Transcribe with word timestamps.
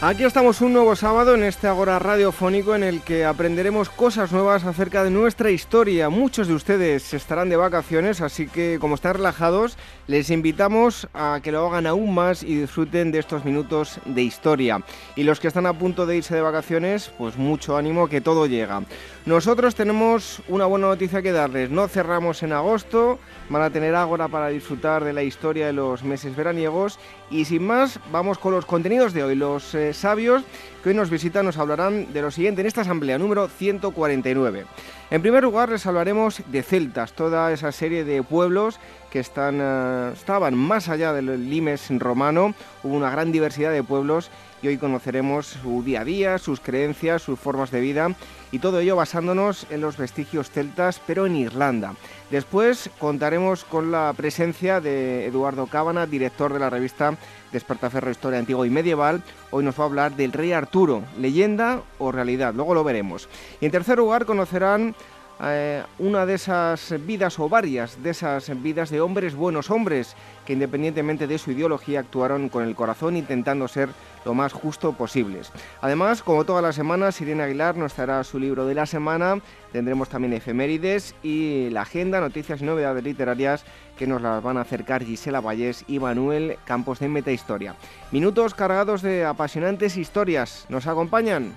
Aquí 0.00 0.22
estamos 0.22 0.60
un 0.60 0.74
nuevo 0.74 0.94
sábado 0.94 1.34
en 1.34 1.42
este 1.42 1.66
Agora 1.66 1.98
radiofónico 1.98 2.76
en 2.76 2.84
el 2.84 3.00
que 3.02 3.24
aprenderemos 3.24 3.90
cosas 3.90 4.30
nuevas 4.30 4.62
acerca 4.64 5.02
de 5.02 5.10
nuestra 5.10 5.50
historia. 5.50 6.08
Muchos 6.08 6.46
de 6.46 6.54
ustedes 6.54 7.12
estarán 7.14 7.48
de 7.48 7.56
vacaciones, 7.56 8.20
así 8.20 8.46
que 8.46 8.78
como 8.80 8.94
están 8.94 9.14
relajados, 9.14 9.76
les 10.06 10.30
invitamos 10.30 11.08
a 11.14 11.40
que 11.42 11.50
lo 11.50 11.66
hagan 11.66 11.88
aún 11.88 12.14
más 12.14 12.44
y 12.44 12.60
disfruten 12.60 13.10
de 13.10 13.18
estos 13.18 13.44
minutos 13.44 13.98
de 14.04 14.22
historia. 14.22 14.84
Y 15.16 15.24
los 15.24 15.40
que 15.40 15.48
están 15.48 15.66
a 15.66 15.76
punto 15.76 16.06
de 16.06 16.18
irse 16.18 16.36
de 16.36 16.42
vacaciones, 16.42 17.10
pues 17.18 17.36
mucho 17.36 17.76
ánimo 17.76 18.06
que 18.06 18.20
todo 18.20 18.46
llega. 18.46 18.84
Nosotros 19.26 19.74
tenemos 19.74 20.40
una 20.46 20.66
buena 20.66 20.86
noticia 20.86 21.22
que 21.22 21.32
darles. 21.32 21.70
No 21.70 21.88
cerramos 21.88 22.44
en 22.44 22.52
agosto, 22.52 23.18
van 23.50 23.62
a 23.62 23.70
tener 23.70 23.96
Ágora 23.96 24.28
para 24.28 24.48
disfrutar 24.48 25.02
de 25.02 25.12
la 25.12 25.24
historia 25.24 25.66
de 25.66 25.72
los 25.72 26.04
meses 26.04 26.36
veraniegos. 26.36 27.00
Y 27.30 27.44
sin 27.44 27.66
más, 27.66 27.98
vamos 28.10 28.38
con 28.38 28.52
los 28.54 28.64
contenidos 28.64 29.12
de 29.12 29.24
hoy. 29.24 29.34
Los 29.34 29.74
eh, 29.74 29.87
sabios 29.94 30.42
que 30.82 30.90
hoy 30.90 30.94
nos 30.94 31.10
visitan 31.10 31.44
nos 31.44 31.58
hablarán 31.58 32.12
de 32.12 32.22
lo 32.22 32.30
siguiente 32.30 32.60
en 32.60 32.66
esta 32.66 32.82
asamblea 32.82 33.18
número 33.18 33.48
149. 33.48 34.66
En 35.10 35.22
primer 35.22 35.42
lugar, 35.42 35.70
les 35.70 35.86
hablaremos 35.86 36.42
de 36.46 36.62
celtas, 36.62 37.12
toda 37.12 37.52
esa 37.52 37.72
serie 37.72 38.04
de 38.04 38.22
pueblos 38.22 38.78
que 39.10 39.20
están, 39.20 39.58
eh, 39.60 40.12
estaban 40.12 40.54
más 40.54 40.88
allá 40.88 41.12
del 41.12 41.48
limes 41.48 41.86
romano. 41.98 42.54
Hubo 42.82 42.94
una 42.94 43.10
gran 43.10 43.32
diversidad 43.32 43.72
de 43.72 43.82
pueblos 43.82 44.30
y 44.62 44.68
hoy 44.68 44.78
conoceremos 44.78 45.46
su 45.46 45.82
día 45.82 46.00
a 46.00 46.04
día, 46.04 46.38
sus 46.38 46.60
creencias, 46.60 47.22
sus 47.22 47.38
formas 47.38 47.70
de 47.70 47.80
vida 47.80 48.14
y 48.50 48.58
todo 48.58 48.80
ello 48.80 48.96
basándonos 48.96 49.66
en 49.70 49.80
los 49.80 49.96
vestigios 49.96 50.50
celtas, 50.50 51.00
pero 51.06 51.26
en 51.26 51.36
Irlanda. 51.36 51.94
Después 52.30 52.90
contaremos 52.98 53.64
con 53.64 53.90
la 53.90 54.12
presencia 54.16 54.80
de 54.80 55.26
Eduardo 55.26 55.66
Cábana, 55.66 56.06
director 56.06 56.52
de 56.52 56.58
la 56.58 56.70
revista 56.70 57.16
Despertaferro 57.52 58.10
Historia 58.10 58.38
Antigua 58.38 58.66
y 58.66 58.70
Medieval. 58.70 59.22
Hoy 59.50 59.64
nos 59.64 59.78
va 59.78 59.84
a 59.84 59.86
hablar 59.86 60.16
del 60.16 60.32
rey 60.32 60.52
Arturo, 60.52 61.02
leyenda 61.18 61.82
o 61.98 62.12
realidad, 62.12 62.54
luego 62.54 62.74
lo 62.74 62.84
veremos. 62.84 63.28
Y 63.60 63.66
en 63.66 63.72
tercer 63.72 63.98
lugar 63.98 64.26
conocerán 64.26 64.94
eh, 65.40 65.82
una 65.98 66.26
de 66.26 66.34
esas 66.34 66.94
vidas 67.06 67.38
o 67.38 67.48
varias 67.48 68.02
de 68.02 68.10
esas 68.10 68.50
vidas 68.60 68.90
de 68.90 69.00
hombres 69.00 69.34
buenos 69.34 69.70
hombres 69.70 70.16
que 70.44 70.54
independientemente 70.54 71.26
de 71.26 71.38
su 71.38 71.52
ideología 71.52 72.00
actuaron 72.00 72.48
con 72.48 72.64
el 72.64 72.74
corazón 72.74 73.16
intentando 73.16 73.68
ser 73.68 73.90
lo 74.24 74.34
más 74.34 74.52
justo 74.52 74.92
posibles. 74.92 75.52
Además, 75.80 76.22
como 76.22 76.44
todas 76.44 76.62
las 76.62 76.74
semanas, 76.74 77.20
Irene 77.20 77.44
Aguilar 77.44 77.76
nos 77.76 77.96
dará 77.96 78.22
su 78.24 78.38
libro 78.38 78.66
de 78.66 78.74
la 78.74 78.86
semana, 78.86 79.40
tendremos 79.72 80.08
también 80.08 80.32
efemérides 80.32 81.14
y 81.22 81.70
la 81.70 81.82
agenda, 81.82 82.20
noticias 82.20 82.60
y 82.60 82.64
novedades 82.64 83.04
literarias 83.04 83.64
que 83.96 84.06
nos 84.06 84.20
las 84.20 84.42
van 84.42 84.56
a 84.56 84.62
acercar 84.62 85.04
Gisela 85.04 85.40
Vallés 85.40 85.84
y 85.88 85.98
Manuel 85.98 86.58
Campos 86.64 86.98
de 86.98 87.08
Metahistoria. 87.08 87.74
Minutos 88.10 88.54
cargados 88.54 89.02
de 89.02 89.24
apasionantes 89.24 89.96
historias. 89.96 90.66
¿Nos 90.68 90.86
acompañan? 90.86 91.54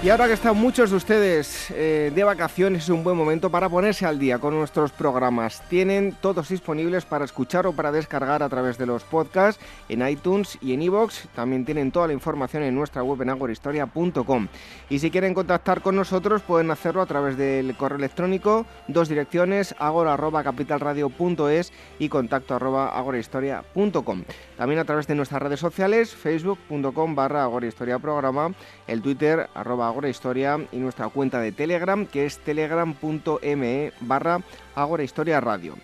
Y 0.00 0.10
ahora 0.10 0.28
que 0.28 0.34
están 0.34 0.56
muchos 0.56 0.90
de 0.90 0.96
ustedes 0.96 1.72
eh, 1.72 2.12
de 2.14 2.22
vacaciones, 2.22 2.84
es 2.84 2.88
un 2.88 3.02
buen 3.02 3.16
momento 3.16 3.50
para 3.50 3.68
ponerse 3.68 4.06
al 4.06 4.20
día 4.20 4.38
con 4.38 4.54
nuestros 4.54 4.92
programas. 4.92 5.60
Tienen 5.68 6.16
todos 6.20 6.50
disponibles 6.50 7.04
para 7.04 7.24
escuchar 7.24 7.66
o 7.66 7.72
para 7.72 7.90
descargar 7.90 8.44
a 8.44 8.48
través 8.48 8.78
de 8.78 8.86
los 8.86 9.02
podcasts 9.02 9.60
en 9.88 10.06
iTunes 10.06 10.56
y 10.62 10.72
en 10.72 10.82
iVoox. 10.82 11.26
También 11.34 11.64
tienen 11.64 11.90
toda 11.90 12.06
la 12.06 12.12
información 12.12 12.62
en 12.62 12.76
nuestra 12.76 13.02
web 13.02 13.22
en 13.22 13.30
agorahistoria.com. 13.30 14.46
Y 14.88 15.00
si 15.00 15.10
quieren 15.10 15.34
contactar 15.34 15.82
con 15.82 15.96
nosotros, 15.96 16.42
pueden 16.42 16.70
hacerlo 16.70 17.02
a 17.02 17.06
través 17.06 17.36
del 17.36 17.76
correo 17.76 17.98
electrónico, 17.98 18.66
dos 18.86 19.08
direcciones, 19.08 19.74
agora.capitalradio.es 19.80 21.72
y 21.98 22.08
contacto 22.08 22.54
agorahistoria.com. 22.54 24.22
También 24.56 24.78
a 24.78 24.84
través 24.84 25.08
de 25.08 25.16
nuestras 25.16 25.42
redes 25.42 25.58
sociales, 25.58 26.14
facebook.com 26.14 27.16
barra 27.16 27.42
agorahistoriaprograma, 27.42 28.52
el 28.86 29.02
Twitter 29.02 29.48
arroba 29.54 29.87
Agora 29.88 30.08
Historia 30.08 30.58
y 30.70 30.76
nuestra 30.76 31.08
cuenta 31.08 31.40
de 31.40 31.52
Telegram 31.52 32.06
que 32.06 32.26
es 32.26 32.38
telegram.me 32.38 33.92
barra 34.00 34.40
Agora 34.74 35.02
Historia 35.02 35.40
Radio. 35.40 35.74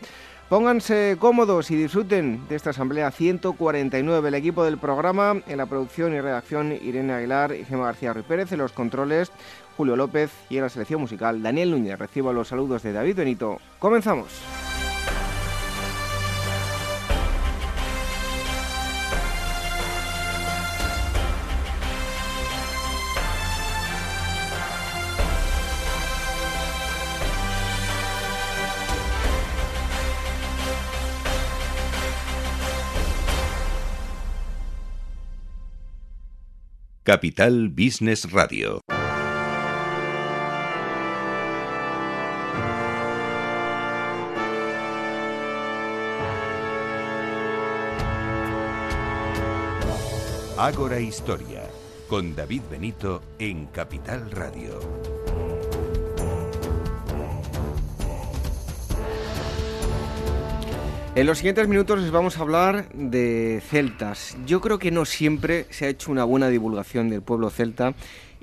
Pónganse 0.49 1.17
cómodos 1.19 1.71
y 1.71 1.77
disfruten 1.77 2.47
de 2.49 2.57
esta 2.57 2.71
asamblea 2.71 3.11
149. 3.11 4.29
El 4.29 4.35
equipo 4.35 4.63
del 4.63 4.79
programa 4.79 5.43
en 5.49 5.57
la 5.57 5.67
producción 5.67 6.15
y 6.15 6.21
redacción 6.21 6.73
Irene 6.73 7.15
Aguilar 7.15 7.55
y 7.55 7.65
Gemma 7.65 7.87
García 7.87 8.13
Ruiz 8.13 8.27
Pérez, 8.27 8.53
en 8.53 8.59
los 8.59 8.73
controles 8.73 9.33
Julio 9.77 9.97
López 9.97 10.31
y 10.51 10.59
en 10.59 10.63
la 10.63 10.69
selección 10.69 11.01
musical 11.01 11.43
Daniel 11.43 11.71
Núñez. 11.71 11.99
Recibo 11.99 12.33
los 12.33 12.49
saludos 12.49 12.83
de 12.83 12.93
David 12.93 13.17
Benito. 13.17 13.59
Comenzamos. 13.79 14.29
Capital 37.05 37.69
Business 37.69 38.33
Radio. 38.33 38.81
Ágora 50.57 50.99
Historia, 50.99 51.69
con 52.09 52.35
David 52.35 52.63
Benito 52.71 53.21
en 53.39 53.67
Capital 53.67 54.31
Radio. 54.31 54.81
En 61.17 61.27
los 61.27 61.39
siguientes 61.39 61.69
minutos 61.69 62.01
les 62.01 62.11
vamos 62.11 62.39
a 62.39 62.41
hablar 62.41 62.89
de 62.93 63.63
celtas. 63.65 64.37
Yo 64.47 64.61
creo 64.61 64.81
que 64.81 64.91
no 64.91 65.05
siempre 65.05 65.67
se 65.71 65.87
ha 65.87 65.89
hecho 65.89 66.11
una 66.11 66.25
buena 66.25 66.49
divulgación 66.49 67.09
del 67.09 67.23
pueblo 67.23 67.51
celta 67.51 67.95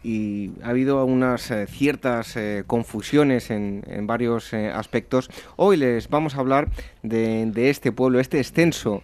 y 0.04 0.52
ha 0.64 0.70
habido 0.70 1.04
unas 1.04 1.52
eh, 1.52 1.68
ciertas 1.68 2.38
eh, 2.38 2.64
confusiones 2.66 3.52
en, 3.52 3.84
varios 4.08 4.54
eh, 4.54 4.70
aspectos. 4.70 5.30
Hoy 5.58 5.76
les 5.76 6.08
vamos 6.08 6.36
a 6.36 6.40
hablar 6.40 6.70
de, 7.04 7.52
este 7.70 7.92
pueblo, 7.92 8.22
este 8.22 8.38
extenso 8.38 9.04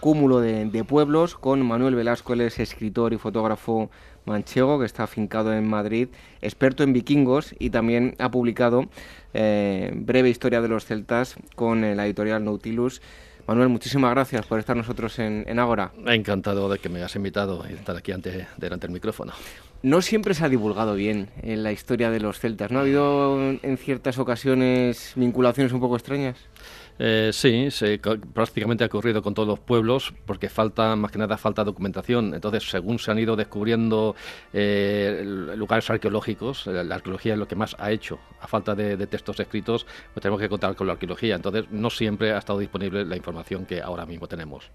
cúmulo 0.00 0.40
de, 0.40 0.64
de, 0.64 0.84
pueblos 0.84 1.36
con 1.36 1.64
Manuel 1.64 1.94
Velasco, 1.94 2.32
él 2.34 2.42
es 2.42 2.58
escritor 2.58 3.14
y 3.14 3.18
fotógrafo 3.18 3.90
manchego 4.26 4.78
que 4.78 4.84
está 4.84 5.04
afincado 5.04 5.52
en 5.54 5.66
Madrid, 5.66 6.08
experto 6.42 6.82
en 6.82 6.92
vikingos 6.92 7.54
y 7.58 7.70
también 7.70 8.14
ha 8.18 8.30
publicado 8.30 8.86
eh, 9.32 9.92
Breve 9.94 10.28
Historia 10.28 10.60
de 10.60 10.68
los 10.68 10.84
Celtas 10.84 11.36
con 11.54 11.80
la 11.80 12.04
editorial 12.04 12.44
Nautilus. 12.44 13.00
Manuel, 13.46 13.68
muchísimas 13.68 14.10
gracias 14.10 14.44
por 14.44 14.58
estar 14.58 14.76
nosotros 14.76 15.20
en, 15.20 15.44
en 15.46 15.60
Ágora. 15.60 15.92
Encantado 16.04 16.68
de 16.68 16.78
que 16.80 16.88
me 16.88 16.98
hayas 16.98 17.14
invitado 17.14 17.64
y 17.70 17.74
estar 17.74 17.96
aquí 17.96 18.10
ante, 18.10 18.48
delante 18.56 18.88
del 18.88 18.94
micrófono. 18.94 19.32
No 19.82 20.02
siempre 20.02 20.34
se 20.34 20.44
ha 20.44 20.48
divulgado 20.48 20.94
bien 20.94 21.28
en 21.42 21.62
la 21.62 21.70
historia 21.70 22.10
de 22.10 22.18
los 22.18 22.40
celtas, 22.40 22.72
¿no? 22.72 22.80
¿Ha 22.80 22.82
habido 22.82 23.38
en 23.40 23.78
ciertas 23.78 24.18
ocasiones 24.18 25.12
vinculaciones 25.14 25.72
un 25.72 25.78
poco 25.78 25.94
extrañas? 25.94 26.36
Eh, 26.98 27.30
sí, 27.32 27.68
prácticamente 28.32 28.84
ha 28.84 28.86
ocurrido 28.86 29.22
con 29.22 29.34
todos 29.34 29.48
los 29.48 29.58
pueblos 29.58 30.14
porque 30.24 30.48
falta, 30.48 30.96
más 30.96 31.10
que 31.10 31.18
nada, 31.18 31.36
falta 31.36 31.64
documentación. 31.64 32.34
Entonces, 32.34 32.68
según 32.68 32.98
se 32.98 33.10
han 33.10 33.18
ido 33.18 33.36
descubriendo 33.36 34.16
eh, 34.52 35.22
lugares 35.56 35.88
arqueológicos, 35.90 36.66
la 36.66 36.94
arqueología 36.94 37.34
es 37.34 37.38
lo 37.38 37.48
que 37.48 37.56
más 37.56 37.76
ha 37.78 37.90
hecho. 37.90 38.18
A 38.40 38.46
falta 38.46 38.74
de, 38.74 39.06
textos 39.06 39.38
escritos, 39.40 39.86
pues 40.12 40.22
tenemos 40.22 40.40
que 40.40 40.48
contar 40.48 40.74
con 40.74 40.86
la 40.86 40.94
arqueología. 40.94 41.36
Entonces, 41.36 41.66
no 41.70 41.90
siempre 41.90 42.32
ha 42.32 42.38
estado 42.38 42.58
disponible 42.58 43.04
la 43.04 43.16
información 43.16 43.66
que 43.66 43.82
ahora 43.82 44.06
mismo 44.06 44.26
tenemos. 44.26 44.70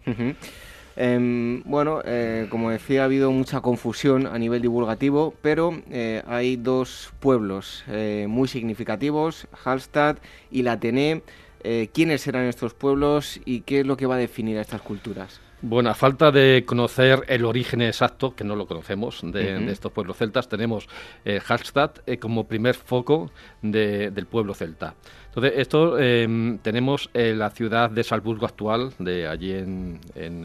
Em, 0.98 1.64
bueno, 1.64 2.02
eh, 2.04 2.48
como 2.50 2.70
decía, 2.70 3.02
ha 3.02 3.06
habido 3.06 3.32
mucha 3.32 3.62
confusión 3.62 4.28
a 4.28 4.38
nivel 4.38 4.62
divulgativo, 4.62 5.34
pero 5.42 5.82
hay 6.28 6.56
dos 6.58 7.12
pueblos 7.20 7.84
muy 8.28 8.48
significativos, 8.48 9.48
Hallstatt 9.64 10.20
y 10.52 10.62
la 10.62 10.80
Tené. 10.80 11.24
Eh, 11.64 11.90
quiénes 11.94 12.22
serán 12.22 12.46
estos 12.46 12.74
pueblos 12.74 13.40
y 13.46 13.62
qué 13.62 13.82
es 13.82 13.86
lo 13.86 13.98
que 13.98 14.06
va 14.06 14.16
a 14.16 14.20
definir 14.20 14.58
a 14.58 14.62
estas 14.62 14.82
culturas. 14.82 15.40
Bueno, 15.64 15.92
a 15.92 15.94
falta 15.94 16.32
de 16.32 16.64
conocer 16.66 17.24
el 17.28 17.46
origen 17.46 17.84
exacto, 17.84 18.36
que 18.36 18.44
no 18.44 18.56
lo 18.56 18.66
conocemos, 18.66 19.22
de, 19.24 19.72
estos 19.72 19.92
pueblos 19.92 20.18
celtas, 20.18 20.50
tenemos 20.50 20.90
eh, 21.24 21.40
Hallstatt 21.48 22.00
eh, 22.08 22.18
como 22.18 22.48
primer 22.48 22.74
foco 22.74 23.32
del 23.62 24.26
pueblo 24.26 24.56
celta. 24.56 24.96
Entonces, 25.32 25.54
esto 25.56 25.98
em, 25.98 26.58
tenemos 26.58 27.10
eh, 27.14 27.34
la 27.34 27.52
ciudad 27.52 27.90
de 27.90 28.04
Salzburgo 28.04 28.46
actual, 28.46 28.92
de 29.00 29.28
allí 29.28 29.54
en, 29.54 30.00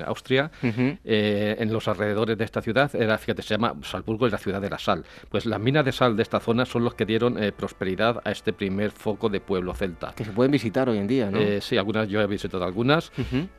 Austria, 0.07 0.51
eh, 0.63 1.57
en 1.59 1.73
los 1.73 1.89
alrededores 1.89 2.39
de 2.39 2.45
esta 2.45 2.63
ciudad, 2.63 2.95
era, 2.95 3.19
fíjate, 3.19 3.43
se 3.43 3.55
llama 3.55 3.75
Salzburgo, 3.83 4.27
es 4.27 4.33
la 4.33 4.39
ciudad 4.39 4.61
de 4.61 4.71
la 4.71 4.79
sal. 4.79 5.05
Pues 5.29 5.45
las 5.45 5.59
minas 5.59 5.85
de 5.85 5.91
sal 5.91 6.17
de 6.17 6.23
esta 6.23 6.39
zona 6.39 6.65
son 6.65 6.85
los 6.85 6.95
que 6.95 7.05
dieron 7.05 7.43
eh, 7.43 7.51
prosperidad 7.51 8.23
a 8.25 8.31
este 8.31 8.53
primer 8.53 8.93
foco 8.93 9.29
de 9.29 9.41
pueblo 9.41 9.75
celta. 9.75 10.13
Que 10.15 10.25
se 10.25 10.31
pueden 10.31 10.53
visitar 10.53 10.89
hoy 10.89 10.99
en 10.99 11.09
día, 11.09 11.31
¿no? 11.33 11.41
sí, 11.61 11.77
algunas, 11.77 12.09
yo 12.09 12.21
he 12.21 12.27
visitado 12.29 12.65
algunas. 12.65 13.11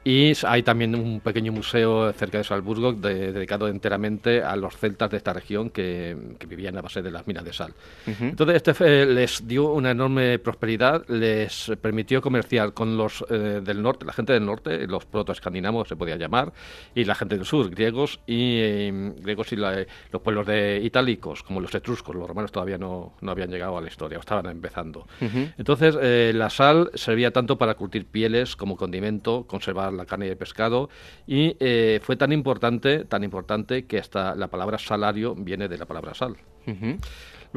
Y 0.06 0.32
hay 0.46 0.64
también 0.64 0.96
un 0.96 1.20
pequeño 1.20 1.52
museo 1.52 2.14
cerca 2.14 2.38
de 2.38 2.46
Salzburgo 2.46 2.94
dedicado 2.94 3.68
enteramente 3.68 4.42
a 4.42 4.56
los 4.56 4.78
celtas 4.78 5.12
de 5.12 5.18
esta 5.18 5.34
región 5.34 5.70
que, 5.70 6.16
vivían 6.48 6.78
a 6.78 6.82
base 6.82 7.02
de 7.02 7.12
las 7.12 7.28
minas 7.28 7.44
de 7.44 7.52
sal. 7.52 7.74
Entonces, 8.06 8.64
este 8.66 9.06
les 9.06 9.46
dio 9.46 9.74
una 9.74 9.92
enorme 9.92 10.40
prosperidad 10.40 11.04
les 11.20 11.72
permitió 11.82 12.22
comerciar 12.22 12.74
con 12.74 12.98
los 12.98 13.26
eh, 13.30 13.62
del 13.64 13.82
norte, 13.82 14.06
la 14.06 14.14
gente 14.14 14.34
del 14.34 14.46
norte, 14.46 14.88
los 14.88 15.06
protoescandinavos 15.06 15.88
se 15.88 15.96
podía 15.96 16.16
llamar, 16.16 16.54
y 16.96 17.04
la 17.04 17.16
gente 17.16 17.36
del 17.36 17.46
sur, 17.46 17.70
griegos 17.70 18.20
y 18.26 18.60
eh, 18.60 19.14
griegos 19.18 19.52
y 19.52 19.56
los 19.56 20.22
pueblos 20.24 20.48
de 20.48 20.82
itálicos, 20.84 21.44
como 21.44 21.62
los 21.62 21.74
etruscos, 21.74 22.16
los 22.16 22.28
romanos 22.28 22.52
todavía 22.52 22.78
no, 22.78 23.14
no 23.22 23.32
habían 23.32 23.50
llegado 23.50 23.78
a 23.78 23.82
la 23.82 23.88
historia, 23.88 24.20
estaban 24.20 24.46
empezando. 24.48 25.08
Entonces, 25.58 25.98
eh, 26.02 26.32
la 26.34 26.50
sal 26.50 26.92
servía 26.94 27.32
tanto 27.32 27.58
para 27.58 27.76
curtir 27.76 28.06
pieles 28.06 28.56
como 28.56 28.76
condimento, 28.76 29.46
conservar 29.48 29.94
la 29.94 30.06
carne 30.06 30.28
y 30.28 30.30
el 30.30 30.38
pescado, 30.38 30.90
y 31.26 31.56
fue 32.02 32.16
tan 32.16 32.32
importante, 32.32 33.06
tan 33.06 33.24
importante 33.24 33.86
que 33.86 34.00
hasta 34.00 34.36
la 34.36 34.48
palabra 34.48 34.78
salario 34.78 35.36
viene 35.36 35.68
de 35.68 35.78
la 35.78 35.86
palabra 35.86 36.14
sal. 36.14 36.36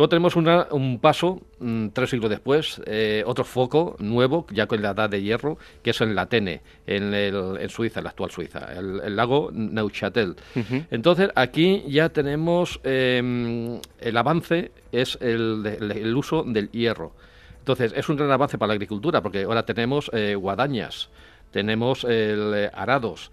Luego 0.01 0.09
tenemos 0.09 0.35
un 0.35 0.99
paso, 0.99 1.43
mm, 1.59 1.89
tres 1.89 2.09
siglos 2.09 2.31
después, 2.31 2.81
eh, 2.87 3.23
otro 3.27 3.45
foco 3.45 3.97
nuevo, 3.99 4.47
ya 4.51 4.67
con 4.67 4.81
la 4.81 4.93
edad 4.93 5.11
de 5.11 5.21
hierro, 5.21 5.59
que 5.83 5.91
es 5.91 6.01
en 6.01 6.15
la 6.15 6.25
Tene, 6.25 6.63
en, 6.87 7.69
Suiza, 7.69 8.01
en 8.01 8.05
la 8.05 8.09
actual 8.09 8.31
Suiza, 8.31 8.73
el, 8.73 9.15
lago 9.15 9.51
Neuchâtel. 9.53 10.37
Entonces, 10.91 11.29
aquí 11.35 11.85
ya 11.87 12.09
tenemos 12.09 12.81
em, 12.83 13.79
el 14.01 14.17
avance, 14.17 14.73
es 14.91 15.19
el, 15.21 16.15
uso 16.17 16.45
del 16.45 16.71
hierro. 16.71 17.13
Entonces, 17.59 17.93
es 17.95 18.09
un 18.09 18.17
gran 18.17 18.31
avance 18.31 18.57
para 18.57 18.69
la 18.69 18.75
agricultura, 18.77 19.21
porque 19.21 19.43
ahora 19.43 19.67
tenemos 19.67 20.11
eh, 20.15 20.35
guadañas, 20.35 21.11
tenemos 21.51 22.05
el 22.05 22.53
eh, 22.55 22.71
arados. 22.73 23.31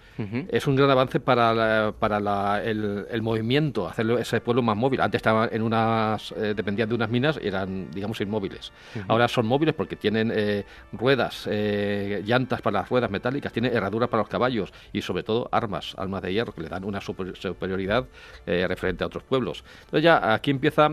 Es 0.49 0.65
un 0.65 0.75
gran 0.75 0.89
avance 0.89 1.19
para, 1.19 1.93
para 1.99 2.63
el, 2.63 3.21
movimiento, 3.21 3.87
hacerlo 3.87 4.17
ese 4.17 4.41
pueblo 4.41 4.63
más 4.63 4.75
móvil. 4.75 5.01
Antes 5.01 5.19
estaban 5.19 5.49
en 5.51 5.61
unas, 5.61 6.31
eh, 6.31 6.53
dependían 6.55 6.89
de 6.89 6.95
unas 6.95 7.09
minas 7.09 7.39
y 7.41 7.47
eran, 7.47 7.91
digamos, 7.91 8.19
inmóviles. 8.21 8.71
Ahora 9.07 9.27
son 9.27 9.45
móviles 9.45 9.75
porque 9.75 9.95
tienen 9.95 10.31
eh, 10.33 10.65
ruedas, 10.91 11.47
llantas 11.47 12.61
para 12.61 12.79
las 12.79 12.89
ruedas 12.89 13.11
metálicas, 13.11 13.53
tienen 13.53 13.75
herraduras 13.75 14.09
para 14.09 14.23
los 14.23 14.29
caballos 14.29 14.73
y 14.91 15.01
sobre 15.01 15.21
todo 15.21 15.47
armas, 15.51 15.93
armas 15.97 16.23
de 16.23 16.33
hierro 16.33 16.53
que 16.53 16.61
le 16.61 16.69
dan 16.69 16.83
una 16.83 16.99
superioridad 16.99 18.05
referente 18.45 19.03
a 19.03 19.07
otros 19.07 19.23
pueblos. 19.23 19.63
Entonces 19.85 20.03
ya 20.03 20.33
aquí 20.33 20.49
empieza 20.49 20.89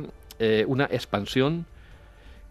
una 0.67 0.85
expansión 0.85 1.65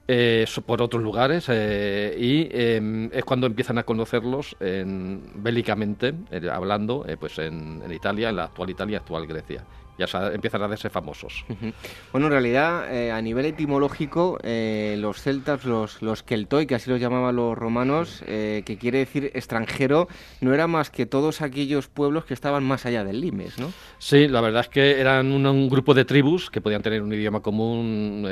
eh, 0.07 0.45
por 0.65 0.81
otros 0.81 1.01
lugares 1.01 1.45
eh, 1.47 2.15
y 2.19 2.49
em, 2.51 3.09
es 3.13 3.23
cuando 3.23 3.47
empiezan 3.47 3.77
a 3.77 3.83
conocerlos 3.83 4.55
bélicamente, 4.59 6.13
eh, 6.29 6.49
hablando 6.51 7.05
pues 7.19 7.39
en, 7.39 7.81
en, 7.83 7.91
Italia, 7.91 8.29
en 8.29 8.35
la 8.35 8.43
actual 8.45 8.69
Italia, 8.69 8.97
actual 8.97 9.27
Grecia 9.27 9.63
ya 9.97 10.07
empiezan 10.33 10.63
a 10.63 10.67
verse 10.67 10.89
famosos. 10.89 11.45
Bueno, 12.11 12.27
en 12.27 12.31
realidad, 12.31 12.93
eh, 12.93 13.11
a 13.11 13.21
nivel 13.21 13.45
etimológico, 13.45 14.39
eh, 14.43 14.95
los 14.99 15.21
celtas, 15.21 15.65
los, 15.65 16.01
los 16.01 16.23
keltoi, 16.23 16.65
que 16.65 16.75
así 16.75 16.89
los 16.89 16.99
llamaban 16.99 17.35
los 17.35 17.57
romanos, 17.57 18.23
eh, 18.27 18.63
que 18.65 18.77
quiere 18.77 18.99
decir 18.99 19.31
extranjero, 19.33 20.07
no 20.41 20.53
era 20.53 20.67
más 20.67 20.89
que 20.89 21.05
todos 21.05 21.41
aquellos 21.41 21.87
pueblos 21.87 22.25
que 22.25 22.33
estaban 22.33 22.63
más 22.63 22.85
allá 22.85 23.03
del 23.03 23.21
Limes, 23.21 23.59
¿no? 23.59 23.71
Sí, 23.99 24.27
la 24.27 24.41
verdad 24.41 24.61
es 24.61 24.69
que 24.69 24.99
eran 24.99 25.31
un, 25.31 25.69
grupo 25.69 25.93
de 25.93 26.05
tribus 26.05 26.49
que 26.49 26.61
podían 26.61 26.81
tener 26.81 27.01
un 27.01 27.13
idioma 27.13 27.41
común, 27.41 28.27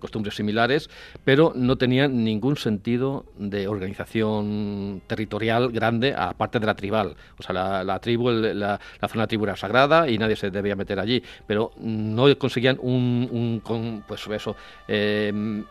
costumbres 0.00 0.34
similares, 0.34 0.88
pero 1.24 1.52
no 1.54 1.76
tenían 1.76 2.24
ningún 2.24 2.56
sentido 2.56 3.26
de 3.36 3.68
organización 3.68 5.02
territorial 5.06 5.70
grande, 5.70 6.14
aparte 6.16 6.58
de 6.58 6.66
la 6.66 6.74
tribal. 6.74 7.16
O 7.38 7.42
sea, 7.42 7.84
la, 7.84 7.98
tribu, 8.00 8.30
la, 8.30 8.80
la 9.00 9.08
zona 9.08 9.26
tribu 9.26 9.44
era 9.44 9.56
sagrada 9.56 10.08
y 10.08 10.18
nadie 10.18 10.36
se 10.36 10.50
debía 10.50 10.76
meter 10.76 10.98
allí, 11.02 11.22
pero 11.46 11.72
no 11.78 12.36
conseguían 12.38 12.78
un, 12.80 13.62
pues 14.06 14.26
eso, 14.28 14.56
em, 14.88 15.64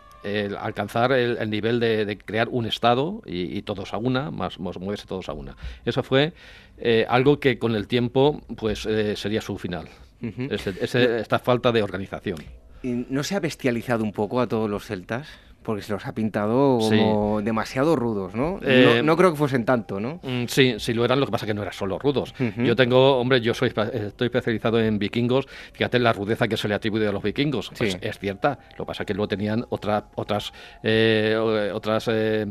alcanzar 0.58 1.12
el, 1.12 1.50
nivel 1.50 1.80
de, 1.80 2.18
crear 2.24 2.48
un 2.48 2.66
Estado 2.66 3.22
y, 3.26 3.62
todos 3.62 3.92
a 3.92 3.98
una, 3.98 4.30
más, 4.30 4.58
moverse 4.58 5.06
todos 5.06 5.28
a 5.28 5.32
una. 5.32 5.56
Eso 5.84 6.02
fue 6.02 6.32
eh, 6.78 7.06
algo 7.08 7.40
que 7.40 7.58
con 7.58 7.74
el 7.74 7.86
tiempo 7.88 8.42
pues 8.56 8.86
eh, 8.86 9.16
sería 9.16 9.40
su 9.40 9.58
final, 9.58 9.88
esta 10.20 11.38
falta 11.38 11.72
de 11.72 11.82
organización. 11.82 12.38
¿No 12.82 13.22
se 13.22 13.36
ha 13.36 13.40
bestializado 13.40 14.02
un 14.02 14.12
poco 14.12 14.40
a 14.40 14.48
todos 14.48 14.68
los 14.68 14.86
celtas? 14.86 15.28
Porque 15.62 15.82
se 15.82 15.92
los 15.92 16.06
ha 16.06 16.12
pintado 16.12 16.78
como 16.78 17.40
demasiado 17.42 17.96
rudos, 17.96 18.34
¿no? 18.34 18.58
Eh, 18.62 19.02
¿no? 19.04 19.16
creo 19.16 19.30
que 19.30 19.36
fuesen 19.36 19.64
tanto, 19.64 20.00
¿no? 20.00 20.20
Mm, 20.22 20.44
sí, 20.48 20.74
sí 20.78 20.92
lo 20.92 21.04
eran, 21.04 21.20
lo 21.20 21.26
que 21.26 21.32
pasa 21.32 21.46
que 21.46 21.54
no 21.54 21.62
eran 21.62 21.74
solo 21.74 21.98
rudos. 21.98 22.34
Yo 22.56 22.76
tengo, 22.76 23.18
hombre, 23.18 23.40
yo 23.40 23.54
soy 23.54 23.68
estoy 23.68 24.26
especializado 24.26 24.80
en 24.80 24.98
vikingos, 24.98 25.46
fíjate 25.72 25.98
la 25.98 26.12
rudeza 26.12 26.48
que 26.48 26.56
se 26.56 26.68
le 26.68 26.74
atribuye 26.74 27.06
a 27.06 27.12
los 27.12 27.22
vikingos, 27.22 27.70
pues 27.76 27.98
es 28.00 28.18
cierta, 28.18 28.58
lo 28.76 28.84
que 28.84 28.88
pasa 28.88 29.02
es 29.02 29.06
que 29.06 29.14
luego 29.14 29.28
tenían 29.28 29.64
otra, 29.70 30.06
otras, 30.14 30.52
eh, 30.82 31.36
otras 31.72 32.08
eh, 32.08 32.46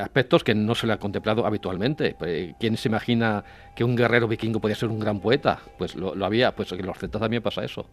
aspectos 0.00 0.44
que 0.44 0.54
no 0.54 0.74
se 0.74 0.86
le 0.86 0.92
ha 0.92 0.98
contemplado 0.98 1.44
habitualmente. 1.46 2.14
Pues, 2.18 2.54
¿Quién 2.60 2.76
se 2.76 2.88
imagina 2.88 3.44
que 3.74 3.84
un 3.84 3.96
guerrero 3.96 4.28
vikingo 4.28 4.60
podía 4.60 4.76
ser 4.76 4.88
un 4.88 4.98
gran 5.00 5.20
poeta? 5.20 5.58
Pues 5.76 5.96
lo, 5.96 6.12
había, 6.24 6.54
pues 6.54 6.70
en 6.72 6.86
los 6.86 6.98
celtas 6.98 7.20
también 7.20 7.42
pasa 7.42 7.64
eso. 7.64 7.86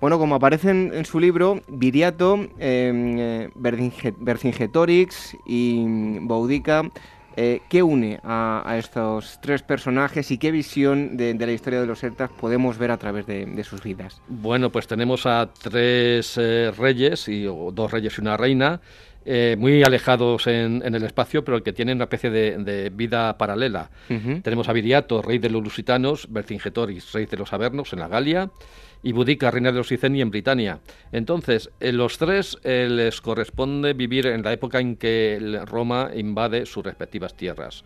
Bueno, 0.00 0.18
como 0.18 0.34
aparece 0.34 0.70
en, 0.70 1.04
su 1.04 1.20
libro, 1.20 1.62
Viriato, 1.68 2.48
eh, 2.58 3.48
Vercingetorix 3.54 5.36
y 5.46 6.18
Boudica, 6.20 6.82
eh, 7.38 7.60
¿Qué 7.68 7.82
une 7.82 8.18
a, 8.24 8.76
estos 8.78 9.38
tres 9.42 9.62
personajes 9.62 10.30
y 10.30 10.38
qué 10.38 10.50
visión 10.50 11.18
de, 11.18 11.34
la 11.34 11.52
historia 11.52 11.82
de 11.82 11.86
los 11.86 12.00
celtas 12.00 12.30
podemos 12.30 12.78
ver 12.78 12.90
a 12.90 12.96
través 12.96 13.26
de, 13.26 13.62
sus 13.62 13.82
vidas? 13.82 14.22
Bueno, 14.26 14.72
pues 14.72 14.86
tenemos 14.86 15.26
a 15.26 15.50
tres 15.52 16.38
eh, 16.38 16.72
reyes, 16.76 17.28
y, 17.28 17.42
dos 17.44 17.90
reyes 17.90 18.16
y 18.16 18.20
una 18.22 18.38
reina, 18.38 18.80
eh, 19.28 19.56
muy 19.58 19.82
alejados 19.82 20.46
en, 20.46 20.82
el 20.82 21.02
espacio, 21.02 21.44
pero 21.44 21.60
que 21.60 21.72
tienen 21.72 21.96
una 21.96 22.04
especie 22.04 22.30
de, 22.30 22.90
vida 22.94 23.36
paralela. 23.36 23.90
Tenemos 24.42 24.68
a 24.68 24.72
Viriato, 24.72 25.20
rey 25.20 25.38
de 25.38 25.50
los 25.50 25.64
lusitanos, 25.64 26.28
Vercingetorix, 26.30 27.12
rey 27.12 27.26
de 27.26 27.36
los 27.36 27.52
Avernos 27.52 27.92
en 27.92 27.98
la 27.98 28.06
Galia, 28.06 28.50
y 29.02 29.12
Budica, 29.12 29.50
reina 29.50 29.72
de 29.72 29.78
los 29.78 29.90
Iceni 29.90 30.20
en 30.20 30.30
Britania. 30.30 30.78
Entonces, 31.10 31.70
en 31.80 31.96
los 31.96 32.18
tres 32.18 32.58
eh, 32.62 32.88
les 32.88 33.20
corresponde 33.20 33.94
vivir 33.94 34.26
en 34.26 34.42
la 34.42 34.52
época 34.52 34.78
en 34.78 34.96
que 34.96 35.60
Roma 35.66 36.10
invade 36.14 36.64
sus 36.64 36.84
respectivas 36.84 37.36
tierras. 37.36 37.84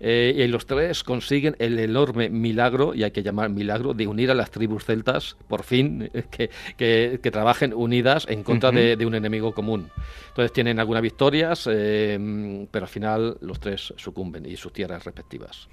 Eh, 0.00 0.34
y 0.34 0.46
los 0.48 0.64
tres 0.64 1.04
consiguen 1.04 1.56
el 1.58 1.78
enorme 1.78 2.30
milagro, 2.30 2.94
y 2.94 3.04
hay 3.04 3.10
que 3.10 3.22
llamar 3.22 3.50
milagro, 3.50 3.92
de 3.92 4.06
unir 4.06 4.30
a 4.30 4.34
las 4.34 4.50
tribus 4.50 4.84
celtas, 4.84 5.36
por 5.46 5.62
fin, 5.62 6.10
que, 6.30 7.20
trabajen 7.30 7.74
unidas 7.74 8.26
en 8.28 8.42
contra 8.42 8.70
de, 8.72 9.06
un 9.06 9.14
enemigo 9.14 9.52
común. 9.52 9.90
Entonces 10.28 10.52
tienen 10.52 10.80
algunas 10.80 11.02
victorias, 11.02 11.68
eh, 11.70 12.66
pero 12.70 12.84
al 12.86 12.88
final 12.88 13.36
los 13.40 13.60
tres 13.60 13.92
sucumben 13.96 14.46
y 14.46 14.56
sus 14.56 14.72
tierras 14.72 15.04
respectivas. 15.04 15.68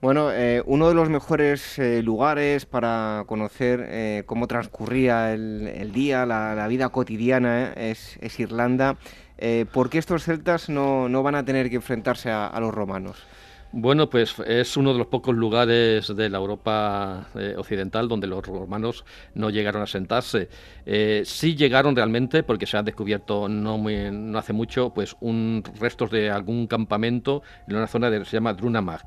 Bueno, 0.00 0.30
eh, 0.32 0.62
uno 0.66 0.88
de 0.88 0.94
los 0.94 1.08
mejores 1.08 1.78
lugares 2.02 2.66
para 2.66 3.24
conocer 3.26 4.24
cómo 4.26 4.46
transcurría 4.46 5.32
el, 5.32 5.92
día, 5.92 6.26
la, 6.26 6.66
vida 6.68 6.88
cotidiana, 6.88 7.72
es 7.76 8.40
Irlanda. 8.40 8.96
Eh, 9.38 9.66
¿por 9.72 9.88
qué 9.88 9.98
estos 9.98 10.24
celtas 10.24 10.68
no, 10.68 11.22
van 11.22 11.34
a 11.36 11.44
tener 11.44 11.70
que 11.70 11.76
enfrentarse 11.76 12.30
a 12.30 12.58
los 12.60 12.74
romanos? 12.74 13.24
Bueno, 13.70 14.08
pues 14.08 14.34
es 14.46 14.78
uno 14.78 14.94
de 14.94 14.98
los 14.98 15.08
pocos 15.08 15.34
lugares 15.34 16.14
de 16.16 16.30
la 16.30 16.38
Europa 16.38 17.28
eh, 17.34 17.54
occidental 17.58 18.08
donde 18.08 18.26
los 18.26 18.46
romanos 18.46 19.04
no 19.34 19.50
llegaron 19.50 19.82
a 19.82 19.86
sentarse. 19.86 20.48
Eh, 20.86 21.22
sí 21.26 21.54
llegaron 21.54 21.94
realmente, 21.94 22.42
porque 22.42 22.64
se 22.64 22.78
han 22.78 22.86
descubierto 22.86 23.46
no, 23.46 23.76
muy, 23.76 24.10
no 24.10 24.38
hace 24.38 24.54
mucho, 24.54 24.94
pues 24.94 25.14
un 25.20 25.62
restos 25.78 26.10
de 26.10 26.30
algún 26.30 26.66
campamento 26.66 27.42
en 27.66 27.76
una 27.76 27.86
zona 27.86 28.10
que 28.10 28.24
se 28.24 28.38
llama 28.38 28.54
Drunamag. 28.54 29.04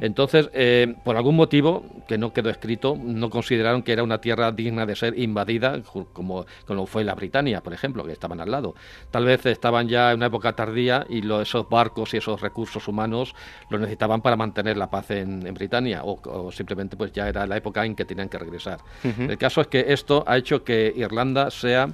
Entonces, 0.00 0.48
eh, 0.54 0.94
por 1.04 1.18
algún 1.18 1.36
motivo 1.36 1.84
que 2.08 2.16
no 2.16 2.32
quedó 2.32 2.48
escrito, 2.48 2.96
no 2.98 3.28
consideraron 3.28 3.82
que 3.82 3.92
era 3.92 4.02
una 4.02 4.22
tierra 4.22 4.50
digna 4.50 4.86
de 4.86 4.96
ser 4.96 5.18
invadida, 5.18 5.82
como, 5.82 6.46
como 6.66 6.86
fue 6.86 7.04
la 7.04 7.14
Britania, 7.14 7.62
por 7.62 7.74
ejemplo, 7.74 8.04
que 8.04 8.12
estaban 8.12 8.40
al 8.40 8.50
lado. 8.50 8.74
Tal 9.10 9.26
vez 9.26 9.44
estaban 9.44 9.88
ya 9.88 10.12
en 10.12 10.16
una 10.16 10.26
época 10.26 10.54
tardía 10.54 11.04
y 11.10 11.20
esos 11.30 11.68
barcos 11.68 12.14
y 12.14 12.16
esos 12.16 12.40
recursos 12.40 12.88
humanos 12.88 13.34
los 13.68 13.78
necesitaban 13.78 13.89
para 13.98 14.36
mantener 14.36 14.76
la 14.76 14.90
paz 14.90 15.10
en, 15.10 15.40
Britania 15.54 16.02
o, 16.04 16.50
simplemente 16.52 16.96
pues 16.96 17.12
ya 17.12 17.28
era 17.28 17.46
la 17.46 17.56
época 17.56 17.84
en 17.84 17.94
que 17.94 18.04
tenían 18.04 18.28
que 18.28 18.38
regresar. 18.38 18.78
El 19.02 19.38
caso 19.38 19.60
es 19.60 19.66
que 19.66 19.86
esto 19.88 20.24
ha 20.26 20.36
hecho 20.36 20.64
que 20.64 20.92
Irlanda 20.96 21.50
sea 21.50 21.88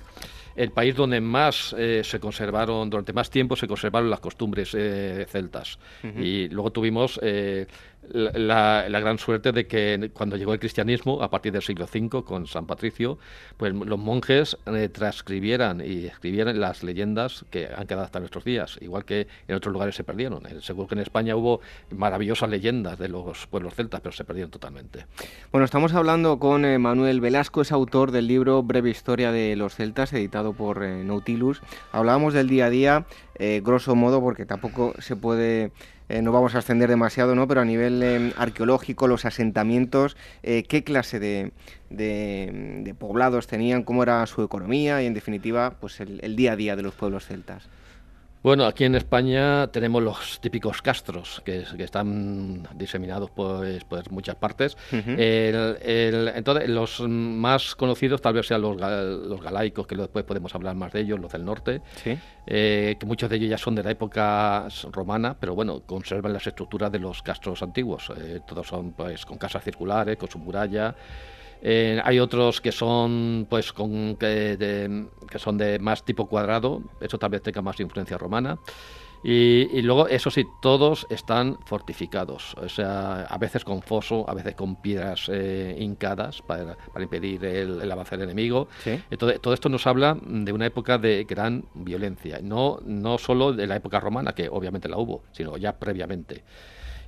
el 0.56 0.70
país 0.70 0.96
donde 0.96 1.20
más 1.20 1.74
eh, 1.78 2.00
se 2.02 2.18
conservaron, 2.18 2.88
durante 2.88 3.12
más 3.12 3.28
tiempo 3.28 3.54
se 3.56 3.68
conservaron 3.68 4.08
las 4.08 4.20
costumbres 4.20 4.74
eh, 4.74 5.26
celtas. 5.28 5.78
Y 6.02 6.48
luego 6.48 6.70
tuvimos 6.72 7.20
eh, 7.22 7.66
la, 8.12 9.00
gran 9.00 9.18
suerte 9.18 9.52
de 9.52 9.66
que 9.66 10.10
cuando 10.12 10.36
llegó 10.36 10.52
el 10.52 10.58
cristianismo, 10.58 11.22
a 11.22 11.30
partir 11.30 11.52
del 11.52 11.62
siglo 11.62 11.86
V, 11.86 12.24
con 12.24 12.46
San 12.46 12.66
Patricio, 12.66 13.18
pues 13.56 13.74
los 13.74 13.98
monjes 13.98 14.56
eh, 14.66 14.88
transcribieran 14.88 15.80
y 15.80 16.06
escribieran 16.06 16.60
las 16.60 16.82
leyendas 16.82 17.44
que 17.50 17.68
han 17.74 17.86
quedado 17.86 18.04
hasta 18.04 18.18
nuestros 18.20 18.44
días, 18.44 18.78
igual 18.80 19.04
que 19.04 19.26
en 19.48 19.56
otros 19.56 19.72
lugares 19.72 19.94
se 19.94 20.04
perdieron. 20.04 20.46
Eh, 20.46 20.60
seguro 20.60 20.88
que 20.88 20.94
en 20.94 21.00
España 21.00 21.36
hubo 21.36 21.60
maravillosas 21.90 22.50
leyendas 22.50 22.98
de 22.98 23.08
los 23.08 23.46
pueblos 23.46 23.74
celtas, 23.74 24.00
pero 24.00 24.12
se 24.12 24.24
perdieron 24.24 24.50
totalmente. 24.50 25.06
Bueno, 25.52 25.64
estamos 25.64 25.94
hablando 25.94 26.38
con 26.38 26.64
eh, 26.64 26.78
Manuel 26.78 27.20
Velasco, 27.20 27.62
es 27.62 27.72
autor 27.72 28.10
del 28.10 28.26
libro 28.26 28.62
Breve 28.62 28.90
Historia 28.90 29.32
de 29.32 29.56
los 29.56 29.74
Celtas, 29.74 30.12
editado 30.12 30.52
por 30.52 30.80
Nautilus. 30.80 31.60
Hablábamos 31.92 32.34
del 32.34 32.48
día 32.48 32.66
a 32.66 32.70
día, 32.70 33.06
grosso 33.62 33.94
modo, 33.94 34.20
porque 34.20 34.46
tampoco 34.46 34.94
se 34.98 35.16
puede 35.16 35.72
eh, 36.08 36.22
no 36.22 36.32
vamos 36.32 36.54
a 36.54 36.58
ascender 36.58 36.88
demasiado, 36.88 37.34
¿no? 37.34 37.48
Pero 37.48 37.60
a 37.60 37.64
nivel 37.64 38.02
em, 38.02 38.32
arqueológico, 38.36 39.08
los 39.08 39.24
asentamientos, 39.24 40.16
eh, 40.42 40.64
¿qué 40.64 40.84
clase 40.84 41.18
de, 41.18 41.52
de, 41.90 42.94
poblados 42.98 43.46
tenían? 43.46 43.82
¿Cómo 43.82 44.02
era 44.02 44.24
su 44.26 44.42
economía? 44.42 45.02
Y 45.02 45.06
en 45.06 45.14
definitiva, 45.14 45.74
pues 45.80 46.00
el 46.00 46.36
día 46.36 46.52
a 46.52 46.56
día 46.56 46.76
de 46.76 46.82
los 46.82 46.94
pueblos 46.94 47.26
celtas. 47.26 47.68
Bueno, 48.46 48.64
aquí 48.66 48.84
en 48.84 48.94
España 48.94 49.66
tenemos 49.72 50.00
los 50.00 50.40
típicos 50.40 50.80
castros 50.80 51.42
que, 51.44 51.64
están 51.78 52.62
diseminados 52.76 53.28
pues, 53.32 53.82
por 53.82 54.08
muchas 54.12 54.36
partes. 54.36 54.76
entonces, 54.92 56.68
los 56.68 57.00
más 57.00 57.74
conocidos 57.74 58.22
tal 58.22 58.34
vez 58.34 58.46
sean 58.46 58.62
los, 58.62 58.76
los 58.76 59.42
galaicos, 59.42 59.88
que 59.88 59.96
después 59.96 60.24
podemos 60.24 60.54
hablar 60.54 60.76
más 60.76 60.92
de 60.92 61.00
ellos, 61.00 61.18
los 61.18 61.32
del 61.32 61.44
norte, 61.44 61.82
eh, 62.46 62.94
que 63.00 63.04
muchos 63.04 63.28
de 63.28 63.34
ellos 63.34 63.50
ya 63.50 63.58
son 63.58 63.74
de 63.74 63.82
la 63.82 63.90
época 63.90 64.68
romana, 64.92 65.36
pero 65.40 65.56
bueno, 65.56 65.82
conservan 65.84 66.32
las 66.32 66.46
estructuras 66.46 66.92
de 66.92 67.00
los 67.00 67.22
castros 67.22 67.64
antiguos. 67.64 68.12
Eh, 68.16 68.38
todos 68.46 68.68
son 68.68 68.92
pues 68.92 69.26
con 69.26 69.38
casas 69.38 69.64
circulares, 69.64 70.16
con 70.18 70.30
su 70.30 70.38
muralla. 70.38 70.94
Eh, 71.62 72.00
hay 72.04 72.18
otros 72.18 72.60
que 72.60 72.72
son 72.72 73.46
pues 73.48 73.72
con 73.72 74.16
que, 74.16 75.06
que, 75.30 75.38
son 75.38 75.58
de 75.58 75.78
más 75.78 76.04
tipo 76.04 76.26
cuadrado, 76.26 76.82
eso 77.00 77.18
tal 77.18 77.30
vez 77.30 77.42
tenga 77.42 77.62
más 77.62 77.80
influencia 77.80 78.18
romana. 78.18 78.58
Y, 79.28 79.82
luego, 79.82 80.06
eso 80.06 80.30
sí, 80.30 80.46
todos 80.62 81.04
están 81.10 81.58
fortificados, 81.64 82.54
o 82.58 82.68
sea, 82.68 83.22
a 83.22 83.38
veces 83.38 83.64
con 83.64 83.82
foso, 83.82 84.24
a 84.28 84.34
veces 84.34 84.54
con 84.54 84.76
piedras 84.80 85.28
eh, 85.32 85.76
hincadas 85.80 86.42
para, 86.42 86.76
para, 86.76 87.02
impedir 87.02 87.44
el, 87.44 87.90
avance 87.90 88.16
del 88.16 88.28
enemigo. 88.30 88.68
Entonces, 89.10 89.40
todo 89.40 89.52
esto 89.52 89.68
nos 89.68 89.84
habla 89.88 90.16
de 90.22 90.52
una 90.52 90.66
época 90.66 90.98
de 90.98 91.24
gran 91.24 91.64
violencia, 91.74 92.38
no, 92.40 92.78
no 92.84 93.18
solo 93.18 93.52
de 93.52 93.66
la 93.66 93.74
época 93.74 93.98
romana, 93.98 94.32
que 94.32 94.48
obviamente 94.48 94.88
la 94.88 94.98
hubo, 94.98 95.24
sino 95.32 95.56
ya 95.56 95.76
previamente. 95.76 96.44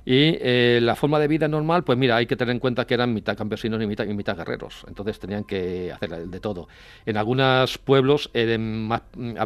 Y 0.05 0.37
eh, 0.41 0.79
la 0.81 0.95
forma 0.95 1.19
de 1.19 1.27
vida 1.27 1.47
normal, 1.47 1.83
pues 1.83 1.97
mira, 1.97 2.15
hay 2.15 2.25
que 2.25 2.35
tener 2.35 2.53
en 2.53 2.59
cuenta 2.59 2.85
que 2.85 2.93
eran 2.93 3.13
mitad 3.13 3.37
campesinos 3.37 3.81
y 3.81 3.87
mitad, 3.87 4.05
y 4.05 4.13
mitad 4.13 4.37
guerreros. 4.37 4.85
Entonces 4.87 5.19
tenían 5.19 5.43
que 5.43 5.91
hacer 5.91 6.27
de 6.27 6.39
todo. 6.39 6.67
En 7.05 7.17
algunos 7.17 7.77
pueblos 7.77 8.29
había 8.33 8.57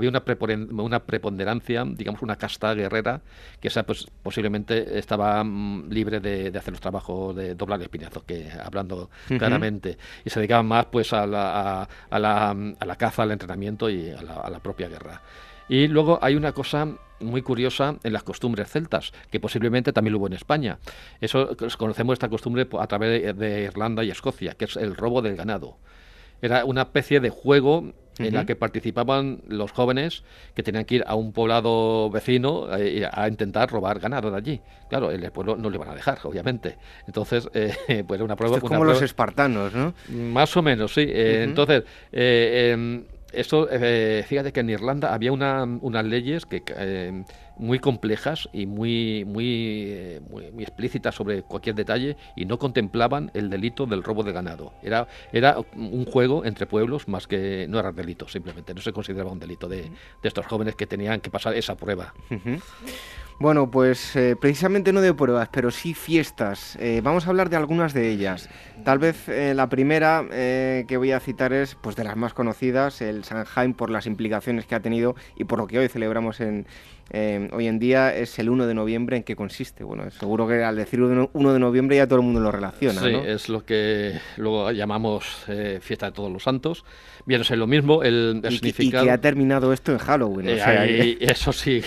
una, 0.10 0.22
una 0.72 1.00
preponderancia, 1.00 1.84
digamos, 1.86 2.22
una 2.22 2.36
casta 2.36 2.74
guerrera, 2.74 3.22
que 3.60 3.68
esa 3.68 3.84
pues, 3.84 4.08
posiblemente 4.22 4.98
estaba 4.98 5.44
mm, 5.44 5.90
libre 5.90 6.20
de, 6.20 6.58
hacer 6.58 6.74
los 6.74 6.82
trabajos 6.82 7.36
de 7.36 7.56
doblar 7.56 7.82
espinazos, 7.82 8.24
que 8.24 8.50
hablando 8.64 9.10
claramente. 9.28 9.98
Y 10.24 10.30
se 10.30 10.40
dedicaban 10.40 10.66
más 10.66 10.86
pues 10.86 11.14
a 11.14 11.26
la, 11.26 11.88
a, 12.10 12.20
la, 12.20 12.50
a 12.52 12.86
la 12.86 12.96
caza, 12.96 13.24
al 13.24 13.32
entrenamiento 13.32 13.90
y 13.90 14.12
a 14.12 14.22
la, 14.22 14.36
a 14.36 14.50
la 14.50 14.60
propia 14.60 14.88
guerra. 14.88 15.22
Y 15.74 15.88
luego 15.88 16.20
hay 16.22 16.36
una 16.36 16.52
cosa 16.52 16.88
muy 17.20 17.42
curiosa 17.42 17.96
en 18.04 18.14
las 18.14 18.22
costumbres 18.22 18.70
celtas, 18.70 19.12
que 19.32 19.40
posiblemente 19.40 19.92
también 19.92 20.14
lo 20.14 20.20
hubo 20.20 20.28
en 20.28 20.34
España. 20.34 20.78
Eso 21.20 21.58
conocemos 21.80 22.14
esta 22.14 22.30
costumbre 22.30 22.68
a 22.80 22.86
través 22.86 23.36
de, 23.36 23.64
Irlanda 23.64 24.04
y 24.04 24.12
Escocia, 24.12 24.54
que 24.54 24.66
es 24.66 24.76
el 24.76 24.96
robo 24.96 25.24
del 25.24 25.36
ganado. 25.36 25.78
Era 26.44 26.64
una 26.64 26.84
especie 26.84 27.20
de 27.20 27.32
juego 27.32 27.92
en 28.20 28.36
la 28.36 28.46
que 28.46 28.56
participaban 28.56 29.42
los 29.48 29.72
jóvenes 29.72 30.24
que 30.54 30.62
tenían 30.62 30.86
que 30.86 30.96
ir 30.96 31.04
a 31.08 31.16
un 31.16 31.34
poblado 31.34 32.12
vecino 32.12 32.68
eh, 32.78 33.10
a 33.12 33.28
intentar 33.28 33.72
robar 33.72 33.98
ganado 34.00 34.30
de 34.30 34.38
allí. 34.38 34.62
Claro, 34.90 35.10
el 35.10 35.32
pueblo 35.32 35.56
no 35.56 35.72
le 35.72 35.80
van 35.80 35.90
a 35.90 35.96
dejar, 35.96 36.20
obviamente. 36.22 36.78
Entonces, 37.08 37.50
eh, 37.56 38.04
pues 38.08 38.22
una 38.22 38.36
prueba. 38.36 38.58
es 38.58 38.62
como 38.62 38.84
los 38.84 39.02
espartanos, 39.02 39.74
¿no? 39.74 39.96
Más 40.10 40.56
o 40.56 40.62
menos, 40.62 40.94
sí. 40.94 41.02
Eh, 41.08 41.42
entonces, 41.44 41.84
em, 42.12 43.06
esto, 43.34 43.68
eh, 43.70 44.24
fíjate 44.28 44.52
que 44.52 44.60
en 44.60 44.70
Irlanda 44.70 45.14
había 45.14 45.32
una, 45.32 45.64
unas 45.64 46.06
leyes 46.06 46.46
que 46.46 46.64
eh, 46.78 47.24
muy 47.58 47.80
complejas 47.80 48.50
y 48.54 48.66
muy, 48.66 49.26
muy, 49.26 49.86
eh, 49.88 50.22
muy, 50.30 50.52
muy, 50.52 50.64
explícitas 50.64 51.16
sobre 51.16 51.44
cualquier 51.44 51.76
detalle 51.76 52.18
y 52.36 52.46
no 52.46 52.58
contemplaban 52.58 53.32
el 53.34 53.50
delito 53.50 53.86
del 53.86 54.04
robo 54.04 54.24
de 54.24 54.32
ganado. 54.32 54.74
Era, 54.82 55.08
era 55.32 55.58
un 55.76 56.06
juego 56.06 56.46
entre 56.46 56.66
pueblos 56.66 57.08
más 57.08 57.28
que 57.28 57.68
no 57.68 57.80
era 57.80 57.92
delito, 57.92 58.28
simplemente 58.28 58.74
no 58.74 58.82
se 58.82 58.94
consideraba 58.94 59.32
un 59.32 59.40
delito 59.40 59.68
de, 59.68 59.82
de 59.82 60.28
estos 60.28 60.46
jóvenes 60.46 60.76
que 60.76 60.88
tenían 60.88 61.20
que 61.20 61.30
pasar 61.30 61.56
esa 61.56 61.76
prueba. 61.76 62.14
Bueno, 63.40 63.70
pues 63.70 64.16
eh, 64.16 64.36
precisamente 64.40 64.94
no 64.94 65.02
de 65.02 65.14
pruebas, 65.14 65.50
pero 65.52 65.72
sí 65.72 65.94
fiestas. 65.94 66.78
Eh, 66.80 67.02
vamos 67.04 67.26
a 67.26 67.30
hablar 67.30 67.50
de 67.50 67.56
algunas 67.56 67.94
de 67.94 68.10
ellas. 68.10 68.50
Tal 68.84 69.00
vez 69.00 69.28
eh, 69.28 69.54
la 69.56 69.70
primera 69.70 70.26
que 70.30 70.98
voy 70.98 71.12
a 71.12 71.20
citar 71.20 71.54
es 71.54 71.76
pues 71.76 71.96
de 71.96 72.04
las 72.04 72.16
más 72.16 72.34
conocidas, 72.34 73.02
el 73.02 73.24
Sanheim 73.24 73.74
por 73.74 73.90
las 73.90 74.06
implicaciones 74.06 74.66
que 74.66 74.76
ha 74.76 74.80
tenido 74.80 75.16
y 75.36 75.46
por 75.46 75.60
lo 75.60 75.68
que 75.68 75.80
hoy 75.80 75.88
celebramos 75.88 76.40
en, 76.40 76.66
eh, 77.12 77.50
hoy 77.52 77.68
en 77.68 77.80
día 77.80 78.16
es 78.16 78.40
el 78.40 78.50
1 78.50 78.66
de 78.66 78.74
noviembre. 78.74 79.18
¿En 79.18 79.24
qué 79.24 79.36
consiste? 79.36 79.84
Bueno, 79.84 80.10
seguro 80.12 80.48
que 80.48 80.64
al 80.64 80.76
decir 80.76 81.02
1 81.02 81.54
de 81.54 81.60
noviembre 81.60 81.98
ya 81.98 82.08
todo 82.08 82.20
el 82.20 82.26
mundo 82.26 82.40
lo 82.40 82.52
relaciona. 82.52 83.02
Sí, 83.02 83.14
es 83.26 83.50
lo 83.50 83.66
que 83.66 84.20
luego 84.38 84.72
llamamos 84.72 85.44
eh, 85.48 85.80
fiesta 85.82 86.08
de 86.08 86.12
todos 86.14 86.32
los 86.32 86.44
santos. 86.44 86.86
Bien, 87.26 87.42
es 87.42 87.50
lo 87.52 87.68
mismo, 87.68 88.04
el, 88.04 88.42
significado. 88.50 89.04
Y 89.04 89.08
que 89.08 89.12
ha 89.12 89.22
terminado 89.22 89.72
esto 89.72 89.92
en 89.92 89.98
Halloween. 89.98 90.48
Eh, 90.50 91.18
eso 91.22 91.54
sí, 91.54 91.82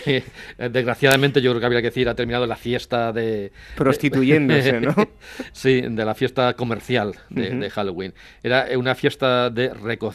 desgraciadamente 0.59 1.43
yo 1.43 1.51
creo 1.51 1.61
que 1.61 1.67
habría 1.67 1.83
que 1.83 1.89
decir, 1.89 2.09
ha 2.09 2.15
terminado 2.15 2.47
la 2.47 2.57
fiesta 2.57 3.13
de. 3.13 3.53
Prostituyéndose, 3.77 4.81
¿no? 4.81 4.95
sí, 5.53 5.83
de 5.83 6.05
la 6.05 6.15
fiesta 6.15 6.55
comercial 6.55 7.15
de, 7.31 7.69
Halloween. 7.71 8.15
Era 8.43 8.67
una 8.77 8.95
fiesta 8.95 9.51
de, 9.51 9.73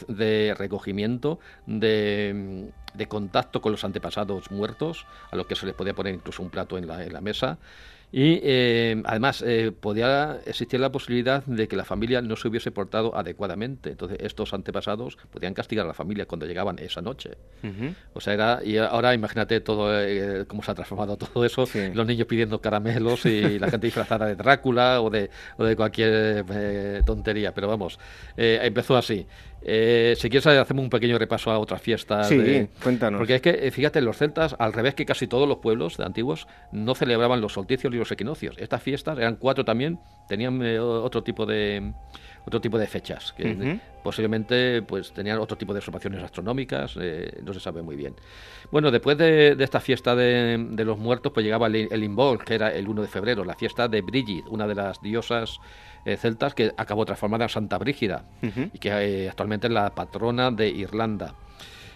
de 0.08 0.54
recogimiento 0.56 1.38
de 1.66 2.72
de 2.94 3.06
contacto 3.08 3.60
con 3.60 3.72
los 3.72 3.84
antepasados 3.84 4.50
muertos, 4.50 5.06
a 5.30 5.36
los 5.36 5.46
que 5.46 5.54
se 5.54 5.66
les 5.66 5.74
podía 5.74 5.94
poner 5.94 6.14
incluso 6.14 6.42
un 6.42 6.50
plato 6.50 6.78
en 6.78 6.86
la, 6.86 7.04
en 7.04 7.12
la 7.12 7.20
mesa. 7.20 7.58
Y 8.14 8.40
eh, 8.42 9.02
además 9.06 9.42
eh, 9.44 9.72
podía 9.72 10.38
existir 10.44 10.78
la 10.78 10.92
posibilidad 10.92 11.42
de 11.46 11.66
que 11.66 11.76
la 11.76 11.84
familia 11.86 12.20
no 12.20 12.36
se 12.36 12.46
hubiese 12.46 12.70
portado 12.70 13.16
adecuadamente. 13.16 13.90
Entonces 13.90 14.18
estos 14.20 14.52
antepasados 14.52 15.16
podían 15.30 15.54
castigar 15.54 15.86
a 15.86 15.88
la 15.88 15.94
familia 15.94 16.26
cuando 16.26 16.44
llegaban 16.44 16.78
esa 16.78 17.00
noche. 17.00 17.30
O 18.12 18.20
sea, 18.20 18.34
era 18.34 18.60
y 18.62 18.76
ahora 18.76 19.14
imagínate 19.14 19.60
todo 19.60 19.98
eh, 19.98 20.44
cómo 20.46 20.62
se 20.62 20.70
ha 20.70 20.74
transformado 20.74 21.16
todo 21.16 21.42
eso, 21.46 21.64
los 21.94 22.06
niños 22.06 22.26
pidiendo 22.26 22.60
caramelos 22.60 23.24
y 23.24 23.58
la 23.58 23.70
gente 23.70 23.86
disfrazada 23.86 24.26
de 24.26 24.36
Drácula 24.36 25.00
o 25.00 25.08
de, 25.08 25.30
o 25.56 25.64
de 25.64 25.74
cualquier 25.74 26.44
tontería. 27.06 27.54
Pero 27.54 27.68
vamos, 27.68 27.98
empezó 28.36 28.94
así. 28.94 29.26
Eh, 29.64 30.14
si 30.18 30.28
quieres, 30.28 30.46
hacemos 30.46 30.82
un 30.82 30.90
pequeño 30.90 31.18
repaso 31.18 31.50
a 31.50 31.58
otras 31.58 31.80
fiestas. 31.80 32.28
Sí, 32.28 32.68
cuéntanos. 32.82 33.18
Porque 33.18 33.36
es 33.36 33.42
que, 33.42 33.50
eh, 33.50 33.70
fíjate, 33.70 34.00
los 34.00 34.16
celtas, 34.16 34.56
al 34.58 34.72
revés 34.72 34.94
que 34.94 35.06
casi 35.06 35.26
todos 35.26 35.48
los 35.48 35.58
pueblos 35.58 36.00
antiguos, 36.00 36.46
no 36.72 36.94
celebraban 36.94 37.40
los 37.40 37.52
solsticios 37.52 37.92
ni 37.92 37.98
los 37.98 38.10
equinoccios. 38.10 38.56
Estas 38.58 38.82
fiestas 38.82 39.18
eran 39.18 39.36
cuatro 39.36 39.64
también, 39.64 39.98
tenían 40.28 40.60
eh, 40.62 40.78
otro 40.78 41.22
tipo 41.22 41.46
de 41.46 41.92
otro 42.44 42.60
tipo 42.60 42.76
de 42.76 42.88
fechas 42.88 43.32
que 43.36 43.78
posiblemente 44.02 44.82
pues 44.82 45.12
tenían 45.12 45.38
otro 45.38 45.56
tipo 45.56 45.72
de 45.72 45.78
observaciones 45.78 46.24
astronómicas 46.24 46.96
no 46.96 47.54
se 47.54 47.60
sabe 47.60 47.82
muy 47.82 47.94
bien 47.94 48.16
bueno 48.72 48.90
después 48.90 49.16
de, 49.16 49.54
esta 49.60 49.78
fiesta 49.78 50.16
de, 50.16 50.58
los 50.84 50.98
muertos 50.98 51.30
pues 51.32 51.44
llegaba 51.44 51.68
el, 51.68 51.88
el 51.88 52.38
que 52.44 52.54
era 52.56 52.72
el 52.72 52.88
1 52.88 53.02
de 53.02 53.06
febrero 53.06 53.44
la 53.44 53.54
fiesta 53.54 53.86
de 53.86 54.02
Brigid 54.02 54.42
una 54.48 54.66
de 54.66 54.74
las 54.74 55.00
diosas 55.00 55.60
eh, 56.04 56.16
celtas 56.16 56.54
que 56.54 56.72
acabó 56.76 57.04
transformada 57.04 57.44
en 57.44 57.50
Santa 57.50 57.78
Brígida 57.78 58.24
y 58.72 58.78
que 58.78 58.88
eh, 58.90 59.28
actualmente 59.28 59.68
es 59.68 59.72
la 59.72 59.94
patrona 59.94 60.50
de 60.50 60.68
Irlanda. 60.68 61.34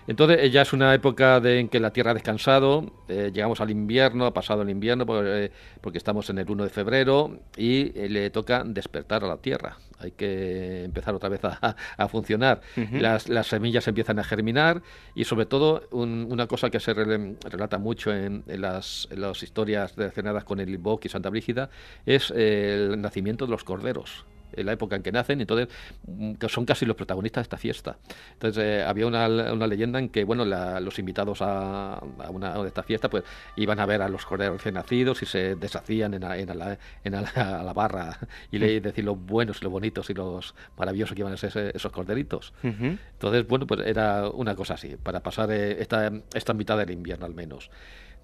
Entonces 0.07 0.53
ya 0.53 0.63
es 0.63 0.73
una 0.73 0.95
época 0.95 1.41
de, 1.41 1.59
en 1.59 1.69
que 1.69 1.81
la 1.81 1.93
Tierra 1.93 2.13
ha 2.13 2.15
descansado, 2.15 2.93
eh, 3.09 3.33
llegamos 3.35 3.61
al 3.61 3.71
invierno, 3.71 4.27
ha 4.27 4.33
pasado 4.33 4.63
el 4.63 4.71
invierno 4.71 5.05
porque, 5.05 5.51
porque 5.81 5.99
estamos 5.99 6.31
en 6.31 6.39
el 6.39 6.49
1 6.49 6.65
de 6.65 6.71
febrero 6.71 7.41
y 7.57 7.91
le 8.09 8.31
toca 8.31 8.63
despertar 8.65 9.25
a 9.25 9.27
la 9.27 9.39
Tierra 9.39 9.79
hay 9.99 10.13
que 10.13 10.85
empezar 10.85 11.15
otra 11.15 11.29
vez 11.29 11.41
a, 11.45 12.09
funcionar. 12.09 12.61
las, 12.93 13.29
las, 13.29 13.47
semillas 13.47 13.87
empiezan 13.89 14.19
a 14.19 14.25
germinar 14.25 14.83
y 15.15 15.25
sobre 15.25 15.47
todo 15.47 15.83
una 15.91 16.47
cosa 16.47 16.71
que 16.71 16.81
se 16.81 16.95
relata 16.95 17.79
mucho 17.79 18.13
en, 18.13 18.45
las, 18.47 19.09
historias 19.43 19.97
relacionadas 19.97 20.45
con 20.45 20.61
el 20.61 20.71
Invoque 20.71 21.09
y 21.09 21.11
Santa 21.11 21.31
Brígida 21.31 21.71
es 22.05 22.31
el 22.31 23.01
nacimiento 23.01 23.47
de 23.47 23.51
los 23.51 23.65
corderos 23.65 24.25
en 24.57 24.67
la 24.67 24.73
época 24.73 24.97
en 24.97 25.03
que 25.03 25.13
nacen, 25.13 25.41
entonces 25.41 25.69
mm, 26.07 26.35
son 26.49 26.65
casi 26.65 26.87
los 26.87 26.97
protagonistas 26.97 27.43
de 27.43 27.43
esta 27.43 27.59
fiesta. 27.59 27.99
Entonces 28.33 28.63
eh, 28.63 28.83
había 28.83 29.07
una, 29.07 29.27
una, 29.53 29.67
leyenda 29.67 29.99
en 29.99 30.09
que 30.09 30.25
bueno 30.25 30.45
los 30.45 30.99
invitados 30.99 31.39
a, 31.43 32.03
una 32.31 32.55
de 32.63 32.69
esta 32.69 32.83
fiesta 32.83 33.11
pues 33.11 33.25
iban 33.57 33.81
a 33.81 33.87
ver 33.87 34.03
a 34.03 34.09
los 34.09 34.25
corderos 34.25 34.57
recién 34.57 34.75
nacidos 34.75 35.23
y 35.23 35.27
se 35.27 35.57
deshacían 35.57 36.15
en, 36.15 36.23
en, 36.23 36.59
la, 36.59 36.79
en 37.05 37.13
la, 37.13 37.73
barra 37.75 38.19
y 38.51 38.59
le 38.59 38.81
decir 38.81 39.05
lo 39.05 39.17
buenos 39.17 39.61
y 39.61 39.65
lo 39.65 39.71
bonitos 39.71 40.09
y 40.11 40.15
los 40.15 40.55
maravillosos 40.77 41.15
que 41.15 41.21
iban 41.21 41.33
a 41.33 41.37
ser 41.37 41.73
esos 41.75 41.93
corderitos. 41.93 42.53
Entonces 42.63 43.47
bueno 43.47 43.67
pues 43.67 43.81
era 43.87 44.29
una 44.29 44.55
cosa 44.55 44.75
así 44.75 44.97
para 44.97 45.21
pasar 45.21 45.51
eh, 45.51 45.81
esta, 45.81 46.11
esta 46.35 46.55
mitad 46.55 46.79
del 46.79 46.91
invierno 46.91 47.27
al 47.27 47.35
menos. 47.35 47.71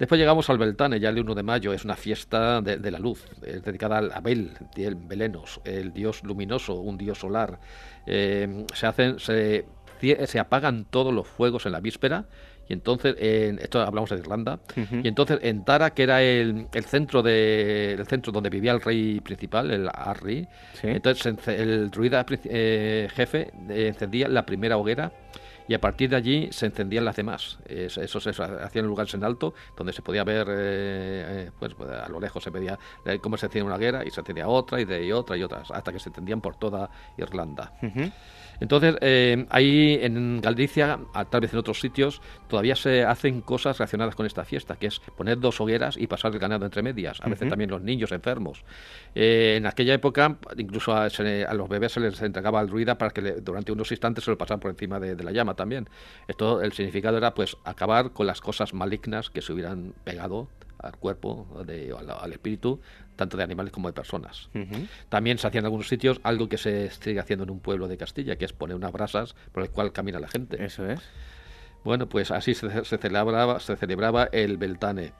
Después 0.02 0.18
llegamos 0.18 0.50
al 0.50 0.58
Beltane, 0.58 0.98
ya 0.98 1.10
el 1.10 1.20
1 1.20 1.32
de 1.36 1.44
mayo, 1.44 1.72
es 1.72 1.84
una 1.84 1.94
fiesta 1.94 2.60
de, 2.60 2.90
la 2.90 2.98
luz, 2.98 3.24
es 3.40 3.62
dedicada 3.62 3.98
a 3.98 4.16
Abel, 4.16 4.50
el 4.74 4.96
Belenos, 4.96 5.60
el 5.64 5.92
dios 5.92 6.24
luminoso, 6.24 6.74
un 6.74 6.98
dios 6.98 7.18
solar. 7.20 7.60
Eh, 8.04 8.66
se 8.74 8.88
hacen, 8.88 9.20
se, 9.20 9.64
se 10.26 10.40
apagan 10.40 10.86
todos 10.90 11.14
los 11.14 11.28
fuegos 11.28 11.66
en 11.66 11.72
la 11.72 11.78
víspera 11.78 12.24
y 12.68 12.72
entonces 12.72 13.14
en, 13.16 13.60
esto 13.60 13.80
hablamos 13.80 14.10
de 14.10 14.16
Irlanda 14.16 14.58
y 14.76 15.06
entonces 15.06 15.38
en 15.42 15.64
Tara 15.64 15.90
que 15.90 16.02
era 16.02 16.20
el, 16.20 16.66
centro 16.84 17.22
de 17.22 17.92
el 17.92 18.06
centro 18.06 18.32
donde 18.32 18.50
vivía 18.50 18.72
el 18.72 18.80
rey 18.80 19.20
principal 19.20 19.70
el 19.70 19.88
Arri 19.92 20.46
entonces 20.82 21.48
el 21.48 21.90
druida 21.90 22.24
eh, 22.44 23.08
jefe 23.14 23.52
eh, 23.68 23.88
encendía 23.88 24.28
la 24.28 24.46
primera 24.46 24.76
hoguera 24.76 25.12
y 25.68 25.74
a 25.74 25.80
partir 25.80 26.10
de 26.10 26.16
allí 26.16 26.48
se 26.52 26.66
encendían 26.66 27.04
las 27.04 27.16
demás. 27.16 27.58
Eso 27.66 28.20
se 28.20 28.30
hacía 28.30 28.80
en 28.80 28.86
lugares 28.86 29.14
en 29.14 29.24
alto, 29.24 29.54
donde 29.76 29.92
se 29.92 30.02
podía 30.02 30.24
ver, 30.24 30.46
eh, 30.48 30.54
eh, 31.46 31.50
pues, 31.58 31.74
pues 31.74 31.90
a 31.90 32.08
lo 32.08 32.20
lejos 32.20 32.42
se 32.42 32.50
veía 32.50 32.78
eh, 33.04 33.18
cómo 33.20 33.36
se 33.36 33.46
encendía 33.46 33.64
una 33.64 33.78
guerra 33.78 34.04
y 34.04 34.10
se 34.10 34.20
encendía 34.20 34.48
otra 34.48 34.80
y 34.80 34.84
de 34.84 35.12
otra 35.12 35.36
y 35.36 35.42
otras, 35.42 35.70
hasta 35.70 35.92
que 35.92 35.98
se 35.98 36.08
encendían 36.08 36.40
por 36.40 36.56
toda 36.56 36.90
Irlanda. 37.16 37.72
Entonces, 38.62 38.94
eh, 39.00 39.44
ahí 39.50 39.98
en 40.00 40.40
Galicia, 40.40 41.00
tal 41.30 41.40
vez 41.40 41.52
en 41.52 41.58
otros 41.58 41.80
sitios, 41.80 42.22
todavía 42.46 42.76
se 42.76 43.02
hacen 43.02 43.40
cosas 43.40 43.76
relacionadas 43.76 44.14
con 44.14 44.24
esta 44.24 44.44
fiesta, 44.44 44.76
que 44.76 44.86
es 44.86 45.00
poner 45.16 45.40
dos 45.40 45.60
hogueras 45.60 45.96
y 45.96 46.06
pasar 46.06 46.32
el 46.32 46.38
ganado 46.38 46.64
entre 46.64 46.80
medias, 46.80 47.20
a 47.22 47.28
veces 47.28 47.48
también 47.48 47.70
los 47.70 47.82
niños 47.82 48.12
enfermos. 48.12 48.64
Eh, 49.16 49.54
en 49.56 49.66
aquella 49.66 49.94
época, 49.94 50.38
incluso 50.56 50.94
a, 50.94 51.08
los 51.54 51.68
bebés 51.68 51.90
se 51.90 51.98
les 51.98 52.22
entregaba 52.22 52.60
al 52.60 52.68
druida 52.68 52.96
para 52.96 53.10
que 53.10 53.20
durante 53.42 53.72
unos 53.72 53.90
instantes 53.90 54.22
se 54.22 54.30
lo 54.30 54.38
pasaran 54.38 54.60
por 54.60 54.70
encima 54.70 55.00
de, 55.00 55.20
la 55.20 55.32
llama 55.32 55.54
también. 55.54 55.88
Esto, 56.28 56.62
el 56.62 56.72
significado 56.72 57.16
era 57.16 57.34
pues 57.34 57.56
acabar 57.64 58.12
con 58.12 58.28
las 58.28 58.40
cosas 58.40 58.74
malignas 58.74 59.28
que 59.28 59.42
se 59.42 59.52
hubieran 59.52 59.92
pegado 60.04 60.46
al 60.82 60.96
cuerpo, 60.96 61.62
de, 61.66 61.94
al, 62.20 62.32
espíritu, 62.32 62.80
tanto 63.16 63.36
de 63.36 63.42
animales 63.42 63.72
como 63.72 63.88
de 63.88 63.94
personas. 63.94 64.50
También 65.08 65.38
se 65.38 65.46
hacía 65.46 65.60
en 65.60 65.64
algunos 65.64 65.88
sitios 65.88 66.20
algo 66.22 66.48
que 66.48 66.58
se 66.58 66.90
sigue 66.90 67.20
haciendo 67.20 67.44
en 67.44 67.50
un 67.50 67.60
pueblo 67.60 67.88
de 67.88 67.96
Castilla, 67.96 68.36
que 68.36 68.44
es 68.44 68.52
poner 68.52 68.76
unas 68.76 68.92
brasas 68.92 69.34
por 69.52 69.62
el 69.62 69.70
cual 69.70 69.92
camina 69.92 70.18
la 70.18 70.28
gente. 70.28 70.64
Eso 70.64 70.86
es. 70.86 71.00
Bueno, 71.84 72.08
pues 72.08 72.30
así 72.30 72.54
se, 72.54 72.84
celebraba, 72.84 73.58
se 73.58 73.76
celebraba 73.76 74.28
el 74.30 74.56
Beltane. 74.56 75.12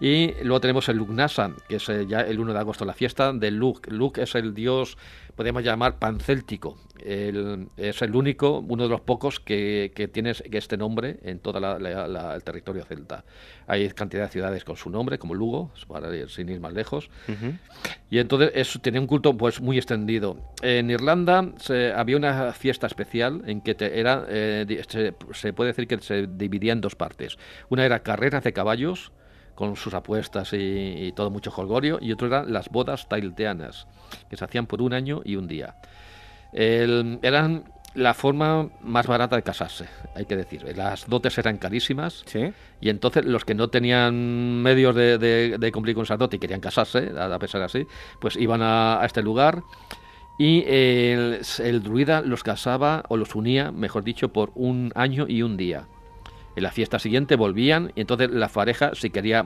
Y 0.00 0.32
luego 0.42 0.60
tenemos 0.60 0.88
el 0.88 0.96
Lugnasan, 0.96 1.56
que 1.68 1.76
es 1.76 1.88
eh, 1.88 2.06
ya 2.06 2.20
el 2.20 2.38
1 2.38 2.52
de 2.52 2.58
agosto, 2.58 2.84
la 2.84 2.92
fiesta 2.92 3.32
de 3.32 3.50
Lug. 3.50 3.80
Lug 3.88 4.18
es 4.18 4.34
el 4.36 4.54
dios 4.54 4.96
podemos 5.34 5.62
llamar 5.62 5.98
pancéltico. 5.98 6.78
es 6.98 8.02
el 8.02 8.16
único, 8.16 8.60
uno 8.60 8.84
de 8.84 8.88
los 8.88 9.00
pocos 9.00 9.40
que, 9.40 9.92
que 9.94 10.08
tiene 10.08 10.32
este 10.52 10.76
nombre 10.76 11.18
en 11.22 11.38
todo 11.38 11.58
el 11.58 12.42
territorio 12.42 12.84
celta. 12.84 13.24
Hay 13.66 13.88
cantidad 13.90 14.24
de 14.24 14.28
ciudades 14.30 14.64
con 14.64 14.76
su 14.76 14.90
nombre, 14.90 15.18
como 15.18 15.34
Lugo, 15.34 15.70
para 15.88 16.14
ir, 16.14 16.30
sin 16.30 16.48
ir 16.48 16.60
más 16.60 16.72
lejos. 16.72 17.10
Y 18.10 18.18
entonces 18.18 18.52
eso 18.54 18.78
tenía 18.78 19.00
un 19.00 19.06
culto 19.06 19.36
pues 19.36 19.60
muy 19.60 19.76
extendido. 19.76 20.38
En 20.62 20.90
Irlanda 20.90 21.52
se, 21.58 21.92
había 21.92 22.16
una 22.16 22.52
fiesta 22.52 22.86
especial 22.86 23.42
en 23.46 23.60
que 23.60 23.76
era, 23.80 24.24
eh, 24.28 24.82
se, 24.88 25.14
se 25.32 25.52
puede 25.52 25.72
decir 25.72 25.86
que 25.86 26.00
se 26.00 26.26
dividía 26.26 26.72
en 26.72 26.80
dos 26.80 26.94
partes. 26.94 27.38
Una 27.68 27.84
era 27.84 28.00
carreras 28.00 28.44
de 28.44 28.52
caballos, 28.52 29.12
con 29.54 29.76
sus 29.76 29.94
apuestas 29.94 30.52
y, 30.52 31.12
todo 31.14 31.30
mucho 31.30 31.50
jolgorio, 31.50 31.98
y 32.00 32.12
otro 32.12 32.26
eran 32.26 32.52
las 32.52 32.68
bodas 32.68 33.08
tailteanas, 33.08 33.86
que 34.28 34.36
se 34.36 34.44
hacían 34.44 34.66
por 34.66 34.82
un 34.82 34.92
año 34.92 35.22
y 35.24 35.36
un 35.36 35.46
día. 35.46 35.76
eran 36.52 37.64
la 37.94 38.12
forma 38.12 38.68
más 38.80 39.06
barata 39.06 39.36
de 39.36 39.42
casarse, 39.42 39.86
hay 40.14 40.26
que 40.26 40.36
decir. 40.36 40.64
Las 40.76 41.08
dotes 41.08 41.38
eran 41.38 41.58
carísimas 41.58 42.24
y 42.80 42.88
entonces 42.88 43.24
los 43.24 43.44
que 43.44 43.54
no 43.54 43.68
tenían 43.68 44.62
medios 44.62 44.94
de, 44.94 45.70
cumplir 45.72 45.94
con 45.94 46.04
esa 46.04 46.16
dote 46.16 46.36
y 46.36 46.38
querían 46.38 46.60
casarse, 46.60 47.12
a 47.16 47.38
pesar 47.38 47.60
de 47.60 47.64
así, 47.66 47.86
pues 48.20 48.36
iban 48.36 48.60
a, 48.62 49.00
este 49.04 49.22
lugar 49.22 49.62
y 50.38 50.64
el, 50.66 51.40
el, 51.60 51.82
druida 51.82 52.20
los 52.20 52.42
casaba 52.42 53.04
o 53.08 53.16
los 53.16 53.36
unía, 53.36 53.70
mejor 53.70 54.02
dicho, 54.02 54.32
por 54.32 54.50
un 54.56 54.90
año 54.96 55.26
y 55.28 55.42
un 55.42 55.56
día. 55.56 55.86
En 56.56 56.62
la 56.62 56.70
fiesta 56.70 56.98
siguiente 56.98 57.36
volvían 57.36 57.92
y 57.94 58.00
entonces 58.00 58.30
la 58.30 58.48
pareja, 58.48 58.92
si 58.94 59.10
quería 59.10 59.44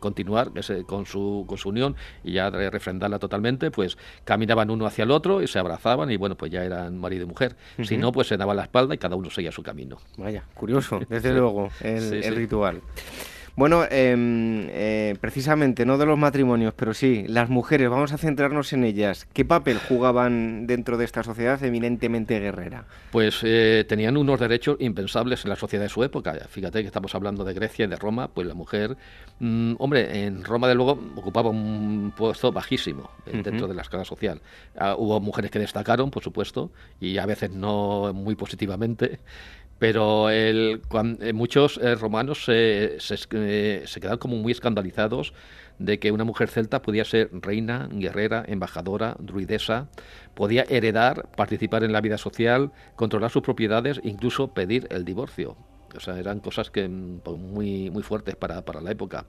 continuar 0.00 0.52
con 0.86 1.06
su, 1.06 1.44
con 1.46 1.58
su 1.58 1.68
unión 1.68 1.96
y 2.22 2.32
ya 2.32 2.50
refrendarla 2.50 3.18
totalmente, 3.18 3.70
pues 3.70 3.98
caminaban 4.24 4.70
uno 4.70 4.86
hacia 4.86 5.04
el 5.04 5.10
otro 5.10 5.42
y 5.42 5.46
se 5.46 5.58
abrazaban 5.58 6.10
y 6.10 6.16
bueno, 6.16 6.36
pues 6.36 6.52
ya 6.52 6.64
eran 6.64 6.98
marido 6.98 7.24
y 7.24 7.26
mujer. 7.26 7.56
Si 7.82 7.96
no, 7.96 8.12
pues 8.12 8.28
se 8.28 8.36
daban 8.36 8.56
la 8.56 8.64
espalda 8.64 8.94
y 8.94 8.98
cada 8.98 9.16
uno 9.16 9.30
seguía 9.30 9.52
su 9.52 9.62
camino. 9.62 9.98
Vaya, 10.16 10.44
curioso, 10.54 11.00
desde 11.08 11.32
luego, 11.34 11.70
el, 11.80 12.36
ritual. 12.36 12.80
Bueno, 13.56 13.84
em, 13.88 14.66
eh, 14.70 15.14
precisamente, 15.20 15.86
no 15.86 15.96
de 15.96 16.06
los 16.06 16.18
matrimonios, 16.18 16.74
pero 16.74 16.92
sí, 16.92 17.24
las 17.28 17.48
mujeres, 17.48 17.88
vamos 17.88 18.12
a 18.12 18.18
centrarnos 18.18 18.72
en 18.72 18.82
ellas. 18.82 19.28
¿Qué 19.32 19.44
papel 19.44 19.78
jugaban 19.78 20.66
dentro 20.66 20.98
de 20.98 21.04
esta 21.04 21.22
sociedad 21.22 21.62
eminentemente 21.62 22.40
guerrera? 22.40 22.86
Pues 23.12 23.42
eh, 23.44 23.84
tenían 23.88 24.16
unos 24.16 24.40
derechos 24.40 24.76
impensables 24.80 25.44
en 25.44 25.50
la 25.50 25.56
sociedad 25.56 25.84
de 25.84 25.88
su 25.88 26.02
época. 26.02 26.34
Fíjate 26.48 26.80
que 26.80 26.88
estamos 26.88 27.14
hablando 27.14 27.44
de 27.44 27.54
Grecia 27.54 27.84
y 27.84 27.88
de 27.88 27.94
Roma, 27.94 28.26
pues 28.26 28.44
la 28.48 28.54
mujer, 28.54 28.96
mm, 29.38 29.74
hombre, 29.78 30.24
en 30.24 30.42
Roma 30.42 30.66
de 30.66 30.74
luego 30.74 30.98
ocupaba 31.14 31.50
un 31.50 32.12
puesto 32.16 32.50
bajísimo 32.50 33.12
eh, 33.26 33.40
dentro 33.40 33.68
de 33.68 33.74
la 33.74 33.82
escala 33.82 34.04
social. 34.04 34.42
Ah, 34.76 34.96
hubo 34.98 35.20
mujeres 35.20 35.52
que 35.52 35.60
destacaron, 35.60 36.10
por 36.10 36.24
supuesto, 36.24 36.72
y 36.98 37.18
a 37.18 37.26
veces 37.26 37.52
no 37.52 38.12
muy 38.12 38.34
positivamente 38.34 39.20
pero 39.84 40.30
el, 40.30 40.80
eh, 41.20 41.32
muchos 41.34 41.76
eh, 41.76 41.94
romanos 41.94 42.46
se, 42.46 42.96
se, 43.00 43.18
eh, 43.32 43.82
se, 43.84 44.00
quedaron 44.00 44.18
como 44.18 44.36
muy 44.36 44.50
escandalizados 44.50 45.34
de 45.78 45.98
que 45.98 46.10
una 46.10 46.24
mujer 46.24 46.48
celta 46.48 46.80
podía 46.80 47.04
ser 47.04 47.28
reina, 47.30 47.90
guerrera, 47.92 48.46
embajadora, 48.48 49.14
druidesa, 49.18 49.88
podía 50.32 50.64
heredar, 50.70 51.28
participar 51.36 51.84
en 51.84 51.92
la 51.92 52.00
vida 52.00 52.16
social, 52.16 52.72
controlar 52.96 53.30
sus 53.30 53.42
propiedades, 53.42 54.00
incluso 54.04 54.54
pedir 54.54 54.86
el 54.90 55.04
divorcio. 55.04 55.54
O 55.94 56.00
sea, 56.00 56.18
eran 56.18 56.40
cosas 56.40 56.70
que 56.70 56.88
mm, 56.88 57.18
pues, 57.22 57.38
muy, 57.38 57.90
muy 57.90 58.02
fuertes 58.02 58.36
para, 58.36 58.64
para 58.64 58.80
la 58.80 58.90
época. 58.90 59.26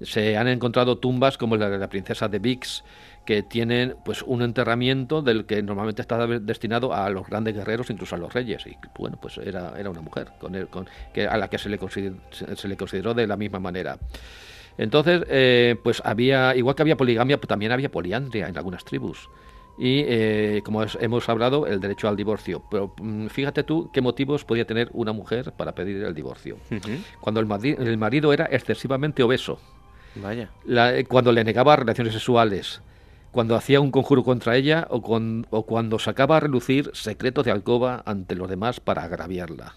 Se 0.00 0.36
han 0.36 0.48
encontrado 0.48 0.98
tumbas 0.98 1.38
como 1.38 1.56
la 1.56 1.70
de 1.70 1.78
la 1.78 1.88
princesa 1.88 2.26
de 2.26 2.40
Vix, 2.40 2.82
que 3.24 3.42
tienen 3.42 3.96
pues 4.04 4.22
un 4.22 4.42
enterramiento 4.42 5.22
del 5.22 5.46
que 5.46 5.62
normalmente 5.62 6.02
está 6.02 6.26
destinado 6.26 6.92
a 6.92 7.08
los 7.10 7.26
grandes 7.26 7.54
guerreros, 7.54 7.90
incluso 7.90 8.16
a 8.16 8.18
los 8.18 8.32
reyes. 8.32 8.66
Y 8.66 8.76
bueno, 8.98 9.18
pues 9.20 9.38
era, 9.38 9.74
era 9.78 9.90
una 9.90 10.00
mujer 10.00 10.32
con, 10.40 10.66
con 10.66 10.88
que, 11.12 11.26
a 11.26 11.36
la 11.36 11.48
que 11.48 11.58
se 11.58 11.68
le, 11.68 11.78
consideró, 11.78 12.16
se 12.30 12.68
le 12.68 12.76
consideró 12.76 13.14
de 13.14 13.26
la 13.26 13.36
misma 13.36 13.60
manera. 13.60 13.98
Entonces, 14.78 15.22
eh, 15.28 15.76
pues 15.82 16.02
había, 16.04 16.56
igual 16.56 16.74
que 16.74 16.82
había 16.82 16.96
poligamia, 16.96 17.38
pues 17.38 17.48
también 17.48 17.72
había 17.72 17.90
poliandria 17.90 18.48
en 18.48 18.56
algunas 18.56 18.84
tribus. 18.84 19.28
Y 19.78 20.04
eh, 20.06 20.62
como 20.64 20.82
hemos 20.82 21.28
hablado, 21.28 21.66
el 21.66 21.80
derecho 21.80 22.08
al 22.08 22.16
divorcio. 22.16 22.62
Pero 22.70 22.94
mm, 23.00 23.28
fíjate 23.28 23.62
tú 23.62 23.90
qué 23.92 24.00
motivos 24.00 24.44
podía 24.44 24.66
tener 24.66 24.90
una 24.92 25.12
mujer 25.12 25.52
para 25.52 25.74
pedir 25.74 26.02
el 26.02 26.14
divorcio. 26.14 26.58
Cuando 27.20 27.40
el, 27.40 27.48
el, 27.78 27.98
marido 27.98 28.32
era 28.32 28.46
excesivamente 28.46 29.22
obeso. 29.22 29.58
Vaya. 30.16 30.50
Eh, 30.68 31.04
cuando 31.08 31.32
le 31.32 31.42
negaba 31.42 31.76
relaciones 31.76 32.12
sexuales 32.12 32.82
cuando 33.32 33.56
hacía 33.56 33.80
un 33.80 33.90
conjuro 33.90 34.22
contra 34.22 34.56
ella 34.56 34.86
o, 34.90 34.98
o 35.50 35.62
cuando 35.66 35.98
sacaba 35.98 36.36
a 36.36 36.40
relucir 36.40 36.90
secretos 36.94 37.44
de 37.44 37.50
alcoba 37.50 38.02
ante 38.06 38.36
los 38.36 38.48
demás 38.48 38.78
para 38.78 39.02
agraviarla. 39.02 39.74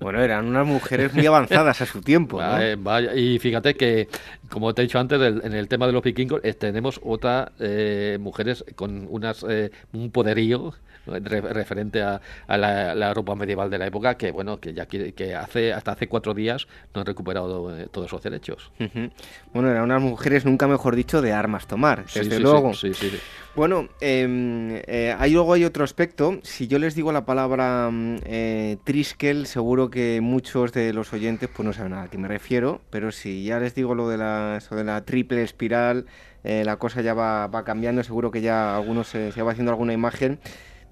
Bueno, 0.00 0.20
eran 0.20 0.46
unas 0.46 0.66
mujeres 0.66 1.14
muy 1.14 1.26
avanzadas 1.26 1.80
a 1.80 1.86
su 1.86 2.00
tiempo. 2.00 2.38
Vaya, 2.78 3.14
y 3.14 3.38
fíjate 3.38 3.74
que, 3.74 4.08
como 4.50 4.74
te 4.74 4.82
he 4.82 4.86
dicho 4.86 4.98
antes, 4.98 5.20
en 5.20 5.52
el 5.52 5.68
tema 5.68 5.86
de 5.86 5.92
los 5.92 6.02
vikingos, 6.02 6.40
eh, 6.42 6.54
tenemos 6.54 7.00
otras 7.04 7.50
eh, 7.60 8.18
mujeres 8.20 8.64
con 8.74 9.06
unas 9.10 9.44
eh, 9.48 9.70
un 9.92 10.10
poderío 10.10 10.74
referente 11.06 12.02
a, 12.02 12.20
la, 12.48 13.08
Europa 13.08 13.34
medieval 13.34 13.70
de 13.70 13.78
la 13.78 13.86
época 13.86 14.16
que 14.16 14.32
bueno 14.32 14.58
que 14.58 14.74
ya 14.74 14.86
que, 14.86 15.34
hace 15.34 15.72
hasta 15.72 15.92
hace 15.92 16.08
cuatro 16.08 16.34
días 16.34 16.66
no 16.94 17.00
han 17.00 17.06
recuperado 17.06 17.76
eh, 17.76 17.88
todos 17.90 18.08
esos 18.08 18.22
derechos. 18.22 18.70
Bueno 19.52 19.70
eran 19.70 19.84
unas 19.84 20.02
mujeres 20.02 20.44
nunca 20.44 20.66
mejor 20.66 20.96
dicho 20.96 21.22
de 21.22 21.32
armas 21.32 21.66
tomar 21.66 22.04
desde 22.06 22.40
luego. 22.40 22.72
bueno 23.54 23.88
eh, 24.00 24.82
eh, 24.86 25.14
ahí 25.18 25.32
luego 25.32 25.52
hay 25.52 25.64
otro 25.64 25.84
aspecto. 25.84 26.38
Si 26.42 26.66
yo 26.66 26.78
les 26.78 26.94
digo 26.94 27.12
la 27.12 27.24
palabra 27.24 27.90
mm, 27.90 28.16
eh, 28.24 28.76
triskel 28.84 29.46
seguro 29.46 29.90
que 29.90 30.20
muchos 30.20 30.72
de 30.72 30.92
los 30.92 31.12
oyentes 31.12 31.48
pues 31.54 31.66
no 31.66 31.72
saben 31.72 31.94
a 31.94 32.08
qué 32.08 32.18
me 32.18 32.28
refiero 32.28 32.80
pero 32.90 33.12
si 33.12 33.44
ya 33.44 33.58
les 33.58 33.74
digo 33.74 33.94
lo 33.94 34.08
de 34.08 34.18
la, 34.18 34.60
de 34.70 34.84
la 34.84 35.04
triple 35.04 35.42
espiral 35.42 36.06
la 36.44 36.76
cosa 36.76 37.02
ya 37.02 37.12
va, 37.12 37.48
va, 37.48 37.64
cambiando 37.64 38.04
seguro 38.04 38.30
que 38.30 38.40
ya 38.40 38.76
algunos 38.76 39.08
se, 39.08 39.32
se 39.32 39.42
va 39.42 39.50
haciendo 39.50 39.72
alguna 39.72 39.92
imagen 39.92 40.38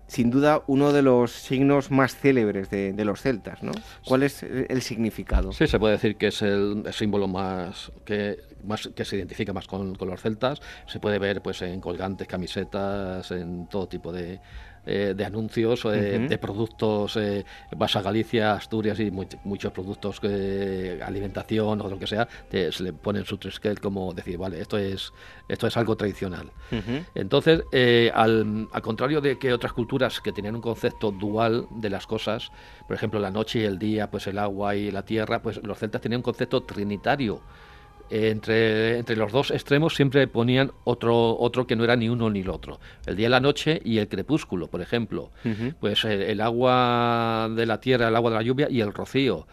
sin 0.06 0.30
duda 0.30 0.62
uno 0.66 0.92
de 0.92 1.02
los 1.02 1.32
signos 1.32 1.90
más 1.90 2.16
célebres 2.16 2.70
de, 2.70 3.04
los 3.04 3.20
celtas, 3.20 3.62
¿no? 3.62 3.72
¿Cuál 4.04 4.22
es 4.22 4.42
el 4.42 4.82
significado? 4.82 5.52
Sí, 5.52 5.66
se 5.66 5.78
puede 5.78 5.94
decir 5.94 6.16
que 6.16 6.28
es 6.28 6.42
el, 6.42 6.84
símbolo 6.92 7.28
más 7.28 7.92
que, 8.04 8.38
más 8.64 8.88
que 8.94 9.04
se 9.04 9.16
identifica 9.16 9.52
más 9.52 9.66
con, 9.66 9.94
con, 9.94 10.08
los 10.08 10.20
celtas. 10.20 10.60
Se 10.86 11.00
puede 11.00 11.18
ver 11.18 11.42
pues 11.42 11.62
en 11.62 11.80
colgantes, 11.80 12.26
camisetas, 12.28 13.30
en 13.30 13.66
todo 13.68 13.88
tipo 13.88 14.12
de, 14.12 14.40
eh, 14.86 15.14
de 15.16 15.24
anuncios 15.24 15.84
eh, 15.86 16.26
de 16.28 16.38
productos, 16.38 17.16
eh, 17.16 17.44
vas 17.76 17.96
a 17.96 18.02
Galicia, 18.02 18.52
Asturias 18.52 19.00
y 19.00 19.10
muchos 19.10 19.72
productos, 19.72 20.20
de 20.20 21.00
alimentación 21.02 21.80
o 21.80 21.88
lo 21.88 21.98
que 21.98 22.06
sea, 22.06 22.28
se 22.50 22.82
le 22.82 22.92
ponen 22.92 23.24
su 23.24 23.38
triskel 23.38 23.80
como 23.80 24.12
decir, 24.12 24.38
vale, 24.38 24.60
esto 24.60 24.76
es, 24.76 25.12
esto 25.48 25.66
es 25.66 25.76
algo 25.76 25.96
tradicional. 25.96 26.50
Entonces, 27.14 27.62
al, 28.14 28.68
al, 28.72 28.82
contrario 28.82 29.20
de 29.20 29.38
que 29.38 29.52
otras 29.52 29.72
culturas 29.72 30.20
que 30.20 30.32
tenían 30.32 30.54
un 30.54 30.60
concepto 30.60 31.10
dual 31.10 31.66
de 31.70 31.90
las 31.90 32.06
cosas, 32.06 32.50
por 32.86 32.96
ejemplo, 32.96 33.20
la 33.20 33.30
noche 33.30 33.60
y 33.60 33.64
el 33.64 33.78
día, 33.78 34.10
pues 34.10 34.26
el 34.26 34.38
agua 34.38 34.76
y 34.76 34.90
la 34.90 35.04
tierra, 35.04 35.42
pues 35.42 35.62
los 35.62 35.78
celtas 35.78 36.00
tenían 36.00 36.18
un 36.18 36.24
concepto 36.24 36.62
trinitario 36.62 37.40
entre, 38.10 38.98
entre 38.98 39.16
los 39.16 39.32
dos 39.32 39.50
extremos 39.50 39.94
siempre 39.94 40.26
ponían 40.28 40.72
otro, 40.84 41.36
otro 41.38 41.66
que 41.66 41.76
no 41.76 41.84
era 41.84 41.96
ni 41.96 42.08
uno 42.08 42.30
ni 42.30 42.40
el 42.40 42.50
otro. 42.50 42.78
El 43.06 43.16
día 43.16 43.26
y 43.26 43.30
la 43.30 43.40
noche 43.40 43.80
y 43.84 43.98
el 43.98 44.08
crepúsculo, 44.08 44.68
por 44.68 44.82
ejemplo. 44.82 45.30
Pues 45.80 46.04
el, 46.04 46.40
agua 46.40 47.48
de 47.54 47.66
la 47.66 47.80
tierra, 47.80 48.08
el 48.08 48.16
agua 48.16 48.30
de 48.30 48.36
la 48.36 48.42
lluvia 48.42 48.68
y 48.70 48.80
el 48.80 48.92
rocío. 48.92 49.46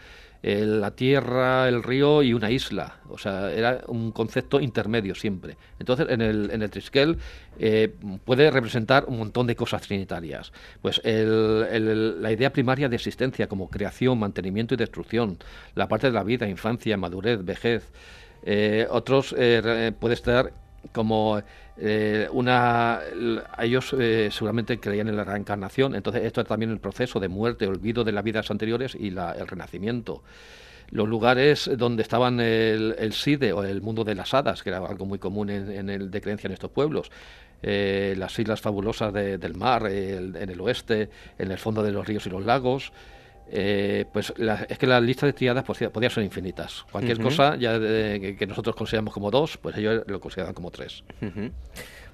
la 0.43 0.91
tierra, 0.91 1.69
el 1.69 1.81
río 1.81 2.23
y 2.23 2.33
una 2.33 2.51
isla. 2.51 2.99
O 3.09 3.17
sea, 3.17 3.51
era 3.51 3.81
un 3.87 4.11
concepto 4.11 4.59
intermedio 4.59 5.15
siempre. 5.15 5.57
Entonces, 5.79 6.07
en 6.09 6.21
el, 6.21 6.51
en 6.51 6.61
el 6.61 6.69
Triskel 6.69 7.17
eh, 7.57 7.93
puede 8.25 8.51
representar 8.51 9.05
un 9.07 9.17
montón 9.17 9.47
de 9.47 9.55
cosas 9.55 9.81
trinitarias. 9.83 10.51
Pues 10.81 11.01
la 11.03 12.31
idea 12.31 12.51
primaria 12.51 12.89
de 12.89 12.95
existencia 12.95 13.47
como 13.47 13.69
creación, 13.69 14.19
mantenimiento 14.19 14.73
y 14.73 14.77
destrucción. 14.77 15.37
La 15.75 15.87
parte 15.87 16.07
de 16.07 16.13
la 16.13 16.23
vida, 16.23 16.47
infancia, 16.47 16.97
madurez, 16.97 17.45
vejez. 17.45 17.91
Eh, 18.43 18.87
otros 18.89 19.35
eh, 19.37 19.91
puede 19.99 20.15
estar 20.15 20.51
como 20.91 21.41
eh, 21.77 22.27
una 22.31 22.99
ellos 23.59 23.95
eh, 23.97 24.29
seguramente 24.31 24.79
creían 24.79 25.07
en 25.07 25.15
la 25.15 25.23
reencarnación. 25.23 25.95
Entonces 25.95 26.23
esto 26.25 26.41
es 26.41 26.47
también 26.47 26.71
el 26.71 26.79
proceso 26.79 27.19
de 27.19 27.27
muerte 27.27 27.67
olvido 27.67 28.03
de 28.03 28.11
las 28.11 28.23
vidas 28.23 28.51
anteriores 28.51 28.95
y 28.95 29.09
el 29.09 29.47
renacimiento. 29.47 30.23
Los 30.89 31.07
lugares 31.07 31.69
donde 31.77 32.03
estaban 32.03 32.39
el, 32.41 32.95
el, 32.99 33.13
SIDE 33.13 33.53
o 33.53 33.63
el 33.63 33.81
mundo 33.81 34.03
de 34.03 34.13
las 34.13 34.33
hadas, 34.33 34.61
que 34.61 34.69
era 34.69 34.79
algo 34.79 35.05
muy 35.05 35.19
común 35.19 35.49
en, 35.49 35.89
el 35.89 36.11
de 36.11 36.21
creencia 36.21 36.49
en 36.49 36.53
estos 36.53 36.69
pueblos, 36.71 37.09
las 37.61 38.37
islas 38.37 38.59
fabulosas 38.59 39.13
del 39.13 39.55
mar, 39.55 39.87
en 39.87 40.35
el 40.35 40.59
oeste, 40.59 41.09
en 41.37 41.49
el 41.49 41.57
fondo 41.57 41.81
de 41.81 41.93
los 41.93 42.05
ríos 42.05 42.25
y 42.25 42.29
los 42.29 42.45
lagos, 42.45 42.91
eh, 43.53 44.05
pues 44.13 44.33
es 44.69 44.77
que 44.77 44.87
la 44.87 45.01
lista 45.01 45.25
de 45.25 45.33
triadas 45.33 45.63
podía, 45.65 46.09
ser 46.09 46.23
infinitas. 46.23 46.85
Cualquier 46.91 47.19
cosa 47.19 47.57
ya 47.57 47.77
que, 47.79 48.45
nosotros 48.47 48.75
consideramos 48.75 49.13
como 49.13 49.29
dos, 49.29 49.57
pues 49.57 49.77
ellos 49.77 50.03
lo 50.07 50.19
consideran 50.21 50.53
como 50.53 50.71
tres. 50.71 51.03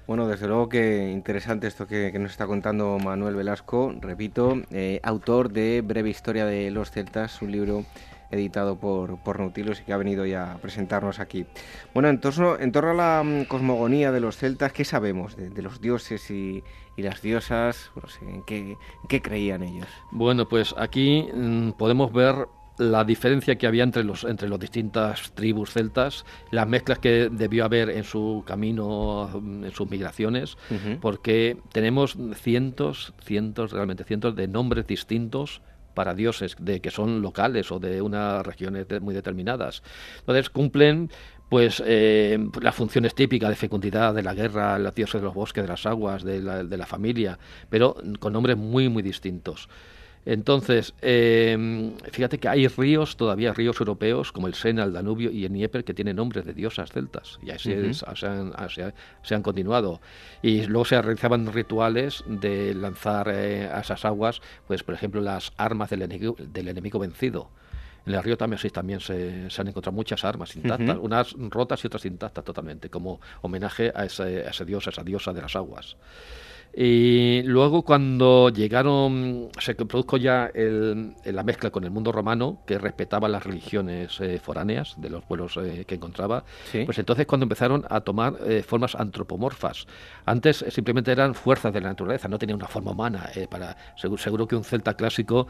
Bueno, 0.08 0.26
desde 0.26 0.48
luego 0.48 0.68
que 0.68 1.10
interesante 1.12 1.66
esto 1.66 1.86
que, 1.86 2.10
nos 2.18 2.32
está 2.32 2.46
contando 2.46 2.98
Manuel 2.98 3.34
Velasco, 3.34 3.94
repito, 4.00 4.62
eh, 4.72 5.00
autor 5.02 5.52
de 5.52 5.82
Breve 5.84 6.08
Historia 6.08 6.46
de 6.46 6.70
los 6.70 6.90
Celtas, 6.90 7.40
un 7.42 7.52
libro 7.52 7.84
editado 8.30 8.78
por, 8.78 9.18
por 9.22 9.40
Nautilus 9.40 9.80
y 9.80 9.84
que 9.84 9.92
ha 9.92 9.96
venido 9.96 10.26
ya 10.26 10.52
a 10.52 10.58
presentarnos 10.58 11.18
aquí. 11.18 11.46
Bueno, 11.94 12.08
en 12.08 12.20
torno, 12.20 12.58
en 12.58 12.72
torno 12.72 12.90
a 12.90 12.94
la 12.94 13.22
mm, 13.24 13.44
cosmogonía 13.44 14.12
de 14.12 14.20
los 14.20 14.36
celtas, 14.36 14.72
¿qué 14.72 14.84
sabemos 14.84 15.36
de, 15.36 15.62
los 15.62 15.80
dioses 15.80 16.30
y, 16.30 16.62
las 16.96 17.22
diosas? 17.22 17.90
¿en, 18.22 18.42
qué, 18.42 19.22
creían 19.22 19.62
ellos? 19.62 19.86
Bueno, 20.10 20.48
pues 20.48 20.74
aquí 20.76 21.28
mm, 21.32 21.72
podemos 21.72 22.12
ver 22.12 22.48
la 22.78 23.04
diferencia 23.04 23.56
que 23.56 23.66
había 23.66 23.82
entre 23.82 24.04
los 24.04 24.22
entre 24.22 24.48
las 24.48 24.60
distintas 24.60 25.32
tribus 25.32 25.72
celtas, 25.72 26.24
las 26.52 26.68
mezclas 26.68 27.00
que 27.00 27.28
debió 27.28 27.64
haber 27.64 27.90
en 27.90 28.04
su 28.04 28.44
camino, 28.46 29.28
mm, 29.40 29.64
en 29.64 29.72
sus 29.72 29.90
migraciones, 29.90 30.56
porque 31.00 31.56
tenemos 31.72 32.16
cientos, 32.34 33.14
cientos, 33.22 33.72
realmente 33.72 34.04
cientos 34.04 34.36
de 34.36 34.46
nombres 34.46 34.86
distintos 34.86 35.60
para 35.98 36.14
dioses 36.14 36.54
de 36.60 36.80
que 36.80 36.92
son 36.92 37.22
locales 37.22 37.72
o 37.72 37.80
de 37.80 38.00
unas 38.00 38.46
regiones 38.46 38.86
muy 39.00 39.12
determinadas. 39.12 39.82
Entonces 40.20 40.48
cumplen 40.48 41.10
pues 41.48 41.82
eh, 41.84 42.38
las 42.62 42.76
funciones 42.76 43.16
típicas 43.16 43.50
de 43.50 43.56
fecundidad, 43.56 44.14
de 44.14 44.22
la 44.22 44.32
guerra, 44.32 44.78
los 44.78 44.94
dioses 44.94 45.20
de 45.20 45.24
los 45.24 45.34
bosques, 45.34 45.64
de 45.64 45.68
las 45.68 45.86
aguas, 45.86 46.22
de 46.22 46.40
la, 46.40 46.62
de 46.62 46.76
la 46.76 46.86
familia, 46.86 47.36
pero 47.68 47.96
con 48.20 48.32
nombres 48.32 48.56
muy 48.56 48.88
muy 48.88 49.02
distintos. 49.02 49.68
Entonces, 50.26 50.94
em, 51.00 51.92
fíjate 52.12 52.38
que 52.38 52.48
hay 52.48 52.68
ríos, 52.68 53.16
todavía 53.16 53.52
ríos 53.54 53.80
europeos, 53.80 54.32
como 54.32 54.46
el 54.46 54.54
Sena, 54.54 54.84
el 54.84 54.92
Danubio 54.92 55.30
y 55.30 55.44
el 55.44 55.52
Nieper, 55.52 55.84
que 55.84 55.94
tienen 55.94 56.16
nombres 56.16 56.44
de 56.44 56.52
diosas 56.52 56.90
celtas, 56.92 57.38
y 57.42 57.50
así 57.50 57.74
se, 57.94 59.34
han, 59.34 59.42
continuado. 59.42 60.00
Y 60.42 60.66
luego 60.66 60.84
se 60.84 61.00
realizaban 61.00 61.50
rituales 61.52 62.24
de 62.26 62.74
lanzar 62.74 63.28
eh, 63.32 63.68
a 63.72 63.80
esas 63.80 64.04
aguas, 64.04 64.40
pues 64.66 64.82
por 64.82 64.94
ejemplo, 64.94 65.20
las 65.20 65.52
armas 65.56 65.90
del 65.90 66.02
enemigo, 66.02 66.36
del 66.38 66.68
enemigo 66.68 66.98
vencido. 66.98 67.50
En 68.08 68.14
el 68.14 68.22
río 68.22 68.38
también, 68.38 68.60
también 68.70 69.00
se, 69.00 69.48
han 69.58 69.68
encontrado 69.68 69.94
muchas 69.94 70.24
armas 70.24 70.56
intactas, 70.56 70.96
unas 70.98 71.34
rotas 71.50 71.84
y 71.84 71.86
otras 71.88 72.06
intactas 72.06 72.42
totalmente, 72.42 72.88
como 72.88 73.20
homenaje 73.42 73.92
a 73.94 74.06
ese, 74.06 74.46
a 74.46 74.50
ese 74.50 74.64
dios, 74.64 74.86
a 74.86 74.90
esa 74.90 75.02
diosa 75.02 75.32
de 75.32 75.42
las 75.42 75.54
aguas. 75.56 75.96
Y 76.74 77.42
luego 77.42 77.82
cuando 77.82 78.50
llegaron, 78.50 79.48
se 79.58 79.74
produjo 79.74 80.16
ya 80.16 80.50
la 80.54 81.42
mezcla 81.42 81.70
con 81.70 81.84
el 81.84 81.90
mundo 81.90 82.12
romano, 82.12 82.62
que 82.66 82.78
respetaba 82.78 83.28
las 83.28 83.44
religiones 83.44 84.20
eh, 84.20 84.38
foráneas 84.38 84.94
de 84.98 85.10
los 85.10 85.24
pueblos 85.24 85.56
eh, 85.56 85.84
que 85.86 85.96
encontraba, 85.96 86.44
pues 86.86 86.98
entonces 86.98 87.26
cuando 87.26 87.44
empezaron 87.44 87.84
a 87.88 88.00
tomar 88.00 88.34
eh, 88.46 88.62
formas 88.62 88.94
antropomorfas. 88.94 89.86
Antes 90.24 90.64
simplemente 90.68 91.10
eran 91.10 91.34
fuerzas 91.34 91.72
de 91.72 91.80
la 91.80 91.88
naturaleza, 91.88 92.28
no 92.28 92.38
tenían 92.38 92.56
una 92.56 92.68
forma 92.68 92.92
humana. 92.92 93.30
para 93.50 93.76
seguro, 93.96 94.46
que 94.46 94.56
un 94.56 94.64
celta 94.64 94.94
clásico 94.94 95.48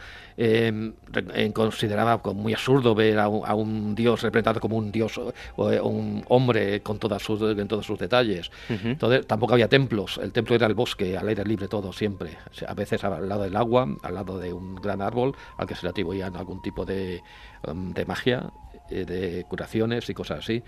consideraba 1.52 2.22
como 2.22 2.42
muy 2.42 2.54
absurdo 2.54 2.94
ver 2.94 3.18
a 3.18 3.28
un, 3.28 3.94
dios 3.94 4.22
representado 4.22 4.60
como 4.60 4.76
un 4.76 4.92
dios 4.92 5.18
o 5.18 5.66
un 5.88 6.24
hombre 6.28 6.80
con 6.80 6.98
todas 6.98 7.22
sus, 7.22 7.40
en 7.42 7.68
todos 7.68 7.84
sus 7.84 7.98
detalles. 7.98 8.50
Entonces 8.68 9.26
tampoco 9.26 9.54
había 9.54 9.68
templos, 9.68 10.18
el 10.22 10.32
templo 10.32 10.54
era 10.54 10.66
el 10.66 10.74
bosque 10.74 11.07
al 11.16 11.28
aire 11.28 11.44
libre 11.44 11.68
todo 11.68 11.92
siempre. 11.92 12.38
a 12.66 12.74
veces 12.74 13.04
al 13.04 13.28
lado 13.28 13.42
del 13.42 13.56
agua, 13.56 13.88
al 14.02 14.14
lado 14.14 14.38
de 14.38 14.52
un 14.52 14.74
gran 14.76 15.00
árbol 15.00 15.34
al 15.56 15.66
que 15.66 15.74
se 15.74 15.84
le 15.84 15.90
atribuían 15.90 16.36
algún 16.36 16.60
tipo 16.62 16.84
de, 16.84 17.22
um, 17.66 17.92
de 17.92 18.04
magia 18.04 18.50
eh, 18.90 19.04
de 19.04 19.44
curaciones 19.44 20.08
y 20.08 20.14
cosas 20.14 20.38
así. 20.38 20.62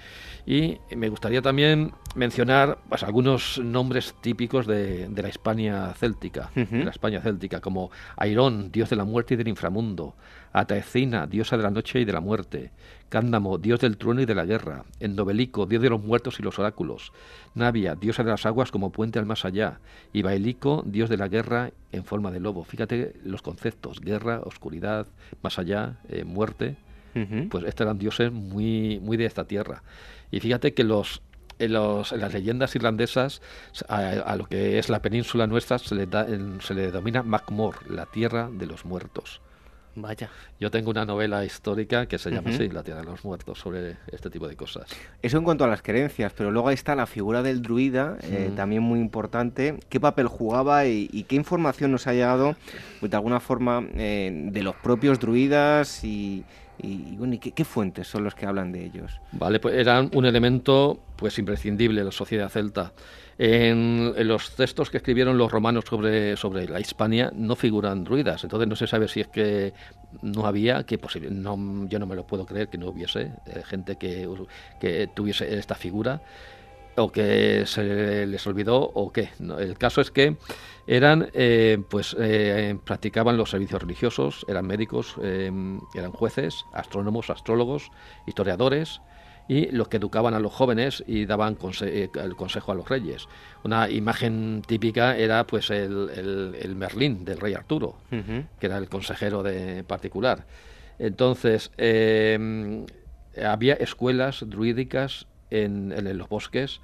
Y 0.46 0.79
me 0.94 1.09
gustaría 1.09 1.40
también 1.40 1.92
mencionar 2.14 2.79
pues, 2.88 3.03
algunos 3.03 3.59
nombres 3.59 4.14
típicos 4.20 4.66
de, 4.66 5.09
de 5.09 5.22
la 5.22 5.29
España 5.29 5.92
céltica, 5.94 6.50
de 6.55 6.85
la 6.85 6.90
España 6.90 7.20
céltica, 7.20 7.61
como 7.61 7.90
Airón, 8.16 8.70
dios 8.70 8.90
de 8.90 8.96
la 8.96 9.05
muerte 9.05 9.35
y 9.35 9.37
del 9.37 9.48
inframundo, 9.48 10.14
Ataecina, 10.52 11.26
diosa 11.26 11.56
de 11.56 11.62
la 11.62 11.70
noche 11.70 12.00
y 12.00 12.04
de 12.04 12.12
la 12.12 12.20
muerte, 12.20 12.72
Cándamo, 13.08 13.58
dios 13.58 13.80
del 13.80 13.96
trueno 13.96 14.20
y 14.20 14.26
de 14.26 14.34
la 14.34 14.44
guerra, 14.44 14.84
Endobelico, 15.00 15.66
dios 15.66 15.82
de 15.82 15.90
los 15.90 16.02
muertos 16.02 16.38
y 16.38 16.42
los 16.42 16.58
oráculos, 16.58 17.12
Navia, 17.54 17.96
diosa 17.96 18.22
de 18.22 18.30
las 18.30 18.46
aguas 18.46 18.70
como 18.70 18.92
puente 18.92 19.18
al 19.18 19.26
más 19.26 19.44
allá, 19.44 19.80
y 20.12 20.22
Bailico, 20.22 20.84
dios 20.86 21.10
de 21.10 21.16
la 21.16 21.28
guerra 21.28 21.72
en 21.90 22.04
forma 22.04 22.30
de 22.30 22.40
lobo. 22.40 22.64
Fíjate 22.64 23.14
los 23.24 23.42
conceptos, 23.42 24.00
guerra, 24.00 24.40
oscuridad, 24.44 25.06
más 25.42 25.58
allá, 25.58 25.96
eh, 26.08 26.24
muerte, 26.24 26.76
pues 27.50 27.64
estos 27.64 27.84
eran 27.84 27.98
dioses 27.98 28.30
muy, 28.30 29.00
muy 29.00 29.16
de 29.16 29.26
esta 29.26 29.44
tierra. 29.44 29.82
Y 30.30 30.38
fíjate 30.38 30.74
que 30.74 30.84
los 30.84 31.22
en, 31.58 31.72
los, 31.72 32.12
en, 32.12 32.20
las 32.20 32.32
leyendas 32.32 32.74
irlandesas, 32.74 33.42
a, 33.88 34.34
lo 34.36 34.46
que 34.46 34.78
es 34.78 34.88
la 34.88 35.02
península 35.02 35.46
nuestra, 35.46 35.78
se 35.78 35.94
le, 35.94 36.06
da, 36.06 36.26
se 36.60 36.74
le 36.74 36.86
denomina 36.86 37.22
Macmor, 37.22 37.90
la 37.90 38.06
tierra 38.06 38.48
de 38.50 38.66
los 38.66 38.84
muertos. 38.84 39.40
Vaya. 39.96 40.31
Yo 40.61 40.70
tengo 40.70 40.90
una 40.90 41.05
novela 41.05 41.44
histórica 41.44 42.07
que 42.07 42.18
se 42.18 42.31
llama 42.31 42.50
así, 42.50 42.68
La 42.68 42.83
Tierra 42.83 43.00
de 43.00 43.07
los 43.07 43.24
Muertos, 43.24 43.59
sobre 43.59 43.96
este 44.07 44.31
tipo 44.31 44.46
de 44.46 44.57
cosas. 44.57 44.88
Eso 45.20 45.38
en 45.38 45.44
cuanto 45.44 45.64
a 45.64 45.66
las 45.66 45.83
creencias, 45.83 46.33
pero 46.37 46.50
luego 46.50 46.68
ahí 46.68 46.74
está 46.74 46.94
la 46.94 47.07
figura 47.07 47.42
del 47.42 47.61
druida, 47.61 48.16
eh, 48.22 48.53
también 48.55 48.83
muy 48.83 49.00
importante. 49.00 49.79
¿Qué 49.88 49.98
papel 49.98 50.29
jugaba 50.29 50.87
y, 50.87 51.24
qué 51.29 51.37
información 51.37 51.90
nos 51.92 52.07
ha 52.07 52.12
llegado, 52.12 52.57
pues, 53.00 53.11
de 53.11 53.16
alguna 53.16 53.40
forma, 53.40 53.85
eh, 53.94 54.48
de 54.53 54.62
los 54.62 54.76
propios 54.76 55.18
druidas 55.18 56.05
y, 56.05 56.44
bueno, 56.82 57.36
¿qué, 57.40 57.64
fuentes 57.64 58.08
son 58.08 58.24
los 58.24 58.34
que 58.34 58.46
hablan 58.46 58.72
de 58.72 58.84
ellos? 58.84 59.20
Vale, 59.32 59.60
pues 59.60 59.74
eran 59.74 60.10
un 60.14 60.24
elemento 60.24 61.00
pues 61.16 61.38
imprescindible 61.38 62.02
la 62.04 62.12
sociedad 62.12 62.48
celta. 62.48 62.92
En, 63.38 64.12
los 64.26 64.54
textos 64.54 64.90
que 64.90 64.98
escribieron 64.98 65.38
los 65.38 65.50
romanos 65.50 65.84
sobre, 65.88 66.36
sobre 66.36 66.68
la 66.68 66.80
Hispania 66.80 67.32
no 67.34 67.56
figuran 67.56 68.04
druidas, 68.04 68.44
entonces 68.44 68.68
no 68.68 68.76
se 68.76 68.86
sabe 68.86 69.08
si 69.08 69.20
es 69.20 69.28
que 69.28 69.72
no 70.22 70.46
había, 70.46 70.84
que 70.84 70.98
posible, 70.98 71.30
no, 71.30 71.86
yo 71.88 71.98
no 71.98 72.06
me 72.06 72.16
lo 72.16 72.26
puedo 72.26 72.44
creer 72.44 72.68
que 72.68 72.78
no 72.78 72.88
hubiese 72.88 73.32
eh, 73.46 73.62
gente 73.64 73.96
que, 73.96 74.28
que 74.78 75.08
tuviese 75.14 75.58
esta 75.58 75.74
figura 75.74 76.20
o 76.96 77.10
que 77.10 77.64
se 77.66 78.26
les 78.26 78.46
olvidó 78.46 78.78
o 78.78 79.12
qué. 79.12 79.30
el 79.58 79.78
caso 79.78 80.00
es 80.00 80.10
que 80.10 80.36
eran, 80.90 81.31
eh, 81.35 81.79
pues, 81.88 82.16
eh, 82.18 82.76
practicaban 82.85 83.37
los 83.37 83.50
servicios 83.50 83.81
religiosos, 83.81 84.44
eran 84.48 84.66
médicos, 84.66 85.14
eran 85.22 86.11
jueces, 86.11 86.64
astrónomos, 86.72 87.31
astrólogos, 87.31 87.92
historiadores, 88.26 89.00
y 89.46 89.70
los 89.70 89.87
que 89.87 89.98
educaban 89.98 90.35
a 90.35 90.40
los 90.40 90.53
jóvenes 90.53 91.05
y 91.07 91.26
daban 91.26 91.57
eh, 91.83 92.09
el 92.12 92.35
consejo 92.35 92.72
a 92.72 92.74
los 92.74 92.88
reyes. 92.88 93.29
Una 93.62 93.88
imagen 93.88 94.62
típica 94.66 95.16
era 95.16 95.46
pues 95.46 95.70
el, 95.70 96.74
Merlín 96.74 97.24
del 97.24 97.38
rey 97.38 97.55
Arturo, 97.55 97.94
que 98.11 98.66
era 98.66 98.76
el 98.76 98.88
consejero 98.88 99.44
de 99.44 99.85
particular. 99.85 100.44
Entonces, 100.98 101.70
em, 101.76 102.85
había 103.40 103.74
escuelas 103.74 104.44
druídicas 104.44 105.29
en, 105.50 106.18
los 106.18 106.29
bosques 106.29 106.81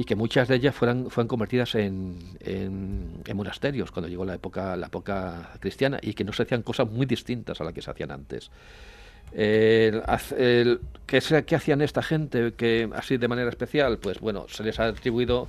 y 0.00 0.04
que 0.04 0.14
muchas 0.14 0.46
de 0.46 0.54
ellas 0.54 0.74
fueran, 0.74 1.10
fueron 1.10 1.26
convertidas 1.26 1.74
en, 1.74 2.16
en, 2.40 3.20
monasterios 3.34 3.90
cuando 3.90 4.08
llegó 4.08 4.24
la 4.24 4.34
época, 4.34 4.76
la 4.76 4.86
época 4.86 5.50
cristiana 5.58 5.98
y 6.00 6.14
que 6.14 6.24
no 6.24 6.32
se 6.32 6.44
hacían 6.44 6.62
cosas 6.62 6.88
muy 6.88 7.04
distintas 7.04 7.60
a 7.60 7.64
las 7.64 7.74
que 7.74 7.82
se 7.82 7.90
hacían 7.90 8.12
antes. 8.12 8.50
¿qué, 9.32 10.02
hacían 11.54 11.82
esta 11.82 12.02
gente 12.02 12.52
que 12.54 12.88
así 12.94 13.16
de 13.16 13.28
manera 13.28 13.50
especial? 13.50 13.98
Pues 13.98 14.20
bueno, 14.20 14.46
se 14.48 14.62
les 14.62 14.78
ha 14.78 14.86
atribuido 14.86 15.48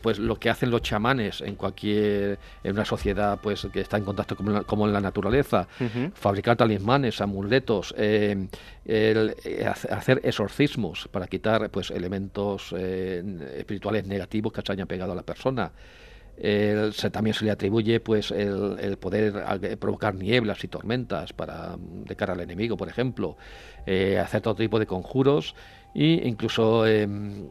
pues 0.00 0.18
lo 0.18 0.36
que 0.36 0.50
hacen 0.50 0.70
los 0.70 0.82
chamanes 0.82 1.40
en 1.40 1.54
cualquier 1.56 2.38
en 2.62 2.72
una 2.72 2.84
sociedad 2.84 3.38
pues 3.42 3.66
que 3.72 3.80
está 3.80 3.96
en 3.96 4.04
contacto 4.04 4.36
con 4.36 4.64
como 4.64 4.86
en 4.86 4.92
la 4.92 5.00
naturaleza. 5.00 5.68
Fabricar 6.14 6.56
talismanes 6.56 7.20
amuletos 7.20 7.94
eh, 7.96 8.48
eh, 8.84 9.66
hacer 9.90 10.20
exorcismos 10.24 11.08
para 11.10 11.26
quitar 11.26 11.70
pues 11.70 11.90
elementos 11.90 12.72
espirituales 12.72 14.06
negativos 14.06 14.52
que 14.52 14.62
se 14.62 14.72
hayan 14.72 14.86
pegado 14.86 15.12
a 15.12 15.14
la 15.14 15.22
persona. 15.22 15.72
Se, 16.34 17.10
también 17.10 17.34
se 17.34 17.44
le 17.44 17.50
atribuye 17.50 18.00
pues 18.00 18.30
el, 18.30 18.96
poder 18.98 19.78
provocar 19.78 20.14
nieblas 20.14 20.64
y 20.64 20.68
tormentas 20.68 21.32
para 21.32 21.76
de 21.78 22.16
cara 22.16 22.32
al 22.32 22.40
enemigo, 22.40 22.76
por 22.76 22.88
ejemplo, 22.88 23.36
eh, 23.86 24.18
hacer 24.18 24.40
todo 24.40 24.54
tipo 24.54 24.78
de 24.78 24.86
conjuros 24.86 25.54
e 25.94 26.22
incluso 26.24 26.86
em, 26.86 27.50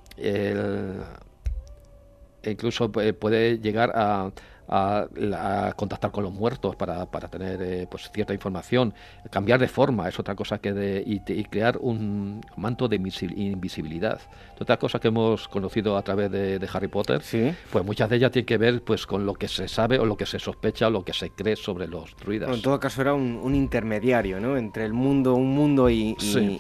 incluso 2.43 2.91
eh, 3.01 3.13
puede 3.13 3.59
llegar 3.59 3.91
a, 3.95 4.31
a, 4.71 5.73
contactar 5.75 6.11
con 6.11 6.23
los 6.23 6.33
muertos 6.33 6.75
para, 6.75 7.05
para 7.05 7.27
tener 7.27 7.61
eh, 7.61 7.87
pues 7.89 8.09
cierta 8.13 8.33
información, 8.33 8.93
cambiar 9.29 9.59
de 9.59 9.67
forma 9.67 10.07
es 10.07 10.17
otra 10.17 10.33
cosa 10.35 10.59
que 10.59 10.71
de, 10.71 11.03
y, 11.05 11.43
crear 11.43 11.77
un 11.81 12.41
manto 12.55 12.87
de 12.87 12.95
invisibilidad. 12.95 14.19
Otra 14.59 14.77
cosa 14.77 14.99
que 14.99 15.09
hemos 15.09 15.47
conocido 15.47 15.97
a 15.97 16.01
través 16.01 16.31
de, 16.31 16.69
Harry 16.73 16.87
Potter, 16.87 17.21
pues 17.71 17.83
muchas 17.83 18.09
de 18.09 18.15
ellas 18.15 18.31
tienen 18.31 18.45
que 18.45 18.57
ver 18.57 18.81
pues 18.83 19.05
con 19.05 19.25
lo 19.25 19.33
que 19.33 19.49
se 19.49 19.67
sabe 19.67 19.99
o 19.99 20.05
lo 20.05 20.15
que 20.15 20.25
se 20.25 20.39
sospecha 20.39 20.87
o 20.87 20.89
lo 20.89 21.03
que 21.03 21.11
se 21.11 21.31
cree 21.31 21.57
sobre 21.57 21.87
los 21.87 22.15
druidas. 22.15 22.49
en 22.55 22.61
todo 22.61 22.79
caso 22.79 23.01
era 23.01 23.13
un, 23.13 23.53
intermediario, 23.53 24.39
¿no? 24.39 24.55
Entre 24.55 24.85
el 24.85 24.93
mundo, 24.93 25.35
un 25.35 25.53
mundo 25.53 25.89
y, 25.89 26.15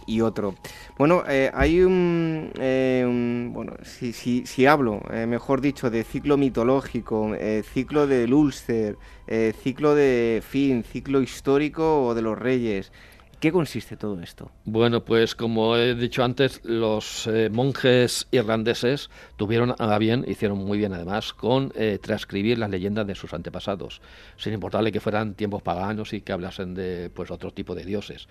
y, 0.05 0.21
otro. 0.21 0.55
Bueno, 0.97 1.23
eh, 1.29 1.49
hay 1.53 1.77
eh, 1.79 3.05
un, 3.05 3.51
bueno, 3.53 3.73
si, 3.83 4.11
si, 4.11 4.45
si 4.45 4.65
hablo, 4.65 5.01
mejor 5.27 5.61
dicho, 5.61 5.89
de 5.89 6.03
ciclo 6.03 6.35
mitológico, 6.35 7.31
ciclo 7.73 8.00
del 8.07 8.33
Ulster, 8.33 8.97
eh, 9.27 9.53
ciclo 9.61 9.95
de 9.95 10.43
fin, 10.47 10.83
ciclo 10.83 11.21
histórico 11.21 12.05
o 12.05 12.13
de 12.13 12.21
los 12.21 12.37
reyes. 12.37 12.91
¿Qué 13.39 13.51
consiste 13.51 13.97
todo 13.97 14.21
esto? 14.21 14.51
Bueno, 14.65 15.03
pues 15.03 15.33
como 15.33 15.75
he 15.75 15.95
dicho 15.95 16.23
antes, 16.23 16.61
los 16.63 17.25
eh, 17.25 17.49
monjes 17.49 18.27
irlandeses 18.29 19.09
tuvieron 19.35 19.73
a 19.79 19.97
bien, 19.97 20.23
hicieron 20.27 20.59
muy 20.59 20.77
bien 20.77 20.93
además, 20.93 21.33
con 21.33 21.73
eh, 21.75 21.97
transcribir 21.99 22.59
las 22.59 22.69
leyendas 22.69 23.07
de 23.07 23.15
sus 23.15 23.33
antepasados, 23.33 23.99
sin 24.37 24.53
importarle 24.53 24.91
que 24.91 24.99
fueran 24.99 25.33
tiempos 25.33 25.63
paganos 25.63 26.13
y 26.13 26.21
que 26.21 26.33
hablasen 26.33 26.75
de 26.75 27.09
pues 27.09 27.31
otro 27.31 27.49
tipo 27.49 27.73
de 27.73 27.83
dioses. 27.83 28.27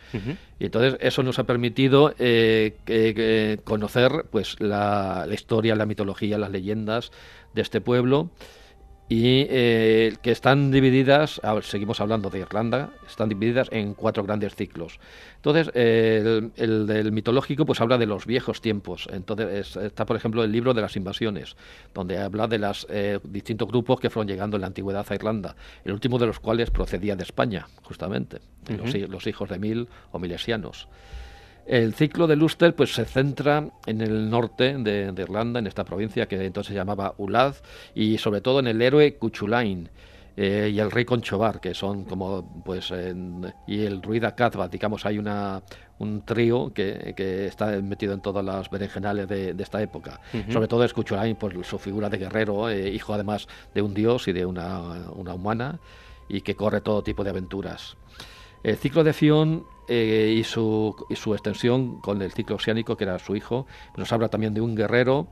Y 0.60 0.66
entonces 0.66 0.96
eso 1.00 1.24
nos 1.24 1.40
ha 1.40 1.44
permitido 1.44 2.14
conocer 3.64 4.26
pues 4.30 4.60
la, 4.60 5.24
la 5.26 5.34
historia, 5.34 5.74
la 5.74 5.86
mitología, 5.86 6.38
las 6.38 6.52
leyendas 6.52 7.10
de 7.52 7.62
este 7.62 7.80
pueblo 7.80 8.30
y 9.10 9.44
eh, 9.50 10.14
que 10.22 10.30
están 10.30 10.70
divididas, 10.70 11.40
seguimos 11.62 12.00
hablando 12.00 12.30
de 12.30 12.38
Irlanda, 12.38 12.90
están 13.08 13.28
divididas 13.28 13.66
en 13.72 13.94
cuatro 13.94 14.22
grandes 14.22 14.54
ciclos. 14.54 15.00
Entonces, 15.34 15.68
el, 15.74 16.52
del 16.86 17.10
mitológico 17.10 17.66
pues 17.66 17.80
habla 17.80 17.98
de 17.98 18.06
los 18.06 18.24
viejos 18.24 18.60
tiempos. 18.60 19.08
Entonces 19.12 19.74
está, 19.74 20.06
por 20.06 20.14
ejemplo, 20.14 20.44
el 20.44 20.52
libro 20.52 20.74
de 20.74 20.82
las 20.82 20.94
invasiones, 20.94 21.56
donde 21.92 22.18
habla 22.18 22.46
de 22.46 22.60
los 22.60 22.86
eh, 22.88 23.18
distintos 23.24 23.66
grupos 23.66 23.98
que 23.98 24.10
fueron 24.10 24.28
llegando 24.28 24.56
en 24.56 24.60
la 24.60 24.68
antigüedad 24.68 25.04
a 25.08 25.14
Irlanda, 25.16 25.56
el 25.84 25.92
último 25.92 26.16
de 26.20 26.26
los 26.26 26.38
cuales 26.38 26.70
procedía 26.70 27.16
de 27.16 27.24
España, 27.24 27.66
justamente, 27.82 28.38
los, 28.68 28.94
los, 28.94 29.26
hijos 29.26 29.48
de 29.48 29.58
Mil 29.58 29.88
o 30.12 30.20
Milesianos. 30.20 30.86
El 31.66 31.94
ciclo 31.94 32.26
de 32.26 32.36
Luster 32.36 32.74
pues, 32.74 32.94
se 32.94 33.04
centra 33.04 33.68
en 33.86 34.00
el 34.00 34.28
norte 34.28 34.76
de, 34.76 35.14
Irlanda, 35.16 35.60
en 35.60 35.66
esta 35.66 35.84
provincia 35.84 36.26
que 36.26 36.44
entonces 36.44 36.72
se 36.72 36.74
llamaba 36.74 37.14
Ulad, 37.18 37.54
y 37.94 38.18
sobre 38.18 38.40
todo 38.40 38.60
en 38.60 38.66
el 38.66 38.82
héroe 38.82 39.14
Cuchulain. 39.14 39.88
Eh, 40.36 40.70
y 40.72 40.78
el 40.78 40.90
rey 40.90 41.04
Conchobar, 41.04 41.60
que 41.60 41.74
son 41.74 42.04
como, 42.04 42.62
pues, 42.64 42.92
y 43.66 43.84
el 43.84 44.00
druida 44.00 44.34
Kazba, 44.34 44.68
digamos, 44.68 45.04
hay 45.04 45.18
una, 45.18 45.62
un 45.98 46.24
trío 46.24 46.72
que, 46.72 47.12
que, 47.16 47.46
está 47.46 47.66
metido 47.82 48.14
en 48.14 48.20
todas 48.20 48.44
las 48.44 48.70
berenjenales 48.70 49.28
de, 49.28 49.54
esta 49.58 49.82
época. 49.82 50.20
Sobre 50.48 50.66
todo 50.66 50.82
es 50.84 50.94
Cuchulain, 50.94 51.36
por 51.36 51.64
su 51.64 51.78
figura 51.78 52.08
de 52.08 52.18
guerrero, 52.18 52.70
eh, 52.70 52.88
hijo 52.88 53.12
además 53.12 53.48
de 53.74 53.82
un 53.82 53.92
dios 53.92 54.28
y 54.28 54.32
de 54.32 54.46
una, 54.46 55.10
una 55.14 55.34
humana, 55.34 55.78
y 56.28 56.40
que 56.40 56.54
corre 56.54 56.80
todo 56.80 57.02
tipo 57.02 57.22
de 57.22 57.30
aventuras. 57.30 57.96
El 58.62 58.76
ciclo 58.76 59.04
de 59.04 59.12
Fion 59.12 59.64
eh, 59.92 60.36
y, 60.36 60.44
su, 60.44 60.94
y, 61.08 61.16
su, 61.16 61.34
extensión 61.34 62.00
con 62.00 62.22
el 62.22 62.30
ciclo 62.30 62.54
oceánico, 62.54 62.96
que 62.96 63.02
era 63.02 63.18
su 63.18 63.34
hijo, 63.34 63.66
nos 63.96 64.12
habla 64.12 64.28
también 64.28 64.54
de 64.54 64.60
un 64.60 64.76
guerrero, 64.76 65.26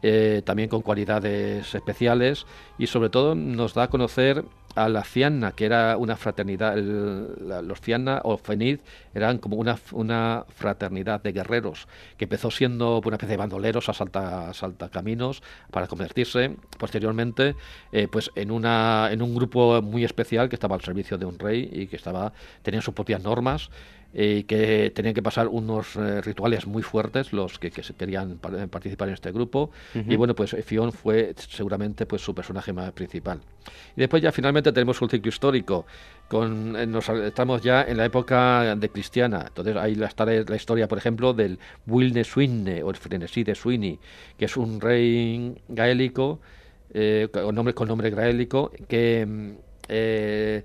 eh, 0.00 0.40
también 0.46 0.70
con 0.70 0.80
cualidades 0.80 1.74
especiales, 1.74 2.46
y 2.78 2.86
sobre 2.86 3.10
todo 3.10 3.34
nos 3.34 3.74
da 3.74 3.82
a 3.82 3.90
conocer 3.90 4.46
a 4.78 4.88
la 4.88 5.02
Fianna, 5.02 5.52
que 5.52 5.64
era 5.64 5.96
una 5.96 6.16
fraternidad, 6.16 6.76
los 6.76 7.80
Fianna 7.80 8.20
o 8.22 8.36
Fenid 8.38 8.78
eran 9.12 9.38
como 9.38 9.56
una, 9.56 9.76
una 9.92 10.44
fraternidad 10.48 11.20
de 11.22 11.32
guerreros, 11.32 11.88
que 12.16 12.26
empezó 12.26 12.50
siendo 12.50 13.00
una 13.04 13.16
especie 13.16 13.32
de 13.32 13.38
bandoleros 13.38 13.88
a 13.88 13.92
salta 13.92 14.88
caminos 14.90 15.42
para 15.70 15.88
convertirse 15.88 16.54
posteriormente 16.78 17.56
eh, 17.90 18.06
pues 18.08 18.30
en, 18.36 18.50
una, 18.50 19.08
en 19.10 19.20
un 19.20 19.34
grupo 19.34 19.82
muy 19.82 20.04
especial 20.04 20.48
que 20.48 20.56
estaba 20.56 20.76
al 20.76 20.82
servicio 20.82 21.18
de 21.18 21.26
un 21.26 21.38
rey 21.38 21.68
y 21.72 21.86
que 21.88 21.96
estaba, 21.96 22.32
tenía 22.62 22.80
sus 22.80 22.94
propias 22.94 23.22
normas 23.22 23.70
y 24.12 24.44
que 24.44 24.90
tenían 24.94 25.14
que 25.14 25.22
pasar 25.22 25.48
unos 25.48 25.96
eh, 25.96 26.22
rituales 26.22 26.66
muy 26.66 26.82
fuertes 26.82 27.32
los 27.32 27.58
que, 27.58 27.70
que 27.70 27.82
querían 27.82 28.38
participar 28.38 29.08
en 29.08 29.14
este 29.14 29.32
grupo. 29.32 29.70
Y 29.94 30.16
bueno 30.16 30.34
pues 30.34 30.56
Fion 30.64 30.92
fue 30.92 31.34
seguramente 31.36 32.06
pues 32.06 32.22
su 32.22 32.34
personaje 32.34 32.72
más 32.72 32.92
principal. 32.92 33.40
Y 33.96 34.00
después 34.00 34.22
ya 34.22 34.32
finalmente 34.32 34.72
tenemos 34.72 35.00
un 35.02 35.10
ciclo 35.10 35.28
histórico 35.28 35.86
con 36.28 36.74
eh, 36.76 36.86
nos, 36.86 37.08
estamos 37.08 37.62
ya 37.62 37.82
en 37.82 37.98
la 37.98 38.06
época 38.06 38.74
de 38.76 38.88
cristiana. 38.88 39.44
Entonces 39.48 39.76
ahí 39.76 40.00
está 40.02 40.24
la 40.24 40.56
historia 40.56 40.88
por 40.88 40.98
ejemplo 40.98 41.34
del 41.34 41.58
Wilne 41.86 42.24
Swinne 42.24 42.82
o 42.82 42.90
el 42.90 42.96
frenesí 42.96 43.44
de 43.44 43.54
Sweeney 43.54 43.98
que 44.38 44.46
es 44.46 44.56
un 44.56 44.80
rey 44.80 45.54
gaélico 45.68 46.40
eh, 46.94 47.28
con 47.30 47.54
nombre 47.54 47.74
con 47.74 47.88
nombre 47.88 48.08
gaélico 48.08 48.72
que 48.88 49.26
mm, 49.26 49.50
eh, 49.88 50.64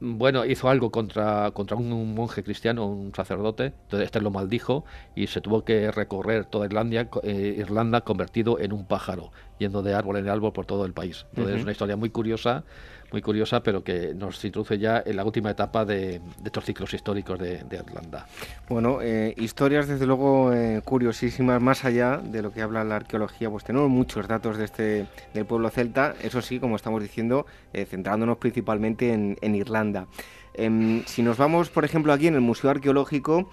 bueno, 0.00 0.44
hizo 0.44 0.68
algo 0.68 0.90
contra, 0.90 1.50
contra 1.52 1.76
un, 1.76 2.14
monje 2.14 2.42
cristiano, 2.42 2.86
un 2.86 3.14
sacerdote, 3.14 3.66
entonces 3.66 4.06
este 4.06 4.20
lo 4.20 4.30
maldijo 4.30 4.84
y 5.14 5.26
se 5.28 5.40
tuvo 5.40 5.64
que 5.64 5.90
recorrer 5.90 6.44
toda 6.44 6.66
Irlanda, 6.66 7.08
eh, 7.22 7.56
Irlanda 7.58 8.02
convertido 8.02 8.58
en 8.58 8.72
un 8.72 8.86
pájaro, 8.86 9.32
yendo 9.58 9.82
de 9.82 9.94
árbol 9.94 10.18
en 10.18 10.28
árbol 10.28 10.52
por 10.52 10.66
todo 10.66 10.84
el 10.84 10.92
país. 10.92 11.26
Entonces 11.30 11.56
es 11.56 11.62
una 11.62 11.72
historia 11.72 11.96
muy 11.96 12.10
curiosa 12.10 12.64
muy 13.12 13.22
curiosa, 13.22 13.62
pero 13.62 13.82
que 13.82 14.14
nos 14.14 14.44
introduce 14.44 14.78
ya 14.78 15.02
en 15.04 15.16
la 15.16 15.24
última 15.24 15.50
etapa 15.50 15.84
de, 15.84 16.20
estos 16.44 16.64
ciclos 16.64 16.92
históricos 16.94 17.38
de, 17.38 17.64
Irlanda. 17.70 18.26
Bueno, 18.68 18.98
eh, 19.02 19.34
historias 19.36 19.86
desde 19.86 20.06
luego 20.06 20.52
eh, 20.52 20.80
curiosísimas, 20.84 21.60
más 21.60 21.84
allá 21.84 22.18
de 22.18 22.42
lo 22.42 22.52
que 22.52 22.62
habla 22.62 22.84
la 22.84 22.96
arqueología, 22.96 23.50
pues 23.50 23.64
tenemos 23.64 23.88
muchos 23.90 24.26
datos 24.26 24.56
de 24.58 24.64
este 24.64 25.06
del 25.34 25.46
pueblo 25.46 25.70
celta, 25.70 26.14
eso 26.22 26.42
sí, 26.42 26.58
como 26.58 26.76
estamos 26.76 27.02
diciendo, 27.02 27.46
eh, 27.72 27.84
centrándonos 27.84 28.38
principalmente 28.38 29.12
en, 29.12 29.54
Irlanda. 29.54 30.06
Em, 30.54 31.04
si 31.06 31.22
nos 31.22 31.36
vamos, 31.36 31.70
por 31.70 31.84
ejemplo, 31.84 32.12
aquí 32.12 32.26
en 32.26 32.34
el 32.34 32.40
Museo 32.40 32.70
Arqueológico, 32.70 33.48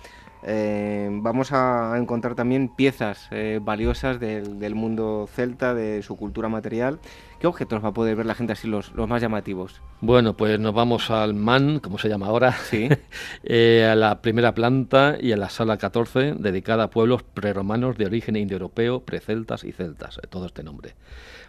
vamos 0.45 1.53
a 1.53 1.95
encontrar 1.97 2.35
también 2.35 2.67
piezas 2.67 3.29
valiosas 3.61 4.19
del, 4.19 4.75
mundo 4.75 5.29
celta, 5.33 5.73
de 5.73 6.01
su 6.03 6.17
cultura 6.17 6.49
material. 6.49 6.99
¿Qué 7.43 7.47
objetos 7.47 7.83
va 7.83 7.89
a 7.89 7.93
poder 7.93 8.15
ver 8.15 8.25
la 8.25 8.35
gente 8.35 8.53
así 8.53 8.69
los, 8.69 8.95
más 8.95 9.21
llamativos? 9.21 9.81
Bueno, 9.99 10.37
pues 10.37 10.57
nos 10.61 10.73
vamos 10.73 11.11
al 11.11 11.33
MAN, 11.33 11.79
como 11.79 11.97
se 11.97 12.07
llama 12.07 12.27
ahora, 12.27 12.53
¿Sí? 12.53 12.87
Eh, 13.43 13.85
a 13.85 13.95
la 13.95 14.21
primera 14.21 14.53
planta 14.53 15.17
y 15.19 15.33
a 15.33 15.35
la 15.35 15.49
sala 15.49 15.75
14, 15.75 16.35
dedicada 16.39 16.85
a 16.85 16.89
pueblos 16.89 17.23
preromanos 17.23 17.97
de 17.97 18.05
origen 18.05 18.37
indoeuropeo, 18.37 19.01
preceltas 19.01 19.65
y 19.65 19.73
celtas, 19.73 20.21
todo 20.29 20.45
este 20.45 20.63
nombre. 20.63 20.95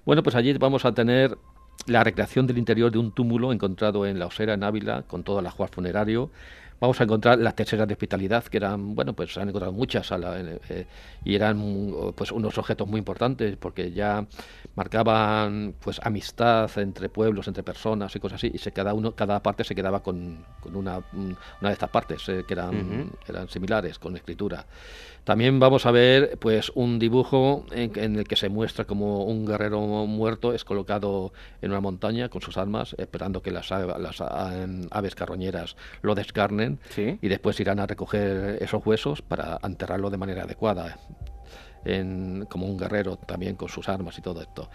Bueno, 0.04 0.24
pues 0.24 0.34
allí 0.34 0.52
vamos 0.54 0.84
a 0.84 0.92
tener 0.94 1.38
la 1.86 2.02
recreación 2.02 2.48
del 2.48 2.58
interior 2.58 2.90
de 2.90 2.98
un 2.98 3.12
túmulo 3.12 3.52
encontrado 3.52 4.04
en 4.04 4.18
la 4.18 4.26
Osera, 4.26 4.54
en 4.54 4.64
Ávila, 4.64 5.02
con 5.02 5.22
todo 5.22 5.38
el 5.38 5.46
ajuar 5.46 5.70
funerario, 5.70 6.28
vamos 6.80 7.00
a 7.00 7.04
encontrar 7.04 7.38
las 7.38 7.54
terceras 7.54 7.88
de 7.88 7.94
hospitalidad, 7.94 8.44
que 8.44 8.58
eran, 8.58 8.94
bueno, 8.94 9.14
pues 9.14 9.32
se 9.32 9.40
han 9.40 9.48
encontrado 9.48 9.72
muchas 9.72 10.10
eh, 10.12 10.86
y 11.24 11.34
eran 11.34 11.92
pues 12.14 12.30
unos 12.30 12.58
objetos 12.58 12.86
muy 12.86 12.98
importantes 12.98 13.56
porque 13.56 13.92
ya 13.92 14.26
marcaban 14.74 15.74
pues 15.80 16.00
amistad 16.02 16.70
entre 16.78 17.08
pueblos, 17.08 17.48
entre 17.48 17.62
personas 17.62 18.14
y 18.16 18.20
cosas 18.20 18.36
así, 18.36 18.50
y 18.52 18.58
se 18.58 18.72
cada 18.72 18.94
uno, 18.94 19.14
cada 19.14 19.42
parte 19.42 19.64
se 19.64 19.74
quedaba 19.74 20.02
con, 20.02 20.44
con 20.60 20.76
una, 20.76 21.00
una 21.12 21.68
de 21.68 21.72
estas 21.72 21.90
partes 21.90 22.28
eh, 22.28 22.44
que 22.46 22.54
eran, 22.54 23.10
eran 23.28 23.48
similares, 23.48 23.98
con 23.98 24.16
escritura. 24.16 24.66
También 25.24 25.58
vamos 25.58 25.86
a 25.86 25.90
ver 25.90 26.38
pues 26.38 26.70
un 26.74 26.98
dibujo 26.98 27.64
en, 27.72 28.16
el 28.16 28.28
que 28.28 28.36
se 28.36 28.50
muestra 28.50 28.84
como 28.84 29.24
un 29.24 29.46
guerrero 29.46 29.80
muerto 29.80 30.52
es 30.52 30.64
colocado 30.64 31.32
en 31.62 31.70
una 31.70 31.80
montaña 31.80 32.28
con 32.28 32.42
sus 32.42 32.58
armas, 32.58 32.94
esperando 32.98 33.40
que 33.40 33.50
las, 33.50 33.70
las 33.70 34.20
aves 34.20 35.14
carroñeras 35.14 35.76
lo 36.02 36.14
descarnen 36.14 36.78
y 36.96 37.28
después 37.28 37.58
irán 37.58 37.80
a 37.80 37.86
recoger 37.86 38.58
esos 38.60 38.84
huesos 38.84 39.22
para 39.22 39.58
enterrarlo 39.62 40.10
de 40.10 40.18
manera 40.18 40.42
adecuada 40.42 40.98
como 42.48 42.66
un 42.66 42.78
guerrero 42.78 43.16
también 43.16 43.56
con 43.56 43.68
sus 43.68 43.88
armas 43.88 44.18
y 44.18 44.22
todo 44.22 44.40
esto. 44.40 44.68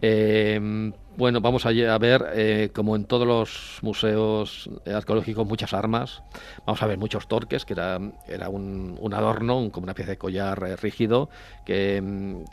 Eh, 0.00 0.92
bueno, 1.16 1.40
vamos 1.40 1.66
a, 1.66 1.98
ver, 1.98 2.26
eh, 2.34 2.70
como 2.72 2.96
en 2.96 3.04
todos 3.04 3.26
los 3.26 3.78
museos 3.82 4.70
arqueológicos, 4.86 5.46
muchas 5.46 5.74
armas. 5.74 6.22
Vamos 6.64 6.82
a 6.82 6.86
ver 6.86 6.96
muchos 6.96 7.26
torques, 7.28 7.64
que 7.64 7.74
era, 7.74 7.98
era 8.26 8.48
un, 8.48 8.98
adorno, 9.12 9.68
como 9.70 9.84
una 9.84 9.94
pieza 9.94 10.12
de 10.12 10.18
collar 10.18 10.62
eh, 10.66 10.76
rígido, 10.76 11.28
que, 11.64 11.96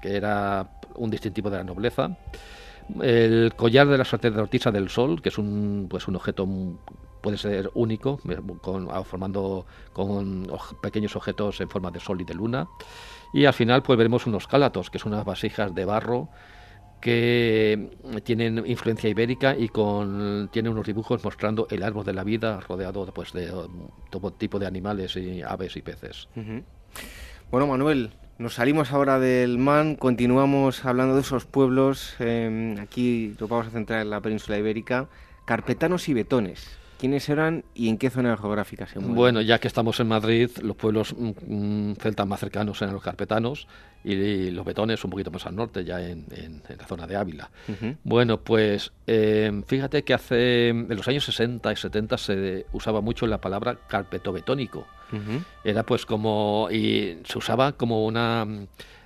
era 0.03 0.67
un 0.95 1.09
distintivo 1.09 1.49
de 1.49 1.57
la 1.57 1.63
nobleza. 1.63 2.17
El 3.01 3.53
collar 3.55 3.87
de 3.87 3.97
la 3.97 4.05
sacerdotisa 4.05 4.71
del 4.71 4.89
sol, 4.89 5.21
que 5.21 5.29
es 5.29 5.37
un, 5.37 5.87
pues 5.89 6.07
un 6.07 6.15
objeto 6.15 6.47
puede 7.25 7.39
ser 7.39 7.71
único, 7.73 8.19
con, 8.61 8.87
formando 9.03 9.65
con 9.93 10.47
pequeños 10.79 11.15
objetos 11.15 11.59
en 11.59 11.69
forma 11.69 11.89
de 11.89 11.99
sol 11.99 12.21
y 12.21 12.23
de 12.23 12.35
luna. 12.35 12.67
Y 13.33 13.45
al 13.45 13.53
final 13.53 13.81
pues 13.81 13.97
veremos 13.97 14.27
unos 14.27 14.45
cálatos, 14.45 14.91
que 14.91 14.99
son 14.99 15.13
unas 15.13 15.25
vasijas 15.25 15.73
de 15.73 15.85
barro 15.85 16.29
que 17.01 17.89
tienen 18.23 18.63
influencia 18.67 19.09
ibérica 19.09 19.55
y 19.57 19.69
con 19.69 20.49
tienen 20.51 20.71
unos 20.71 20.85
dibujos 20.85 21.23
mostrando 21.23 21.67
el 21.71 21.81
árbol 21.81 22.05
de 22.05 22.13
la 22.13 22.23
vida 22.23 22.59
rodeado 22.59 23.05
pues 23.07 23.33
de 23.33 23.51
todo 24.11 24.31
tipo 24.31 24.59
de 24.59 24.67
animales 24.67 25.15
y 25.15 25.41
aves 25.41 25.75
y 25.77 25.81
peces. 25.81 26.29
Bueno, 27.49 27.65
Manuel, 27.65 28.11
nos 28.37 28.53
salimos 28.53 28.91
ahora 28.91 29.17
del 29.17 29.57
MAN, 29.57 29.95
continuamos 29.95 30.85
hablando 30.85 31.15
de 31.15 31.21
esos 31.21 31.45
pueblos. 31.45 32.15
Em, 32.19 32.77
aquí 32.79 33.35
nos 33.39 33.49
vamos 33.49 33.65
a 33.65 33.71
centrar 33.71 34.01
en 34.01 34.11
la 34.11 34.21
península 34.21 34.59
ibérica. 34.59 35.07
Carpetanos 35.45 36.07
y 36.07 36.13
betones. 36.13 36.84
¿Quiénes 36.99 37.27
eran 37.29 37.65
y 37.73 37.89
en 37.89 37.97
qué 37.97 38.09
zona 38.09 38.37
geográfica 38.37 38.87
se 38.87 38.99
mueven? 38.99 39.15
Bueno, 39.15 39.41
ya 39.41 39.59
que 39.59 39.67
estamos 39.67 39.99
en 39.99 40.07
Madrid, 40.07 40.49
los 40.61 40.75
pueblos 40.75 41.13
mm, 41.17 41.31
mm, 41.47 41.95
celtas 41.95 42.25
más 42.25 42.39
cercanos 42.39 42.81
eran 42.81 42.93
los 42.93 43.03
carpetanos 43.03 43.67
y, 44.03 44.51
los 44.51 44.65
betones 44.65 45.03
un 45.03 45.11
poquito 45.11 45.31
más 45.31 45.45
al 45.45 45.55
norte, 45.55 45.83
ya 45.83 45.99
en, 46.01 46.25
la 46.77 46.85
zona 46.85 47.07
de 47.07 47.15
Ávila. 47.15 47.49
Bueno, 48.03 48.39
pues 48.39 48.91
eh, 49.07 49.63
fíjate 49.67 50.03
que 50.03 50.13
hace 50.13 50.69
en 50.69 50.95
los 50.95 51.07
años 51.07 51.25
60 51.25 51.71
y 51.73 51.75
70 51.75 52.17
se 52.17 52.65
usaba 52.71 53.01
mucho 53.01 53.27
la 53.27 53.41
palabra 53.41 53.77
carpetobetónico. 53.87 54.87
Era 55.63 55.83
pues 55.83 56.05
como 56.05 56.67
y 56.71 57.19
se 57.25 57.37
usaba 57.37 57.71
como 57.73 58.05
una 58.05 58.45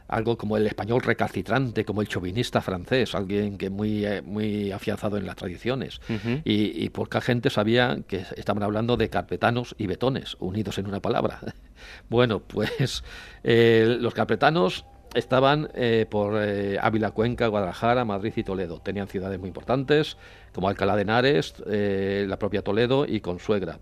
algo 0.10 0.38
como 0.38 0.58
el 0.58 0.66
español 0.66 1.02
recalcitrante, 1.02 1.86
como 1.86 2.02
el 2.02 2.08
chauvinista 2.08 2.62
francés, 2.62 3.14
alguien 3.14 3.58
que 3.58 3.70
muy, 3.70 4.06
eh, 4.06 4.22
muy 4.24 4.72
afianzado 4.72 5.18
en 5.18 5.26
las 5.26 5.36
tradiciones. 5.36 6.02
y, 6.44 6.84
y, 6.84 6.90
poca 6.90 7.22
gente 7.22 7.50
sabía 7.50 8.00
que 8.08 8.26
estaban 8.36 8.64
hablando 8.64 8.98
de 8.98 9.10
carpetanos 9.10 9.76
y 9.78 9.86
betones, 9.86 10.36
unidos 10.40 10.80
en 10.80 10.88
una 10.88 11.00
palabra. 11.00 11.40
bueno, 12.10 12.40
pues 12.40 13.04
eh, 13.44 13.98
los 14.00 14.14
carpetanos 14.16 14.86
estaban 15.14 15.70
eh, 15.76 16.08
por 16.10 16.36
Ávila, 16.82 17.12
Cuenca, 17.12 17.48
Guadalajara, 17.48 18.04
Madrid 18.04 18.34
y 18.36 18.44
Toledo. 18.44 18.82
Tenían 18.82 19.08
ciudades 19.08 19.40
muy 19.40 19.48
importantes, 19.48 20.18
como 20.54 20.70
Alcalá 20.70 20.96
de 20.96 21.04
Henares, 21.04 21.54
la 21.68 22.40
propia 22.40 22.64
Toledo 22.64 23.06
y 23.08 23.22
Consuegra. 23.22 23.80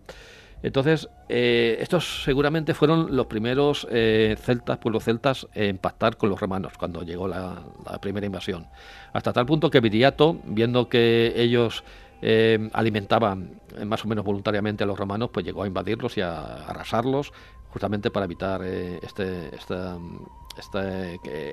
Entonces, 0.63 1.07
eh, 1.29 1.77
estos 1.81 2.23
seguramente 2.23 2.73
fueron 2.73 3.15
los 3.15 3.27
primeros 3.27 3.87
eh, 3.91 4.35
celtas, 4.39 4.77
pueblos 4.79 5.03
celtas, 5.03 5.47
en 5.53 5.77
pactar 5.77 6.17
con 6.17 6.29
los 6.29 6.39
romanos 6.39 6.73
cuando 6.77 7.03
llegó 7.03 7.27
la, 7.27 7.61
primera 8.01 8.25
invasión. 8.25 8.67
Hasta 9.13 9.33
tal 9.33 9.45
punto 9.45 9.69
que 9.69 9.79
Viriato, 9.79 10.37
viendo 10.45 10.89
que 10.89 11.33
ellos 11.35 11.83
eh, 12.21 12.69
alimentaban 12.73 13.61
más 13.85 14.03
o 14.03 14.07
menos 14.07 14.25
voluntariamente 14.25 14.83
a 14.83 14.87
los 14.87 14.97
romanos, 14.97 15.29
pues 15.31 15.45
llegó 15.45 15.63
a 15.63 15.67
invadirlos 15.67 16.17
y 16.17 16.21
a, 16.21 16.65
arrasarlos, 16.67 17.31
justamente 17.69 18.09
para 18.09 18.25
evitar 18.25 18.63
este, 18.63 19.55
esta, 19.55 19.97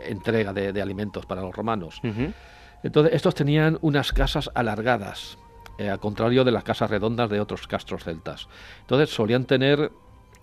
entrega 0.08 0.54
de, 0.54 0.80
alimentos 0.80 1.26
para 1.26 1.42
los 1.42 1.54
romanos. 1.54 2.00
Entonces, 2.82 3.14
estos 3.14 3.34
tenían 3.34 3.78
unas 3.82 4.12
casas 4.12 4.50
alargadas, 4.54 5.36
eh, 5.78 5.88
al 5.88 5.98
contrario 5.98 6.44
de 6.44 6.52
las 6.52 6.64
casas 6.64 6.90
redondas 6.90 7.30
de 7.30 7.40
otros 7.40 7.66
castros 7.66 8.04
celtas. 8.04 8.48
Entonces 8.82 9.10
solían 9.10 9.44
tener 9.44 9.90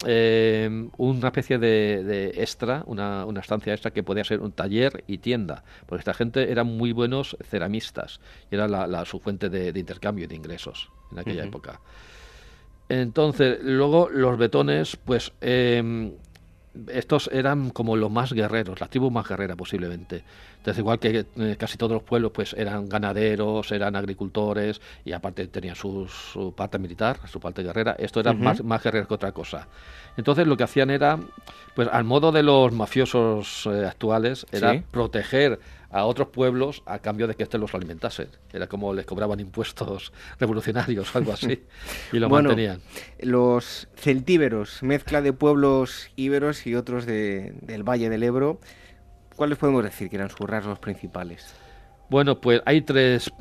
eh, 0.05 0.89
una 0.97 1.27
especie 1.27 1.59
de, 1.59 2.33
extra, 2.35 2.83
una, 2.87 3.25
estancia 3.39 3.73
extra 3.73 3.91
que 3.91 4.03
podía 4.03 4.23
ser 4.23 4.41
un 4.41 4.51
taller 4.51 5.03
y 5.07 5.19
tienda, 5.19 5.63
porque 5.85 6.01
esta 6.01 6.13
gente 6.13 6.51
eran 6.51 6.67
muy 6.67 6.91
buenos 6.91 7.37
ceramistas 7.43 8.19
y 8.49 8.55
era 8.55 8.67
la, 8.67 9.05
su 9.05 9.19
fuente 9.19 9.49
de, 9.49 9.77
intercambio 9.79 10.25
y 10.25 10.27
de 10.27 10.35
ingresos 10.35 10.89
en 11.11 11.19
aquella 11.19 11.43
época. 11.45 11.79
Entonces, 12.89 13.59
luego 13.61 14.09
los 14.09 14.37
betones, 14.37 14.97
pues 14.97 15.31
eh, 15.39 16.11
estos 16.87 17.29
eran 17.33 17.69
como 17.69 17.95
los 17.95 18.09
más 18.09 18.31
guerreros, 18.31 18.79
la 18.79 18.87
tribu 18.87 19.11
más 19.11 19.27
guerrera 19.27 19.55
posiblemente. 19.55 20.23
Entonces, 20.57 20.79
igual 20.79 20.99
que 20.99 21.25
eh, 21.35 21.55
casi 21.57 21.77
todos 21.77 21.91
los 21.91 22.03
pueblos, 22.03 22.31
pues 22.33 22.53
eran 22.53 22.87
ganaderos, 22.87 23.71
eran 23.71 23.95
agricultores 23.95 24.79
y 25.03 25.11
aparte 25.11 25.47
tenían 25.47 25.75
su, 25.75 26.53
parte 26.55 26.79
militar, 26.79 27.19
su 27.27 27.39
parte 27.39 27.63
guerrera. 27.63 27.95
Esto 27.97 28.19
era 28.19 28.33
más, 28.33 28.63
más 28.63 28.81
guerrero 28.83 29.07
que 29.07 29.13
otra 29.13 29.31
cosa. 29.31 29.67
Entonces, 30.17 30.47
lo 30.47 30.55
que 30.55 30.63
hacían 30.63 30.89
era, 30.89 31.19
pues 31.75 31.89
al 31.91 32.03
modo 32.03 32.31
de 32.31 32.43
los 32.43 32.71
mafiosos 32.71 33.65
eh, 33.65 33.85
actuales, 33.85 34.45
era 34.51 34.81
proteger 34.91 35.59
a 35.91 36.05
otros 36.05 36.29
pueblos 36.29 36.83
a 36.85 36.99
cambio 36.99 37.27
de 37.27 37.35
que 37.35 37.43
éste 37.43 37.57
los 37.57 37.73
alimentase. 37.75 38.29
Era 38.51 38.67
como 38.67 38.93
les 38.93 39.05
cobraban 39.05 39.39
impuestos 39.39 40.13
revolucionarios 40.39 41.13
o 41.13 41.17
algo 41.17 41.33
así 41.33 41.63
y 42.11 42.19
lo 42.19 42.29
mantenían. 42.29 42.81
Los 43.19 43.87
celtíberos, 43.95 44.81
mezcla 44.83 45.21
de 45.21 45.33
pueblos 45.33 46.09
íberos 46.15 46.65
y 46.65 46.75
otros 46.75 47.05
del 47.05 47.83
Valle 47.83 48.09
del 48.09 48.23
Ebro, 48.23 48.59
¿cuáles 49.35 49.57
podemos 49.57 49.83
decir 49.83 50.09
que 50.09 50.15
eran 50.15 50.29
sus 50.29 50.49
rasgos 50.49 50.79
principales? 50.79 51.53
Bueno, 52.09 52.41
pues 52.41 52.61
hay 52.65 52.81
tres 52.81 53.31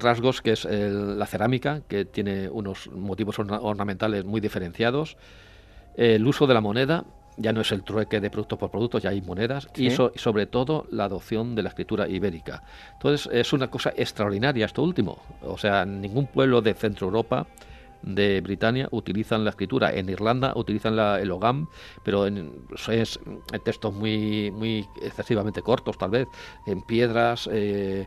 rasgos, 0.00 0.42
que 0.42 0.52
es 0.52 0.64
la 0.64 1.26
cerámica, 1.26 1.82
que 1.86 2.04
tiene 2.04 2.48
unos 2.48 2.90
motivos 2.90 3.38
ornamentales 3.38 4.24
muy 4.24 4.40
diferenciados, 4.40 5.16
el 5.96 6.26
uso 6.26 6.48
de 6.48 6.54
la 6.54 6.60
moneda, 6.60 7.04
ya 7.36 7.52
no 7.52 7.60
es 7.60 7.72
el 7.72 7.82
trueque 7.82 8.20
de 8.20 8.30
producto 8.30 8.56
por 8.56 8.70
producto, 8.70 8.98
ya 8.98 9.10
hay 9.10 9.20
monedas 9.20 9.68
y, 9.76 9.90
sobre 9.90 10.46
todo 10.46 10.86
la 10.90 11.04
adopción 11.04 11.54
de 11.54 11.62
la 11.62 11.68
escritura 11.70 12.08
ibérica. 12.08 12.62
Entonces 12.94 13.28
es 13.32 13.52
una 13.52 13.68
cosa 13.68 13.92
extraordinaria 13.96 14.66
esto 14.66 14.82
último. 14.82 15.18
O 15.42 15.58
sea, 15.58 15.84
ningún 15.84 16.26
pueblo 16.26 16.60
de 16.62 16.74
Centro 16.74 17.06
Europa 17.06 17.46
de 18.02 18.40
Britania 18.40 18.88
utilizan 18.90 19.44
la 19.44 19.50
escritura. 19.50 19.92
En 19.92 20.08
Irlanda 20.08 20.52
utilizan 20.56 20.96
la, 20.96 21.20
el 21.20 21.30
Ogam, 21.30 21.68
pero 22.02 22.26
en, 22.26 22.52
es 22.88 23.18
en 23.52 23.60
textos 23.62 23.94
muy, 23.94 24.50
muy 24.50 24.86
excesivamente 25.02 25.62
cortos, 25.62 25.96
tal 25.98 26.10
vez, 26.10 26.28
en 26.66 26.82
piedras. 26.82 27.48
Eh, 27.50 28.06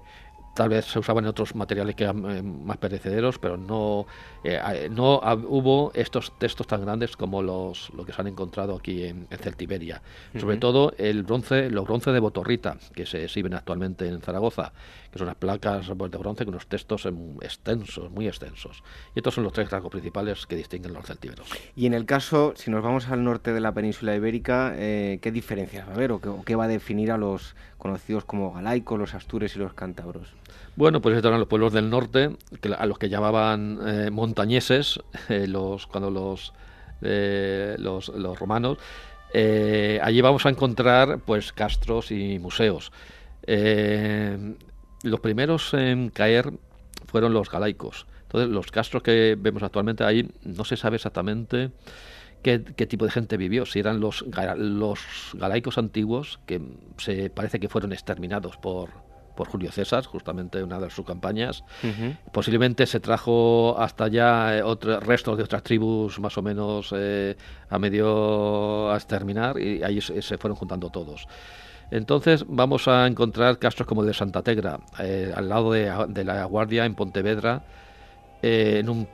tal 0.58 0.70
vez 0.70 0.86
se 0.86 0.98
usaban 0.98 1.24
en 1.24 1.30
otros 1.30 1.54
materiales 1.54 1.96
que 1.96 2.04
eran 2.04 2.26
eh, 2.32 2.42
más 2.42 2.78
perecederos, 2.78 3.38
pero 3.38 3.58
no, 3.58 4.08
eh, 4.44 4.90
no 4.92 5.22
hubo 5.48 5.92
estos 5.94 6.34
textos 6.40 6.66
tan 6.66 6.82
grandes 6.82 7.16
como 7.16 7.44
los 7.44 7.92
lo 7.94 8.04
que 8.04 8.12
se 8.12 8.20
han 8.20 8.28
encontrado 8.28 8.76
aquí 8.76 9.04
en, 9.04 9.28
Celtiberia. 9.40 10.02
Sobre 10.36 10.58
todo 10.58 10.94
el 10.98 11.22
bronce, 11.22 11.70
los 11.70 11.86
bronce 11.86 12.12
de 12.12 12.20
Botorrita, 12.20 12.78
que 12.96 13.06
se 13.06 13.24
exhiben 13.24 13.54
actualmente 13.54 14.08
en 14.08 14.20
Zaragoza, 14.20 14.74
que 15.12 15.20
son 15.20 15.28
las 15.28 15.36
placas 15.36 15.92
pues, 15.96 16.12
de 16.12 16.18
bronce 16.18 16.44
con 16.44 16.56
unos 16.56 16.66
textos 16.66 17.06
em, 17.06 17.36
extensos, 17.42 18.10
muy 18.10 18.28
extensos. 18.28 18.84
Y 19.14 19.20
estos 19.20 19.36
son 19.36 19.44
los 19.44 19.54
tres 19.54 19.70
rasgos 19.70 19.92
principales 19.92 20.48
que 20.48 20.56
distinguen 20.56 20.94
los 20.94 21.06
celtíberos. 21.06 21.48
Y 21.76 21.86
en 21.86 21.94
el 21.94 22.06
caso, 22.06 22.54
si 22.56 22.72
nos 22.72 22.82
vamos 22.84 23.08
al 23.10 23.24
norte 23.24 23.54
de 23.54 23.60
la 23.60 23.76
península 23.76 24.16
ibérica, 24.16 24.74
eh, 24.76 25.20
¿qué 25.22 25.32
diferencias 25.32 25.88
va 25.88 25.92
a 25.92 25.96
haber 25.96 26.12
o 26.14 26.20
qué, 26.20 26.30
o 26.30 26.42
qué 26.44 26.56
va 26.56 26.64
a 26.64 26.68
definir 26.68 27.12
a 27.12 27.18
los 27.18 27.56
conocidos 27.78 28.26
como 28.26 28.52
galaicos, 28.54 28.98
los 28.98 29.14
astures 29.14 29.56
y 29.56 29.60
los 29.60 29.76
cántabros? 29.76 30.34
Bueno, 30.76 31.02
pues 31.02 31.16
estos 31.16 31.30
eran 31.30 31.40
los 31.40 31.50
pueblos 31.50 31.74
del 31.74 31.90
norte, 31.90 32.38
a 32.78 32.86
los 32.86 33.00
que 33.00 33.10
llamaban 33.10 33.80
eh, 33.84 34.12
montañeses, 34.12 35.00
eh, 35.30 35.48
los, 35.48 35.88
cuando 35.88 36.12
los, 36.12 36.54
eh, 37.02 37.76
los, 37.80 38.12
romanos. 38.40 38.78
allí 39.34 40.22
vamos 40.22 40.46
a 40.46 40.50
encontrar 40.50 41.20
pues 41.26 41.52
castros 41.52 42.12
y 42.12 42.38
museos. 42.38 42.92
los 45.04 45.20
primeros 45.20 45.74
en 45.74 46.10
caer 46.10 46.54
fueron 47.08 47.34
los 47.34 47.50
galaicos. 47.50 48.06
Entonces, 48.24 48.50
los 48.50 48.70
castros 48.72 49.02
que 49.02 49.36
vemos 49.40 49.64
actualmente 49.64 50.04
ahí 50.04 50.30
no 50.44 50.64
se 50.64 50.78
sabe 50.78 50.98
exactamente 50.98 51.72
qué, 52.44 52.60
tipo 52.60 53.06
de 53.06 53.12
gente 53.12 53.38
vivió, 53.38 53.66
si 53.66 53.80
eran 53.80 54.00
los, 54.00 54.24
los 54.58 55.00
galaicos 55.34 55.78
antiguos, 55.78 56.40
que 56.46 56.62
se 56.98 57.30
parece 57.30 57.60
que 57.60 57.68
fueron 57.68 57.94
exterminados 57.94 58.58
por, 58.58 58.90
por 59.38 59.48
Julio 59.48 59.72
César, 59.72 60.04
justamente 60.04 60.62
una 60.62 60.80
de 60.80 60.90
sus 60.90 61.06
campañas. 61.06 61.64
Posiblemente 62.34 62.86
se 62.86 63.00
trajo 63.00 63.80
hasta 63.80 64.06
allá 64.06 64.58
eh, 64.58 64.64
otros 64.64 65.02
restos 65.02 65.38
de 65.38 65.44
otras 65.44 65.64
tribus 65.64 66.20
más 66.20 66.38
o 66.38 66.42
menos 66.42 66.94
eh, 66.94 67.38
a 67.70 67.80
medio 67.80 68.92
a 68.92 68.96
exterminar 68.96 69.58
y 69.58 69.82
ahí 69.84 70.02
se, 70.02 70.38
fueron 70.38 70.58
juntando 70.58 70.90
todos. 70.90 71.28
Entonces 71.90 72.44
vamos 72.50 72.90
a 72.90 73.08
encontrar 73.08 73.60
castros 73.60 73.88
como 73.88 74.02
el 74.02 74.08
de 74.08 74.14
Santa 74.14 74.42
Tegra, 74.42 74.80
eh, 75.00 75.32
al 75.34 75.48
lado 75.48 75.72
de, 75.72 75.94
de, 76.10 76.24
la 76.26 76.44
Guardia 76.44 76.84
en 76.84 76.96
Pontevedra, 76.96 77.64
eh, 78.42 78.78
en, 78.80 78.90
un 78.90 79.08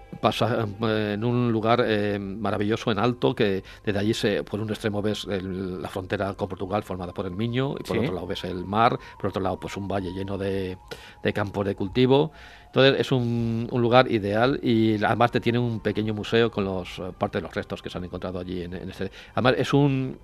en 0.81 1.23
un 1.23 1.51
lugar 1.51 1.83
eh, 1.85 2.19
maravilloso 2.19 2.91
en 2.91 2.99
alto 2.99 3.35
que 3.35 3.63
desde 3.83 3.99
allí 3.99 4.13
se, 4.13 4.43
por 4.43 4.59
un 4.59 4.69
extremo 4.69 5.01
ves 5.01 5.25
la 5.25 5.89
frontera 5.89 6.33
con 6.33 6.47
Portugal 6.47 6.83
formada 6.83 7.13
por 7.13 7.25
el 7.25 7.31
Miño 7.31 7.75
y 7.79 7.83
por 7.83 7.97
otro 7.97 8.13
lado 8.13 8.27
ves 8.27 8.43
el 8.43 8.65
mar, 8.65 8.97
por 9.19 9.29
otro 9.29 9.41
lado 9.41 9.59
pues 9.59 9.75
un 9.77 9.87
valle 9.87 10.11
lleno 10.11 10.37
de, 10.37 10.77
de 11.21 11.33
campos 11.33 11.65
de 11.65 11.75
cultivo 11.75 12.31
entonces 12.73 13.01
es 13.01 13.11
un, 13.11 13.69
lugar 13.71 14.11
ideal 14.11 14.59
y 14.63 14.95
además 15.03 15.29
te 15.29 15.39
tiene 15.39 15.59
un 15.59 15.79
pequeño 15.79 16.15
museo 16.15 16.49
con 16.49 16.65
los 16.65 16.97
eh, 16.97 17.03
parte 17.15 17.37
de 17.37 17.43
los 17.43 17.53
restos 17.53 17.83
que 17.83 17.89
se 17.91 17.99
han 17.99 18.03
encontrado 18.03 18.39
allí 18.39 18.63
en, 18.63 18.73
este. 18.73 19.11
Además 19.35 19.53
es 19.59 19.73
un, 19.75 20.17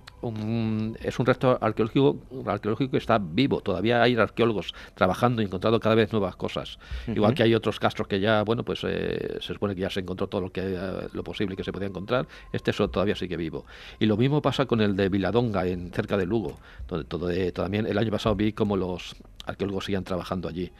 es 1.00 1.18
un 1.20 1.26
resto 1.26 1.56
arqueológico 1.60 2.16
arqueológico 2.44 2.90
que 2.90 2.96
está 2.96 3.20
vivo. 3.20 3.60
Todavía 3.60 4.02
hay 4.02 4.16
arqueólogos 4.16 4.74
trabajando 4.96 5.42
y 5.42 5.44
encontrando 5.44 5.78
cada 5.78 5.94
vez 5.94 6.10
nuevas 6.10 6.34
cosas. 6.34 6.80
Igual 7.06 7.34
que 7.34 7.44
hay 7.44 7.54
otros 7.54 7.78
castros 7.78 8.08
que 8.08 8.18
ya 8.18 8.42
bueno 8.42 8.64
pues 8.64 8.80
eh, 8.82 9.38
se 9.40 9.54
supone 9.54 9.76
que 9.76 9.82
ya 9.82 9.90
se 9.90 10.00
encontró 10.00 10.26
todo 10.26 10.40
lo 10.40 10.50
que 10.50 10.62
eh, 10.64 11.08
lo 11.12 11.22
posible 11.22 11.54
que 11.54 11.62
se 11.62 11.70
podía 11.70 11.86
encontrar. 11.86 12.26
Este 12.52 12.72
eso 12.72 12.90
todavía 12.90 13.14
sigue 13.14 13.36
vivo. 13.36 13.64
Y 14.00 14.06
lo 14.06 14.16
mismo 14.16 14.42
pasa 14.42 14.66
con 14.66 14.80
el 14.80 14.96
de 14.96 15.08
Viladonga 15.08 15.68
en 15.68 15.92
cerca 15.92 16.16
de 16.16 16.26
Lugo, 16.26 16.58
donde 16.88 17.04
todo, 17.04 17.30
también 17.52 17.86
el 17.86 17.96
año 17.96 18.10
pasado 18.10 18.34
vi 18.34 18.52
cómo 18.52 18.76
los 18.76 19.14
arqueólogos 19.46 19.84
siguen 19.84 20.02
trabajando 20.02 20.48
allí. 20.48 20.72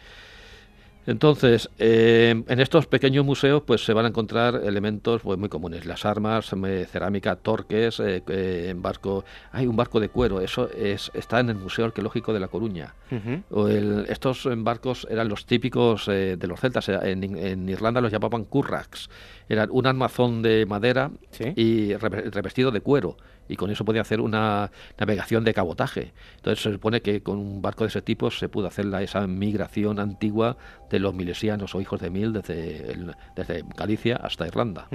Entonces, 1.07 1.71
eh, 1.79 2.43
en 2.47 2.61
estos 2.61 2.87
pequeños 2.87 3.25
museos 3.25 3.63
pues 3.67 3.85
se 3.85 3.93
van 3.93 4.05
a 4.05 4.09
encontrar 4.09 4.61
elementos 4.65 5.23
pues, 5.23 5.39
muy 5.39 5.49
comunes, 5.49 5.87
las 5.87 6.05
armas, 6.05 6.51
cerámica, 6.91 7.37
torques, 7.37 8.01
eh, 8.01 8.23
eh, 8.29 8.67
en 8.71 8.83
barco, 8.83 9.25
hay 9.53 9.67
un 9.67 9.77
barco 9.77 9.99
de 9.99 10.11
cuero, 10.11 10.41
eso 10.41 10.71
es, 10.71 11.11
está 11.15 11.41
en 11.41 11.51
el 11.51 11.57
Museo 11.57 11.87
Arqueológico 11.87 12.33
de 12.33 12.41
La 12.41 12.49
Coruña. 12.49 12.95
o 13.51 13.69
estos 13.69 14.49
barcos 14.59 15.07
eran 15.11 15.29
los 15.29 15.47
típicos 15.47 16.07
de 16.07 16.47
los 16.47 16.61
celtas, 16.61 16.89
en, 16.89 17.69
Irlanda 17.69 18.01
los 18.01 18.13
llamaban 18.13 18.45
currax, 18.45 19.09
eran 19.49 19.69
un 19.73 19.87
armazón 19.87 20.43
de 20.43 20.67
madera 20.67 21.11
y 21.57 21.95
revestido 21.95 22.71
de 22.71 22.81
cuero 22.81 23.17
y 23.51 23.57
con 23.57 23.71
eso 23.71 23.85
podía 23.85 24.03
hacer 24.03 24.21
una 24.21 24.71
navegación 24.97 25.43
de 25.45 25.53
cabotaje. 25.53 26.13
Entonces 26.37 26.63
se 26.63 26.73
supone 26.73 27.03
que 27.03 27.21
con 27.23 27.39
un 27.39 27.61
barco 27.61 27.83
de 27.83 27.89
ese 27.89 28.01
tipo 28.01 28.31
se 28.31 28.49
pudo 28.49 28.69
hacer 28.69 28.85
la, 28.85 29.03
esa 29.03 29.27
migración 29.27 29.99
antigua 29.99 30.57
de 30.89 31.01
los 31.01 31.15
milesianos 31.15 31.75
o 31.75 31.81
hijos 31.81 32.01
de 32.01 32.11
mil 32.11 32.33
desde, 32.33 32.97
desde 33.35 33.65
Galicia 33.77 34.17
hasta 34.17 34.47
Irlanda. 34.47 34.87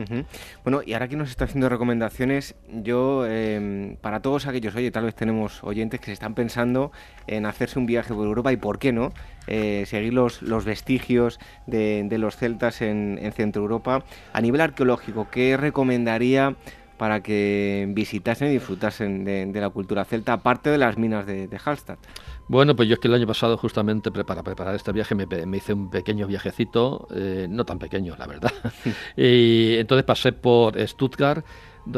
Bueno, 0.63 0.81
y 0.85 0.93
ahora 0.93 1.09
que 1.09 1.17
nos 1.17 1.29
está 1.29 1.45
haciendo 1.45 1.67
recomendaciones, 1.67 2.55
yo, 2.69 3.25
em, 3.27 3.97
para 3.97 4.21
todos 4.21 4.47
aquellos, 4.47 4.73
oye, 4.75 4.89
tal 4.89 5.03
vez 5.03 5.15
tenemos 5.15 5.61
oyentes 5.63 5.99
que 5.99 6.07
se 6.07 6.13
están 6.13 6.33
pensando 6.33 6.93
en 7.27 7.45
hacerse 7.45 7.77
un 7.77 7.85
viaje 7.85 8.13
por 8.13 8.25
Europa 8.25 8.53
y 8.53 8.57
por 8.57 8.79
qué 8.79 8.93
no, 8.93 9.11
eh, 9.47 9.83
seguir 9.85 10.13
los, 10.13 10.41
los 10.41 10.63
vestigios 10.63 11.39
de, 11.67 12.07
los 12.17 12.37
celtas 12.37 12.81
en, 12.81 13.19
en 13.21 13.33
Centro 13.33 13.61
Europa. 13.61 14.05
A 14.31 14.39
nivel 14.39 14.61
arqueológico, 14.61 15.27
¿qué 15.29 15.57
recomendaría? 15.57 16.55
Para 16.97 17.21
que 17.21 17.85
visitasen 17.89 18.49
y 18.49 18.51
disfrutasen 18.51 19.23
de, 19.25 19.59
la 19.59 19.69
cultura 19.69 20.05
celta, 20.05 20.33
aparte 20.33 20.69
de 20.69 20.77
las 20.77 20.97
minas 20.97 21.25
de, 21.25 21.47
de 21.47 21.59
Hallstatt. 21.63 21.99
Bueno, 22.47 22.75
pues 22.75 22.87
yo 22.87 22.93
es 22.93 22.99
que 22.99 23.07
el 23.07 23.13
año 23.15 23.25
pasado 23.25 23.57
justamente 23.57 24.11
para 24.11 24.43
preparar 24.43 24.75
este 24.75 24.91
viaje 24.91 25.15
me, 25.15 25.57
hice 25.57 25.73
un 25.73 25.89
pequeño 25.89 26.27
viajecito, 26.27 27.07
eh, 27.13 27.47
no 27.49 27.65
tan 27.65 27.79
pequeño, 27.79 28.15
la 28.17 28.27
verdad. 28.27 28.51
y 29.17 29.75
entonces 29.77 30.05
pasé 30.05 30.31
por 30.31 30.79
Stuttgart, 30.87 31.43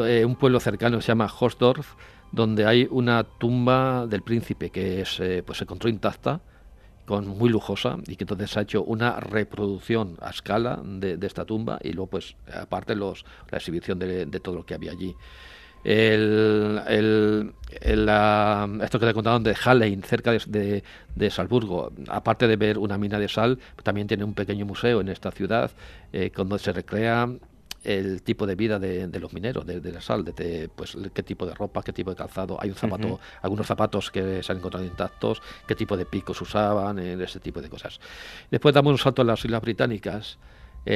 eh, 0.04 0.24
un 0.24 0.36
pueblo 0.36 0.58
cercano 0.60 0.98
que 0.98 1.02
se 1.02 1.08
llama 1.08 1.30
Hosdorf, 1.38 1.94
donde 2.32 2.64
hay 2.66 2.88
una 2.90 3.24
tumba 3.24 4.06
del 4.06 4.22
príncipe 4.22 4.70
que 4.70 5.02
es, 5.02 5.20
eh, 5.20 5.42
pues 5.44 5.58
se 5.58 5.64
encontró 5.64 5.90
intacta 5.90 6.40
con 7.08 7.26
muy 7.26 7.48
lujosa 7.48 7.96
y 8.06 8.16
que 8.16 8.24
entonces 8.24 8.54
ha 8.58 8.60
hecho 8.60 8.84
una 8.84 9.18
reproducción 9.18 10.18
a 10.20 10.28
escala 10.28 10.78
de, 10.84 11.18
esta 11.22 11.46
tumba 11.46 11.78
y 11.82 11.94
luego 11.94 12.10
pues 12.10 12.36
aparte 12.52 12.94
los, 12.94 13.24
la 13.50 13.56
exhibición 13.56 13.98
de, 13.98 14.26
todo 14.40 14.56
lo 14.56 14.66
que 14.66 14.74
había 14.74 14.92
allí. 14.92 15.16
El, 15.84 16.82
esto 18.82 19.00
que 19.00 19.06
te 19.06 19.14
contaban 19.14 19.42
de 19.42 19.54
Hallein, 19.54 20.02
cerca 20.02 20.32
de, 20.32 20.82
de, 21.14 21.30
Salzburgo, 21.30 21.92
aparte 22.08 22.46
de 22.46 22.56
ver 22.56 22.76
una 22.76 22.98
mina 22.98 23.18
de 23.18 23.28
sal, 23.28 23.58
también 23.82 24.06
tiene 24.06 24.24
un 24.24 24.34
pequeño 24.34 24.66
museo 24.66 25.00
en 25.00 25.08
esta 25.08 25.30
ciudad 25.30 25.70
eh, 26.12 26.30
donde 26.36 26.58
se 26.58 26.74
recrea 26.74 27.26
el 27.84 28.22
tipo 28.22 28.46
de 28.46 28.54
vida 28.54 28.78
de, 28.78 29.20
los 29.20 29.32
mineros, 29.32 29.66
de, 29.66 29.92
la 29.92 30.00
sal, 30.00 30.24
de, 30.24 30.68
pues 30.74 30.96
qué 31.12 31.22
tipo 31.22 31.46
de 31.46 31.54
ropa, 31.54 31.82
qué 31.82 31.92
tipo 31.92 32.10
de 32.10 32.16
calzado. 32.16 32.58
Hay 32.60 32.70
un 32.70 32.76
zapato, 32.76 33.20
algunos 33.42 33.66
zapatos 33.66 34.10
que 34.10 34.42
se 34.42 34.52
han 34.52 34.58
encontrado 34.58 34.84
intactos, 34.84 35.42
qué 35.66 35.74
tipo 35.74 35.96
de 35.96 36.04
picos 36.04 36.40
usaban, 36.40 36.98
eh, 36.98 37.16
ese 37.22 37.40
tipo 37.40 37.60
de 37.60 37.68
cosas. 37.68 38.00
Después 38.50 38.74
damos 38.74 38.92
un 38.92 38.98
salto 38.98 39.22
a 39.22 39.24
las 39.24 39.44
Islas 39.44 39.62
Británicas 39.62 40.38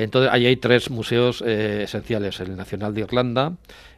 entonces, 0.01 0.33
ahí 0.33 0.47
hay 0.47 0.57
tres 0.57 0.91
museos 0.91 1.43
eh, 1.47 1.83
esenciales: 1.83 2.41
el 2.41 2.57
Nacional 2.57 2.95
de 2.95 3.03
Irlanda, 3.03 3.53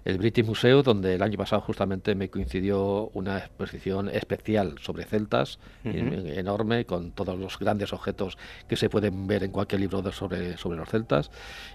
el 0.04 0.18
British 0.18 0.44
Museum, 0.44 0.82
donde 0.82 1.14
el 1.14 1.22
año 1.22 1.38
pasado 1.38 1.62
justamente 1.62 2.16
me 2.16 2.28
coincidió 2.28 3.10
una 3.14 3.38
exposición 3.38 4.08
especial 4.08 4.74
sobre 4.80 5.04
celtas, 5.04 5.60
enorme, 5.84 6.84
con 6.84 7.12
todos 7.12 7.38
los 7.38 7.58
grandes 7.58 7.92
objetos 7.92 8.36
que 8.68 8.76
se 8.76 8.90
pueden 8.90 9.26
ver 9.28 9.44
en 9.44 9.52
cualquier 9.52 9.80
libro 9.80 10.10
sobre, 10.12 10.56
sobre 10.56 10.78
los 10.78 10.88
celtas. 10.88 11.30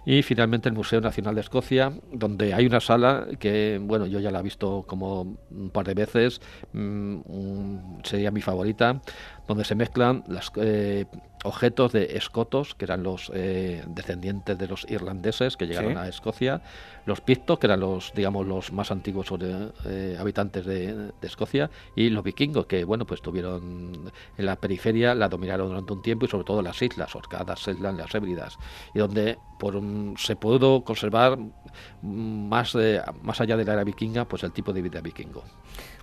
Y 0.06 0.22
finalmente 0.22 0.70
el 0.70 0.76
Museo 0.76 1.00
Nacional 1.02 1.36
de 1.36 1.42
Escocia, 1.42 1.94
donde 2.12 2.54
hay 2.54 2.66
una 2.66 2.82
sala 2.82 3.28
que, 3.40 3.80
bueno, 3.82 4.06
yo 4.06 4.20
ya 4.20 4.32
la 4.32 4.40
he 4.40 4.44
visto 4.44 4.84
como 4.86 5.38
un 5.50 5.70
par 5.72 5.86
de 5.86 5.94
veces, 5.94 6.42
mm, 6.74 8.02
sería 8.04 8.32
mi 8.32 8.42
favorita, 8.42 9.02
donde 9.50 9.66
se 9.66 9.74
mezclan 9.74 10.24
los 10.28 10.52
eh, 10.58 11.08
objetos 11.44 11.92
de 11.92 12.18
escotos, 12.18 12.76
que 12.76 12.86
eran 12.86 13.02
los 13.02 13.32
eh, 13.34 13.84
descendientes 13.88 14.56
de 14.60 14.68
los 14.68 14.86
irlandeses 14.88 15.58
que 15.58 15.66
llegaron 15.66 15.98
a 15.98 16.08
Escocia, 16.08 16.62
los 17.08 17.20
pictos, 17.22 17.58
que 17.58 17.66
eran 17.66 17.80
los, 17.80 18.14
digamos, 18.14 18.46
los 18.46 18.72
más 18.72 18.92
antiguos 18.92 19.34
eh, 19.42 20.16
habitantes 20.20 20.68
de, 20.68 21.14
Escocia, 21.24 21.72
y 21.96 22.12
los 22.12 22.24
vikingos, 22.24 22.68
que, 22.68 22.84
bueno, 22.84 23.08
pues 23.08 23.24
tuvieron 23.24 24.12
en 24.38 24.46
la 24.46 24.56
periferia, 24.56 25.16
la 25.16 25.28
dominaron 25.28 25.70
durante 25.70 25.94
un 25.94 26.04
tiempo, 26.04 26.26
y 26.26 26.28
sobre 26.28 26.44
todo 26.44 26.62
las 26.62 26.80
islas, 26.84 27.16
Orcadas, 27.16 27.60
Shetland, 27.60 27.98
las 27.98 28.14
Hébridas, 28.14 28.56
y 28.94 29.00
donde 29.00 29.40
por 29.58 29.82
se 30.18 30.36
pudo 30.36 30.84
conservar 30.84 31.40
más, 32.04 32.78
más 33.24 33.42
allá 33.42 33.58
de 33.58 33.66
la 33.66 33.74
era 33.74 33.84
vikinga, 33.84 34.26
pues 34.26 34.44
el 34.44 34.52
tipo 34.52 34.72
de 34.74 34.84
vida 34.84 35.02
vikingo. 35.02 35.44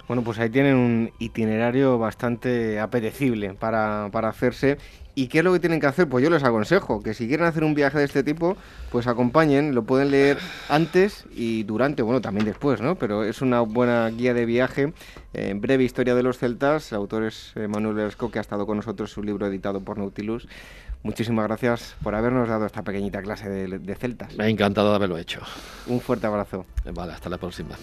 Bueno, 0.08 0.22
pues 0.22 0.38
ahí 0.38 0.50
tienen 0.50 0.76
un 0.76 1.10
itinerario 1.18 1.98
bastante 1.98 2.78
apetecible 2.78 3.54
para, 3.54 4.08
para 4.12 4.28
hacerse 4.28 4.78
¿Y 5.18 5.28
qué 5.28 5.38
es 5.38 5.44
lo 5.44 5.52
que 5.54 5.60
tienen 5.60 5.80
que 5.80 5.86
hacer? 5.86 6.06
Pues 6.06 6.22
yo 6.22 6.28
les 6.28 6.44
aconsejo 6.44 7.02
que 7.02 7.14
si 7.14 7.26
quieren 7.26 7.46
hacer 7.46 7.64
un 7.64 7.74
viaje 7.74 7.96
de 7.96 8.04
este 8.04 8.22
tipo, 8.22 8.54
pues 8.92 9.06
acompañen, 9.06 9.74
lo 9.74 9.82
pueden 9.82 10.10
leer 10.10 10.36
antes 10.68 11.24
y 11.34 11.62
durante, 11.62 12.02
bueno, 12.02 12.20
también 12.20 12.44
después, 12.44 12.82
¿no? 12.82 12.96
Pero 12.96 13.24
es 13.24 13.40
una 13.40 13.62
buena 13.62 14.10
guía 14.10 14.34
de 14.34 14.44
viaje. 14.44 14.92
En 15.32 15.62
breve 15.62 15.84
historia 15.84 16.14
de 16.14 16.22
los 16.22 16.36
celtas, 16.36 16.92
el 16.92 16.98
autor 16.98 17.24
es 17.24 17.52
eh, 17.54 17.66
Manuel 17.66 17.94
Velasco, 17.94 18.30
que 18.30 18.40
ha 18.40 18.42
estado 18.42 18.66
con 18.66 18.76
nosotros, 18.76 19.10
su 19.10 19.22
libro 19.22 19.46
editado 19.46 19.80
por 19.80 19.96
Nautilus. 19.96 20.48
Muchísimas 21.02 21.46
gracias 21.46 21.96
por 22.02 22.14
habernos 22.14 22.46
dado 22.46 22.66
esta 22.66 22.82
pequeñita 22.82 23.22
clase 23.22 23.48
de, 23.48 23.78
de 23.78 23.94
celtas. 23.94 24.36
Me 24.36 24.44
ha 24.44 24.48
encantado 24.48 24.94
haberlo 24.94 25.16
hecho. 25.16 25.40
Un 25.86 26.02
fuerte 26.02 26.26
abrazo. 26.26 26.66
Vale, 26.92 27.14
hasta 27.14 27.30
la 27.30 27.38
próxima. 27.38 27.74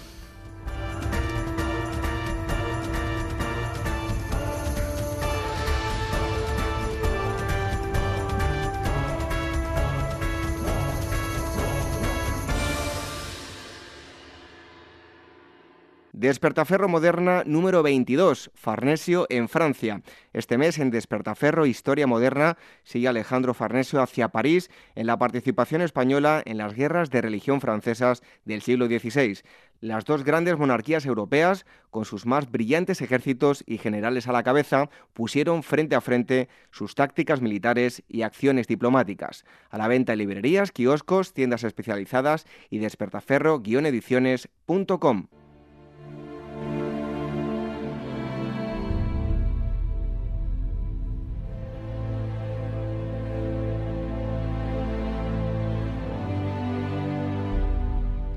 Despertaferro 16.23 16.87
Moderna 16.87 17.43
número 17.45 17.83
22, 17.83 18.51
Farnesio 18.55 19.27
en 19.27 19.49
Francia. 19.49 20.01
Este 20.31 20.57
mes 20.57 20.79
en 20.79 20.89
Despertaferro 20.89 21.65
Historia 21.65 22.07
Moderna 22.07 22.57
sigue 22.85 23.09
Alejandro 23.09 23.53
Farnesio 23.53 24.01
hacia 24.01 24.29
París 24.29 24.71
en 24.95 25.05
la 25.05 25.17
participación 25.17 25.81
española 25.81 26.41
en 26.45 26.59
las 26.59 26.75
guerras 26.75 27.09
de 27.09 27.21
religión 27.21 27.59
francesas 27.59 28.23
del 28.45 28.61
siglo 28.61 28.85
XVI. 28.85 29.39
Las 29.81 30.05
dos 30.05 30.23
grandes 30.23 30.57
monarquías 30.57 31.05
europeas, 31.05 31.65
con 31.89 32.05
sus 32.05 32.25
más 32.25 32.49
brillantes 32.49 33.01
ejércitos 33.01 33.61
y 33.67 33.77
generales 33.77 34.29
a 34.29 34.31
la 34.31 34.43
cabeza, 34.43 34.89
pusieron 35.11 35.61
frente 35.61 35.93
a 35.93 35.99
frente 35.99 36.47
sus 36.71 36.95
tácticas 36.95 37.41
militares 37.41 38.01
y 38.07 38.21
acciones 38.21 38.67
diplomáticas. 38.67 39.43
A 39.69 39.77
la 39.77 39.89
venta 39.89 40.13
en 40.13 40.19
librerías, 40.19 40.71
kioscos, 40.71 41.33
tiendas 41.33 41.65
especializadas 41.65 42.45
y 42.69 42.77
despertaferro-ediciones.com. 42.77 45.27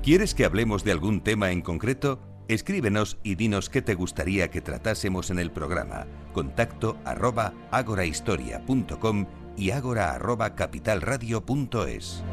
¿Quieres 0.07 0.33
que 0.33 0.45
hablemos 0.45 0.85
de 0.85 0.93
algún 0.93 1.19
tema 1.19 1.51
en 1.51 1.61
concreto? 1.61 2.21
Escríbenos 2.47 3.17
y 3.23 3.35
dinos 3.35 3.69
qué 3.69 3.81
te 3.81 3.93
gustaría 3.93 4.49
que 4.49 4.61
tratásemos 4.61 5.31
en 5.31 5.37
el 5.37 5.51
programa. 5.51 6.07
Contacto 6.31 6.95
arroba 7.03 7.53
agorahistoria.com 7.71 9.25
y 9.57 9.71
agora 9.71 10.13
arroba 10.13 10.55
capitalradio.es. 10.55 12.23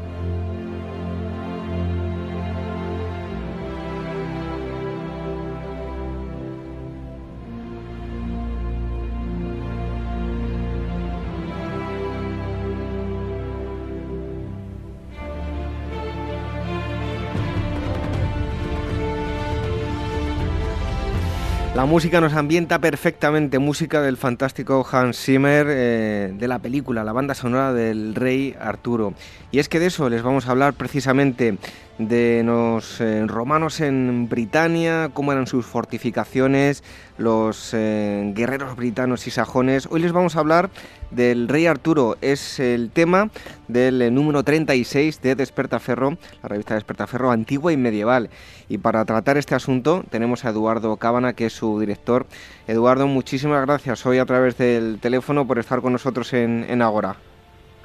La 21.85 21.91
música 21.91 22.19
nos 22.19 22.33
ambienta 22.33 22.79
perfectamente, 22.79 23.59
música 23.59 24.01
del 24.01 24.17
fantástico 24.17 24.83
Hans 24.91 25.23
Zimmer 25.23 25.67
eh, 25.69 26.33
de 26.35 26.47
la 26.47 26.57
película, 26.57 27.03
la 27.03 27.13
banda 27.13 27.35
sonora 27.35 27.73
del 27.73 28.15
Rey 28.15 28.55
Arturo. 28.59 29.13
Y 29.51 29.59
es 29.59 29.69
que 29.69 29.79
de 29.79 29.85
eso 29.85 30.09
les 30.09 30.23
vamos 30.23 30.47
a 30.47 30.51
hablar 30.51 30.73
precisamente 30.73 31.59
de 31.97 32.43
los 32.43 32.99
eh, 32.99 33.25
romanos 33.25 33.79
en 33.79 34.27
Britania, 34.27 35.09
cómo 35.13 35.31
eran 35.31 35.47
sus 35.47 35.65
fortificaciones, 35.65 36.83
los 37.17 37.73
eh, 37.73 38.31
guerreros 38.35 38.75
britanos 38.75 39.27
y 39.27 39.31
sajones. 39.31 39.87
Hoy 39.89 40.01
les 40.01 40.11
vamos 40.11 40.35
a 40.35 40.39
hablar 40.39 40.69
del 41.11 41.47
rey 41.47 41.67
Arturo. 41.67 42.17
Es 42.21 42.59
el 42.59 42.91
tema 42.91 43.29
del 43.67 44.01
eh, 44.01 44.11
número 44.11 44.43
36 44.43 45.21
de 45.21 45.35
Despertaferro, 45.35 46.17
la 46.43 46.49
revista 46.49 46.75
Despertaferro 46.75 47.31
antigua 47.31 47.71
y 47.71 47.77
medieval. 47.77 48.29
Y 48.67 48.77
para 48.77 49.05
tratar 49.05 49.37
este 49.37 49.55
asunto 49.55 50.03
tenemos 50.09 50.43
a 50.43 50.49
Eduardo 50.49 50.97
Cábana, 50.97 51.33
que 51.33 51.45
es 51.45 51.53
su 51.53 51.79
director. 51.79 52.25
Eduardo, 52.67 53.07
muchísimas 53.07 53.65
gracias 53.65 54.05
hoy 54.05 54.17
a 54.17 54.25
través 54.25 54.57
del 54.57 54.99
teléfono 54.99 55.47
por 55.47 55.59
estar 55.59 55.81
con 55.81 55.93
nosotros 55.93 56.33
en, 56.33 56.65
en 56.67 56.81
Agora. 56.81 57.15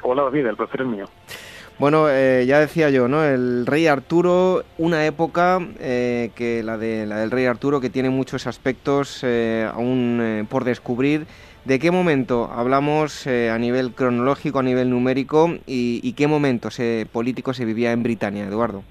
Hola 0.03 0.23
David, 0.23 0.47
el 0.47 0.57
placer 0.57 0.81
es 0.81 0.87
mío. 0.87 1.07
Bueno, 1.81 2.11
eh, 2.11 2.45
ya 2.47 2.61
decía 2.61 2.91
yo, 2.91 3.09
¿no? 3.09 3.25
El 3.25 3.65
rey 3.65 3.87
Arturo, 3.87 4.65
una 4.77 5.07
época 5.07 5.67
eh, 5.79 6.31
que 6.35 6.63
la, 6.63 6.77
de, 6.77 7.07
la 7.07 7.17
del 7.17 7.31
rey 7.31 7.47
Arturo 7.47 7.81
que 7.81 7.89
tiene 7.89 8.11
muchos 8.11 8.47
aspectos 8.47 9.21
eh, 9.23 9.67
aún 9.73 10.47
por 10.51 10.65
descubrir. 10.65 11.27
¿De 11.65 11.79
qué 11.79 11.91
momento 11.91 12.51
hablamos 12.53 13.27
a 13.27 13.57
nivel 13.57 13.95
cronológico, 13.95 14.59
a 14.59 14.63
nivel 14.63 14.91
numérico 14.91 15.57
y, 15.67 16.13
qué 16.19 16.27
momento 16.27 16.69
político 17.13 17.55
se 17.55 17.65
vivía 17.65 17.93
en 17.93 18.03
Britania, 18.03 18.45
Eduardo? 18.45 18.83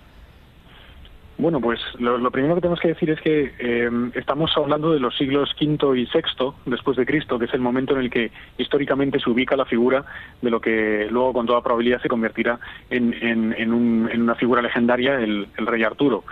Bueno, 1.40 1.62
pues 1.62 1.80
lo, 2.00 2.30
primero 2.32 2.56
que 2.56 2.62
tenemos 2.62 2.82
que 2.82 2.90
decir 2.90 3.12
es 3.12 3.22
que 3.22 3.54
eh, 3.60 3.90
estamos 4.16 4.52
hablando 4.58 4.92
de 4.92 5.00
los 5.00 5.16
siglos 5.16 5.50
V 5.58 5.98
y 5.98 6.04
VI 6.04 6.52
después 6.66 6.98
de 6.98 7.06
Cristo, 7.06 7.40
que 7.40 7.46
es 7.46 7.54
el 7.54 7.62
momento 7.62 7.94
en 7.94 8.02
el 8.02 8.10
que 8.10 8.30
históricamente 8.58 9.22
se 9.22 9.30
ubica 9.30 9.56
la 9.56 9.64
figura 9.64 10.04
de 10.42 10.50
lo 10.50 10.60
que 10.60 11.08
luego 11.10 11.32
con 11.32 11.46
toda 11.46 11.64
probabilidad 11.64 12.02
se 12.02 12.10
convertirá 12.10 12.60
en, 12.90 13.72
una 13.72 14.36
figura 14.36 14.62
legendaria, 14.62 15.16
el, 15.16 15.48
rey 15.56 15.82
Arturo. 15.82 16.26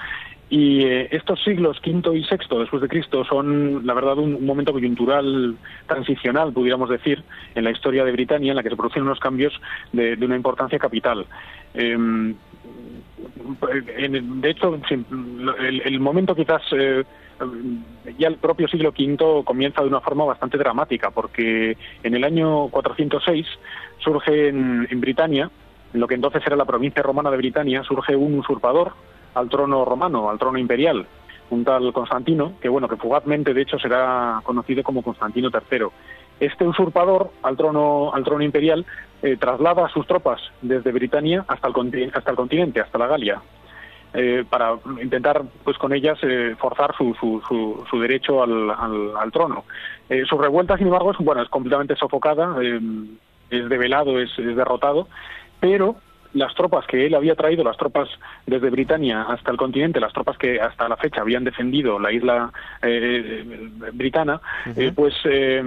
Y 0.49 0.84
eh, 0.84 1.08
estos 1.12 1.41
siglos 1.41 1.78
V 1.86 2.18
y 2.18 2.26
VI 2.30 2.60
después 2.60 2.82
de 2.82 2.89
Cristo 2.89 3.24
son, 3.24 3.86
la 3.86 3.93
verdad, 3.93 4.18
un, 4.18 4.45
momento 4.45 4.74
coyuntural 4.74 5.55
transicional, 5.88 6.51
pudiéramos 6.51 6.89
decir, 6.89 7.24
en 7.55 7.64
la 7.64 7.72
historia 7.72 8.03
de 8.03 8.12
Britania, 8.12 8.51
en 8.51 8.58
la 8.58 8.64
que 8.64 8.70
se 8.70 8.76
producen 8.76 9.03
unos 9.03 9.22
cambios 9.22 9.53
de, 9.93 10.18
una 10.20 10.36
importancia 10.36 10.78
capital. 10.78 11.26
De 13.18 14.49
hecho, 14.49 14.80
el, 15.59 15.99
momento 15.99 16.36
quizás 16.36 16.61
eh, 16.72 17.03
ya 18.18 18.28
el 18.28 18.38
propio 18.38 18.68
siglo 18.68 18.89
V 18.89 19.43
comienza 19.43 19.82
de 19.82 19.88
una 19.88 20.01
forma 20.01 20.26
bastante 20.26 20.57
dramática, 20.57 21.09
porque 21.11 21.78
en 22.03 22.15
el 22.15 22.24
año 22.24 22.68
406 22.70 23.45
surge 23.99 24.49
en, 24.49 24.88
en 24.89 25.01
Britania, 25.01 25.49
en 25.93 25.99
lo 25.99 26.07
que 26.07 26.15
entonces 26.15 26.43
era 26.45 26.55
la 26.55 26.65
provincia 26.65 27.01
romana 27.01 27.32
de 27.32 27.38
Britania, 27.38 27.84
surge 27.84 28.15
un 28.15 28.38
usurpador 28.39 28.93
al 29.34 29.49
trono 29.49 29.86
romano, 29.86 30.30
al 30.30 30.39
trono 30.39 30.57
imperial, 30.57 31.07
un 31.49 31.63
tal 31.63 31.93
Constantino, 31.93 32.53
que 32.61 32.70
bueno, 32.70 32.88
que 32.88 32.97
fugazmente 32.97 33.53
de 33.53 33.61
hecho 33.61 33.80
será 33.80 34.41
conocido 34.43 34.84
como 34.84 35.01
Constantino 35.01 35.49
III. 35.49 35.86
Este 36.40 36.68
usurpador 36.68 37.32
al 37.44 37.58
trono, 37.58 38.14
al 38.14 38.24
trono 38.24 38.44
imperial 38.44 38.86
eh, 39.24 39.38
traslada 39.38 39.86
a 39.86 39.90
sus 39.90 40.06
tropas 40.06 40.40
desde 40.62 40.92
Britania 40.92 41.44
hasta 41.48 41.68
el, 41.68 42.12
hasta 42.14 42.32
el 42.32 42.38
continente, 42.38 42.80
hasta 42.80 43.00
la 43.00 43.08
Galia, 43.08 43.42
eh, 44.14 44.46
para 44.48 44.78
intentar 45.02 45.42
pues 45.64 45.78
con 45.78 45.94
ellas 45.94 46.20
eh, 46.22 46.56
forzar 46.60 46.96
su, 46.96 47.16
su, 47.16 47.84
su, 47.90 48.00
derecho 48.00 48.44
al, 48.44 48.70
al, 48.70 49.32
trono. 49.32 49.64
su 50.30 50.38
revuelta, 50.38 50.78
sin 50.78 50.88
embargo, 50.88 51.12
es, 51.12 51.18
bueno, 51.18 51.42
es 51.42 51.50
completamente 51.50 51.96
sofocada, 51.96 52.58
es 53.50 53.70
develado, 53.70 54.20
es, 54.20 54.30
es 54.38 54.56
derrotado, 54.56 55.08
pero 55.60 55.96
las 56.34 56.53
tropas 56.55 56.86
que 56.86 57.05
él 57.05 57.15
había 57.15 57.36
traído, 57.36 57.63
las 57.63 57.78
tropas 57.78 58.09
desde 58.45 58.69
Britania 58.69 59.23
hasta 59.23 59.51
el 59.51 59.57
continente, 59.57 59.99
las 59.99 60.13
tropas 60.13 60.38
que 60.38 60.59
hasta 60.59 60.88
la 60.88 60.97
fecha 60.97 61.21
habían 61.21 61.43
defendido 61.43 61.99
la 61.99 62.11
isla 62.11 62.51
eh, 62.82 63.43
britana, 63.93 64.41
eh, 64.75 64.91
pues 64.95 65.13
eh, 65.25 65.61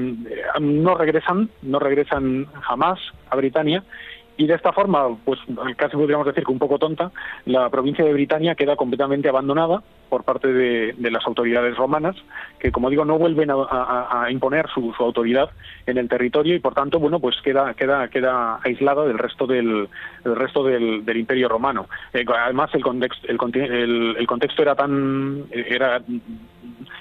no 0.60 0.94
regresan, 0.94 1.48
no 1.62 1.78
regresan 1.78 2.46
jamás 2.62 2.98
a 3.30 3.36
Britania 3.36 3.82
y 4.36 4.46
de 4.46 4.54
esta 4.54 4.72
forma, 4.72 5.08
pues 5.24 5.38
casi 5.76 5.96
podríamos 5.96 6.26
decir 6.26 6.44
que 6.44 6.52
un 6.52 6.58
poco 6.58 6.78
tonta, 6.78 7.10
la 7.44 7.68
provincia 7.68 8.04
de 8.04 8.12
Britania 8.12 8.54
queda 8.54 8.74
completamente 8.74 9.28
abandonada 9.28 9.82
por 10.10 10.24
parte 10.24 10.48
de, 10.52 11.10
las 11.10 11.24
autoridades 11.26 11.76
romanas, 11.76 12.16
que 12.58 12.70
como 12.70 12.90
digo 12.90 13.04
no 13.04 13.18
vuelven 13.18 13.50
a, 13.50 14.26
imponer 14.30 14.68
su, 14.68 14.92
autoridad 14.98 15.50
en 15.86 15.96
el 15.96 16.08
territorio 16.08 16.54
y 16.54 16.58
por 16.58 16.74
tanto, 16.74 16.98
bueno, 16.98 17.20
pues 17.20 17.36
queda 17.42 17.72
queda 17.74 18.08
queda 18.08 18.60
aislada 18.62 19.06
del 19.06 19.18
resto 19.18 19.46
del, 19.46 19.88
resto 20.24 20.64
del, 20.64 21.16
Imperio 21.20 21.48
romano. 21.48 21.86
Eh, 22.12 22.24
además, 22.26 22.70
el 22.74 22.82
contexto 22.82 23.26
el, 23.28 24.16
el 24.18 24.26
contexto 24.26 24.62
era 24.62 24.74
tan 24.74 25.44
era 25.52 26.02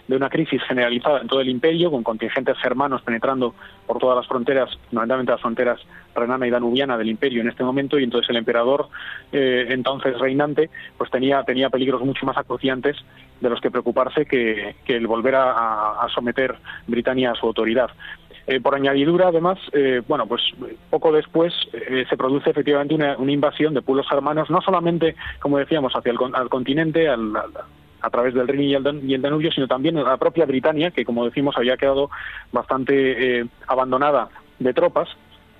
de 0.10 0.16
una 0.16 0.30
crisis 0.30 0.62
generalizada 0.64 1.22
en 1.22 1.28
todo 1.28 1.40
el 1.40 1.50
imperio, 1.50 1.92
con 1.92 2.04
contingentes 2.04 2.58
germanos 2.58 3.04
penetrando 3.04 3.54
por 3.86 4.00
todas 4.00 4.18
las 4.18 4.28
fronteras, 4.28 4.70
fundamentalmente 4.90 5.32
las 5.32 5.42
fronteras 5.42 5.80
renana 6.16 6.48
y 6.48 6.50
danubiana 6.50 6.98
del 6.98 7.10
imperio 7.10 7.42
en 7.42 7.50
este 7.50 7.64
momento, 7.64 8.00
y 8.00 8.04
entonces 8.04 8.28
el 8.32 8.38
emperador, 8.38 8.88
eh, 9.32 9.68
entonces 9.70 10.18
reinante, 10.18 10.72
pues 10.98 11.12
tenía, 11.12 11.44
tenía 11.44 11.70
peligros 11.70 12.02
mucho 12.02 12.26
más 12.26 12.38
acuciantes 12.38 12.98
de 13.42 13.50
los 13.50 13.62
que 13.62 13.72
preocuparse 13.72 14.26
que, 14.26 14.76
el 14.88 15.08
volver 15.08 15.36
a, 15.36 16.08
someter 16.14 16.56
Britania 16.88 17.32
a 17.32 17.36
su 17.36 17.46
autoridad. 17.46 17.90
Eh, 18.48 18.60
por 18.60 18.74
añadidura, 18.74 19.28
además, 19.28 19.60
eh, 19.74 20.02
bueno, 20.08 20.26
pues 20.26 20.42
poco 20.90 21.12
después 21.12 21.54
eh, 21.72 22.06
se 22.10 22.18
produce 22.18 22.50
efectivamente 22.50 22.96
una, 22.96 23.32
invasión 23.32 23.74
de 23.74 23.82
pueblos 23.82 24.08
hermanos, 24.12 24.50
no 24.50 24.62
solamente, 24.62 25.16
como 25.40 25.60
decíamos, 25.60 25.94
hacia 25.94 26.12
el 26.12 26.50
continente, 26.50 27.08
a 27.10 28.10
través 28.10 28.34
del 28.34 28.48
Rin 28.48 28.62
y 28.62 29.14
el, 29.14 29.22
Danubio, 29.22 29.52
sino 29.52 29.68
también 29.68 29.98
a 29.98 30.04
la 30.04 30.18
propia 30.18 30.46
Britania, 30.46 30.92
que, 30.92 31.06
como 31.06 31.26
decimos, 31.26 31.56
había 31.58 31.78
quedado 31.78 32.10
bastante 32.52 33.48
abandonada 33.68 34.30
de 34.58 34.74
tropas 34.74 35.10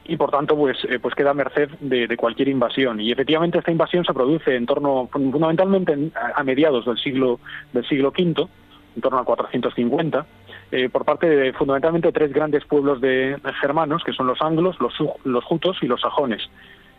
y 0.10 0.18
por 0.18 0.32
tanto 0.32 0.58
pues 0.58 0.78
pues 1.02 1.16
queda 1.16 1.32
a 1.32 1.34
merced 1.34 1.70
de, 1.80 2.18
cualquier 2.18 2.50
invasión 2.50 3.00
y 3.00 3.12
efectivamente 3.12 3.60
esta 3.60 3.72
invasión 3.72 4.04
se 4.04 4.14
produce 4.14 4.56
en 4.56 4.66
torno 4.66 5.08
fundamentalmente 5.12 6.12
a 6.36 6.44
mediados 6.44 6.86
del 6.86 6.98
siglo 6.98 7.40
del 7.72 7.88
siglo 7.88 8.10
V 8.10 8.48
en 8.96 9.02
torno 9.02 9.20
a 9.20 9.24
450 9.24 10.26
eh, 10.72 10.90
por 10.90 11.04
parte 11.04 11.28
de 11.28 11.54
fundamentalmente 11.54 12.12
tres 12.12 12.32
grandes 12.32 12.64
pueblos 12.66 13.02
de, 13.02 13.38
germanos, 13.60 14.04
que 14.04 14.14
son 14.14 14.28
los 14.28 14.40
anglos, 14.42 14.80
los, 14.80 14.94
los 15.24 15.44
jutos 15.44 15.78
y 15.82 15.88
los 15.88 16.00
sajones. 16.00 16.48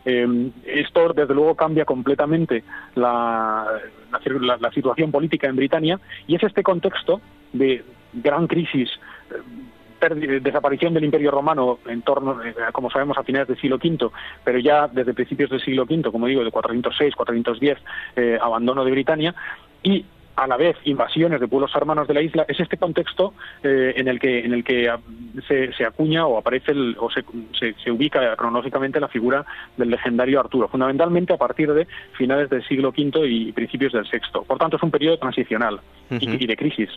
Eh, 0.03 0.51
esto, 0.65 1.13
desde 1.13 1.33
luego, 1.33 1.55
cambia 1.55 1.85
completamente 1.85 2.63
la, 2.95 3.65
la, 4.59 4.71
situación 4.71 5.11
política 5.11 5.47
en 5.47 5.55
Britania 5.55 5.99
y 6.27 6.35
es 6.35 6.43
este 6.43 6.63
contexto 6.63 7.21
de 7.53 7.85
gran 8.13 8.47
crisis, 8.47 8.89
eh, 9.29 9.35
desaparición 10.09 10.93
del 10.93 11.05
Imperio 11.05 11.31
Romano 11.31 11.79
en 11.87 12.01
torno, 12.01 12.39
como 12.71 12.89
sabemos, 12.89 13.17
a 13.17 13.23
finales 13.23 13.47
del 13.47 13.59
siglo 13.59 13.77
V, 13.77 14.09
pero 14.43 14.59
ya 14.59 14.87
desde 14.87 15.13
principios 15.13 15.49
del 15.49 15.61
siglo 15.61 15.83
V, 15.83 16.11
como 16.11 16.27
digo, 16.27 16.43
de 16.43 16.51
406, 16.51 17.15
410, 17.15 17.77
abandono 18.41 18.83
de 18.83 18.91
Britania, 18.91 19.35
y 19.83 20.05
a 20.35 20.47
la 20.47 20.57
vez 20.57 20.75
invasiones 20.85 21.39
de 21.39 21.47
pueblos 21.47 21.71
hermanos 21.75 22.07
de 22.07 22.13
la 22.13 22.21
isla, 22.21 22.45
es 22.47 22.59
este 22.59 22.77
contexto 22.77 23.33
eh, 23.63 23.93
en 23.95 24.07
el 24.07 24.19
que, 24.19 24.39
en 24.39 24.53
el 24.53 24.63
que 24.63 24.91
se, 25.47 25.73
se 25.73 25.85
acuña 25.85 26.25
o 26.25 26.37
aparece 26.37 26.71
o 26.97 27.09
se, 27.11 27.23
se, 27.83 27.91
ubica 27.91 28.35
cronológicamente 28.35 28.99
la 28.99 29.07
figura 29.07 29.45
del 29.77 29.91
legendario 29.91 30.39
Arturo, 30.39 30.67
fundamentalmente 30.67 31.33
a 31.33 31.37
partir 31.37 31.71
de 31.73 31.87
finales 32.13 32.49
del 32.49 32.65
siglo 32.67 32.89
V 32.89 33.27
y 33.27 33.51
principios 33.51 33.93
del 33.93 34.07
VI. 34.11 34.45
Por 34.47 34.57
tanto, 34.57 34.77
es 34.77 34.83
un 34.83 34.91
periodo 34.91 35.17
transicional 35.17 35.79
y, 36.09 36.45
de 36.47 36.57
crisis. 36.57 36.89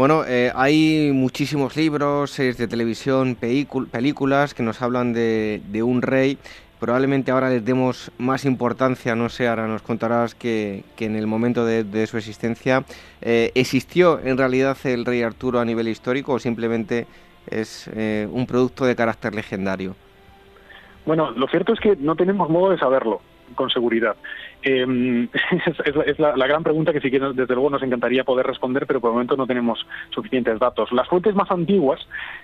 Bueno, 0.00 0.24
eh, 0.26 0.50
hay 0.54 1.10
muchísimos 1.12 1.76
libros, 1.76 2.30
series 2.30 2.56
de 2.56 2.66
televisión, 2.66 3.36
películas 3.36 4.54
que 4.54 4.62
nos 4.62 4.80
hablan 4.80 5.12
de, 5.12 5.60
de 5.68 5.82
un 5.82 6.00
rey 6.00 6.38
probablemente 6.78 7.32
ahora 7.32 7.50
les 7.50 7.62
demos 7.62 8.10
más 8.16 8.46
importancia, 8.46 9.14
no 9.14 9.28
sé, 9.28 9.46
ahora 9.46 9.66
nos 9.66 9.82
contarás 9.82 10.34
que, 10.34 10.84
en 10.98 11.16
el 11.16 11.26
momento 11.26 11.66
de, 11.66 12.06
su 12.06 12.16
existencia 12.16 12.82
eh, 13.20 13.52
existió 13.54 14.18
en 14.24 14.38
realidad 14.38 14.78
el 14.84 15.04
rey 15.04 15.20
Arturo 15.20 15.60
a 15.60 15.66
nivel 15.66 15.86
histórico 15.88 16.32
o 16.32 16.38
simplemente 16.38 17.06
es 17.46 17.86
eh, 17.94 18.26
un 18.32 18.46
producto 18.46 18.86
de 18.86 18.96
carácter 18.96 19.34
legendario. 19.34 19.96
Bueno, 21.04 21.30
lo 21.32 21.46
cierto 21.48 21.74
es 21.74 21.80
que 21.80 21.96
no 21.96 22.16
tenemos 22.16 22.48
modo 22.48 22.70
de 22.70 22.78
saberlo 22.78 23.20
con 23.54 23.68
seguridad. 23.68 24.16
Eh, 24.62 25.28
es, 26.06 26.18
la, 26.18 26.46
gran 26.46 26.62
pregunta 26.62 26.92
que 26.92 27.00
que 27.00 27.10
desde 27.10 27.54
luego 27.54 27.70
nos 27.70 27.82
encantaría 27.82 28.24
poder 28.24 28.46
responder, 28.46 28.86
pero 28.86 29.00
por 29.00 29.08
el 29.10 29.14
momento 29.14 29.36
no 29.36 29.46
tenemos 29.46 29.86
suficientes 30.10 30.58
datos. 30.58 30.92
Las 30.92 31.08
fuentes 31.08 31.34
más 31.34 31.50
antiguas, 31.50 32.00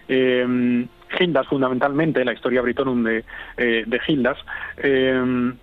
eh, 0.09 0.87
Gildas 1.11 1.47
fundamentalmente, 1.47 2.25
la 2.25 2.33
historia 2.33 2.63
britonum 2.63 3.03
de, 3.05 3.25
eh, 3.57 3.85
de 3.87 4.01
Gildas, 4.01 4.39
em, 4.77 5.57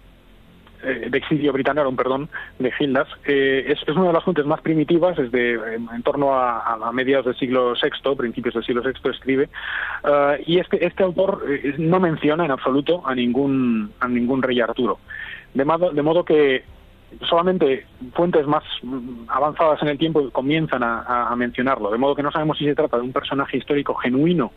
eh, 0.84 1.08
de 1.10 1.18
exilio 1.18 1.54
británico, 1.54 1.95
perdón, 1.95 2.30
de 2.60 2.72
Gildas, 2.72 3.08
eh, 3.26 3.66
es, 3.68 3.95
una 3.95 4.08
de 4.08 4.14
las 4.14 4.24
fuentes 4.24 4.45
más 4.45 4.62
primitivas, 4.62 5.18
es 5.18 5.32
de, 5.32 5.54
en 5.54 6.04
torno 6.04 6.34
a, 6.34 6.74
a, 6.74 6.91
mediados 6.91 7.26
del 7.26 7.36
siglo 7.38 7.74
VI, 7.74 8.16
principios 8.16 8.54
del 8.54 8.66
siglo 8.66 8.82
VI 8.82 9.10
escribe, 9.10 9.49
y 10.45 10.60
este, 10.60 10.86
este 10.86 11.04
autor 11.04 11.43
no 11.78 11.99
menciona 11.99 12.45
en 12.45 12.51
absoluto 12.51 13.06
a 13.06 13.16
ningún, 13.16 13.91
a 13.99 14.08
ningún 14.08 14.41
rey 14.41 14.60
Arturo. 14.60 14.99
De 15.54 15.66
modo, 15.66 15.91
de 15.91 16.01
modo 16.01 16.24
que 16.24 16.64
solamente 17.22 17.86
fuentes 18.14 18.47
más 18.47 18.64
mm, 18.82 19.26
avanzadas 19.28 19.82
en 19.82 19.89
el 19.89 19.97
tiempo 19.97 20.30
comienzan 20.32 20.82
a, 20.84 21.34
mencionarlo, 21.36 21.91
de 21.91 21.97
modo 21.97 22.16
que 22.16 22.24
no 22.24 22.32
sabemos 22.32 22.58
si 22.58 22.66
se 22.66 22.76
trata 22.76 22.97
de 22.97 23.04
un 23.04 23.14
personaje 23.14 23.58
histórico 23.58 23.93
genuino 23.95 24.51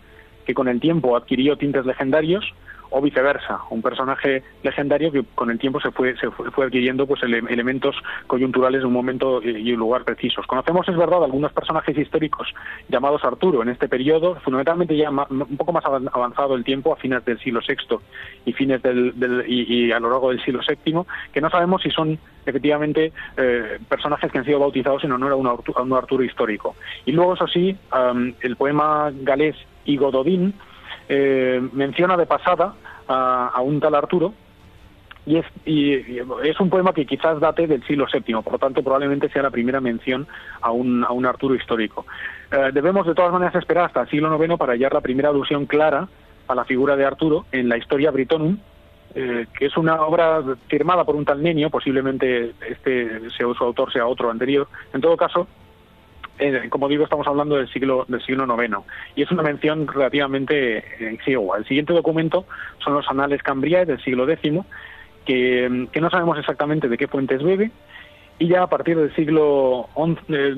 que 0.45 0.55
con 0.55 0.69
el 0.69 0.81
tiempo 0.81 1.17
adquirió 1.17 1.57
tintes 1.57 1.85
legendarios 1.85 2.45
o 2.91 3.01
viceversa, 3.01 3.61
un 3.71 3.83
personaje 3.83 4.43
legendario 4.63 5.13
que 5.13 5.25
con 5.35 5.51
el 5.51 5.59
tiempo 5.59 5.81
se 5.81 5.91
fue, 5.91 6.17
se 6.17 6.31
fue, 6.31 6.67
adquiriendo 6.67 7.07
pues 7.07 7.23
elementos 7.23 7.97
coyunturales 8.27 8.81
de 8.81 8.87
un 8.87 8.93
momento 8.93 9.43
y 9.43 9.73
un 9.73 9.79
lugar 9.79 10.05
precisos. 10.05 10.47
Conocemos, 10.47 10.89
es 10.89 10.97
verdad, 10.97 11.25
algunos 11.25 11.53
personajes 11.53 11.97
históricos 11.97 12.49
llamados 12.89 13.25
Arturo 13.25 13.63
en 13.63 13.69
este 13.69 13.89
periodo, 13.89 14.37
fundamentalmente 14.37 14.97
ya 14.97 15.11
un 15.11 15.57
poco 15.57 15.73
más 15.73 15.85
avanzado 15.85 16.55
el 16.55 16.65
tiempo, 16.65 16.93
a 16.93 16.97
fines 16.97 17.25
del 17.25 17.39
siglo 17.41 17.61
VI 17.67 17.99
y 18.45 18.53
fines 18.53 18.83
del, 18.83 19.15
y, 19.47 19.91
a 19.93 20.01
lo 20.01 20.11
largo 20.11 20.31
del 20.31 20.43
siglo 20.43 20.61
VII, 20.67 21.03
que 21.33 21.41
no 21.41 21.51
sabemos 21.51 21.83
si 21.83 21.91
son 21.91 22.19
efectivamente 22.45 23.13
eh, 23.37 23.79
personajes 23.89 24.31
que 24.31 24.39
han 24.39 24.45
sido 24.45 24.61
bautizados 24.61 25.05
en 25.05 25.13
honor 25.13 25.33
a 25.33 25.37
un 25.37 25.47
Arturo, 25.47 25.97
Arturo 25.97 26.25
histórico. 26.25 26.77
Y 27.05 27.13
luego, 27.13 27.35
eso 27.35 27.47
sí, 27.47 27.77
el 28.41 28.57
poema 28.57 29.11
galés 29.13 29.57
y 29.85 29.97
Gododín 29.97 30.55
eh, 31.09 31.61
menciona 31.73 32.17
de 32.17 32.27
pasada 32.27 32.75
a, 33.09 33.61
un 33.63 33.81
tal 33.81 33.95
Arturo, 33.95 34.33
y 35.25 35.37
es, 35.37 35.47
y, 35.65 35.95
es, 35.95 36.61
un 36.61 36.71
poema 36.71 36.93
que 36.93 37.07
quizás 37.07 37.41
date 37.41 37.67
del 37.67 37.85
siglo 37.85 38.07
VII, 38.13 38.43
por 38.43 38.53
lo 38.53 38.59
tanto 38.59 38.83
probablemente 38.83 39.29
sea 39.29 39.43
la 39.43 39.51
primera 39.51 39.81
mención 39.81 40.27
a 40.61 40.71
un, 40.71 41.05
a 41.05 41.13
un 41.13 41.27
Arturo 41.27 41.55
histórico. 41.55 42.07
Eh, 42.51 42.71
debemos 42.73 43.07
de 43.07 43.15
todas 43.15 43.33
maneras 43.33 43.55
esperar 43.57 43.87
hasta 43.87 44.03
el 44.03 44.09
siglo 44.09 44.43
IX 44.43 44.57
para 44.57 44.73
hallar 44.73 44.95
la 44.95 45.01
primera 45.01 45.31
alusión 45.31 45.67
clara 45.67 46.09
a 46.49 46.55
la 46.55 46.65
figura 46.65 46.97
de 46.97 47.05
Arturo 47.05 47.47
en 47.53 47.69
la 47.69 47.77
Historia 47.77 48.11
Britonum, 48.11 48.59
eh, 49.15 49.47
que 49.59 49.67
es 49.67 49.77
una 49.77 50.03
obra 50.03 50.43
firmada 50.69 51.05
por 51.05 51.17
un 51.17 51.25
tal 51.25 51.43
Nenio, 51.43 51.71
posiblemente 51.71 52.53
este 52.69 53.31
su 53.31 53.65
autor 53.65 53.93
sea 53.93 54.07
otro 54.07 54.31
anterior. 54.31 54.69
En 54.93 55.01
todo 55.01 55.17
caso, 55.17 55.49
eh, 56.39 56.69
como 56.69 56.89
digo, 56.89 57.05
estamos 57.05 57.27
hablando 57.27 57.57
del 57.57 57.69
siglo 57.73 58.05
del 58.09 58.23
siglo 58.23 58.45
IX 58.45 58.79
y 59.15 59.23
es 59.23 59.31
una 59.31 59.43
mención 59.43 59.87
relativamente 59.87 60.79
exigua. 61.13 61.59
El 61.59 61.67
siguiente 61.67 61.93
documento 61.93 62.47
son 62.79 62.95
los 62.95 63.09
Anales 63.09 63.43
Cambriae 63.43 63.87
del 63.87 64.03
siglo 64.03 64.29
X, 64.29 64.61
que, 65.25 65.89
que 65.93 66.01
no 66.01 66.11
sabemos 66.11 66.39
exactamente 66.39 66.89
de 66.89 66.99
qué 66.99 67.09
fuentes 67.09 67.43
bebe, 67.43 67.71
y 68.39 68.49
ya 68.49 68.65
a 68.65 68.67
partir 68.67 68.99
del 68.99 69.15
siglo 69.15 69.89
XI 69.95 70.17
eh, 70.29 70.55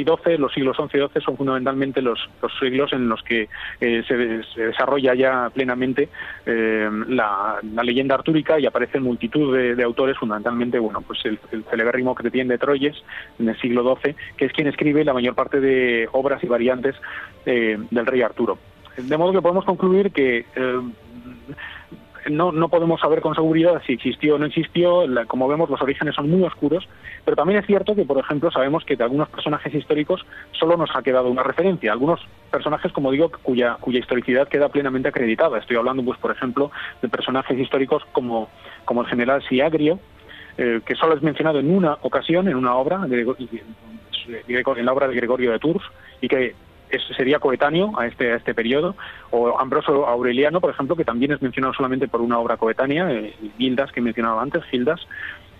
y 0.00 0.04
XII, 0.04 0.38
los 0.38 0.52
siglos 0.52 0.76
XI 0.76 0.98
y 0.98 1.08
XII 1.08 1.22
son 1.24 1.36
fundamentalmente 1.38 2.02
los, 2.02 2.18
siglos 2.60 2.92
en 2.92 3.08
los 3.08 3.22
que 3.22 3.48
eh, 3.80 4.02
se, 4.06 4.16
desarrolla 4.60 5.14
ya 5.14 5.50
plenamente 5.54 6.10
eh, 6.44 6.90
la, 7.08 7.60
leyenda 7.82 8.16
artúrica 8.16 8.60
y 8.60 8.66
aparecen 8.66 9.04
multitud 9.04 9.56
de, 9.56 9.82
autores, 9.82 10.18
fundamentalmente, 10.18 10.78
bueno, 10.78 11.00
pues 11.00 11.24
el, 11.24 11.38
el 11.50 11.64
celebérrimo 11.64 12.14
Cretien 12.14 12.48
de 12.48 12.58
Troyes 12.58 12.96
en 13.38 13.48
el 13.48 13.58
siglo 13.58 13.96
XII, 13.96 14.14
que 14.36 14.44
es 14.44 14.52
quien 14.52 14.66
escribe 14.66 15.04
la 15.04 15.14
mayor 15.14 15.34
parte 15.34 15.60
de 15.60 16.08
obras 16.12 16.42
y 16.44 16.46
variantes 16.46 16.94
del 17.44 18.06
rey 18.06 18.20
Arturo. 18.20 18.58
De 18.98 19.16
modo 19.16 19.32
que 19.32 19.40
podemos 19.40 19.64
concluir 19.64 20.10
que 20.12 20.44
no, 22.30 22.52
no 22.52 22.68
podemos 22.68 23.00
saber 23.00 23.20
con 23.20 23.34
seguridad 23.34 23.82
si 23.86 23.94
existió 23.94 24.34
o 24.36 24.38
no 24.38 24.46
existió. 24.46 25.04
como 25.26 25.48
vemos, 25.48 25.70
los 25.70 25.80
orígenes 25.80 26.14
son 26.14 26.30
muy 26.30 26.42
oscuros, 26.42 26.88
pero 27.24 27.36
también 27.36 27.60
es 27.60 27.66
cierto 27.66 27.94
que, 27.94 28.04
por 28.04 28.18
ejemplo, 28.18 28.50
sabemos 28.50 28.84
que 28.84 28.96
de 28.96 29.04
algunos 29.04 29.28
personajes 29.28 29.74
históricos 29.74 30.24
solo 30.52 30.76
nos 30.76 30.94
ha 30.94 31.02
quedado 31.02 31.28
una 31.28 31.42
referencia. 31.42 31.92
Algunos 31.92 32.20
personajes, 32.50 32.92
como 32.92 33.10
digo, 33.10 33.30
cuya, 33.42 33.76
cuya 33.80 34.00
historicidad 34.00 34.48
queda 34.48 34.68
plenamente 34.68 35.08
acreditada. 35.08 35.58
Estoy 35.58 35.76
hablando, 35.76 36.04
pues, 36.04 36.18
por 36.18 36.30
ejemplo, 36.30 36.70
de 37.02 37.08
personajes 37.08 37.58
históricos 37.58 38.02
como, 38.12 38.48
como 38.84 39.02
el 39.02 39.08
general 39.08 39.42
Siagrio, 39.48 39.98
eh, 40.56 40.80
que 40.84 40.94
solo 40.94 41.14
es 41.14 41.22
mencionado 41.22 41.60
en 41.60 41.70
una 41.70 41.98
ocasión, 42.02 42.48
en 42.48 42.56
una 42.56 42.74
obra, 42.74 43.00
en 43.06 44.86
la 44.86 44.92
obra 44.92 45.08
de 45.08 45.14
Gregorio 45.14 45.52
de 45.52 45.58
Tours, 45.58 45.84
y 46.20 46.28
que 46.28 46.54
sería 47.16 47.38
coetáneo 47.38 47.98
a 47.98 48.06
este, 48.06 48.32
a 48.32 48.36
este 48.36 48.54
periodo, 48.54 48.96
o 49.30 49.58
Ambroso 49.58 50.06
Aureliano, 50.06 50.60
por 50.60 50.70
ejemplo, 50.70 50.96
que 50.96 51.04
también 51.04 51.32
es 51.32 51.42
mencionado 51.42 51.74
solamente 51.74 52.08
por 52.08 52.20
una 52.20 52.38
obra 52.38 52.56
coetánea, 52.56 53.10
eh, 53.12 53.34
Gildas, 53.56 53.92
que 53.92 54.00
mencionaba 54.00 54.42
antes, 54.42 54.64
Gildas. 54.64 55.00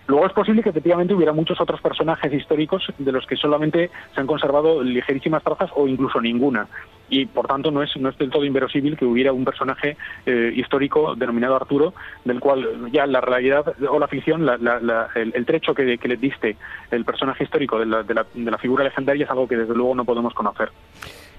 Luego 0.07 0.25
es 0.25 0.33
posible 0.33 0.63
que 0.63 0.69
efectivamente 0.69 1.13
hubiera 1.13 1.33
muchos 1.33 1.61
otros 1.61 1.81
personajes 1.81 2.33
históricos 2.33 2.83
de 2.97 3.11
los 3.11 3.27
que 3.27 3.35
solamente 3.35 3.91
se 4.15 4.19
han 4.19 4.25
conservado 4.25 4.81
ligerísimas 4.81 5.43
trazas 5.43 5.69
o 5.75 5.87
incluso 5.87 6.19
ninguna. 6.19 6.67
Y 7.09 7.25
por 7.25 7.47
tanto 7.47 7.71
no 7.71 7.83
es, 7.83 7.95
no 7.97 8.09
es 8.09 8.17
del 8.17 8.29
todo 8.29 8.45
inverosímil 8.45 8.97
que 8.97 9.05
hubiera 9.05 9.33
un 9.33 9.45
personaje 9.45 9.97
eh, 10.25 10.51
histórico 10.55 11.15
denominado 11.15 11.55
Arturo, 11.55 11.93
del 12.25 12.39
cual 12.39 12.91
ya 12.91 13.05
la 13.05 13.21
realidad 13.21 13.73
o 13.89 13.99
la 13.99 14.07
ficción, 14.07 14.47
el, 14.47 15.45
trecho 15.45 15.73
que, 15.73 15.97
que, 15.97 16.07
le 16.07 16.17
diste 16.17 16.57
el 16.91 17.05
personaje 17.05 17.43
histórico 17.43 17.79
de 17.79 17.85
la, 17.85 18.03
de 18.03 18.51
la 18.51 18.57
figura 18.57 18.83
legendaria 18.83 19.25
es 19.25 19.31
algo 19.31 19.47
que 19.47 19.57
desde 19.57 19.73
luego 19.73 19.95
no 19.95 20.05
podemos 20.05 20.33
conocer. 20.33 20.69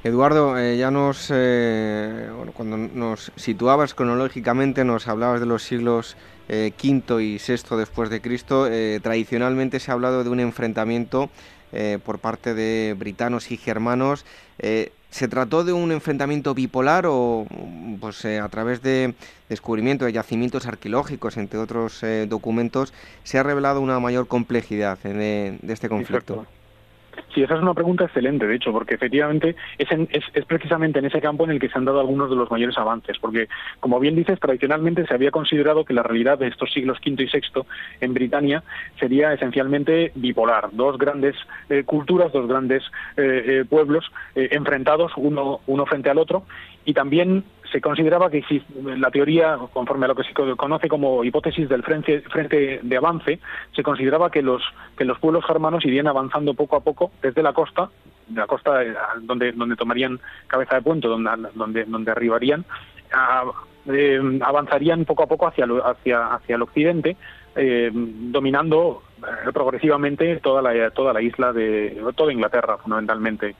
Eduardo, 0.02 0.58
eh, 0.58 0.78
ya 0.78 0.90
nos, 0.90 1.30
eh, 1.32 2.30
cuando 2.54 2.76
nos 2.78 3.32
situabas 3.36 3.94
cronológicamente, 3.94 4.84
nos 4.84 5.06
hablabas 5.08 5.40
de 5.40 5.46
los 5.46 5.62
siglos 5.62 6.16
V 6.48 7.22
y 7.22 7.38
VI 7.38 7.76
después 7.76 8.10
de 8.10 8.20
Cristo. 8.20 8.66
tradicionalmente 9.02 9.78
se 9.78 9.90
ha 9.90 9.94
hablado 9.94 10.24
de 10.24 10.30
un 10.30 10.40
enfrentamiento 10.40 11.30
por 12.04 12.18
parte 12.18 12.54
de 12.54 12.96
britanos 12.98 13.52
y 13.52 13.56
germanos. 13.56 14.24
¿Se 15.10 15.28
trató 15.28 15.64
de 15.64 15.72
un 15.72 15.92
enfrentamiento 15.92 16.54
bipolar 16.54 17.04
o 17.06 17.46
pues, 18.00 18.24
a 18.24 18.48
través 18.48 18.80
de 18.82 19.14
descubrimiento 19.48 20.04
de 20.04 20.12
yacimientos 20.12 20.66
arqueológicos, 20.66 21.36
entre 21.36 21.58
otros 21.58 22.00
documentos, 22.28 22.92
se 23.24 23.38
ha 23.38 23.42
revelado 23.42 23.80
una 23.80 23.98
mayor 23.98 24.28
complejidad 24.28 24.98
de 24.98 25.58
este 25.68 25.88
conflicto? 25.88 26.46
Sí, 27.34 27.42
esa 27.42 27.54
es 27.54 27.62
una 27.62 27.74
pregunta 27.74 28.04
excelente, 28.04 28.46
de 28.46 28.56
hecho, 28.56 28.72
porque 28.72 28.94
efectivamente 28.94 29.54
es, 29.78 29.88
es, 30.10 30.44
precisamente 30.46 30.98
en 30.98 31.04
ese 31.04 31.20
campo 31.20 31.44
en 31.44 31.50
el 31.50 31.60
que 31.60 31.68
se 31.68 31.78
han 31.78 31.84
dado 31.84 32.00
algunos 32.00 32.28
de 32.28 32.36
los 32.36 32.50
mayores 32.50 32.76
avances, 32.76 33.18
porque, 33.18 33.48
como 33.78 34.00
bien 34.00 34.16
dices, 34.16 34.40
tradicionalmente 34.40 35.06
se 35.06 35.14
había 35.14 35.30
considerado 35.30 35.84
que 35.84 35.94
la 35.94 36.02
realidad 36.02 36.38
de 36.38 36.48
estos 36.48 36.72
siglos 36.72 36.98
V 36.98 37.22
y 37.22 37.26
VI 37.26 37.62
en 38.00 38.14
Britania 38.14 38.64
sería 38.98 39.32
esencialmente 39.32 40.12
bipolar, 40.16 40.70
dos 40.72 40.98
grandes 40.98 41.36
eh, 41.68 41.84
culturas, 41.84 42.32
dos 42.32 42.48
grandes 42.48 42.82
eh, 43.16 43.44
eh, 43.46 43.64
pueblos 43.68 44.10
enfrentados 44.34 45.12
uno, 45.16 45.60
uno 45.66 45.86
frente 45.86 46.10
al 46.10 46.18
otro, 46.18 46.44
y 46.84 46.94
también 46.94 47.44
se 47.70 47.80
consideraba 47.80 48.30
que 48.30 48.44
la 48.84 49.10
teoría, 49.10 49.58
conforme 49.72 50.06
a 50.06 50.08
lo 50.08 50.14
que 50.14 50.24
se 50.24 50.32
conoce 50.32 50.88
como 50.88 51.24
hipótesis 51.24 51.68
del 51.68 51.82
frente, 51.82 52.20
frente 52.22 52.80
de 52.82 52.96
avance, 52.96 53.38
se 53.74 53.82
consideraba 53.82 54.30
que 54.30 54.42
los, 54.42 54.62
que 54.96 55.04
los 55.04 55.18
pueblos 55.18 55.44
germanos 55.46 55.84
irían 55.84 56.06
avanzando 56.06 56.54
poco 56.54 56.76
a 56.76 56.80
poco 56.80 57.12
desde 57.22 57.42
la 57.42 57.52
costa, 57.52 57.90
la 58.34 58.46
costa 58.46 58.82
eh, 58.82 58.94
donde, 59.22 59.52
donde 59.52 59.76
tomarían 59.76 60.20
cabeza 60.46 60.76
de 60.76 60.82
puente, 60.82 61.08
donde, 61.08 61.30
donde, 61.54 61.84
donde 61.84 62.10
arribarían, 62.10 62.64
eh, 63.86 64.38
avanzarían 64.42 65.04
poco 65.04 65.22
a 65.22 65.26
poco 65.26 65.46
hacia, 65.46 65.66
hacia, 65.84 66.34
hacia 66.34 66.56
el 66.56 66.62
occidente, 66.62 67.16
eh, 67.56 67.90
dominando 67.92 69.02
progresivamente 69.52 70.36
toda 70.36 70.62
la, 70.62 70.90
toda 70.90 71.12
la 71.12 71.20
isla 71.20 71.52
de 71.52 72.00
toda 72.14 72.32
Inglaterra 72.32 72.78
fundamentalmente 72.78 73.54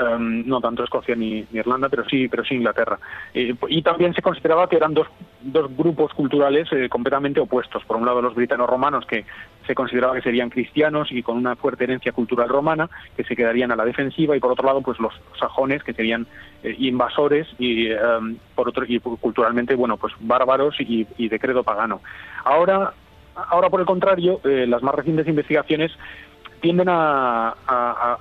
Em, 0.00 0.46
no 0.46 0.60
tanto 0.60 0.82
Escocia 0.84 1.14
ni, 1.14 1.44
Irlanda, 1.52 1.88
pero 1.88 2.04
sí, 2.08 2.28
pero 2.28 2.44
sí 2.44 2.54
Inglaterra. 2.54 2.98
y 3.34 3.82
también 3.82 4.14
se 4.14 4.22
consideraba 4.22 4.68
que 4.68 4.76
eran 4.76 4.94
dos, 4.94 5.08
dos 5.42 5.74
grupos 5.76 6.12
culturales 6.14 6.68
eh, 6.72 6.88
completamente 6.88 7.40
opuestos. 7.40 7.84
Por 7.84 7.96
un 7.96 8.06
lado, 8.06 8.22
los 8.22 8.34
britanos 8.34 8.68
romanos, 8.68 9.04
que 9.06 9.24
se 9.66 9.74
consideraba 9.74 10.14
que 10.14 10.22
serían 10.22 10.48
cristianos 10.48 11.12
y 11.12 11.22
con 11.22 11.36
una 11.36 11.56
fuerte 11.56 11.84
herencia 11.84 12.12
cultural 12.12 12.48
romana, 12.48 12.88
que 13.16 13.24
se 13.24 13.36
quedarían 13.36 13.72
a 13.72 13.76
la 13.76 13.84
defensiva, 13.84 14.36
y 14.36 14.40
por 14.40 14.52
otro 14.52 14.66
lado, 14.66 14.80
pues 14.80 14.98
los 15.00 15.12
sajones, 15.38 15.82
que 15.82 15.92
serían 15.92 16.26
eh, 16.62 16.74
invasores 16.78 17.46
y, 17.58 17.90
em, 17.90 18.36
por 18.54 18.68
otro, 18.68 18.84
y 18.86 18.98
culturalmente, 19.00 19.74
bueno, 19.74 19.96
pues 19.96 20.14
bárbaros 20.20 20.76
y, 20.80 21.04
de 21.28 21.38
credo 21.38 21.62
pagano. 21.62 22.00
Ahora, 22.44 22.94
ahora 23.34 23.68
por 23.68 23.80
el 23.80 23.86
contrario, 23.86 24.40
eh, 24.44 24.66
las 24.66 24.82
más 24.82 24.94
recientes 24.94 25.28
investigaciones 25.28 25.92
tienden 26.60 26.88
a, 26.88 27.54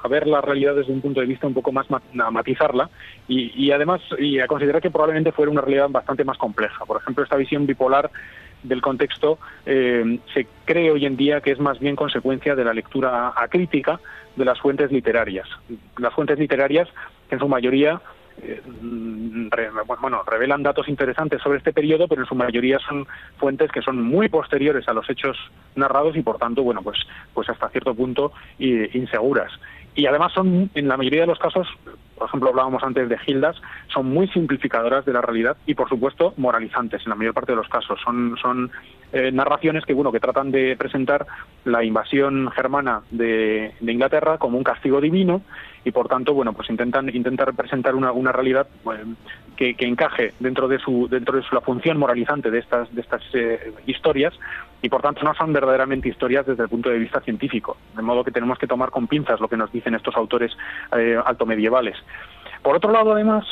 ver 0.10 0.28
la 0.28 0.42
realidad 0.42 0.76
desde 0.76 0.92
un 0.92 1.02
punto 1.02 1.20
de 1.20 1.28
vista 1.28 1.48
un 1.48 1.54
poco 1.54 1.72
más, 1.72 1.88
a 1.92 2.32
matizarla 2.32 2.90
y, 3.28 3.72
además 3.72 4.02
y 4.18 4.40
a 4.40 4.48
considerar 4.48 4.82
que 4.82 4.90
probablemente 4.90 5.32
fuera 5.32 5.52
una 5.52 5.62
realidad 5.62 5.90
bastante 5.90 6.24
más 6.24 6.38
compleja. 6.38 6.86
Por 6.86 6.98
ejemplo, 7.02 7.24
esta 7.24 7.36
visión 7.36 7.66
bipolar 7.66 8.10
del 8.64 8.82
contexto 8.82 9.40
eh, 9.66 10.20
se 10.34 10.48
cree 10.66 10.92
hoy 10.92 11.06
en 11.06 11.16
día 11.16 11.42
que 11.42 11.52
es 11.52 11.60
más 11.60 11.80
bien 11.80 11.96
consecuencia 11.96 12.56
de 12.56 12.66
la 12.66 12.74
lectura 12.74 13.34
acrítica 13.36 14.00
de 14.36 14.46
las 14.46 14.60
fuentes 14.60 14.92
literarias. 14.92 15.48
Las 15.98 16.14
fuentes 16.14 16.40
literarias, 16.40 16.88
en 17.30 17.40
su 17.40 17.48
mayoría 17.48 18.02
eh, 18.44 18.62
bueno, 20.02 20.24
revelan 20.24 20.64
datos 20.64 20.88
interesantes 20.88 21.42
sobre 21.42 21.58
este 21.58 21.74
periodo, 21.74 22.08
pero 22.08 22.22
en 22.22 22.28
su 22.28 22.36
mayoría 22.36 22.80
son 22.80 23.08
fuentes 23.38 23.72
que 23.72 23.82
son 23.82 24.02
muy 24.02 24.30
posteriores 24.30 24.88
a 24.88 24.94
los 24.94 25.10
hechos 25.10 25.38
narrados 25.76 26.16
y 26.16 26.22
por 26.22 26.38
tanto, 26.38 26.64
bueno, 26.64 26.82
pues, 26.82 27.00
pues 27.34 27.50
hasta 27.50 27.70
cierto 27.70 27.94
punto 27.94 28.32
inseguras. 28.58 29.52
Y 29.96 30.06
además 30.06 30.32
son, 30.34 30.70
en 30.76 30.88
la 30.88 30.98
mayoría 30.98 31.22
de 31.22 31.28
los 31.28 31.40
casos, 31.40 31.68
por 32.20 32.28
ejemplo, 32.28 32.50
hablábamos 32.50 32.84
antes 32.84 33.10
de 33.10 33.18
Gildas, 33.18 33.56
son 33.88 34.10
muy 34.10 34.28
simplificadoras 34.28 35.06
de 35.06 35.14
la 35.14 35.22
realidad 35.22 35.58
y, 35.66 35.74
por 35.74 35.90
supuesto, 35.90 36.34
moralizantes 36.38 37.02
en 37.04 37.10
la 37.10 37.16
mayor 37.16 37.34
parte 37.34 37.54
de 37.54 37.56
los 37.56 37.68
casos. 37.68 38.00
Son, 38.04 38.36
son 38.40 38.70
eh, 39.12 39.32
narraciones 39.32 39.86
que, 39.86 39.94
bueno, 39.94 40.12
que 40.12 40.20
tratan 40.20 40.52
de 40.52 40.76
presentar 40.78 41.26
la 41.66 41.84
invasión 41.84 42.52
germana 42.52 43.02
de, 43.10 43.74
Inglaterra 43.82 44.38
como 44.38 44.58
un 44.58 44.64
castigo 44.64 45.02
divino 45.02 45.42
y 45.84 45.92
por 45.92 46.08
tanto 46.08 46.34
bueno 46.34 46.54
pues 46.54 46.70
intentan 46.70 47.10
intentar 47.14 47.48
representar 47.48 47.96
una, 47.96 48.12
una 48.12 48.32
realidad 48.32 48.68
que, 49.58 49.74
que, 49.74 49.86
encaje 49.88 50.34
dentro 50.40 50.68
de 50.68 50.78
su 50.78 51.08
dentro 51.10 51.38
de 51.38 51.44
su, 51.44 51.56
la 51.56 51.62
función 51.62 51.98
moralizante 51.98 52.52
de 52.52 52.60
estas 52.60 52.94
de 52.94 53.02
estas 53.02 53.24
eh, 53.34 53.74
historias 53.88 54.34
y 54.82 54.90
por 54.90 55.02
tanto 55.02 55.24
no 55.24 55.34
son 55.34 55.54
verdaderamente 55.54 56.10
historias 56.10 56.46
desde 56.46 56.64
el 56.64 56.70
punto 56.70 56.90
de 56.90 57.00
vista 57.00 57.20
científico 57.22 57.78
de 57.96 58.02
modo 58.02 58.24
que 58.24 58.32
tenemos 58.32 58.58
que 58.58 58.68
tomar 58.68 58.92
con 58.92 59.08
pinzas 59.08 59.40
lo 59.40 59.48
que 59.48 59.58
nos 59.58 59.72
dicen 59.72 59.96
estos 59.96 60.16
autores 60.16 60.52
eh, 60.96 61.20
altomedievales. 61.24 61.98
Por 62.62 62.76
otro 62.76 62.92
lado 62.92 63.12
además 63.12 63.46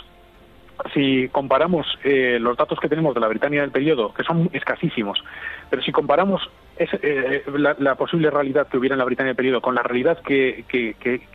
si 0.93 1.27
comparamos 1.29 1.87
eh, 2.03 2.37
los 2.39 2.55
datos 2.57 2.79
que 2.79 2.89
tenemos 2.89 3.13
de 3.13 3.19
la 3.19 3.27
Britania 3.27 3.61
del 3.61 3.71
periodo, 3.71 4.13
que 4.13 4.23
son 4.23 4.49
escasísimos, 4.53 5.23
pero 5.69 5.81
si 5.81 5.91
comparamos 5.91 6.49
eh, 6.77 7.43
la, 7.79 7.95
posible 7.95 8.29
realidad 8.29 8.67
que 8.67 8.77
hubiera 8.77 8.93
en 8.93 8.99
la 8.99 9.05
Britania 9.05 9.29
del 9.29 9.35
periodo 9.35 9.61
con 9.61 9.75
la 9.75 9.81
realidad 9.83 10.19
que, 10.21 10.63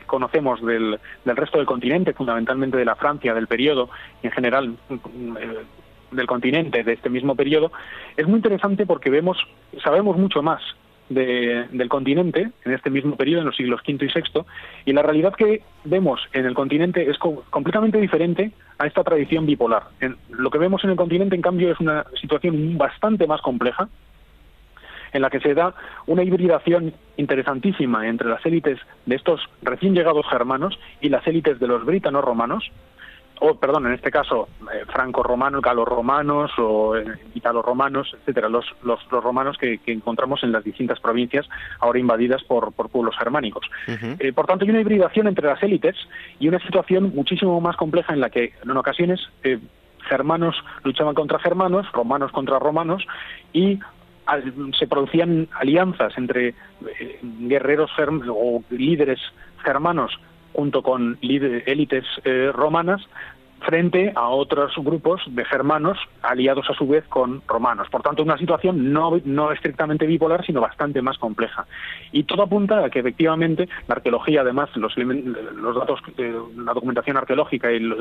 conocemos 0.07 0.65
del, 0.65 0.99
resto 1.25 1.59
del 1.59 1.67
continente, 1.67 2.13
fundamentalmente 2.13 2.77
de 2.77 2.85
la 2.85 2.95
Francia 2.95 3.35
del 3.35 3.49
periodo 3.49 3.91
y 4.23 4.27
en 4.27 4.33
general 4.33 4.69
mm, 4.69 5.37
eh, 5.37 5.59
del 6.13 6.27
continente 6.27 6.85
de 6.85 6.93
este 6.93 7.11
mismo 7.11 7.35
periodo, 7.35 7.73
es 8.17 8.27
muy 8.27 8.37
interesante 8.37 8.87
porque 8.87 9.11
vemos, 9.11 9.39
sabemos 9.83 10.17
mucho 10.17 10.43
más 10.43 10.63
del 11.09 11.89
continente 11.89 12.51
en 12.65 12.73
este 12.73 12.91
mismo 12.91 13.17
periodo, 13.17 13.41
en 13.41 13.47
los 13.47 13.57
siglos 13.57 13.81
V 13.87 14.05
y 14.05 14.09
VI, 14.09 14.45
y 14.87 14.93
la 14.93 15.03
realidad 15.03 15.35
que 15.35 15.63
vemos 15.85 16.21
en 16.33 16.47
el 16.47 16.55
continente 16.55 17.09
es 17.11 17.19
completamente 17.19 17.99
diferente 17.99 18.53
a 18.79 18.87
esta 18.87 19.05
tradición 19.05 19.47
bipolar. 19.47 19.85
lo 20.31 20.51
que 20.51 20.59
vemos 20.59 20.83
en 20.85 20.91
el 20.91 20.97
continente, 20.97 21.37
en 21.37 21.43
cambio, 21.43 21.71
es 21.71 21.81
una 21.81 22.05
situación 22.21 22.79
bastante 22.79 23.27
más 23.27 23.41
compleja, 23.43 23.89
en 25.13 25.23
la 25.23 25.31
que 25.31 25.41
se 25.41 25.55
da 25.55 25.75
una 26.07 26.23
hibridación 26.23 26.95
interesantísima 27.17 28.09
entre 28.09 28.29
las 28.29 28.45
élites 28.47 28.79
de 29.05 29.17
estos 29.17 29.41
recién 29.63 29.95
llegados 29.95 30.27
germanos 30.29 30.79
y 31.01 31.11
las 31.11 31.27
élites 31.27 31.61
de 31.61 31.67
los 31.67 31.85
britanos 31.85 32.25
romanos, 32.25 32.71
o 33.45 33.57
perdón, 33.57 33.89
en 33.89 33.95
este 33.95 34.13
caso 34.13 34.49
eh, 34.73 34.85
franco-romanos, 34.87 35.61
galo-romanos 35.61 36.53
o 36.59 36.97
eh, 36.97 37.05
italo-romanos, 37.35 38.15
etcétera, 38.21 38.49
los, 38.49 38.65
los, 38.85 39.01
romanos 39.11 39.59
que, 39.59 39.81
encontramos 39.87 40.45
en 40.45 40.53
las 40.53 40.63
distintas 40.63 41.01
provincias 41.01 41.49
ahora 41.81 41.99
invadidas 41.99 42.45
por, 42.45 42.73
por 42.73 42.89
pueblos 42.89 43.17
germánicos. 43.19 43.67
Eh, 43.89 44.33
por 44.33 44.47
tanto, 44.47 44.65
hay 44.65 44.71
una 44.71 44.81
hibridación 44.81 45.27
entre 45.27 45.49
las 45.49 45.61
élites 45.61 45.97
y 46.39 46.47
una 46.47 46.61
situación 46.61 47.13
muchísimo 47.17 47.61
más 47.61 47.77
compleja 47.77 48.13
en 48.13 48.21
la 48.21 48.31
que 48.31 48.53
en 48.63 48.77
ocasiones 48.77 49.21
germanos 50.09 50.55
luchaban 50.85 51.15
contra 51.15 51.41
germanos, 51.41 51.91
romanos 51.91 52.31
contra 52.31 52.61
romanos 52.61 53.05
y 53.53 53.81
se 54.79 54.87
producían 54.87 55.49
alianzas 55.59 56.17
entre 56.17 56.55
guerreros 57.41 57.91
o 58.29 58.63
líderes 58.71 59.19
germanos 59.65 60.17
junto 60.53 60.83
con 60.83 61.19
élites 61.21 62.05
eh, 62.25 62.51
romanas 62.53 63.03
frente 63.63 64.13
a 64.15 64.29
otros 64.29 64.73
grupos 64.77 65.23
de 65.27 65.45
germanos 65.45 65.99
aliados 66.23 66.69
a 66.69 66.75
su 66.75 66.87
vez 66.87 67.05
con 67.09 67.43
romanos. 67.47 67.89
Por 67.91 68.03
tanto, 68.03 68.23
una 68.23 68.39
situación 68.39 68.93
no, 68.93 69.21
no 69.25 69.53
estrictamente 69.53 70.07
bipolar, 70.07 70.45
sino 70.45 70.61
bastante 70.61 71.01
más 71.01 71.19
compleja. 71.19 71.67
Y 72.11 72.25
todo 72.25 72.43
apunta 72.43 72.85
a 72.85 72.91
que 72.91 73.01
efectivamente 73.01 73.69
la 73.87 73.95
arqueología, 73.95 74.41
además, 74.41 74.71
los, 74.77 74.97
los 74.97 75.77
datos, 75.77 76.01
de 76.17 76.35
la 76.57 76.75
documentación 76.75 77.17
arqueológica 77.17 77.71
y 77.73 77.81
lo, 77.81 77.99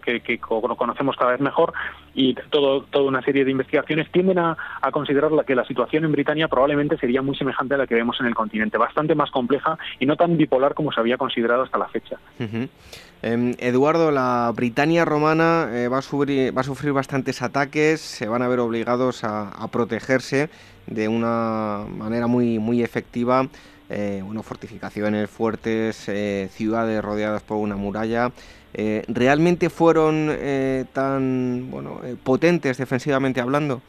que, 0.00 0.20
que, 0.20 0.38
conocemos 0.38 1.16
cada 1.16 1.32
vez 1.32 1.40
mejor 1.40 1.72
y 2.14 2.34
todo, 2.50 2.82
toda 2.84 3.04
una 3.04 3.22
serie 3.22 3.44
de 3.44 3.50
investigaciones 3.50 4.10
tienden 4.10 4.38
a, 4.38 4.56
considerar 4.92 5.30
que 5.46 5.54
la 5.54 5.64
situación 5.64 6.04
en 6.04 6.12
Britania 6.12 6.48
probablemente 6.48 6.96
sería 6.98 7.22
muy 7.22 7.36
semejante 7.36 7.74
a 7.74 7.78
la 7.78 7.86
que 7.86 7.94
vemos 7.94 8.16
en 8.20 8.26
el 8.26 8.34
continente, 8.34 8.78
bastante 8.78 9.14
más 9.14 9.30
compleja 9.30 9.78
y 9.98 10.06
no 10.06 10.16
tan 10.16 10.36
bipolar 10.36 10.74
como 10.74 10.92
se 10.92 11.00
había 11.00 11.16
considerado 11.16 11.62
hasta 11.62 11.78
la 11.78 11.88
fecha. 11.88 12.16
Em, 13.22 13.54
Eduardo, 13.58 14.10
la 14.10 14.50
Britania 14.54 15.04
romana 15.04 15.68
eh, 15.72 15.88
va, 15.88 15.98
a 15.98 16.02
sufrir, 16.02 16.56
va 16.56 16.62
a 16.62 16.64
sufrir 16.64 16.92
bastantes 16.92 17.42
ataques, 17.42 18.00
se 18.00 18.26
van 18.26 18.40
a 18.42 18.48
ver 18.48 18.60
obligados 18.60 19.24
a, 19.24 19.68
protegerse 19.70 20.48
de 20.86 21.06
una 21.06 21.84
manera 21.88 22.26
muy, 22.26 22.58
muy 22.58 22.82
efectiva. 22.82 23.46
Eh, 23.90 24.22
bueno, 24.24 24.42
fortificaciones 24.42 25.28
fuertes, 25.28 26.08
eh, 26.08 26.48
ciudades 26.52 27.02
rodeadas 27.02 27.42
por 27.42 27.58
una 27.58 27.76
muralla. 27.76 28.30
¿Realmente 28.72 29.68
fueron 29.70 30.30
tan 30.92 31.70
bueno, 31.70 32.00
potentes 32.22 32.78
defensivamente 32.78 33.40
hablando? 33.40 33.82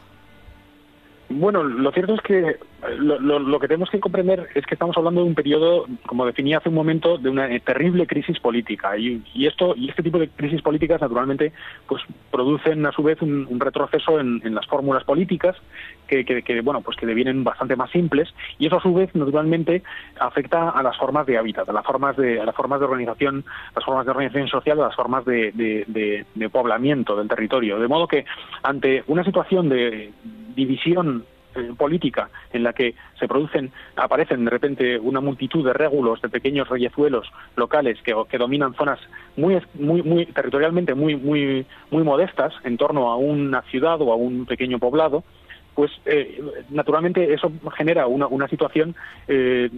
Bueno, 1.34 1.64
lo 1.64 1.92
cierto 1.92 2.14
es 2.16 2.22
que 2.22 2.58
lo, 2.98 3.60
que 3.60 3.68
tenemos 3.68 3.90
que 3.90 4.00
comprender 4.00 4.50
es 4.56 4.66
que 4.66 4.76
estamos 4.76 4.98
hablando 4.98 5.22
de 5.22 5.28
un 5.28 5.36
periodo, 5.36 5.86
como 6.08 6.26
definía 6.26 6.58
hace 6.58 6.70
un 6.70 6.76
momento, 6.76 7.18
de 7.18 7.30
una 7.30 7.48
terrible 7.60 8.08
crisis 8.08 8.40
política. 8.40 8.98
Y, 8.98 9.24
esto 9.46 9.74
y 9.76 9.90
este 9.90 10.04
tipo 10.04 10.18
de 10.18 10.30
crisis 10.30 10.62
políticas, 10.62 11.02
naturalmente, 11.02 11.54
pues 11.88 12.02
producen 12.32 12.86
a 12.86 12.92
su 12.92 13.04
vez 13.04 13.22
un, 13.22 13.60
retroceso 13.60 14.20
en, 14.20 14.42
las 14.54 14.66
fórmulas 14.68 15.04
políticas 15.04 15.56
que, 16.08 16.62
bueno, 16.62 16.82
pues 16.82 16.98
que 16.98 17.06
devienen 17.06 17.44
bastante 17.44 17.76
más 17.76 17.90
simples. 17.92 18.30
Y 18.60 18.68
eso 18.68 18.78
a 18.78 18.82
su 18.82 18.94
vez, 18.94 19.14
naturalmente, 19.16 19.84
afecta 20.20 20.70
a 20.70 20.84
las 20.84 20.98
formas 20.98 21.26
de 21.26 21.38
hábitat, 21.38 21.70
a 21.70 21.74
las 21.74 21.86
formas 21.86 22.18
de, 22.18 22.42
a 22.42 22.46
las 22.46 22.56
formas 22.56 22.80
de 22.80 22.86
organización, 22.86 23.46
las 23.76 23.86
formas 23.86 24.06
de 24.06 24.12
organización 24.12 24.48
social, 24.48 24.80
a 24.82 24.88
las 24.88 24.96
formas 24.96 25.24
de 25.26 26.26
poblamiento 26.52 27.16
del 27.16 27.28
territorio. 27.28 27.80
De 27.80 27.88
modo 27.88 28.08
que 28.08 28.26
ante 28.64 29.04
una 29.08 29.24
situación 29.24 29.70
de 29.70 30.12
división 30.56 31.26
eh, 31.54 31.74
política 31.78 32.30
en 32.54 32.64
la 32.64 32.72
que 32.72 32.96
se 33.20 33.28
producen, 33.28 33.72
aparecen 33.98 34.46
de 34.46 34.52
repente 34.52 34.98
una 34.98 35.20
multitud 35.20 35.66
de 35.66 35.74
régulos, 35.74 36.22
de 36.22 36.30
pequeños 36.30 36.70
reyezuelos 36.70 37.30
locales 37.58 37.98
que, 38.04 38.38
dominan 38.38 38.74
zonas 38.74 39.00
muy, 39.36 39.62
muy, 39.74 40.02
muy 40.02 40.26
territorialmente 40.28 40.96
muy, 40.96 41.18
muy, 41.18 41.66
muy 41.90 42.04
modestas 42.04 42.54
en 42.64 42.78
torno 42.78 43.12
a 43.12 43.18
una 43.18 43.64
ciudad 43.64 44.00
o 44.02 44.14
a 44.14 44.16
un 44.16 44.46
pequeño 44.46 44.80
poblado, 44.80 45.26
pues 45.76 45.92
eh, 46.06 46.42
naturalmente 46.70 47.34
eso 47.34 47.52
genera 47.76 48.08
una, 48.08 48.28
una 48.28 48.48
situación 48.48 48.96
eh, 49.28 49.70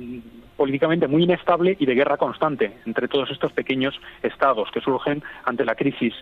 políticamente 0.58 1.08
muy 1.08 1.24
inestable 1.24 1.76
y 1.80 1.86
de 1.86 1.96
guerra 1.96 2.18
constante 2.18 2.78
entre 2.86 3.08
todos 3.08 3.30
estos 3.32 3.52
pequeños 3.54 4.00
estados 4.22 4.70
que 4.72 4.82
surgen 4.82 5.24
ante 5.46 5.66
la 5.66 5.76
crisis 5.76 6.14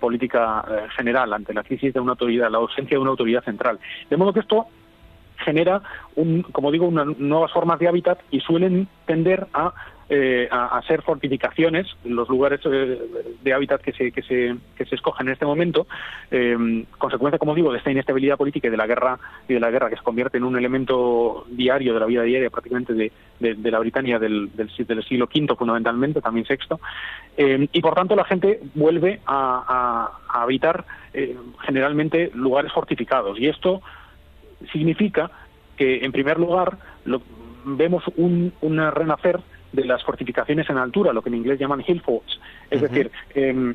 política 0.00 0.64
general, 0.96 1.32
ante 1.32 1.54
la 1.54 1.62
crisis 1.62 1.94
de 1.94 2.00
una 2.00 2.12
autoridad, 2.12 2.50
la 2.50 2.58
ausencia 2.58 2.96
de 2.96 3.00
una 3.00 3.10
autoridad 3.10 3.44
central. 3.44 3.78
De 4.10 4.16
modo 4.16 4.32
que 4.32 4.40
esto 4.40 4.66
genera, 5.38 5.82
un, 6.14 6.42
como 6.42 6.70
digo, 6.70 6.86
unas 6.86 7.18
nuevas 7.18 7.52
formas 7.52 7.78
de 7.78 7.88
hábitat 7.88 8.18
y 8.30 8.40
suelen 8.40 8.88
tender 9.06 9.46
a, 9.52 9.72
eh, 10.08 10.46
a, 10.50 10.80
ser 10.86 11.02
fortificaciones, 11.02 11.86
los 12.04 12.28
lugares 12.28 12.60
eh, 12.64 13.00
de 13.42 13.52
hábitat 13.52 13.80
que 13.80 13.92
se, 13.92 14.12
que, 14.12 14.22
se, 14.22 14.54
que 14.76 14.84
se 14.84 14.94
escogen 14.94 15.26
en 15.26 15.32
este 15.32 15.44
momento, 15.44 15.86
eh, 16.30 16.84
consecuencia, 16.96 17.38
como 17.38 17.54
digo, 17.54 17.72
de 17.72 17.78
esta 17.78 17.90
inestabilidad 17.90 18.36
política 18.36 18.68
y 18.68 18.70
de 18.70 18.76
la 18.76 18.86
guerra 18.86 19.18
y 19.48 19.54
de 19.54 19.60
la 19.60 19.70
guerra 19.70 19.90
que 19.90 19.96
se 19.96 20.02
convierte 20.02 20.38
en 20.38 20.44
un 20.44 20.56
elemento 20.56 21.44
diario 21.50 21.92
de 21.92 22.00
la 22.00 22.06
vida 22.06 22.22
diaria 22.22 22.50
prácticamente 22.50 22.92
de, 22.94 23.10
de, 23.40 23.70
la 23.70 23.80
Britania 23.80 24.18
del, 24.20 24.50
del, 24.54 24.70
siglo 24.70 25.28
V 25.34 25.56
fundamentalmente, 25.56 26.20
también 26.20 26.46
sexto, 26.46 26.78
y 27.36 27.80
por 27.80 27.94
tanto 27.94 28.14
la 28.14 28.24
gente 28.24 28.60
vuelve 28.74 29.20
a, 29.26 30.10
a 30.28 30.42
habitar 30.42 30.84
generalmente 31.64 32.30
lugares 32.34 32.72
fortificados. 32.72 33.38
Y 33.38 33.48
esto 33.48 33.82
significa 34.72 35.30
que, 35.76 36.04
en 36.04 36.12
primer 36.12 36.38
lugar, 36.38 36.78
vemos 37.64 38.04
un, 38.16 38.52
renacer 38.92 39.40
de 39.76 39.84
las 39.84 40.02
fortificaciones 40.02 40.68
en 40.68 40.78
altura, 40.78 41.12
lo 41.12 41.22
que 41.22 41.28
en 41.28 41.36
inglés 41.36 41.60
llaman 41.60 41.84
hill 41.86 42.00
forts, 42.00 42.40
es 42.70 42.80
decir, 42.80 43.10
em, 43.34 43.74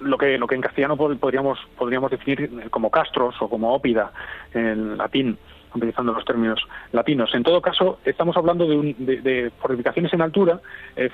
lo 0.00 0.16
que 0.16 0.38
lo 0.38 0.46
que 0.46 0.54
en 0.54 0.62
castellano 0.62 0.96
podríamos 0.96 1.58
podríamos 1.76 2.10
definir 2.10 2.70
como 2.70 2.90
castros 2.90 3.34
o 3.40 3.48
como 3.48 3.74
ópida 3.74 4.12
en 4.54 4.96
latín 4.96 5.38
utilizando 5.74 6.12
los 6.12 6.24
términos 6.24 6.60
latinos. 6.92 7.34
En 7.34 7.42
todo 7.42 7.60
caso, 7.60 7.98
estamos 8.04 8.36
hablando 8.36 8.66
de, 8.66 9.52
fortificaciones 9.60 10.12
en 10.12 10.22
altura, 10.22 10.60
eh, 10.94 11.10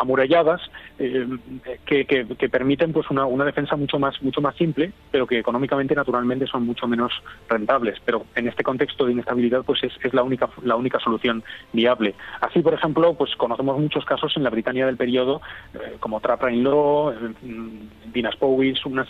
amuralladas 0.00 0.60
eh, 0.98 1.26
que, 1.84 2.06
que, 2.06 2.48
permiten 2.48 2.92
pues 2.92 3.06
una, 3.10 3.44
defensa 3.44 3.76
mucho 3.76 3.98
más 3.98 4.20
mucho 4.22 4.40
más 4.40 4.56
simple 4.56 4.92
pero 5.10 5.26
que 5.26 5.38
económicamente 5.38 5.94
naturalmente 5.94 6.46
son 6.46 6.64
mucho 6.64 6.86
menos 6.88 7.12
rentables. 7.48 7.98
Pero 8.04 8.24
en 8.34 8.48
este 8.48 8.64
contexto 8.64 9.04
de 9.04 9.12
inestabilidad 9.12 9.62
pues 9.62 9.84
es, 9.84 9.92
es 10.02 10.14
la 10.14 10.22
única 10.22 10.48
la 10.62 10.76
única 10.76 10.98
solución 10.98 11.44
viable. 11.72 12.14
Así 12.40 12.60
por 12.60 12.74
ejemplo 12.74 13.14
pues 13.14 13.36
conocemos 13.36 13.78
muchos 13.78 14.04
casos 14.04 14.32
en 14.36 14.42
la 14.42 14.50
Britania 14.50 14.86
del 14.86 14.96
periodo 14.96 15.42
eh, 15.74 15.96
como 16.00 16.20
Traprain-Law 16.20 17.12
Dinas 18.12 18.36
Powys 18.36 18.84
una, 18.86 19.06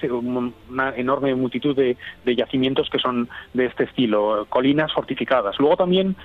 una 0.68 0.95
enorme 0.97 1.34
multitud 1.36 1.76
de, 1.76 1.97
de 2.24 2.36
yacimientos 2.36 2.91
que 2.91 2.99
son 2.99 3.28
de 3.55 3.66
este 3.66 3.84
estilo 3.84 4.47
colinas 4.49 4.93
fortificadas. 4.93 5.57
Luego 5.59 5.76
también 5.76 6.16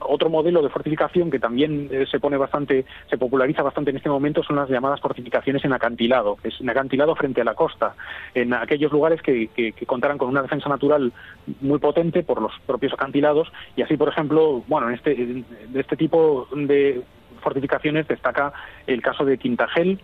otro 0.00 0.30
modelo 0.30 0.62
de 0.62 0.68
fortificación 0.68 1.30
que 1.30 1.38
también 1.38 1.88
eh, 1.90 2.06
se 2.10 2.20
pone 2.20 2.36
bastante, 2.36 2.84
se 3.08 3.18
populariza 3.18 3.62
bastante 3.62 3.90
en 3.90 3.96
este 3.96 4.08
momento 4.08 4.42
son 4.42 4.56
las 4.56 4.68
llamadas 4.68 5.00
fortificaciones 5.00 5.64
en 5.64 5.72
acantilado, 5.72 6.36
que 6.36 6.48
es 6.48 6.60
en 6.60 6.70
acantilado 6.70 7.14
frente 7.14 7.40
a 7.40 7.44
la 7.44 7.54
costa, 7.54 7.94
en 8.34 8.54
aquellos 8.54 8.92
lugares 8.92 9.22
que, 9.22 9.48
que, 9.48 9.72
contarán 9.86 10.18
con 10.18 10.28
una 10.28 10.42
defensa 10.42 10.68
natural 10.68 11.12
muy 11.60 11.78
potente 11.78 12.22
por 12.22 12.40
los 12.40 12.52
propios 12.66 12.92
acantilados. 12.92 13.52
Y 13.76 13.82
así, 13.82 13.96
por 13.96 14.08
ejemplo, 14.08 14.62
bueno, 14.66 14.88
en 14.88 14.94
este, 14.94 15.14
de 15.14 15.80
este 15.80 15.96
tipo 15.96 16.48
de 16.54 17.02
fortificaciones 17.42 18.08
destaca 18.08 18.52
el 18.86 19.02
caso 19.02 19.24
de 19.24 19.38
Quintagel, 19.38 20.00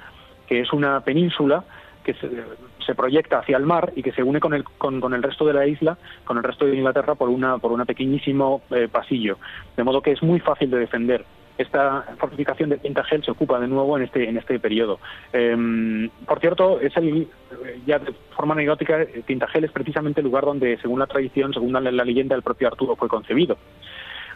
que 0.46 0.60
es 0.60 0.72
una 0.72 1.00
península 1.00 1.64
que 2.12 2.44
se, 2.84 2.94
proyecta 2.94 3.38
hacia 3.38 3.56
el 3.56 3.64
mar 3.64 3.92
y 3.94 4.02
que 4.02 4.12
se 4.12 4.22
une 4.22 4.40
con 4.40 4.52
el, 4.52 4.64
con, 4.64 5.14
el 5.14 5.22
resto 5.22 5.46
de 5.46 5.54
la 5.54 5.66
isla, 5.66 5.96
con 6.24 6.36
el 6.38 6.42
resto 6.42 6.66
de 6.66 6.74
Inglaterra, 6.74 7.14
por 7.14 7.28
una 7.28 7.58
por 7.58 7.70
un 7.70 7.84
pequeñísimo 7.84 8.62
eh, 8.70 8.88
pasillo. 8.90 9.38
De 9.76 9.84
modo 9.84 10.02
que 10.02 10.12
es 10.12 10.22
muy 10.22 10.40
fácil 10.40 10.70
de 10.70 10.78
defender. 10.78 11.24
Esta 11.56 12.06
fortificación 12.18 12.70
de 12.70 12.78
Pintagel 12.78 13.22
se 13.22 13.30
ocupa 13.30 13.60
de 13.60 13.68
nuevo 13.68 13.96
en 13.96 14.04
este 14.04 14.28
en 14.28 14.38
este 14.38 14.58
periodo. 14.58 14.98
Em, 15.32 16.08
por 16.26 16.40
cierto, 16.40 16.80
es 16.80 16.96
el 16.96 17.28
ya 17.86 17.98
de 17.98 18.12
forma 18.34 18.54
anecdótica, 18.54 19.06
Pintagel 19.26 19.64
es 19.64 19.70
precisamente 19.70 20.20
el 20.20 20.26
lugar 20.26 20.44
donde, 20.44 20.78
según 20.78 20.98
la 21.00 21.06
tradición, 21.06 21.52
según 21.52 21.72
la, 21.72 21.80
leyenda, 21.80 22.34
el 22.34 22.42
propio 22.42 22.68
Arturo 22.68 22.96
fue 22.96 23.08
concebido. 23.08 23.58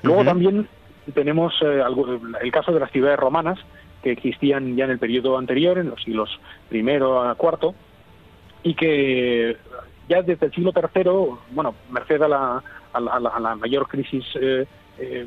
Luego 0.03 0.22
también 0.22 0.68
tenemos 1.14 1.55
eh, 1.62 1.83
el 2.43 2.53
caso 2.53 2.72
de 2.72 2.81
las 2.81 2.91
ciudades 2.91 3.18
romanas, 3.18 3.59
que 4.05 4.13
existían 4.13 4.77
ya 4.77 4.85
en 4.85 4.91
el 4.91 4.99
periodo 4.99 5.39
anterior, 5.39 5.79
en 5.79 5.89
los 5.89 6.03
siglos 6.03 6.29
I 6.71 6.81
a 6.81 7.37
IV, 7.41 7.75
y 8.63 8.75
que 8.75 9.57
ya 10.11 10.21
desde 10.21 10.47
el 10.47 10.53
siglo 10.53 10.73
III, 10.77 11.39
bueno, 11.53 11.75
merced 11.91 12.21
a 12.21 12.29
la, 12.29 12.63
a 12.93 13.41
la, 13.41 13.57
mayor 13.57 13.89
crisis 13.89 14.27
eh, 14.39 14.67
eh, 14.99 15.27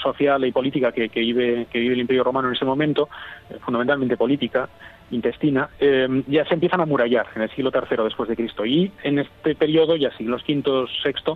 social 0.00 0.44
y 0.44 0.52
política 0.52 0.92
que, 0.92 1.08
que, 1.08 1.18
vive, 1.18 1.66
que 1.72 1.80
vive 1.80 1.94
el 1.94 2.00
Imperio 2.00 2.22
Romano 2.22 2.48
en 2.48 2.54
ese 2.54 2.64
momento, 2.64 3.08
eh, 3.50 3.58
fundamentalmente 3.60 4.16
política, 4.16 4.68
intestina, 5.10 5.70
eh, 5.78 6.22
ya 6.28 6.44
se 6.44 6.54
empiezan 6.54 6.80
a 6.80 6.86
murallar 6.86 7.26
en 7.34 7.42
el 7.42 7.50
siglo 7.50 7.70
III 7.74 8.04
después 8.04 8.28
de 8.28 8.36
Cristo 8.36 8.64
y 8.64 8.92
en 9.02 9.18
este 9.18 9.54
periodo, 9.54 9.96
ya 9.96 10.10
siglos 10.16 10.42
V, 10.48 10.86
VI, 11.04 11.34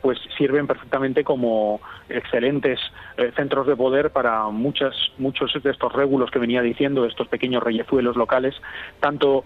pues 0.00 0.18
sirven 0.36 0.66
perfectamente 0.66 1.24
como 1.24 1.80
excelentes 2.08 2.80
eh, 3.16 3.32
centros 3.36 3.66
de 3.66 3.76
poder 3.76 4.10
para 4.10 4.48
muchas, 4.48 4.94
muchos 5.18 5.52
de 5.62 5.70
estos 5.70 5.92
régulos 5.92 6.30
que 6.30 6.38
venía 6.38 6.62
diciendo, 6.62 7.04
estos 7.04 7.28
pequeños 7.28 7.62
reyezuelos 7.62 8.16
locales, 8.16 8.54
tanto 9.00 9.44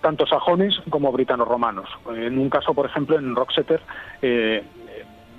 tanto 0.00 0.28
sajones 0.28 0.80
como 0.90 1.10
britanos 1.10 1.48
romanos. 1.48 1.88
En 2.14 2.38
un 2.38 2.48
caso, 2.48 2.72
por 2.72 2.86
ejemplo, 2.86 3.18
en 3.18 3.34
Roxeter, 3.34 3.80
eh, 4.22 4.62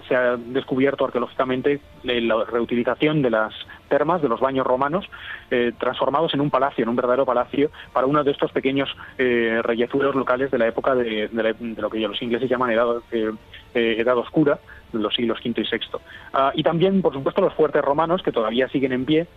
se 0.08 0.16
ha 0.16 0.36
descubierto 0.36 1.06
arqueológicamente 1.06 1.80
la 2.04 2.44
reutilización 2.44 3.22
de 3.22 3.30
las 3.30 3.54
termas, 3.92 4.22
de 4.22 4.30
los 4.30 4.40
baños 4.40 4.66
romanos, 4.66 5.06
eh, 5.52 5.74
transformados 5.78 6.34
en 6.34 6.40
un 6.40 6.50
palacio, 6.50 6.82
en 6.84 6.90
un 6.90 6.96
verdadero 6.96 7.26
palacio, 7.26 7.70
para 7.92 8.08
uno 8.08 8.24
de 8.24 8.32
estos 8.32 8.50
pequeños 8.54 8.90
eh, 9.18 9.60
reyezuelos 9.62 10.16
locales 10.16 10.50
de 10.50 10.58
la 10.58 10.68
época 10.68 10.96
de, 10.96 11.30
lo 11.78 11.90
que 11.90 12.00
los 12.00 12.22
ingleses 12.22 12.50
llaman 12.50 12.72
edad, 12.72 12.88
eh, 13.12 13.32
eh, 13.76 13.96
edad 14.00 14.18
oscura, 14.18 14.60
los 14.94 15.14
siglos 15.14 15.40
V 15.44 15.62
y 15.62 15.64
VI. 15.70 16.00
Ah, 16.34 16.54
y 16.56 16.64
también, 16.64 17.02
por 17.02 17.14
supuesto, 17.14 17.42
los 17.42 17.54
fuertes 17.54 17.84
romanos, 17.84 18.24
que 18.24 18.32
todavía 18.32 18.70
siguen 18.70 18.94
en 18.94 19.06
pie, 19.06 19.28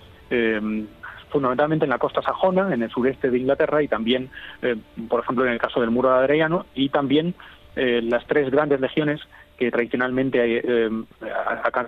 fundamentalmente 1.31 1.85
en 1.85 1.91
la 1.91 1.99
costa 1.99 2.23
sajona, 2.23 2.73
en 2.73 2.83
el 2.83 2.91
sureste 2.91 3.29
de 3.31 3.39
Inglaterra, 3.39 3.83
y 3.83 3.89
también, 3.89 4.31
por 5.09 5.21
ejemplo, 5.21 5.45
en 5.45 5.53
el 5.53 5.59
caso 5.59 5.81
del 5.81 5.91
muro 5.91 6.11
de 6.11 6.19
Adriano, 6.19 6.67
y 6.75 6.89
también 6.89 7.35
las 7.77 8.25
tres 8.27 8.51
grandes 8.51 8.81
legiones 8.81 9.21
que 9.57 9.71
tradicionalmente 9.71 10.39
eh, 10.59 10.91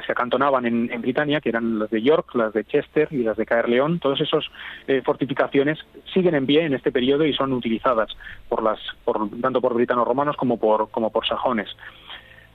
se 0.06 0.12
acantonaban 0.12 0.66
en, 0.66 0.90
en, 0.92 1.00
Britania, 1.00 1.40
que 1.40 1.48
eran 1.48 1.78
las 1.78 1.90
de 1.90 2.02
York, 2.02 2.34
las 2.34 2.52
de 2.52 2.64
Chester 2.64 3.08
y 3.10 3.22
las 3.22 3.36
de 3.36 3.46
Caerleón. 3.46 3.98
Todas 3.98 4.20
esas 4.20 4.44
eh, 4.86 5.02
fortificaciones 5.04 5.78
siguen 6.12 6.34
en 6.34 6.46
pie 6.46 6.64
en 6.64 6.74
este 6.74 6.92
periodo 6.92 7.24
y 7.24 7.32
son 7.32 7.52
utilizadas 7.52 8.10
por 8.48 8.62
las, 8.62 8.78
por, 9.04 9.28
tanto 9.40 9.60
por 9.60 9.74
britanos 9.74 10.06
romanos 10.06 10.36
como 10.36 10.58
por, 10.58 10.90
como 10.90 11.10
por 11.10 11.26
sajones. 11.26 11.68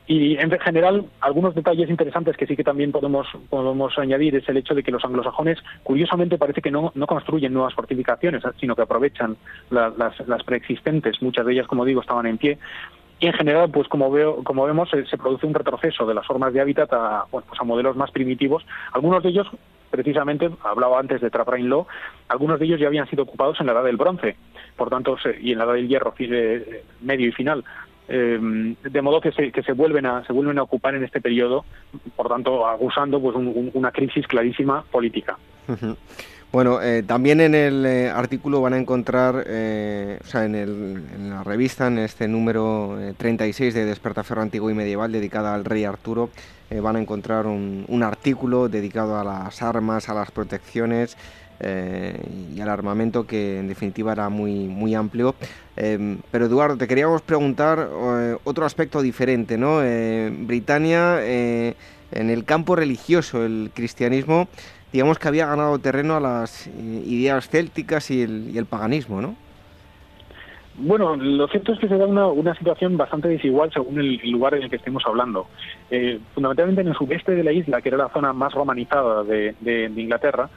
Y 0.07 0.35
en 0.37 0.51
general, 0.59 1.05
algunos 1.21 1.55
detalles 1.55 1.89
interesantes 1.89 2.35
que 2.35 2.45
sí 2.45 2.57
que 2.57 2.63
también 2.63 2.91
podemos, 2.91 3.27
podemos 3.49 3.97
añadir 3.97 4.35
es 4.35 4.49
el 4.49 4.57
hecho 4.57 4.73
de 4.73 4.83
que 4.83 4.91
los 4.91 5.05
anglosajones, 5.05 5.59
curiosamente, 5.83 6.37
parece 6.37 6.61
que 6.61 6.71
no, 6.71 6.91
construyen 7.07 7.53
nuevas 7.53 7.73
fortificaciones, 7.73 8.43
sino 8.59 8.75
que 8.75 8.81
aprovechan 8.81 9.37
las, 9.69 9.93
las 10.27 10.43
preexistentes. 10.43 11.21
Muchas 11.21 11.45
de 11.45 11.53
ellas, 11.53 11.67
como 11.67 11.85
digo, 11.85 12.01
estaban 12.01 12.25
en 12.25 12.37
pie 12.37 12.57
y 13.21 13.27
en 13.27 13.33
general, 13.33 13.69
pues 13.69 13.87
como 13.87 14.09
veo, 14.09 14.43
como 14.43 14.65
vemos, 14.65 14.89
se, 14.89 15.17
produce 15.17 15.45
un 15.45 15.53
retroceso 15.53 16.07
de 16.07 16.15
las 16.15 16.25
formas 16.25 16.53
de 16.53 16.59
hábitat 16.59 16.91
a, 16.91 17.25
pues 17.29 17.45
a 17.59 17.63
modelos 17.63 17.95
más 17.95 18.09
primitivos. 18.09 18.65
Algunos 18.93 19.21
de 19.21 19.29
ellos, 19.29 19.47
precisamente, 19.91 20.49
hablaba 20.63 20.99
antes 20.99 21.21
de 21.21 21.29
Traprain 21.29 21.69
Law, 21.69 21.85
algunos 22.29 22.59
de 22.59 22.65
ellos 22.65 22.79
ya 22.79 22.87
habían 22.87 23.07
sido 23.07 23.21
ocupados 23.21 23.59
en 23.59 23.67
la 23.67 23.73
edad 23.73 23.83
del 23.83 23.95
bronce, 23.95 24.37
por 24.75 24.89
tanto, 24.89 25.17
y 25.39 25.51
en 25.51 25.59
la 25.59 25.65
edad 25.65 25.73
del 25.73 25.87
hierro 25.87 26.15
medio 27.01 27.27
y 27.27 27.31
final. 27.31 27.63
de 28.07 29.01
modo 29.03 29.21
que 29.21 29.31
se, 29.33 29.51
que 29.51 29.61
se 29.61 29.73
vuelven 29.73 30.07
a 30.07 30.25
se 30.25 30.33
vuelven 30.33 30.57
a 30.57 30.63
ocupar 30.63 30.95
en 30.95 31.03
este 31.03 31.21
periodo, 31.21 31.63
por 32.15 32.27
tanto, 32.27 32.67
acusando 32.67 33.21
pues 33.21 33.35
una 33.35 33.91
crisis 33.91 34.25
clarísima 34.25 34.81
política. 34.81 35.37
Bueno, 36.51 36.81
eh, 36.81 37.01
también 37.01 37.39
en 37.39 37.55
el 37.55 37.85
eh, 37.85 38.09
artículo 38.09 38.59
van 38.59 38.73
a 38.73 38.77
encontrar, 38.77 39.45
eh, 39.47 40.19
o 40.21 40.27
sea, 40.27 40.43
en, 40.43 40.55
el, 40.55 41.01
en, 41.15 41.29
la 41.29 41.45
revista, 41.45 41.87
en 41.87 41.97
este 41.99 42.27
número 42.27 42.99
36 43.15 43.73
de 43.73 43.85
Despertaferro 43.85 44.41
Antiguo 44.41 44.69
y 44.69 44.73
Medieval, 44.73 45.13
dedicada 45.13 45.53
al 45.55 45.63
rey 45.63 45.85
Arturo, 45.85 46.29
van 46.81 46.97
a 46.97 47.01
encontrar 47.01 47.47
un, 47.47 47.85
un, 47.87 48.03
artículo 48.03 48.69
dedicado 48.69 49.17
a 49.17 49.23
las 49.25 49.61
armas, 49.61 50.07
a 50.07 50.13
las 50.13 50.31
protecciones 50.31 51.17
y 51.59 52.61
al 52.61 52.69
armamento 52.69 53.27
que 53.27 53.59
en 53.59 53.67
definitiva 53.67 54.13
era 54.13 54.29
muy, 54.29 54.67
muy 54.69 54.95
amplio. 54.95 55.35
pero 55.75 56.45
Eduardo, 56.45 56.77
te 56.77 56.87
queríamos 56.87 57.21
preguntar 57.21 57.89
otro 58.45 58.65
aspecto 58.65 59.01
diferente, 59.01 59.57
¿no? 59.57 59.79
Britania, 60.45 61.19
en 61.25 61.75
el 62.11 62.45
campo 62.45 62.77
religioso, 62.77 63.45
el 63.45 63.71
cristianismo 63.73 64.47
digamos 64.91 65.19
que 65.19 65.27
había 65.27 65.45
ganado 65.45 65.79
terreno 65.79 66.15
a 66.15 66.19
las 66.19 66.67
eh, 66.67 66.71
ideas 67.05 67.49
célticas 67.49 68.11
y 68.11 68.21
el, 68.21 68.65
paganismo, 68.69 69.21
¿no? 69.21 69.35
Bueno, 70.75 71.15
lo 71.15 71.47
cierto 71.47 71.73
es 71.73 71.79
que 71.79 71.87
se 71.87 71.97
da 71.97 72.05
una, 72.05 72.55
situación 72.55 72.97
bastante 72.97 73.27
desigual 73.27 73.71
según 73.71 73.99
el, 73.99 74.19
lugar 74.31 74.55
en 74.55 74.63
el 74.63 74.69
que 74.69 74.77
estemos 74.77 75.03
hablando. 75.05 75.47
Eh, 75.89 76.19
fundamentalmente 76.33 76.81
en 76.81 76.87
el 76.87 76.95
sudeste 76.95 77.33
de 77.33 77.43
la 77.43 77.51
isla, 77.51 77.81
que 77.81 77.89
era 77.89 77.97
la 77.97 78.09
zona 78.09 78.33
más 78.33 78.53
romanizada 78.53 79.23
de, 79.23 79.55
de 79.59 79.91
Inglaterra, 79.95 80.49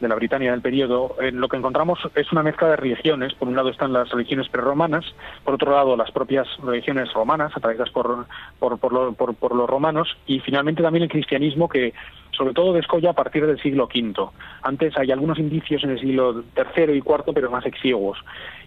de 0.00 0.08
la 0.08 0.14
Britania 0.14 0.52
del 0.52 0.60
periodo, 0.60 1.16
en 1.20 1.40
lo 1.40 1.48
que 1.48 1.56
encontramos 1.56 1.98
es 2.14 2.30
una 2.32 2.42
mezcla 2.42 2.68
de 2.68 2.76
religiones. 2.76 3.34
Por 3.34 3.48
un 3.48 3.56
lado 3.56 3.68
están 3.70 3.92
las 3.92 4.10
religiones 4.10 4.48
prerromanas, 4.48 5.04
por 5.44 5.54
otro 5.54 5.72
lado 5.72 5.96
las 5.96 6.10
propias 6.10 6.46
religiones 6.62 7.12
romanas, 7.12 7.52
atraídas 7.56 7.90
por, 7.90 8.26
por, 8.58 8.78
por, 8.78 9.54
los 9.54 9.68
romanos, 9.70 10.16
y 10.26 10.40
finalmente 10.40 10.82
también 10.82 11.04
el 11.04 11.10
cristianismo 11.10 11.68
que 11.68 11.94
sobre 12.30 12.54
todo 12.54 12.72
descolla 12.72 13.10
a 13.10 13.14
partir 13.14 13.46
del 13.46 13.60
siglo 13.60 13.88
V. 13.92 14.30
Antes 14.62 14.96
hay 14.96 15.10
algunos 15.10 15.38
indicios 15.38 15.82
en 15.82 15.90
el 15.90 16.00
siglo 16.00 16.44
III 16.56 16.92
y 16.92 16.98
IV, 16.98 17.32
pero 17.34 17.50
más 17.50 17.66
exiguos. 17.66 18.18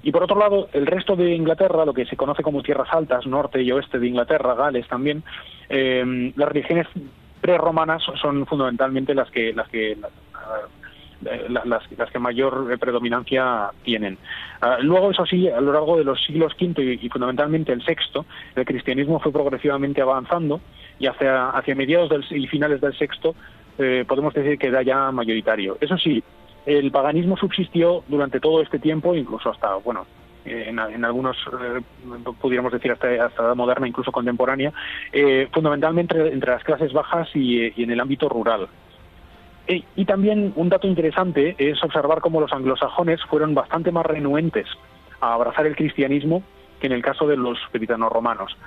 Y 0.04 0.12
por 0.12 0.24
otro 0.24 0.38
lado, 0.38 0.68
el 0.74 0.86
resto 0.86 1.16
de 1.16 1.34
Inglaterra, 1.34 1.86
lo 1.86 1.94
que 1.94 2.06
se 2.06 2.18
conoce 2.18 2.44
como 2.44 2.64
tierras 2.64 2.90
altas, 2.92 3.26
norte 3.26 3.62
y 3.62 3.72
oeste 3.72 4.00
de 4.00 4.08
Inglaterra, 4.08 4.56
Gales 4.56 4.88
también, 4.88 5.24
eh, 5.70 6.34
las 6.36 6.50
religiones 6.50 6.88
prerromanas 7.40 8.04
son 8.22 8.46
fundamentalmente 8.46 9.16
las 9.16 9.30
que, 9.32 9.54
las 9.54 9.68
que 9.70 9.98
eh, 11.26 11.48
las, 11.50 12.10
que 12.12 12.20
mayor 12.20 12.78
predominancia 12.80 13.70
tienen. 13.84 14.18
Ah, 14.60 14.78
luego, 14.82 15.12
eso 15.12 15.26
sí, 15.26 15.48
a 15.48 15.62
lo 15.62 15.72
largo 15.72 15.98
de 15.98 16.04
los 16.04 16.24
siglos 16.24 16.54
V 16.60 17.00
y, 17.02 17.10
fundamentalmente 17.10 17.72
el 17.72 17.84
sexto, 17.84 18.26
el 18.56 18.66
cristianismo 18.66 19.20
fue 19.20 19.32
progresivamente 19.32 20.02
avanzando 20.02 20.62
y 21.00 21.08
hacia, 21.08 21.54
mediados 21.76 22.10
del, 22.10 22.26
y 22.32 22.48
finales 22.48 22.82
del 22.82 22.98
sexto 22.98 23.36
eh, 23.78 24.04
podemos 24.08 24.34
decir 24.34 24.58
que 24.58 24.68
era 24.68 24.82
ya 24.82 25.12
mayoritario. 25.12 25.78
Eso 25.80 25.98
sí, 25.98 26.24
el 26.66 26.92
paganismo 26.92 27.38
subsistió 27.38 28.04
durante 28.08 28.40
todo 28.40 28.62
este 28.62 28.80
tiempo, 28.80 29.16
incluso 29.16 29.52
hasta, 29.52 29.76
bueno, 29.76 30.06
en, 30.44 30.80
algunos, 30.80 31.38
eh, 31.38 31.82
pudiéramos 32.40 32.72
decir 32.72 32.92
hasta, 32.92 33.26
hasta 33.26 33.44
la 33.44 33.56
moderna, 33.56 33.88
incluso 33.88 34.12
contemporánea, 34.12 34.74
fundamentalmente 35.52 36.34
entre, 36.34 36.52
las 36.52 36.64
clases 36.64 36.92
bajas 36.94 37.30
y 37.36 37.82
en 37.82 37.92
el 37.92 38.00
ámbito 38.00 38.28
rural. 38.28 38.68
Y, 39.68 40.05
también 40.05 40.51
un 40.55 40.70
dato 40.70 40.88
interesante 40.88 41.55
es 41.57 41.82
observar 41.84 42.20
cómo 42.20 42.41
los 42.41 42.51
anglosajones 42.51 43.22
fueron 43.30 43.53
bastante 43.53 43.91
más 43.91 44.05
renuentes 44.05 44.68
a 45.22 45.34
abrazar 45.34 45.66
el 45.66 45.76
cristianismo 45.76 46.43
que 46.80 46.88
en 46.88 46.93
el 46.93 47.01
caso 47.01 47.28
de 47.28 47.38
los 47.38 47.57
britanos 47.72 48.12
romanos. 48.12 48.57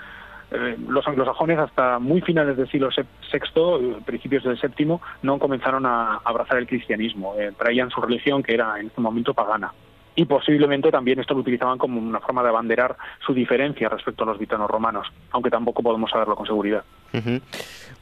Eh, 0.51 0.77
los 0.89 1.07
anglosajones 1.07 1.59
hasta 1.59 1.99
muy 1.99 2.21
finales 2.21 2.57
del 2.57 2.71
siglo 2.71 2.89
VI, 2.97 3.05
eh, 3.33 3.97
principios 4.05 4.45
del 4.45 4.59
VII, 4.59 4.99
no 5.23 5.39
comenzaron 5.39 5.85
a 5.85 6.21
abrazar 6.25 6.59
el 6.59 6.67
cristianismo. 6.67 7.35
Eh, 7.39 7.53
traían 7.59 7.91
su 7.91 8.01
religión 8.01 8.43
que 8.43 8.55
era 8.55 8.79
en 8.79 8.87
ese 8.87 9.01
momento 9.01 9.35
pagana 9.35 9.73
y 10.17 10.25
posiblemente 10.25 10.91
también 10.91 11.19
esto 11.19 11.35
lo 11.35 11.41
utilizaban 11.41 11.79
como 11.79 12.01
una 12.01 12.21
forma 12.21 12.43
de 12.43 12.49
abanderar 12.49 12.97
su 13.25 13.35
diferencia 13.35 13.89
respecto 13.89 14.25
a 14.25 14.27
los 14.27 14.39
britanos 14.39 14.71
romanos, 14.71 15.09
aunque 15.33 15.51
tampoco 15.51 15.83
podemos 15.83 16.11
saberlo 16.11 16.37
con 16.37 16.47
seguridad. 16.47 16.85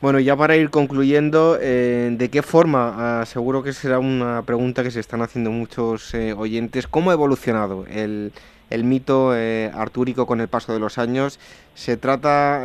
Bueno, 0.02 0.18
ya 0.18 0.34
para 0.36 0.56
ir 0.56 0.70
concluyendo, 0.70 1.58
eh, 1.60 2.10
¿de 2.18 2.28
qué 2.28 2.42
forma? 2.42 3.20
Ah, 3.20 3.24
seguro 3.24 3.62
que 3.62 3.72
será 3.72 4.00
una 4.00 4.42
pregunta 4.42 4.82
que 4.82 4.90
se 4.90 4.98
están 4.98 5.22
haciendo 5.22 5.52
muchos 5.52 6.12
eh, 6.12 6.32
oyentes. 6.32 6.88
¿Cómo 6.88 7.10
ha 7.10 7.14
evolucionado 7.14 7.86
el, 7.88 8.32
el 8.68 8.82
mito 8.82 9.30
eh, 9.36 9.70
artúrico 9.72 10.26
con 10.26 10.40
el 10.40 10.48
paso 10.48 10.72
de 10.72 10.80
los 10.80 10.98
años? 10.98 11.38
¿Se 11.76 11.96
trata 11.96 12.64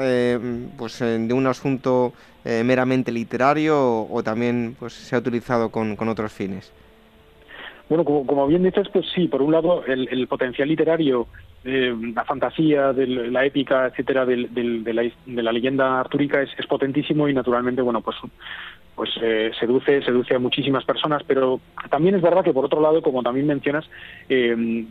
pues, 0.78 0.98
de 0.98 1.32
un 1.32 1.46
asunto 1.46 2.12
meramente 2.44 3.12
literario 3.12 3.80
o, 3.80 4.12
o, 4.12 4.24
también 4.24 4.76
pues, 4.80 4.94
se 4.94 5.16
ha 5.16 5.20
utilizado 5.20 5.70
con, 5.70 5.96
con 5.96 6.10
otros 6.10 6.32
fines? 6.32 6.72
Bueno, 7.90 8.04
como, 8.04 8.48
bien 8.48 8.64
dices, 8.64 8.88
pues 8.92 9.06
sí, 9.16 9.28
por 9.28 9.42
un 9.42 9.54
lado 9.54 9.86
el, 9.86 10.28
potencial 10.28 10.68
literario, 10.68 11.28
eh, 11.64 11.96
la 12.14 12.26
fantasía, 12.26 12.92
de 12.92 13.08
la 13.08 13.46
épica, 13.46 13.88
etcétera, 13.88 14.26
de, 14.26 15.12
la, 15.26 15.52
leyenda 15.52 16.02
artúrica 16.02 16.42
es, 16.42 16.50
es, 16.58 16.66
potentísimo 16.68 17.30
y 17.30 17.34
naturalmente, 17.34 17.82
bueno, 17.82 18.02
pues 18.02 18.18
pues 18.98 19.12
eh, 19.22 19.52
seduce, 19.60 20.02
seduce 20.02 20.34
a 20.34 20.40
muchísimas 20.40 20.84
personas, 20.84 21.22
pero 21.28 21.60
también 21.92 22.16
es 22.16 22.22
verdad 22.24 22.44
que 22.44 22.52
por 22.52 22.66
otro 22.66 22.82
lado, 22.82 23.04
como 23.04 23.22
también 23.22 23.46
mencionas, 23.46 23.86
eh, 24.28 24.88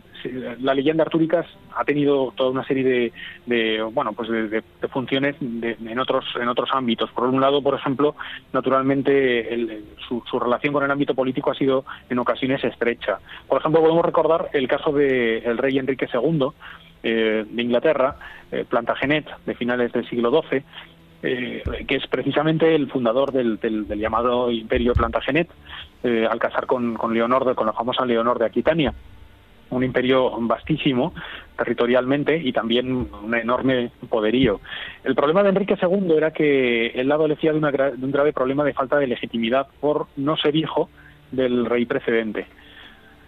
la 0.61 0.73
leyenda 0.73 1.03
artúrica 1.03 1.45
ha 1.75 1.83
tenido 1.83 2.31
toda 2.37 2.51
una 2.51 2.65
serie 2.65 3.11
de, 3.45 3.81
bueno, 3.91 4.13
pues 4.13 4.29
de, 4.29 4.63
funciones 4.87 5.35
en 5.41 5.99
otros 5.99 6.23
en 6.39 6.47
otros 6.47 6.69
ámbitos. 6.71 7.11
Por 7.11 7.25
un 7.25 7.41
lado, 7.41 7.61
por 7.61 7.75
ejemplo, 7.75 8.15
naturalmente 8.53 9.83
su, 10.07 10.39
relación 10.39 10.71
con 10.71 10.85
el 10.85 10.91
ámbito 10.91 11.13
político 11.13 11.51
ha 11.51 11.55
sido 11.55 11.83
en 12.09 12.17
ocasiones 12.17 12.63
estrecha. 12.63 13.19
Por 13.45 13.59
ejemplo, 13.59 13.81
podemos 13.81 14.05
recordar 14.05 14.49
el 14.53 14.69
caso 14.69 14.93
del 14.93 15.57
rey 15.57 15.79
Enrique 15.79 16.07
II 16.13 16.47
eh, 17.03 17.45
de 17.45 17.61
Inglaterra, 17.61 18.15
Plantagenet, 18.69 19.27
de 19.45 19.53
finales 19.55 19.91
del 19.91 20.07
siglo 20.07 20.31
XII, 20.31 20.63
eh, 21.23 21.63
que 21.87 21.95
es 21.95 22.07
precisamente 22.07 22.75
el 22.75 22.89
fundador 22.89 23.31
del, 23.31 23.59
llamado 23.97 24.51
Imperio 24.51 24.93
Plantagenet, 24.93 25.49
eh, 26.03 26.27
al 26.29 26.39
casar 26.39 26.65
con, 26.65 26.95
con 26.95 27.13
Leonor, 27.13 27.55
con 27.55 27.65
la 27.65 27.73
famosa 27.73 28.05
Leonor 28.05 28.39
de 28.39 28.45
Aquitania. 28.45 28.93
Un 29.69 29.83
imperio 29.83 30.31
vastísimo 30.39 31.13
territorialmente 31.57 32.37
y 32.37 32.53
también 32.53 32.91
un 32.91 33.35
enorme 33.35 33.91
poderío. 34.09 34.61
El 35.03 35.13
problema 35.13 35.43
de 35.43 35.49
Enrique 35.49 35.75
II 35.81 36.13
era 36.15 36.31
que 36.31 36.87
él 36.87 37.11
adolecía 37.11 37.51
de, 37.51 37.59
de 37.59 38.05
un 38.05 38.11
grave 38.11 38.31
problema 38.31 38.63
de 38.63 38.73
falta 38.73 38.97
de 38.97 39.07
legitimidad 39.07 39.67
por 39.81 40.07
no 40.15 40.37
ser 40.37 40.55
hijo 40.55 40.89
del 41.31 41.65
rey 41.65 41.85
precedente. 41.85 42.45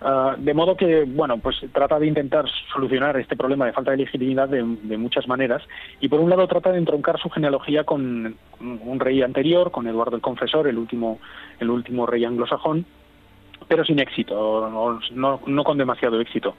Ah, 0.02 0.36
de 0.38 0.54
modo 0.54 0.78
que, 0.78 1.04
bueno, 1.04 1.40
pues 1.40 1.58
trata 1.74 2.00
de 2.00 2.08
intentar 2.08 2.46
solucionar 2.72 3.18
este 3.18 3.36
problema 3.36 3.66
de 3.66 3.74
falta 3.74 3.92
de 3.92 3.98
legitimidad 3.98 4.48
de, 4.48 4.64
muchas 4.64 5.28
maneras 5.28 5.62
y 6.00 6.08
por 6.08 6.22
un 6.22 6.30
lado 6.30 6.48
trata 6.48 6.72
de 6.72 6.78
entroncar 6.78 7.20
su 7.20 7.30
genealogía 7.30 7.84
con 7.84 8.38
un 8.62 9.00
rey 9.00 9.22
anterior, 9.22 9.72
con 9.72 9.88
Eduardo 9.88 10.16
el 10.16 10.22
Confesor, 10.22 10.68
el 10.68 10.78
último, 10.78 11.20
el 11.60 11.70
último 11.70 12.06
rey 12.06 12.24
anglosajón, 12.24 12.86
pero 13.68 13.84
sin 13.84 14.00
éxito, 14.00 15.00
no, 15.14 15.42
no, 15.46 15.64
con 15.66 15.78
demasiado 15.78 16.22
éxito. 16.22 16.56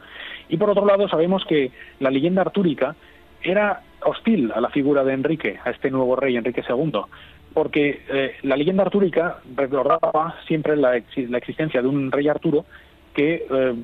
Y 0.51 0.59
por 0.59 0.71
otro 0.71 0.85
lado 0.85 1.09
sabemos 1.09 1.43
que 1.47 1.73
la 1.99 2.11
leyenda 2.11 2.43
artúrica 2.43 2.95
era 3.43 3.81
hostil 4.05 4.53
a 4.55 4.61
la 4.61 4.69
figura 4.69 5.03
de 5.03 5.15
Enrique, 5.15 5.59
a 5.65 5.71
este 5.71 5.91
nuevo 5.91 6.15
rey 6.15 6.37
Enrique 6.37 6.63
II, 6.69 6.93
porque 7.55 8.03
eh, 8.11 8.37
la 8.43 8.57
leyenda 8.57 8.83
artúrica 8.83 9.39
recordaba 9.57 10.37
siempre 10.47 10.77
la 10.77 10.97
existencia 10.97 11.81
de 11.81 11.89
un 11.89 12.13
rey 12.13 12.29
Arturo 12.29 12.67
que 13.15 13.47
eh, 13.51 13.75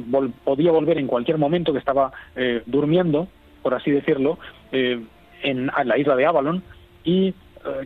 podía 0.44 0.70
volver 0.72 0.98
en 0.98 1.06
cualquier 1.06 1.38
momento, 1.38 1.72
que 1.72 1.78
estaba 1.78 2.12
eh, 2.34 2.62
durmiendo, 2.66 3.28
por 3.62 3.74
así 3.74 3.90
decirlo, 3.90 4.38
eh, 4.72 5.00
en, 5.42 5.66
la 5.66 5.98
isla 5.98 6.16
de 6.16 6.26
Avalon 6.26 6.62
y 7.04 7.34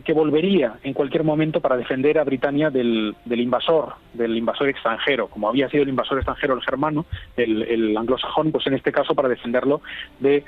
que 0.05 0.13
volvería 0.13 0.75
en 0.83 0.93
cualquier 0.93 1.23
momento 1.23 1.59
para 1.59 1.75
defender 1.75 2.19
a 2.19 2.23
Britania 2.23 2.69
del, 2.69 3.15
invasor, 3.27 3.95
del 4.13 4.37
invasor 4.37 4.69
extranjero, 4.69 5.27
como 5.27 5.49
había 5.49 5.69
sido 5.69 5.81
el 5.81 5.89
invasor 5.89 6.19
extranjero 6.19 6.53
el 6.53 6.61
germano, 6.61 7.07
el, 7.35 7.97
anglosajón, 7.97 8.51
pues 8.51 8.67
en 8.67 8.75
este 8.75 8.91
caso 8.91 9.15
para 9.15 9.27
defenderlo 9.27 9.81
de 10.19 10.43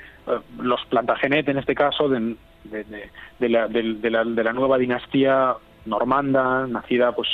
los 0.60 0.80
Plantagenet, 0.86 1.48
en 1.48 1.58
este 1.58 1.74
caso, 1.74 2.08
de, 2.08 2.36
de, 3.40 3.48
la, 3.48 3.66
de, 3.66 4.10
la, 4.10 4.52
nueva 4.52 4.78
dinastía 4.78 5.56
normanda, 5.84 6.68
nacida 6.68 7.10
pues 7.10 7.28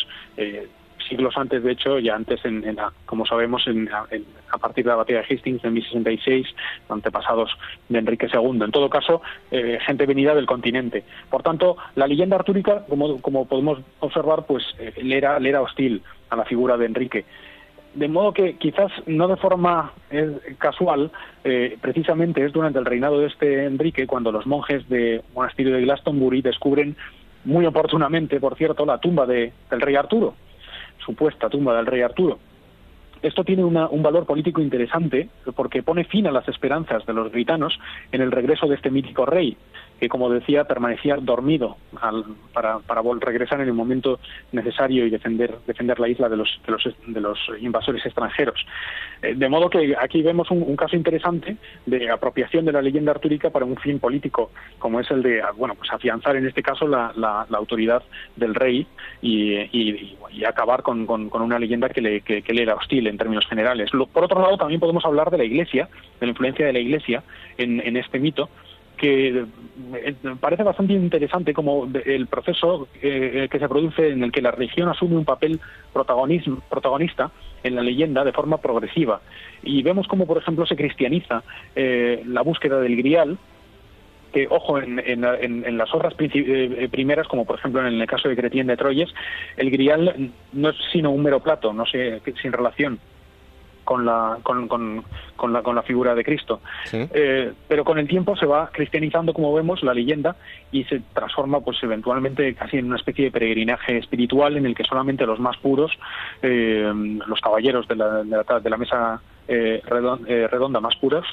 siglos 1.10 1.36
antes, 1.36 1.62
de 1.62 1.72
hecho, 1.72 1.98
ya 1.98 2.14
antes, 2.14 2.42
en, 2.46 2.64
como 3.04 3.26
sabemos, 3.26 3.64
a 4.50 4.58
partir 4.58 4.84
de 4.84 4.90
la 4.90 4.96
batalla 4.96 5.20
de 5.20 5.34
Hastings 5.34 5.62
en 5.64 5.74
1066, 5.74 6.46
antepasados 6.88 7.50
de 7.90 7.98
Enrique 7.98 8.28
II. 8.32 8.62
En 8.62 8.70
todo 8.70 8.88
caso, 8.88 9.20
eh, 9.50 9.78
gente 9.84 10.06
venida 10.06 10.34
del 10.34 10.46
continente. 10.46 11.04
Por 11.28 11.42
tanto, 11.42 11.76
la 11.96 12.06
leyenda 12.06 12.36
artúrica, 12.36 12.86
como, 12.88 13.44
podemos 13.46 13.80
observar, 13.98 14.46
pues 14.46 14.64
eh, 14.78 14.94
le, 15.02 15.18
era, 15.18 15.38
le 15.38 15.50
era 15.50 15.60
hostil 15.60 16.02
a 16.30 16.36
la 16.36 16.44
figura 16.46 16.78
de 16.78 16.86
Enrique. 16.86 17.26
De 17.94 18.06
modo 18.06 18.32
que 18.32 18.54
quizás 18.54 18.92
no 19.06 19.26
de 19.26 19.36
forma 19.36 19.92
eh, 20.10 20.54
casual, 20.58 21.10
eh, 21.42 21.76
precisamente 21.80 22.44
es 22.44 22.52
durante 22.52 22.78
el 22.78 22.84
reinado 22.84 23.18
de 23.18 23.26
este 23.26 23.64
Enrique 23.64 24.06
cuando 24.06 24.30
los 24.30 24.46
monjes 24.46 24.88
de 24.88 25.22
monasterio 25.34 25.74
de 25.74 25.82
Glastonbury 25.82 26.40
descubren 26.40 26.96
muy 27.44 27.66
oportunamente, 27.66 28.38
por 28.38 28.56
cierto, 28.56 28.86
la 28.86 28.98
tumba 28.98 29.26
de, 29.26 29.52
del 29.70 29.80
rey 29.80 29.96
Arturo, 29.96 30.34
supuesta 31.04 31.48
tumba 31.48 31.74
del 31.76 31.86
rey 31.86 32.02
Arturo. 32.02 32.38
Esto 33.22 33.44
tiene 33.44 33.62
un 33.64 34.02
valor 34.02 34.24
político 34.24 34.62
interesante 34.62 35.28
porque 35.54 35.82
pone 35.82 36.04
fin 36.04 36.26
a 36.26 36.32
las 36.32 36.48
esperanzas 36.48 37.04
de 37.04 37.12
los 37.12 37.30
britanos 37.30 37.78
en 38.12 38.22
el 38.22 38.32
regreso 38.32 38.66
de 38.66 38.76
este 38.76 38.90
mítico 38.90 39.26
rey, 39.26 39.58
que 40.00 40.08
como 40.08 40.30
decía 40.30 40.64
permanecía 40.64 41.16
dormido 41.16 41.76
para, 42.54 42.78
para 42.78 43.02
regresar 43.20 43.60
en 43.60 43.68
el 43.68 43.74
momento 43.74 44.18
necesario 44.50 45.06
y 45.06 45.10
defender 45.10 45.58
defender 45.66 46.00
la 46.00 46.08
isla 46.08 46.28
de 46.28 46.38
los 46.38 46.60
de 46.66 46.72
los, 46.72 46.82
de 47.06 47.20
los 47.20 47.38
invasores 47.60 48.04
extranjeros. 48.06 48.64
Eh, 49.22 49.34
de 49.34 49.48
modo 49.48 49.68
que 49.68 49.94
aquí 50.00 50.22
vemos 50.22 50.50
un, 50.50 50.74
caso 50.76 50.96
interesante 50.96 51.58
de 51.84 52.10
apropiación 52.10 52.64
de 52.64 52.72
la 52.72 52.80
leyenda 52.80 53.12
artúrica 53.12 53.50
para 53.50 53.66
un 53.66 53.76
fin 53.76 53.98
político 53.98 54.50
como 54.78 54.98
es 55.00 55.10
el 55.10 55.22
de 55.22 55.42
bueno 55.56 55.74
pues 55.74 55.92
afianzar 55.92 56.36
en 56.36 56.46
este 56.46 56.62
caso 56.62 56.88
la, 56.88 57.12
la, 57.16 57.46
autoridad 57.58 58.02
del 58.36 58.54
rey 58.54 58.86
y, 59.20 59.52
y, 59.52 60.16
acabar 60.46 60.82
con, 60.82 61.04
con, 61.04 61.28
una 61.42 61.58
leyenda 61.58 61.90
que 61.90 62.00
le, 62.00 62.22
que, 62.22 62.42
le 62.54 62.62
era 62.62 62.74
hostil 62.74 63.06
en 63.06 63.18
términos 63.18 63.46
generales. 63.46 63.90
Por 63.90 64.24
otro 64.24 64.40
lado 64.40 64.56
también 64.56 64.80
podemos 64.80 65.04
hablar 65.04 65.30
de 65.30 65.36
la 65.36 65.44
iglesia 65.44 65.88
de 66.18 66.26
la 66.26 66.30
influencia 66.30 66.64
de 66.64 66.72
la 66.72 66.78
iglesia 66.78 67.22
en, 67.58 67.80
en 67.80 67.98
este 67.98 68.18
mito 68.18 68.48
que 69.00 69.46
eh, 69.94 70.14
parece 70.38 70.62
bastante 70.62 70.92
interesante 70.92 71.54
como 71.54 71.88
el 72.04 72.26
proceso 72.26 72.86
eh, 73.00 73.48
que 73.50 73.58
se 73.58 73.68
produce 73.68 74.10
en 74.10 74.22
el 74.22 74.30
que 74.30 74.42
la 74.42 74.50
religión 74.50 74.90
asume 74.90 75.16
un 75.16 75.24
papel 75.24 75.58
protagonista 75.94 77.30
en 77.64 77.76
la 77.76 77.82
leyenda 77.82 78.24
de 78.24 78.32
forma 78.32 78.58
progresiva. 78.58 79.22
Y 79.62 79.82
vemos 79.82 80.06
como, 80.06 80.26
por 80.26 80.36
ejemplo, 80.36 80.66
se 80.66 80.76
cristianiza 80.76 81.42
eh, 81.74 82.22
la 82.26 82.42
búsqueda 82.42 82.78
del 82.78 82.94
grial, 82.96 83.38
que, 84.34 84.46
ojo, 84.48 84.78
en, 84.78 85.78
las 85.78 85.92
obras 85.94 86.14
primeras, 86.14 87.26
como 87.26 87.46
por 87.46 87.58
ejemplo 87.58 87.84
en 87.84 88.00
el 88.00 88.06
caso 88.06 88.28
de 88.28 88.36
Cretien 88.36 88.68
de 88.68 88.76
Troyes, 88.76 89.08
el 89.56 89.70
grial 89.70 90.30
no 90.52 90.68
es 90.68 90.76
sino 90.92 91.10
un 91.10 91.22
mero 91.22 91.40
plato, 91.40 91.72
no 91.72 91.84
sé, 91.86 92.20
sin 92.40 92.52
relación 92.52 93.00
con 93.90 94.04
la, 94.04 94.38
con, 94.44 94.68
con, 94.68 95.52
la, 95.52 95.62
con 95.64 95.74
la 95.74 95.82
figura 95.82 96.14
de 96.14 96.22
Cristo. 96.22 96.60
Eh, 96.92 97.52
pero 97.66 97.84
con 97.84 97.98
el 97.98 98.06
tiempo 98.06 98.36
se 98.36 98.46
va 98.46 98.70
cristianizando, 98.72 99.34
como 99.34 99.52
vemos, 99.52 99.82
la 99.82 99.92
leyenda 99.92 100.36
y 100.70 100.84
se 100.84 101.00
transforma 101.12 101.58
pues 101.58 101.82
eventualmente 101.82 102.54
casi 102.54 102.76
en 102.76 102.86
una 102.86 102.98
especie 102.98 103.24
de 103.24 103.30
peregrinaje 103.32 103.98
espiritual 103.98 104.56
en 104.56 104.66
el 104.66 104.76
que 104.76 104.84
solamente 104.84 105.26
los 105.26 105.40
más 105.40 105.56
puros, 105.56 105.90
eh, 106.40 106.88
los 107.26 107.40
caballeros 107.40 107.88
de 107.88 107.96
la, 107.96 108.22
de 108.22 108.70
la, 108.70 108.76
mesa 108.76 109.20
eh, 109.52 110.46
redonda 110.48 110.80
más 110.80 110.96
puros 110.96 111.26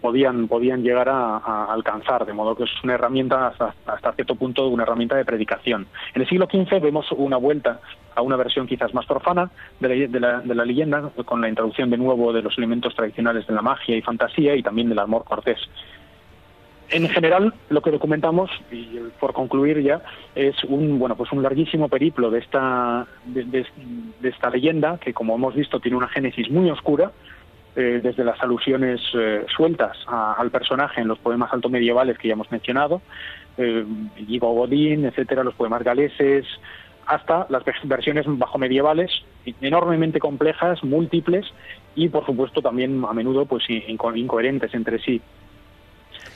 podían 0.00 0.48
podían 0.48 0.82
llegar 0.82 1.08
a, 1.08 1.66
alcanzar 1.72 2.24
de 2.24 2.32
modo 2.32 2.54
que 2.54 2.64
es 2.64 2.70
una 2.84 2.94
herramienta 2.94 3.48
hasta, 3.48 3.74
hasta, 3.86 4.12
cierto 4.12 4.34
punto 4.36 4.68
una 4.68 4.84
herramienta 4.84 5.16
de 5.16 5.24
predicación 5.24 5.86
en 6.14 6.22
el 6.22 6.28
siglo 6.28 6.46
XV 6.46 6.80
vemos 6.80 7.10
una 7.12 7.36
vuelta 7.36 7.80
a 8.14 8.22
una 8.22 8.36
versión 8.36 8.66
quizás 8.66 8.92
más 8.94 9.06
profana 9.06 9.50
de 9.78 10.08
la, 10.18 10.40
de 10.40 10.54
la, 10.54 10.64
leyenda, 10.64 11.10
con 11.24 11.40
la 11.40 11.48
introducción 11.48 11.90
de 11.90 11.98
nuevo 11.98 12.32
de 12.32 12.42
los 12.42 12.56
elementos 12.56 12.94
tradicionales 12.94 13.46
de 13.46 13.54
la 13.54 13.62
magia 13.62 13.96
y 13.96 14.02
fantasía 14.02 14.56
y 14.56 14.62
también 14.62 14.88
del 14.88 14.98
amor 14.98 15.24
cortés. 15.24 15.58
En 16.88 17.08
general, 17.08 17.52
lo 17.68 17.82
que 17.82 17.90
documentamos, 17.90 18.48
y 18.70 18.98
por 19.18 19.32
concluir 19.32 19.82
ya, 19.82 20.02
es 20.36 20.62
un 20.64 20.98
bueno 21.00 21.16
pues 21.16 21.32
un 21.32 21.42
larguísimo 21.42 21.88
periplo 21.88 22.30
de 22.30 22.38
esta 22.38 23.06
de, 23.24 23.66
esta 24.22 24.50
leyenda 24.50 24.98
que, 24.98 25.12
como 25.12 25.34
hemos 25.34 25.54
visto, 25.54 25.80
tiene 25.80 25.96
una 25.96 26.08
génesis 26.08 26.48
muy 26.48 26.70
oscura, 26.70 27.10
eh, 27.76 28.00
desde 28.02 28.24
las 28.24 28.40
alusiones 28.42 29.02
eh, 29.12 29.44
sueltas 29.54 29.98
al 30.06 30.50
personaje 30.50 31.02
en 31.02 31.08
los 31.08 31.18
poemas 31.18 31.52
alto 31.52 31.68
medievales 31.68 32.16
que 32.16 32.28
ya 32.28 32.32
hemos 32.32 32.50
mencionado, 32.50 33.02
eh, 33.58 33.84
Godín, 34.40 35.04
etcétera, 35.04 35.44
los 35.44 35.54
poemas 35.54 35.82
galeses, 35.82 36.46
hasta 37.04 37.46
las 37.50 37.62
versiones 37.84 38.24
bajo 38.26 38.56
medievales, 38.56 39.10
enormemente 39.60 40.18
complejas, 40.18 40.82
múltiples 40.82 41.44
y, 41.94 42.08
por 42.08 42.24
supuesto, 42.24 42.62
también 42.62 43.04
a 43.06 43.12
menudo 43.12 43.44
pues 43.44 43.64
incoherentes 43.68 44.72
entre 44.72 44.98
sí. 44.98 45.20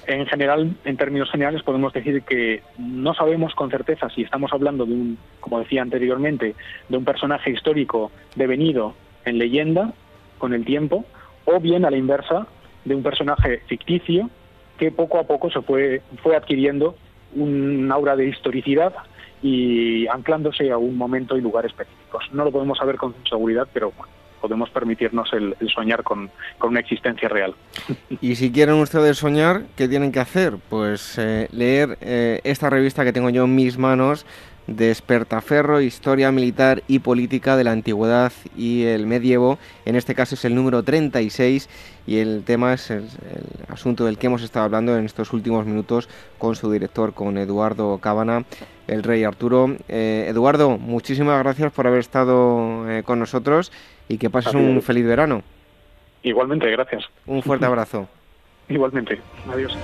En 0.07 0.27
general, 0.27 0.75
en 0.85 0.97
términos 0.99 1.31
generales, 1.31 1.63
podemos 1.63 1.93
decir 1.95 2.23
que 2.23 2.63
no 2.79 3.15
sabemos 3.15 3.55
con 3.55 3.71
certeza 3.71 4.11
si 4.11 4.23
estamos 4.23 4.53
hablando 4.53 4.85
de 4.85 4.93
un, 4.93 5.19
como 5.41 5.59
decía 5.61 5.81
anteriormente, 5.81 6.55
de 6.89 6.97
un 6.97 7.05
personaje 7.05 7.51
histórico 7.51 8.11
devenido 8.37 8.95
en 9.25 9.39
leyenda 9.39 9.93
con 10.39 10.53
el 10.53 10.65
tiempo, 10.65 11.05
o 11.53 11.61
bien 11.61 11.85
a 11.85 11.91
la 11.91 11.97
inversa, 11.97 12.47
de 12.85 12.95
un 12.95 13.03
personaje 13.03 13.63
ficticio 13.67 14.31
que 14.79 14.91
poco 14.91 15.19
a 15.19 15.25
poco 15.25 15.51
se 15.51 15.61
fue, 15.61 16.01
fue 16.23 16.37
adquiriendo 16.37 16.97
un 17.35 17.91
aura 17.93 18.17
de 18.17 18.27
historicidad 18.27 18.93
y 19.43 20.07
anclándose 20.09 20.71
a 20.71 20.79
un 20.79 20.97
momento 20.97 21.37
y 21.37 21.41
lugar 21.41 21.67
específicos. 21.67 22.25
No 22.33 22.45
lo 22.45 22.53
podemos 22.53 22.79
saber 22.79 22.97
con 22.97 23.15
seguridad, 23.29 23.69
pero 23.73 23.93
podemos 24.41 24.71
permitirnos 24.71 25.31
el, 25.33 25.55
soñar 25.73 26.03
con, 26.03 26.31
una 26.63 26.81
existencia 26.81 27.29
real. 27.29 27.55
Y 28.21 28.35
si 28.37 28.51
quieren 28.51 28.77
ustedes 28.77 29.19
soñar, 29.19 29.65
¿qué 29.77 29.89
tienen 29.89 30.13
que 30.13 30.21
hacer? 30.21 30.57
Pues 30.69 31.17
eh, 31.19 31.49
leer 31.53 31.99
eh, 32.01 32.41
esta 32.45 32.69
revista 32.69 33.05
que 33.05 33.13
tengo 33.13 33.31
yo 33.31 33.45
en 33.45 33.55
mis 33.55 33.79
manos, 33.79 34.27
Despertaferro, 34.71 35.81
Historia 35.81 36.31
Militar 36.31 36.85
y 36.87 37.01
Política 37.01 37.57
de 37.57 37.65
la 37.65 37.73
Antigüedad 37.73 38.33
y 38.57 38.85
el 38.85 39.07
Medievo. 39.07 39.59
En 39.85 39.97
este 39.97 40.15
caso 40.15 40.37
es 40.37 40.45
el 40.45 40.55
número 40.55 40.85
36 40.85 41.69
y 42.07 42.19
el 42.19 42.45
tema 42.45 42.73
es 42.73 42.91
el, 42.91 43.09
asunto 43.69 44.05
del 44.05 44.17
que 44.17 44.29
hemos 44.29 44.43
estado 44.43 44.65
hablando 44.65 44.97
en 44.97 45.05
estos 45.05 45.33
últimos 45.33 45.67
minutos 45.67 46.09
con 46.39 46.55
su 46.55 46.71
director, 46.71 47.15
con 47.15 47.37
Eduardo 47.37 47.99
Cábana, 47.99 48.45
el 48.87 49.03
rey 49.03 49.25
Arturo. 49.25 49.77
Eh, 49.89 50.27
Eduardo, 50.29 50.79
muchísimas 50.79 51.43
gracias 51.43 51.73
por 51.73 51.89
haber 51.89 51.99
estado 51.99 52.89
eh, 52.89 53.03
con 53.03 53.19
nosotros 53.19 53.73
y 54.09 54.19
que 54.19 54.31
pases 54.31 54.55
un 54.55 54.83
feliz 54.83 55.05
verano. 55.05 55.43
Igualmente, 56.23 56.71
gracias. 56.71 57.05
Un 57.27 57.43
fuerte 57.43 57.67
abrazo. 57.67 58.07
Igualmente, 58.69 59.21
adiós. 59.53 59.77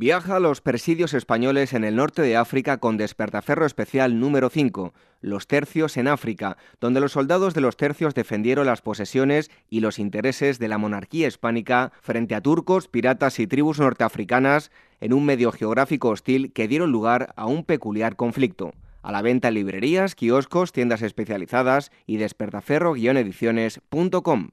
Viaja 0.00 0.36
a 0.36 0.38
los 0.38 0.60
presidios 0.60 1.12
españoles 1.12 1.72
en 1.72 1.82
el 1.82 1.96
norte 1.96 2.22
de 2.22 2.36
África 2.36 2.78
con 2.78 2.96
despertaferro 2.96 3.66
especial 3.66 4.20
número 4.20 4.48
5, 4.48 4.94
Los 5.20 5.48
Tercios 5.48 5.96
en 5.96 6.06
África, 6.06 6.56
donde 6.80 7.00
los 7.00 7.10
soldados 7.10 7.52
de 7.52 7.62
los 7.62 7.76
tercios 7.76 8.14
defendieron 8.14 8.66
las 8.66 8.80
posesiones 8.80 9.50
y 9.68 9.80
los 9.80 9.98
intereses 9.98 10.60
de 10.60 10.68
la 10.68 10.78
monarquía 10.78 11.26
hispánica 11.26 11.90
frente 12.00 12.36
a 12.36 12.40
turcos, 12.40 12.86
piratas 12.86 13.40
y 13.40 13.48
tribus 13.48 13.80
norteafricanas 13.80 14.70
en 15.00 15.12
un 15.12 15.24
medio 15.24 15.50
geográfico 15.50 16.10
hostil 16.10 16.52
que 16.52 16.68
dieron 16.68 16.92
lugar 16.92 17.32
a 17.34 17.46
un 17.46 17.64
peculiar 17.64 18.14
conflicto. 18.14 18.74
A 19.02 19.10
la 19.10 19.20
venta 19.20 19.48
en 19.48 19.54
librerías, 19.54 20.14
kioscos, 20.14 20.70
tiendas 20.70 21.02
especializadas 21.02 21.90
y 22.06 22.18
despertaferro-ediciones.com. 22.18 24.50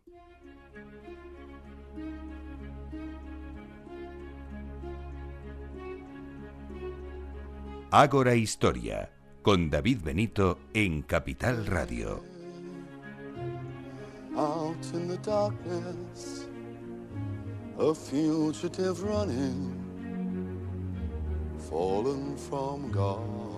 Ágora 7.97 8.35
Historia, 8.35 9.09
con 9.41 9.69
David 9.69 10.01
Benito 10.03 10.59
en 10.73 11.01
Capital 11.03 11.65
Radio. 11.65 12.21
Out 14.35 14.85
in 14.93 15.07
the 15.07 15.17
darkness, 15.19 16.45
a 17.79 17.95
fugitive 17.95 19.01
running, 19.01 19.73
fallen 21.69 22.35
from 22.35 22.91
God. 22.91 23.54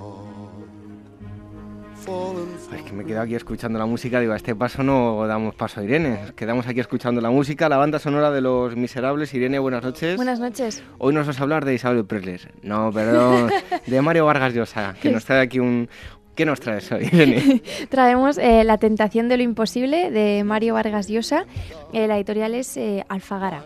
Es 2.74 2.82
que 2.84 2.94
me 2.94 3.04
quedo 3.04 3.22
aquí 3.22 3.36
escuchando 3.36 3.80
la 3.80 3.86
música, 3.86 4.20
digo, 4.20 4.34
a 4.34 4.36
este 4.36 4.56
paso 4.56 4.84
no 4.84 5.26
damos 5.28 5.56
paso 5.56 5.82
a 5.82 5.84
Irene. 5.84 6.20
quedamos 6.36 6.68
aquí 6.68 6.80
escuchando 6.80 7.22
la 7.22 7.30
música, 7.30 7.68
la 7.68 7.78
banda 7.78 8.00
sonora 8.00 8.32
de 8.32 8.42
Los 8.42 8.76
Miserables. 8.76 9.34
Irene, 9.34 9.60
buenas 9.60 9.84
noches. 9.84 10.16
Buenas 10.16 10.40
noches. 10.40 10.84
Hoy 11.00 11.14
nos 11.14 11.28
vas 11.28 11.40
a 11.40 11.44
hablar 11.44 11.66
de 11.66 11.74
Isabel 11.74 12.06
Presley. 12.06 12.40
No, 12.62 12.92
perdón, 12.92 13.50
de 13.88 14.02
Mario 14.02 14.26
Vargas 14.26 14.54
Llosa, 14.54 14.96
que 15.02 15.10
nos 15.12 15.26
trae 15.26 15.42
aquí 15.42 15.60
un, 15.60 15.90
¿Qué 16.38 16.46
nos 16.46 16.60
traes 16.60 16.92
hoy, 16.92 17.10
Irene? 17.12 17.64
Traemos 17.90 18.38
eh, 18.38 18.64
La 18.64 18.78
tentación 18.78 19.28
de 19.28 19.38
lo 19.38 19.44
imposible 19.44 20.12
de 20.12 20.44
Mario 20.44 20.76
Vargas 20.76 21.08
Llosa. 21.08 21.46
Eh, 21.94 22.06
la 22.06 22.16
editorial 22.18 22.54
es 22.54 22.78
eh, 22.78 23.04
Alfagara. 23.10 23.66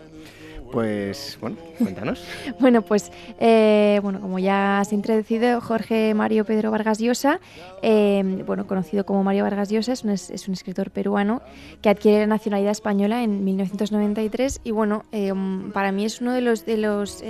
Pues 0.72 1.36
bueno, 1.38 1.56
cuéntanos. 1.78 2.24
bueno, 2.58 2.80
pues 2.80 3.12
eh, 3.38 4.00
bueno, 4.02 4.20
como 4.20 4.38
ya 4.38 4.80
has 4.80 4.92
introducido, 4.94 5.60
Jorge 5.60 6.14
Mario 6.14 6.46
Pedro 6.46 6.70
Vargas 6.70 6.98
Llosa, 6.98 7.40
eh, 7.82 8.42
bueno, 8.46 8.66
conocido 8.66 9.04
como 9.04 9.22
Mario 9.22 9.44
Vargas 9.44 9.68
Llosa, 9.68 9.92
es 9.92 10.02
un, 10.02 10.10
es 10.10 10.48
un, 10.48 10.54
escritor 10.54 10.90
peruano 10.90 11.42
que 11.82 11.90
adquiere 11.90 12.20
la 12.20 12.26
nacionalidad 12.26 12.72
española 12.72 13.22
en 13.22 13.44
1993 13.44 14.62
y 14.64 14.70
bueno, 14.70 15.04
eh, 15.12 15.32
para 15.74 15.92
mí 15.92 16.06
es 16.06 16.22
uno 16.22 16.32
de 16.32 16.40
los 16.40 16.64
de 16.64 16.78
los 16.78 17.22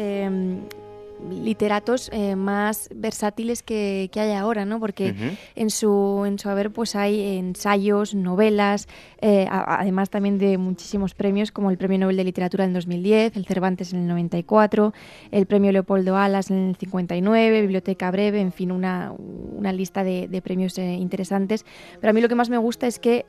literatos 1.30 2.10
eh, 2.12 2.36
más 2.36 2.88
versátiles 2.94 3.62
que, 3.62 4.10
que, 4.12 4.20
hay 4.20 4.32
ahora, 4.32 4.64
¿no? 4.64 4.80
Porque 4.80 5.14
en, 5.54 5.70
su, 5.70 6.24
en 6.26 6.38
su 6.38 6.48
haber 6.48 6.70
pues 6.70 6.96
hay 6.96 7.38
ensayos, 7.38 8.14
novelas, 8.14 8.88
eh, 9.20 9.46
además 9.50 10.10
también 10.10 10.38
de 10.38 10.58
muchísimos 10.58 11.14
premios 11.14 11.52
como 11.52 11.70
el 11.70 11.78
Premio 11.78 11.98
Nobel 11.98 12.16
de 12.16 12.24
Literatura 12.24 12.64
en 12.64 12.72
2010, 12.72 13.36
el 13.36 13.46
Cervantes 13.46 13.92
en 13.92 14.00
el 14.00 14.08
94, 14.08 14.92
el 15.30 15.46
Premio 15.46 15.72
Leopoldo 15.72 16.16
Alas 16.16 16.50
en 16.50 16.70
el 16.70 16.76
59, 16.76 17.60
Biblioteca 17.60 18.10
Breve, 18.10 18.40
en 18.40 18.52
fin, 18.52 18.72
una, 18.72 19.12
una 19.12 19.72
lista 19.72 20.04
de, 20.04 20.28
de 20.28 20.42
premios 20.42 20.76
eh, 20.78 20.94
interesantes. 20.94 21.64
Pero 22.00 22.10
a 22.10 22.12
mí 22.12 22.20
lo 22.20 22.28
que 22.28 22.34
más 22.34 22.50
me 22.50 22.58
gusta 22.58 22.86
es 22.86 22.98
que 22.98 23.24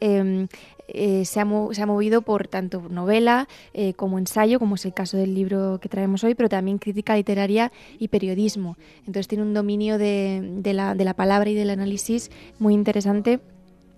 em, 0.93 1.25
se 1.25 1.39
ha, 1.39 1.47
se, 1.71 1.81
ha 1.81 1.85
movido 1.85 2.21
por 2.21 2.47
tanto 2.47 2.81
novela 2.89 3.47
como 3.95 4.19
ensayo, 4.19 4.59
como 4.59 4.75
es 4.75 4.85
el 4.85 4.93
caso 4.93 5.17
del 5.17 5.33
libro 5.33 5.79
que 5.81 5.89
traemos 5.89 6.23
hoy, 6.23 6.35
pero 6.35 6.49
también 6.49 6.77
crítica 6.77 7.15
literaria 7.15 7.71
y 7.99 8.07
periodismo. 8.07 8.77
Entonces 8.99 9.27
tiene 9.27 9.43
un 9.43 9.53
dominio 9.53 9.97
de, 9.97 10.61
la, 10.73 10.95
de 10.95 11.05
la, 11.05 11.13
palabra 11.13 11.49
y 11.49 11.55
del 11.55 11.69
análisis 11.69 12.31
muy 12.59 12.73
interesante. 12.73 13.39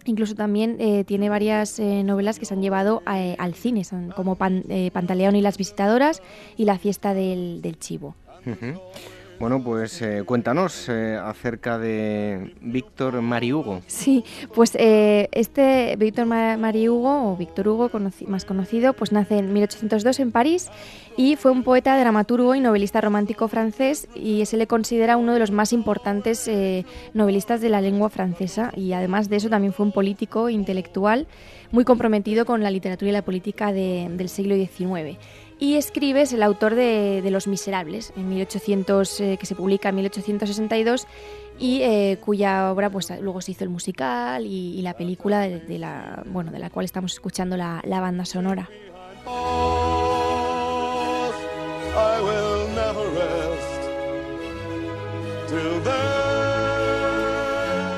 Incluso 0.05 0.35
también 0.35 0.77
eh, 0.79 1.03
tiene 1.03 1.29
varias 1.29 1.79
eh, 1.79 2.03
novelas 2.03 2.37
que 2.37 2.45
se 2.45 2.53
han 2.53 2.61
llevado 2.61 3.01
eh, 3.11 3.35
al 3.39 3.55
cine, 3.55 3.83
son 3.83 4.11
como 4.11 4.35
Pantaleón 4.35 5.35
y 5.35 5.41
las 5.41 5.57
visitadoras 5.57 6.21
y 6.57 6.65
La 6.65 6.77
fiesta 6.77 7.13
del, 7.13 7.75
Chivo. 7.79 8.15
Bueno, 9.45 9.63
pues 9.63 10.01
eh, 10.01 10.23
cuéntanos 10.25 10.89
eh, 10.89 11.19
acerca 11.23 11.77
de 11.77 12.55
Víctor 12.61 13.21
Hugo. 13.21 13.81
Sí, 13.85 14.23
pues 14.55 14.71
eh, 14.73 15.29
este 15.33 15.95
Víctor 15.97 16.25
Hugo, 16.25 17.31
o 17.31 17.37
Víctor 17.37 17.67
Hugo 17.67 17.91
más 18.25 18.43
conocido, 18.43 18.93
pues 18.93 19.11
nace 19.11 19.37
en 19.37 19.53
1802 19.53 20.19
en 20.19 20.31
París 20.31 20.71
y 21.15 21.35
fue 21.35 21.51
un 21.51 21.63
poeta, 21.63 21.95
dramaturgo 21.95 22.55
y 22.55 22.59
novelista 22.59 23.01
romántico 23.01 23.47
francés 23.47 24.07
y 24.15 24.43
se 24.47 24.57
le 24.57 24.65
considera 24.65 25.15
uno 25.15 25.33
de 25.33 25.39
los 25.39 25.51
más 25.51 25.73
importantes 25.73 26.49
novelistas 27.13 27.61
de 27.61 27.69
la 27.69 27.81
lengua 27.81 28.09
francesa 28.09 28.71
y 28.75 28.93
además 28.93 29.29
de 29.29 29.35
eso 29.35 29.49
también 29.49 29.73
fue 29.73 29.85
un 29.85 29.91
político 29.91 30.49
intelectual 30.49 31.27
muy 31.71 31.83
comprometido 31.83 32.45
con 32.45 32.63
la 32.63 32.71
literatura 32.71 33.09
y 33.09 33.13
la 33.13 33.21
política 33.21 33.71
del 33.71 34.27
siglo 34.27 34.55
XIX 34.55 35.19
y 35.59 35.75
escribe, 35.75 36.21
es 36.21 36.33
el 36.33 36.43
autor 36.43 36.75
de, 36.75 37.21
Los 37.31 37.47
Miserables, 37.47 38.11
en 38.15 38.27
1800, 38.29 39.21
eh, 39.21 39.37
que 39.39 39.45
se 39.45 39.55
publica 39.55 39.89
en 39.89 39.95
1862 39.95 41.07
y 41.57 41.81
eh, 41.81 42.17
cuya 42.19 42.71
obra 42.71 42.89
pues 42.89 43.09
luego 43.21 43.39
se 43.41 43.51
hizo 43.51 43.63
el 43.63 43.69
musical 43.69 44.45
y, 44.45 44.81
la 44.81 44.93
película 44.95 45.41
de, 45.41 45.79
la, 45.79 46.23
bueno, 46.25 46.51
de 46.51 46.59
la 46.59 46.69
cual 46.69 46.85
estamos 46.85 47.13
escuchando 47.13 47.55
la, 47.55 47.81
banda 47.85 48.25
sonora. 48.25 48.69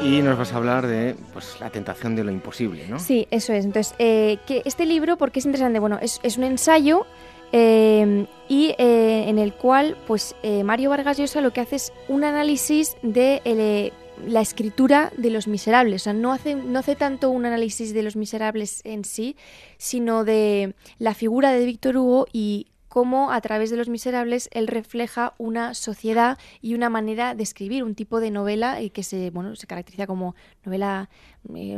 Y 0.03 0.21
nos 0.21 0.38
vas 0.38 0.53
a 0.53 0.57
hablar 0.57 0.88
de 0.88 1.15
pues, 1.34 1.59
la 1.59 1.69
tentación 1.69 2.15
de 2.15 2.23
lo 2.23 2.31
imposible, 2.31 2.88
¿no? 2.88 2.99
Sí, 2.99 3.27
eso 3.29 3.51
es. 3.51 3.65
Entonces, 3.65 3.93
eh, 3.99 4.38
que 4.45 4.61
este 4.63 4.85
libro, 4.85 5.17
¿por 5.17 5.31
qué 5.31 5.39
es 5.39 5.45
interesante? 5.45 5.79
Bueno, 5.79 5.97
es, 6.01 6.21
es 6.23 6.38
un 6.38 6.45
ensayo 6.45 7.05
Em, 7.52 8.28
y 8.49 8.76
eh, 8.78 9.26
en 9.28 9.40
el 9.40 9.53
cual 9.53 9.98
pues 10.06 10.36
eh, 10.44 10.64
Mario 10.64 10.90
Vargas 10.90 11.18
Llosa 11.18 11.41
lo 11.41 11.52
que 11.52 11.61
hace 11.61 11.78
es 11.78 11.94
un 12.07 12.24
análisis 12.24 12.98
de 13.02 13.41
eh, 13.45 13.94
la 14.26 14.41
escritura 14.41 15.11
de 15.18 15.30
Los 15.30 15.48
Miserables. 15.48 16.02
O 16.02 16.03
sea, 16.06 16.14
no 16.14 16.34
hace, 16.34 16.56
no 16.56 16.80
hace 16.80 16.95
tanto 16.95 17.30
un 17.30 17.45
análisis 17.45 17.94
de 17.94 18.03
Los 18.03 18.15
Miserables 18.15 18.82
en 18.84 19.06
sí, 19.06 19.36
sino 19.78 20.24
de 20.24 20.76
la 20.98 21.14
figura 21.14 21.52
de 21.52 21.65
Víctor 21.65 21.98
Hugo 21.98 22.28
y 22.34 22.68
cómo 22.90 23.32
a 23.32 23.40
través 23.41 23.69
de 23.69 23.78
Los 23.78 23.90
Miserables 23.90 24.49
él 24.52 24.68
refleja 24.68 25.34
una 25.38 25.74
sociedad 25.74 26.38
y 26.61 26.74
una 26.74 26.90
manera 26.90 27.36
de 27.36 27.44
escribir, 27.44 27.84
un 27.84 27.95
tipo 27.95 28.19
de 28.19 28.32
novela 28.32 28.80
que 28.91 29.03
se, 29.03 29.30
bueno, 29.30 29.56
se 29.56 29.68
caracteriza 29.68 30.07
como 30.07 30.36
novela 30.65 31.10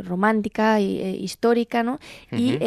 romántica 0.04 0.80
e 0.80 1.18
histórica, 1.20 1.84
¿no? 1.84 2.00
Y 2.32 2.58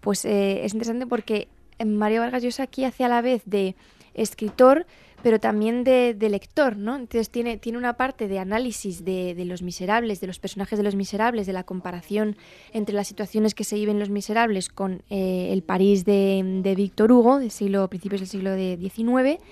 pues 0.00 0.24
es 0.26 0.74
interesante 0.74 1.06
porque 1.06 1.48
Mario 1.84 2.20
Vargas 2.20 2.42
Llosa 2.42 2.64
aquí 2.64 2.84
hace 2.84 3.04
a 3.04 3.08
la 3.08 3.22
vez 3.22 3.42
de 3.44 3.76
escritor, 4.14 4.86
pero 5.22 5.40
también 5.40 5.84
de, 5.84 6.16
lector, 6.20 6.76
¿no? 6.76 6.94
Entonces 6.94 7.30
tiene, 7.30 7.56
tiene 7.56 7.78
una 7.78 7.96
parte 7.96 8.28
de 8.28 8.38
análisis 8.38 9.04
de, 9.04 9.34
Los 9.46 9.62
Miserables, 9.62 10.20
de 10.20 10.26
los 10.26 10.38
personajes 10.38 10.78
de 10.78 10.82
Los 10.84 10.94
Miserables, 10.94 11.46
de 11.46 11.52
la 11.52 11.64
comparación 11.64 12.36
entre 12.72 12.94
las 12.94 13.08
situaciones 13.08 13.54
que 13.54 13.64
se 13.64 13.76
viven 13.76 13.96
en 13.96 14.00
Los 14.00 14.10
Miserables 14.10 14.68
con 14.68 15.02
eh, 15.10 15.48
el 15.52 15.62
París 15.62 16.04
de, 16.04 16.74
Víctor 16.76 17.12
Hugo, 17.12 17.38
del 17.38 17.50
siglo, 17.50 17.88
principios 17.88 18.20
del 18.20 18.28
siglo 18.28 18.54
XIX, 18.56 19.42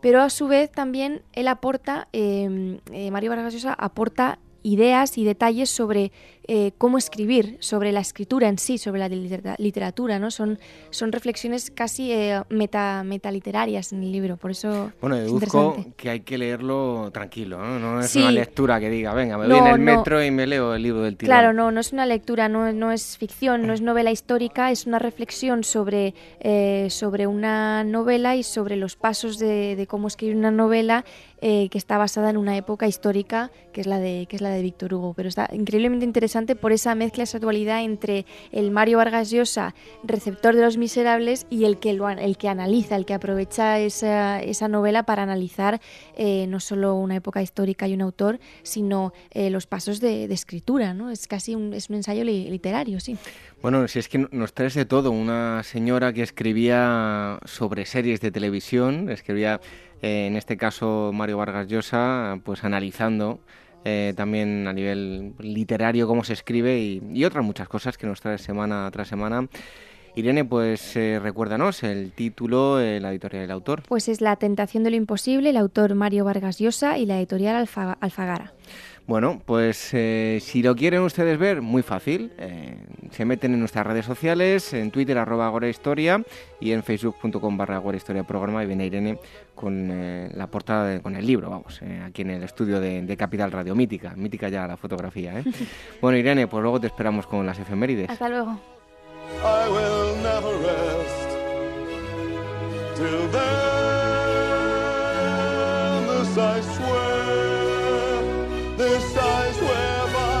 pero 0.00 0.22
a 0.22 0.30
su 0.30 0.48
vez 0.48 0.70
también 0.70 1.22
él 1.32 1.48
aporta, 1.48 2.08
eh, 2.12 2.78
eh, 2.92 3.10
Mario 3.10 3.30
Vargas 3.30 3.52
Llosa 3.52 3.74
aporta 3.74 4.38
ideas 4.62 5.18
y 5.18 5.24
detalles 5.24 5.70
sobre 5.70 6.12
eh, 6.52 6.72
cómo 6.78 6.98
escribir, 6.98 7.58
sobre 7.60 7.92
la 7.92 8.00
escritura 8.00 8.48
en 8.48 8.58
sí, 8.58 8.76
sobre 8.76 8.98
la 8.98 9.56
literatura, 9.56 10.18
¿no? 10.18 10.32
Son, 10.32 10.58
son 10.90 11.12
reflexiones 11.12 11.70
casi 11.70 12.10
eh, 12.10 12.42
meta, 12.48 13.04
metaliterarias 13.04 13.92
en 13.92 14.02
el 14.02 14.10
libro, 14.10 14.36
por 14.36 14.50
eso 14.50 14.90
Bueno, 15.00 15.14
deduzco 15.14 15.76
que 15.96 16.10
hay 16.10 16.20
que 16.22 16.36
leerlo 16.38 17.12
tranquilo, 17.12 17.58
¿no? 17.58 17.78
No 17.78 18.00
es 18.00 18.16
una 18.16 18.32
lectura 18.32 18.80
que 18.80 18.90
diga, 18.90 19.14
venga, 19.14 19.38
me 19.38 19.46
voy 19.46 19.58
en 19.58 19.66
el 19.68 19.78
metro 19.78 20.24
y 20.24 20.32
me 20.32 20.44
leo 20.44 20.74
el 20.74 20.82
libro 20.82 21.02
del 21.02 21.16
tirón. 21.16 21.28
Claro, 21.28 21.52
no, 21.52 21.70
no 21.70 21.78
es 21.78 21.92
una 21.92 22.04
lectura, 22.04 22.48
no, 22.48 22.72
no 22.72 22.90
es 22.90 23.16
ficción, 23.16 23.64
no 23.64 23.72
es 23.72 23.80
novela 23.80 24.10
histórica, 24.10 24.72
es 24.72 24.86
una 24.86 24.98
reflexión 24.98 25.62
sobre, 25.62 26.14
eh, 26.40 26.88
sobre 26.90 27.28
una 27.28 27.84
novela 27.84 28.34
y 28.34 28.42
sobre 28.42 28.74
los 28.74 28.96
pasos 28.96 29.38
de, 29.38 29.76
de 29.76 29.86
cómo 29.86 30.08
escribir 30.08 30.36
una 30.36 30.50
novela 30.50 31.04
que 31.40 31.70
está 31.72 31.96
basada 31.96 32.28
en 32.28 32.36
una 32.36 32.54
época 32.58 32.86
histórica 32.86 33.50
que 33.72 33.80
es 33.80 33.86
la 33.86 33.98
de 33.98 34.26
que 34.28 34.36
es 34.36 34.42
la 34.42 34.50
de 34.50 34.60
Víctor 34.60 34.92
Hugo, 34.92 35.14
pero 35.14 35.26
está 35.26 35.48
increíblemente 35.52 36.04
interesante 36.04 36.39
por 36.56 36.72
esa 36.72 36.94
mezcla, 36.94 37.24
esa 37.24 37.38
dualidad 37.38 37.82
entre 37.82 38.26
el 38.52 38.70
Mario 38.70 38.98
Vargas 38.98 39.30
Llosa, 39.30 39.74
receptor 40.02 40.54
de 40.54 40.62
Los 40.62 40.76
Miserables, 40.76 41.46
y 41.50 41.64
el 41.64 41.78
que, 41.78 41.92
lo, 41.92 42.08
el 42.08 42.36
que 42.36 42.48
analiza, 42.48 42.96
el 42.96 43.06
que 43.06 43.14
aprovecha 43.14 43.78
esa, 43.78 44.40
esa 44.40 44.68
novela 44.68 45.04
para 45.04 45.22
analizar 45.22 45.80
eh, 46.16 46.46
no 46.48 46.60
solo 46.60 46.94
una 46.94 47.16
época 47.16 47.42
histórica 47.42 47.86
y 47.88 47.94
un 47.94 48.02
autor, 48.02 48.40
sino 48.62 49.12
eh, 49.30 49.50
los 49.50 49.66
pasos 49.66 50.00
de, 50.00 50.24
escritura. 50.24 50.94
¿no? 50.94 51.10
Es 51.10 51.26
casi 51.26 51.54
un, 51.54 51.74
es 51.74 51.90
un 51.90 51.96
ensayo 51.96 52.24
literario, 52.24 53.00
sí. 53.00 53.16
Bueno, 53.62 53.86
si 53.88 53.98
es 53.98 54.08
que 54.08 54.26
nos 54.30 54.54
traes 54.54 54.74
de 54.74 54.84
todo. 54.84 55.10
Una 55.10 55.62
señora 55.62 56.12
que 56.12 56.22
escribía 56.22 57.38
sobre 57.44 57.84
series 57.84 58.20
de 58.20 58.30
televisión, 58.30 59.10
escribía, 59.10 59.60
eh, 60.02 60.26
en 60.26 60.36
este 60.36 60.56
caso 60.56 61.10
Mario 61.12 61.38
Vargas 61.38 61.68
Llosa, 61.68 62.40
pues 62.44 62.64
analizando 62.64 63.40
eh, 63.84 64.12
también 64.16 64.66
a 64.66 64.72
nivel 64.72 65.34
literario, 65.38 66.06
cómo 66.06 66.24
se 66.24 66.34
escribe 66.34 66.78
y, 66.78 67.24
otras 67.24 67.44
muchas 67.44 67.68
cosas 67.68 67.96
que 67.96 68.06
nos 68.06 68.20
trae 68.20 68.38
semana 68.38 68.90
tras 68.90 69.08
semana. 69.08 69.48
Irene, 70.16 70.44
pues 70.44 70.96
eh, 70.96 71.20
recuérdanos 71.22 71.82
el 71.84 72.12
título, 72.12 72.80
eh, 72.80 72.98
la 73.00 73.10
editorial 73.12 73.42
del 73.42 73.50
autor. 73.52 73.82
Pues 73.88 74.08
es 74.08 74.20
La 74.20 74.36
tentación 74.36 74.82
de 74.82 74.90
lo 74.90 74.96
imposible, 74.96 75.50
el 75.50 75.56
autor 75.56 75.94
Mario 75.94 76.24
Vargas 76.24 76.58
Llosa 76.58 76.98
y 76.98 77.06
la 77.06 77.18
editorial 77.18 77.68
Alfagara. 78.00 78.52
Bueno, 79.06 79.40
pues 79.44 79.76
si 79.76 80.62
lo 80.62 80.76
quieren 80.76 81.02
ustedes 81.02 81.38
ver, 81.38 81.62
muy 81.62 81.82
fácil 81.82 82.32
se 83.10 83.24
meten 83.24 83.52
en 83.54 83.60
nuestras 83.60 83.86
redes 83.86 84.06
sociales, 84.06 84.72
en 84.72 84.90
Twitter 84.90 85.18
arroba 85.18 85.46
Agora 85.46 85.68
y 86.60 86.72
en 86.72 86.82
facebook.com 86.82 87.56
barra 87.56 87.76
Agora 87.76 87.98
Programa 88.26 88.62
y 88.62 88.66
viene 88.66 88.86
Irene 88.86 89.18
con 89.54 89.90
eh, 89.90 90.30
la 90.34 90.46
portada, 90.46 91.00
con 91.00 91.16
el 91.16 91.26
libro, 91.26 91.50
vamos, 91.50 91.80
eh, 91.82 92.02
aquí 92.04 92.22
en 92.22 92.30
el 92.30 92.42
estudio 92.42 92.80
de, 92.80 93.16
Capital 93.16 93.52
Radio, 93.52 93.74
mítica, 93.74 94.14
mítica 94.16 94.48
ya 94.48 94.66
la 94.66 94.76
fotografía. 94.76 95.38
¿eh? 95.40 95.44
bueno 96.00 96.16
Irene, 96.16 96.46
pues 96.46 96.62
luego 96.62 96.80
te 96.80 96.86
esperamos 96.86 97.26
con 97.26 97.44
las 97.44 97.58
efemérides. 97.58 98.08
Hasta 98.08 98.28
luego. 98.28 98.58
I 99.42 99.68
will 99.68 100.16
never 100.22 100.56
rest 100.58 101.30
till 102.96 103.28
then. 103.30 103.80
This 106.06 106.38
I 106.38 106.60
swear, 106.60 107.16
this 108.76 109.16
I 109.16 109.52
swear 109.52 110.06
by 110.12 110.40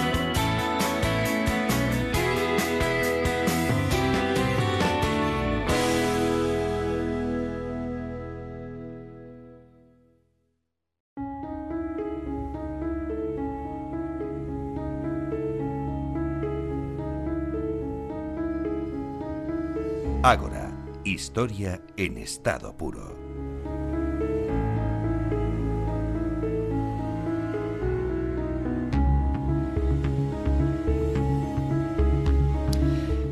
Ágora, 20.23 20.69
historia 21.03 21.81
en 21.97 22.19
estado 22.19 22.77
puro. 22.77 23.17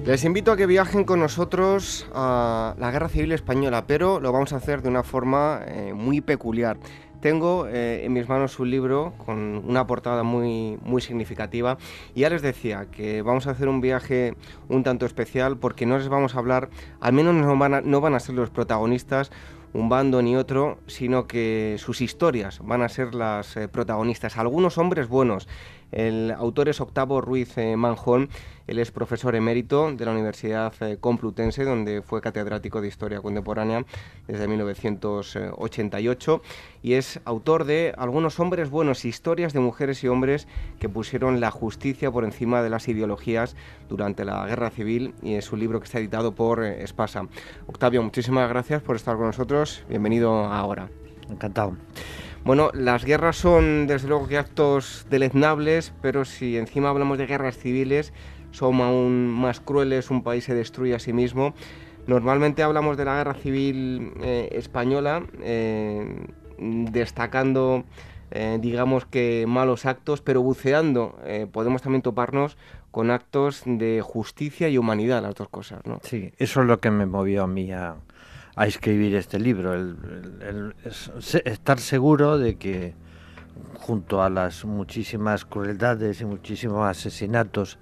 Les 0.03 0.23
invito 0.23 0.51
a 0.51 0.57
que 0.57 0.65
viajen 0.65 1.03
con 1.03 1.19
nosotros 1.19 2.07
a 2.11 2.73
la 2.79 2.89
Guerra 2.89 3.09
Civil 3.09 3.33
Española, 3.33 3.85
pero 3.85 4.19
lo 4.19 4.31
vamos 4.31 4.53
a 4.53 4.55
hacer 4.55 4.81
de 4.81 4.89
una 4.89 5.03
forma 5.03 5.61
eh, 5.67 5.93
muy 5.93 6.21
peculiar. 6.21 6.79
Tengo 7.21 7.67
eh, 7.67 8.05
en 8.05 8.13
mis 8.13 8.29
manos 8.29 8.59
un 8.59 8.71
libro 8.71 9.13
con 9.25 9.37
una 9.67 9.85
portada 9.85 10.23
muy, 10.23 10.79
muy 10.83 11.01
significativa 11.01 11.77
y 12.15 12.21
ya 12.21 12.29
les 12.29 12.41
decía 12.41 12.87
que 12.91 13.21
vamos 13.21 13.47
a 13.47 13.51
hacer 13.51 13.67
un 13.67 13.81
viaje 13.81 14.35
un 14.69 14.83
tanto 14.83 15.05
especial 15.05 15.57
porque 15.57 15.85
no 15.85 15.97
les 15.97 16.07
vamos 16.07 16.35
a 16.35 16.39
hablar, 16.39 16.69
al 17.01 17.13
menos 17.13 17.35
no 17.35 17.57
van 17.57 17.73
a, 17.73 17.81
no 17.81 17.99
van 17.99 18.15
a 18.15 18.19
ser 18.19 18.35
los 18.35 18.49
protagonistas 18.49 19.31
un 19.73 19.89
bando 19.89 20.21
ni 20.21 20.35
otro, 20.35 20.79
sino 20.87 21.27
que 21.27 21.75
sus 21.77 22.01
historias 22.01 22.59
van 22.63 22.81
a 22.81 22.89
ser 22.89 23.13
las 23.13 23.55
eh, 23.55 23.67
protagonistas. 23.67 24.37
Algunos 24.37 24.77
hombres 24.77 25.07
buenos. 25.07 25.47
El 25.91 26.31
autor 26.31 26.69
es 26.69 26.81
Octavo 26.81 27.21
Ruiz 27.21 27.57
eh, 27.57 27.75
Manjón 27.75 28.29
él 28.69 28.77
es 28.77 28.91
profesor 28.91 29.35
emérito 29.35 29.91
de 29.91 30.05
la 30.05 30.11
Universidad 30.11 30.71
eh, 30.81 30.97
Complutense, 31.01 31.63
donde 31.63 32.03
fue 32.03 32.21
catedrático 32.21 32.81
de 32.81 32.87
Historia 32.87 33.19
Contemporánea 33.19 33.83
desde 34.27 34.47
1988 34.47 36.41
y 36.83 36.93
es 36.93 37.19
autor 37.25 37.63
de 37.65 37.95
Algunos 37.97 38.39
hombres 38.39 38.69
buenos, 38.69 39.05
historias 39.05 39.53
de 39.53 39.59
mujeres 39.59 40.03
y 40.03 40.07
hombres 40.07 40.47
que 40.79 40.87
pusieron 40.87 41.39
la 41.39 41.49
justicia 41.49 42.11
por 42.11 42.23
encima 42.23 42.61
de 42.61 42.69
las 42.69 42.87
ideologías 42.87 43.55
durante 43.89 44.23
la 44.23 44.45
Guerra 44.45 44.69
Civil 44.69 45.15
y 45.23 45.33
es 45.33 45.51
un 45.51 45.59
libro 45.59 45.79
que 45.79 45.85
está 45.85 45.97
editado 45.97 46.35
por 46.35 46.63
eh, 46.63 46.83
Espasa. 46.83 47.27
Octavio, 47.65 48.03
muchísimas 48.03 48.47
gracias 48.49 48.83
por 48.83 48.95
estar 48.95 49.15
con 49.15 49.25
nosotros. 49.25 49.83
Bienvenido 49.89 50.45
ahora. 50.45 50.91
Encantado. 51.27 51.75
Bueno, 52.49 52.71
las 52.73 53.05
guerras 53.05 53.35
son 53.37 53.85
desde 53.85 54.07
luego 54.07 54.27
que 54.27 54.39
actos 54.39 55.05
deleznables, 55.07 55.93
pero 56.01 56.25
si 56.25 56.57
encima 56.57 56.89
hablamos 56.89 57.19
de 57.19 57.27
guerras 57.27 57.55
civiles, 57.55 58.11
son 58.49 58.81
aún 58.81 59.27
más 59.27 59.59
crueles, 59.59 60.09
un 60.09 60.23
país 60.23 60.45
se 60.45 60.55
destruye 60.55 60.95
a 60.95 60.99
sí 60.99 61.13
mismo. 61.13 61.53
Normalmente 62.07 62.63
hablamos 62.63 62.97
de 62.97 63.05
la 63.05 63.17
guerra 63.17 63.35
civil 63.35 64.13
eh, 64.23 64.49
española, 64.53 65.27
eh, 65.43 66.25
destacando, 66.57 67.83
eh, 68.31 68.57
digamos 68.59 69.05
que 69.05 69.45
malos 69.47 69.85
actos, 69.85 70.21
pero 70.21 70.41
buceando 70.41 71.19
podemos 71.51 71.83
también 71.83 72.01
toparnos 72.01 72.57
con 72.89 73.11
actos 73.11 73.61
de 73.63 74.01
justicia 74.01 74.69
y 74.69 74.79
humanidad, 74.79 75.21
las 75.21 75.35
dos 75.35 75.49
cosas. 75.49 75.85
¿no? 75.85 75.99
Sí, 76.01 76.33
eso 76.39 76.61
es 76.61 76.67
lo 76.67 76.79
que 76.79 76.89
me 76.89 77.05
movió 77.05 77.43
a 77.43 77.47
mí 77.47 77.71
a, 77.71 77.97
escribir 78.65 79.15
este 79.15 79.39
libro, 79.39 79.73
el, 79.73 80.75
estar 81.45 81.79
seguro 81.79 82.37
de 82.37 82.57
que 82.57 82.93
junto 83.75 84.21
a 84.21 84.29
las 84.29 84.65
muchísimas 84.65 85.45
crueldades 85.45 86.21
y 86.21 86.25
muchísimos 86.25 86.85
asesinatos 86.85 87.77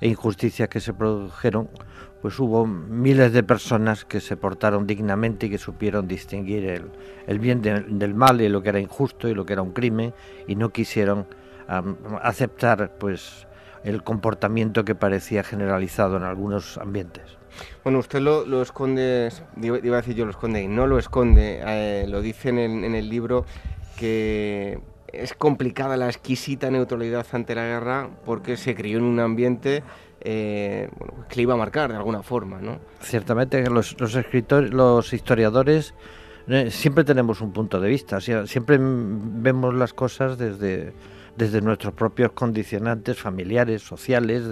e 0.00 0.08
injusticias 0.08 0.68
que 0.68 0.80
se 0.80 0.92
produjeron, 0.92 1.68
pues 2.20 2.38
hubo 2.40 2.66
miles 2.66 3.32
de 3.32 3.42
personas 3.42 4.04
que 4.04 4.20
se 4.20 4.36
portaron 4.36 4.86
dignamente 4.86 5.46
y 5.46 5.50
que 5.50 5.58
supieron 5.58 6.08
distinguir 6.08 6.90
el, 7.26 7.38
bien 7.38 7.62
del 7.62 8.14
mal 8.14 8.40
y 8.40 8.48
lo 8.48 8.62
que 8.62 8.70
era 8.70 8.80
injusto 8.80 9.28
y 9.28 9.34
lo 9.34 9.46
que 9.46 9.52
era 9.52 9.62
un 9.62 9.72
crimen 9.72 10.12
y 10.46 10.56
no 10.56 10.70
quisieron 10.70 11.26
aceptar 12.22 12.92
pues 12.98 13.46
el 13.84 14.02
comportamiento 14.02 14.84
que 14.84 14.94
parecía 14.94 15.44
generalizado 15.44 16.16
en 16.16 16.24
algunos 16.24 16.78
ambientes. 16.78 17.38
Bueno, 17.84 17.98
usted 17.98 18.20
lo, 18.20 18.62
esconde, 18.62 19.30
iba 19.60 19.96
a 19.96 20.00
decir 20.00 20.14
yo 20.14 20.24
lo 20.24 20.30
esconde, 20.30 20.62
y 20.62 20.68
no 20.68 20.86
lo 20.86 20.98
esconde, 20.98 21.60
eh, 21.64 22.06
lo 22.08 22.20
dice 22.20 22.48
en 22.48 22.94
el 22.94 23.08
libro 23.08 23.44
que 23.96 24.78
es 25.12 25.34
complicada 25.34 25.96
la 25.96 26.06
exquisita 26.06 26.70
neutralidad 26.70 27.26
ante 27.32 27.54
la 27.54 27.64
guerra 27.64 28.10
porque 28.24 28.56
se 28.56 28.74
crió 28.74 28.98
en 28.98 29.04
un 29.04 29.20
ambiente 29.20 29.82
eh, 30.20 30.88
que 31.28 31.36
le 31.36 31.42
iba 31.42 31.54
a 31.54 31.56
marcar 31.56 31.90
de 31.90 31.96
alguna 31.96 32.22
forma, 32.22 32.60
¿no? 32.60 32.78
Ciertamente 33.00 33.68
los, 33.70 33.96
escritores, 34.16 34.72
los 34.72 35.12
historiadores 35.12 35.94
eh, 36.48 36.70
siempre 36.70 37.04
tenemos 37.04 37.40
un 37.40 37.52
punto 37.52 37.80
de 37.80 37.88
vista, 37.88 38.20
siempre 38.20 38.78
vemos 38.80 39.74
las 39.74 39.92
cosas 39.92 40.38
desde, 40.38 40.92
desde 41.36 41.60
nuestros 41.60 41.94
propios 41.94 42.32
condicionantes 42.32 43.18
familiares, 43.18 43.82
sociales, 43.82 44.44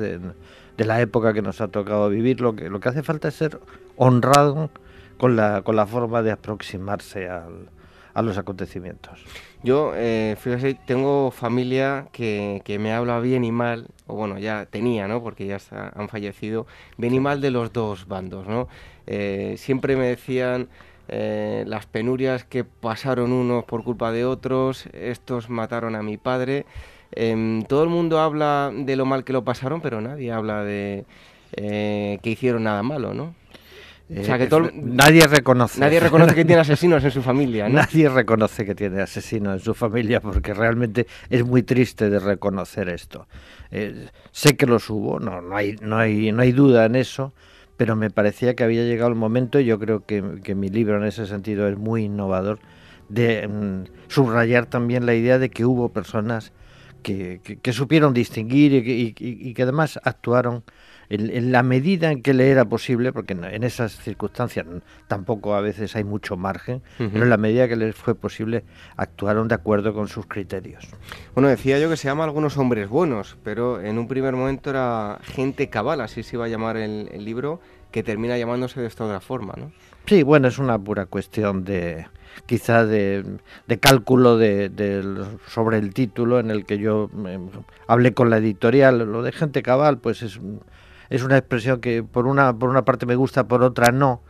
de, 0.76 0.84
la 0.84 1.01
época 1.01 1.32
que 1.32 1.42
nos 1.42 1.60
ha 1.60 1.68
tocado 1.68 2.09
vivir. 2.09 2.40
Lo 2.40 2.55
que, 2.55 2.68
lo 2.68 2.80
que 2.80 2.88
hace 2.88 3.02
falta 3.02 3.28
es 3.28 3.34
ser 3.34 3.60
honrado 3.96 4.70
con 5.18 5.36
la, 5.36 5.62
con 5.62 5.76
la 5.76 5.86
forma 5.86 6.22
de 6.22 6.32
aproximarse 6.32 7.28
al, 7.28 7.68
a 8.14 8.22
los 8.22 8.38
acontecimientos. 8.38 9.24
Yo, 9.62 9.92
eh, 9.94 10.36
fíjese, 10.38 10.78
tengo 10.86 11.30
familia 11.30 12.09
que, 12.12 12.62
que, 12.64 12.78
me 12.78 12.92
habla 12.92 13.18
bien 13.20 13.44
y 13.44 13.52
mal, 13.52 13.88
o 14.06 14.14
bueno, 14.14 14.38
ya 14.38 14.66
tenía, 14.66 15.09
¿no? 15.09 15.22
Porque 15.22 15.46
ya 15.46 15.59
han 15.94 16.09
fallecido, 16.09 16.66
bien 16.96 17.14
y 17.14 17.20
mal 17.20 17.40
de 17.40 17.51
los 17.51 17.72
dos 17.72 18.06
bandos, 18.06 18.46
¿no? 18.46 18.68
Eh, 19.06 19.55
siempre 19.59 19.96
me 19.96 20.06
decían 20.06 20.68
eh, 21.09 21.64
las 21.66 21.86
penurias 21.86 22.44
que 22.44 22.64
pasaron 22.64 23.32
unos 23.32 23.64
por 23.64 23.84
culpa 23.84 24.12
de 24.12 24.24
otros, 24.24 24.86
estos 24.92 25.51
mataron 25.51 25.96
a 25.96 26.02
mi 26.02 26.16
padre. 26.16 26.66
Em, 27.16 27.62
todo 27.64 27.84
el 27.84 27.90
mundo 27.90 28.20
habla 28.20 28.72
de 28.74 28.96
lo 28.96 29.06
mal 29.06 29.24
que 29.24 29.32
lo 29.32 29.44
pasaron, 29.44 29.80
pero 29.80 30.00
nadie 30.00 30.32
habla 30.32 30.64
de 30.64 31.04
que 31.56 32.20
hicieron 32.24 32.64
nada 32.64 32.82
malo, 32.82 33.14
¿no? 33.14 33.34
que 34.08 34.72
nadie 34.74 35.26
reconoce. 35.26 35.80
Nadie 35.80 35.98
reconoce 35.98 36.34
que 36.34 36.44
tiene 36.44 36.60
asesinos 36.60 37.02
en 37.04 37.10
su 37.10 37.22
familia. 37.22 37.68
Nadie 37.68 38.08
reconoce 38.08 38.66
que 38.66 38.74
tiene 38.74 39.00
asesinos 39.00 39.54
en 39.54 39.60
su 39.60 39.74
familia 39.74 40.20
porque 40.20 40.52
realmente 40.52 41.06
es 41.30 41.44
muy 41.44 41.62
triste 41.62 42.10
de 42.10 42.18
reconocer 42.18 42.88
esto. 42.88 43.26
Eh, 43.70 44.08
sé 44.30 44.56
que 44.56 44.66
los 44.66 44.90
hubo, 44.90 45.20
no, 45.20 45.40
no, 45.40 45.56
hay, 45.56 45.76
no, 45.80 45.98
hay, 45.98 46.32
no 46.32 46.42
hay 46.42 46.52
duda 46.52 46.84
en 46.84 46.96
eso, 46.96 47.32
pero 47.76 47.96
me 47.96 48.10
parecía 48.10 48.54
que 48.54 48.62
había 48.62 48.84
llegado 48.84 49.08
el 49.08 49.16
momento, 49.16 49.58
y 49.58 49.64
yo 49.64 49.78
creo 49.78 50.04
que, 50.04 50.22
mi 50.54 50.68
libro 50.68 50.98
en 50.98 51.04
ese 51.04 51.26
sentido 51.26 51.66
es 51.66 51.76
muy 51.76 52.04
innovador, 52.04 52.58
de 53.08 53.48
mm, 53.48 53.84
subrayar 54.08 54.66
también 54.66 55.06
la 55.06 55.14
idea 55.14 55.38
de 55.38 55.50
que 55.50 55.64
hubo 55.64 55.88
personas 55.88 56.52
que, 57.05 57.40
que, 57.62 57.72
supieron 57.72 58.12
distinguir 58.12 58.72
y, 58.74 59.14
y 59.16 59.55
que 59.55 59.62
además 59.62 60.01
actuaron 60.02 60.64
en, 61.09 61.52
la 61.52 61.62
medida 61.62 62.10
en 62.10 62.22
que 62.22 62.35
le 62.35 62.51
era 62.51 62.64
posible, 62.64 63.12
porque 63.12 63.35
en, 63.35 63.64
esas 63.64 63.97
circunstancias 63.97 64.66
tampoco 65.06 65.55
a 65.55 65.60
veces 65.60 65.94
hay 65.97 66.05
mucho 66.05 66.36
margen, 66.36 66.82
pero 66.98 67.22
en 67.22 67.31
la 67.31 67.36
medida 67.36 67.68
que 67.68 67.76
les 67.76 67.94
fue 67.94 68.14
posible 68.14 68.64
actuaron 68.97 69.48
de 69.48 69.55
acuerdo 69.55 69.94
con 69.94 70.09
sus 70.09 70.26
criterios. 70.26 70.89
Bueno, 71.35 71.48
decía 71.48 71.78
yo 71.78 71.89
que 71.89 71.97
se 71.97 72.09
llama 72.09 72.24
algunos 72.24 72.56
hombres 72.56 72.89
buenos, 72.89 73.36
pero 73.43 73.81
en 73.81 73.98
un 73.98 74.09
primer 74.09 74.35
momento 74.35 74.70
era 74.70 75.18
gente 75.22 75.68
cabal, 75.68 76.01
así 76.01 76.22
se 76.22 76.36
iba 76.36 76.47
a 76.47 76.48
llamar 76.48 76.76
el, 76.76 77.24
libro, 77.24 77.60
que 77.90 78.02
termina 78.02 78.36
llamándose 78.36 78.81
de 78.81 78.86
esta 78.86 79.05
otra 79.05 79.20
forma, 79.20 79.55
¿no? 79.56 79.72
Sí, 80.06 80.22
bueno, 80.22 80.48
es 80.48 80.59
una 80.59 80.78
pura 80.78 81.06
cuestión 81.06 81.64
de 81.64 82.06
quizá 82.47 82.86
de, 82.86 83.24
cálculo 83.81 84.36
de, 84.39 84.70
sobre 85.48 85.78
el 85.78 85.94
título 85.94 86.40
en 86.40 86.51
el 86.51 86.65
que 86.65 86.78
yo 86.78 87.11
eh, 87.27 87.39
hablé 87.86 88.15
con 88.15 88.31
la 88.31 88.39
editorial. 88.39 88.98
Lo 88.98 89.23
de 89.23 89.32
gente 89.32 89.62
cabal, 89.62 89.98
pues 89.98 90.23
es 90.23 90.39
es 91.11 91.23
una 91.23 91.36
expresión 91.36 91.81
que 91.81 92.02
por 92.02 92.27
una, 92.27 92.56
por 92.59 92.70
una 92.70 92.85
parte 92.85 93.06
me 93.06 93.15
gusta, 93.15 93.47
por 93.47 93.62
otra 93.62 93.93
no, 93.93 94.23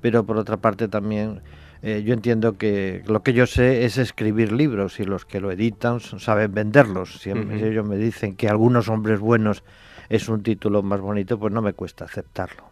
pero 0.00 0.24
por 0.24 0.36
otra 0.38 0.56
parte 0.56 0.88
también 0.88 1.40
eh, 1.82 2.02
yo 2.04 2.14
entiendo 2.14 2.56
que 2.56 3.02
lo 3.06 3.22
que 3.22 3.32
yo 3.32 3.46
sé 3.46 3.84
es 3.84 3.98
escribir 3.98 4.52
libros 4.52 5.00
y 5.00 5.04
los 5.04 5.24
que 5.24 5.40
lo 5.40 5.50
editan 5.50 6.00
saben 6.00 6.52
venderlos. 6.52 7.18
Si 7.20 7.30
ellos 7.30 7.86
me 7.86 7.96
dicen 7.96 8.34
que 8.34 8.48
algunos 8.48 8.88
hombres 8.88 9.20
buenos 9.20 9.62
es 10.08 10.28
un 10.28 10.42
título 10.42 10.82
más 10.82 11.00
bonito, 11.00 11.38
pues 11.38 11.52
no 11.52 11.62
me 11.62 11.72
cuesta 11.72 12.04
aceptarlo. 12.04 12.64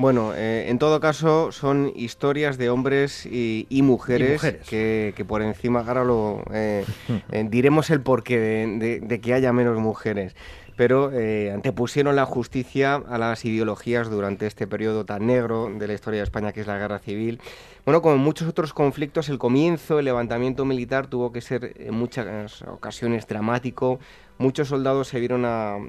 Bueno, 0.00 0.32
eh, 0.34 0.70
en 0.70 0.78
todo 0.78 0.98
caso 0.98 1.52
son 1.52 1.92
historias 1.94 2.56
de 2.56 2.70
hombres 2.70 3.26
y, 3.26 3.66
mujeres, 3.82 4.40
Que, 4.66 5.24
por 5.28 5.42
encima, 5.42 5.80
ahora 5.80 6.04
lo 6.04 6.42
eh, 6.54 6.86
eh, 7.32 7.46
diremos 7.50 7.90
el 7.90 8.00
porqué 8.00 8.38
de, 8.38 9.20
que 9.20 9.34
haya 9.34 9.52
menos 9.52 9.76
mujeres 9.76 10.34
pero 10.74 11.10
antepusieron 11.52 12.16
la 12.16 12.24
justicia 12.24 12.94
a 12.94 13.18
las 13.18 13.44
ideologías 13.44 14.08
durante 14.08 14.46
este 14.46 14.66
periodo 14.66 15.04
tan 15.04 15.26
negro 15.26 15.70
de 15.70 15.86
la 15.86 15.92
historia 15.92 16.20
de 16.20 16.24
España 16.24 16.52
que 16.52 16.62
es 16.62 16.66
la 16.66 16.78
guerra 16.78 16.98
civil. 17.00 17.38
Bueno, 17.84 18.00
como 18.00 18.14
en 18.14 18.22
muchos 18.22 18.48
otros 18.48 18.72
conflictos, 18.72 19.28
el 19.28 19.36
comienzo, 19.36 19.98
el 19.98 20.06
levantamiento 20.06 20.64
militar 20.64 21.06
tuvo 21.06 21.32
que 21.32 21.42
ser 21.42 21.74
en 21.76 21.92
muchas 21.92 22.62
ocasiones 22.62 23.26
dramático, 23.26 24.00
Muchos 24.40 24.68
soldados 24.68 25.08
se 25.08 25.20
vieron 25.20 25.44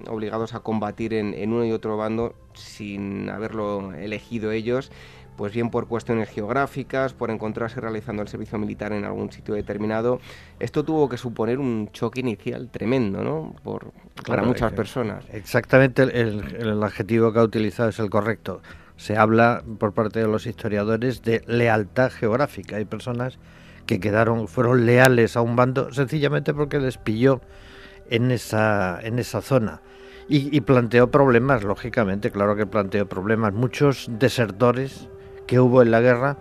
obligados 0.10 0.53
a 0.56 0.60
combatir 0.60 1.14
en, 1.14 1.53
uno 1.53 1.64
y 1.64 1.72
otro 1.72 1.95
bando 1.95 2.36
sin 2.53 3.30
haberlo 3.30 3.94
elegido 3.94 4.52
ellos, 4.52 4.91
pues 5.38 5.53
bien 5.53 5.69
por 5.69 5.88
cuestiones 5.88 6.28
geográficas, 6.28 7.14
por 7.14 7.32
encontrarse 7.32 7.80
realizando 7.80 8.22
el 8.22 8.28
servicio 8.28 8.57
militar 8.57 8.91
en 8.91 9.06
algún 9.06 9.32
sitio 9.32 9.53
determinado. 9.53 10.19
Esto 10.60 10.84
tuvo 10.84 11.07
que 11.07 11.15
suponer 11.15 11.60
un 11.60 11.94
choque 11.94 12.19
inicial 12.19 12.69
tremendo, 12.69 13.23
¿no? 13.23 13.56
Por, 13.64 13.94
para 14.28 14.44
muchas 14.44 14.73
personas. 14.73 15.23
Exactamente 15.32 16.03
el, 16.03 16.84
adjetivo 16.84 17.32
que 17.32 17.40
ha 17.40 17.44
utilizado 17.44 17.88
es 17.88 17.99
el 17.99 18.10
correcto. 18.10 18.61
Se 18.98 19.15
habla 19.15 19.64
por 19.80 19.94
parte 19.94 20.19
de 20.19 20.28
los 20.28 20.45
historiadores 20.45 21.22
de 21.22 21.41
lealtad 21.48 22.11
geográfica. 22.11 22.76
Hay 22.76 22.84
personas 22.84 23.40
que 23.86 24.02
quedaron, 24.02 24.49
fueron 24.49 24.86
leales 24.86 25.38
a 25.38 25.41
un 25.41 25.56
bando 25.56 25.94
sencillamente 25.94 26.53
porque 26.53 26.80
les 26.80 26.98
pilló 26.98 27.40
en 28.11 28.29
esa, 28.29 28.99
en 29.01 29.17
esa 29.17 29.41
zona. 29.41 29.81
Y, 30.33 30.61
planteó 30.61 31.11
problemas, 31.11 31.63
lógicamente, 31.63 32.31
claro 32.31 32.55
que 32.55 32.65
planteó 32.65 33.05
problemas. 33.05 33.51
Muchos 33.53 34.07
desertores 34.17 35.09
que 35.45 35.59
hubo 35.59 35.81
en 35.81 35.91
la 35.91 35.99
guerra 35.99 36.38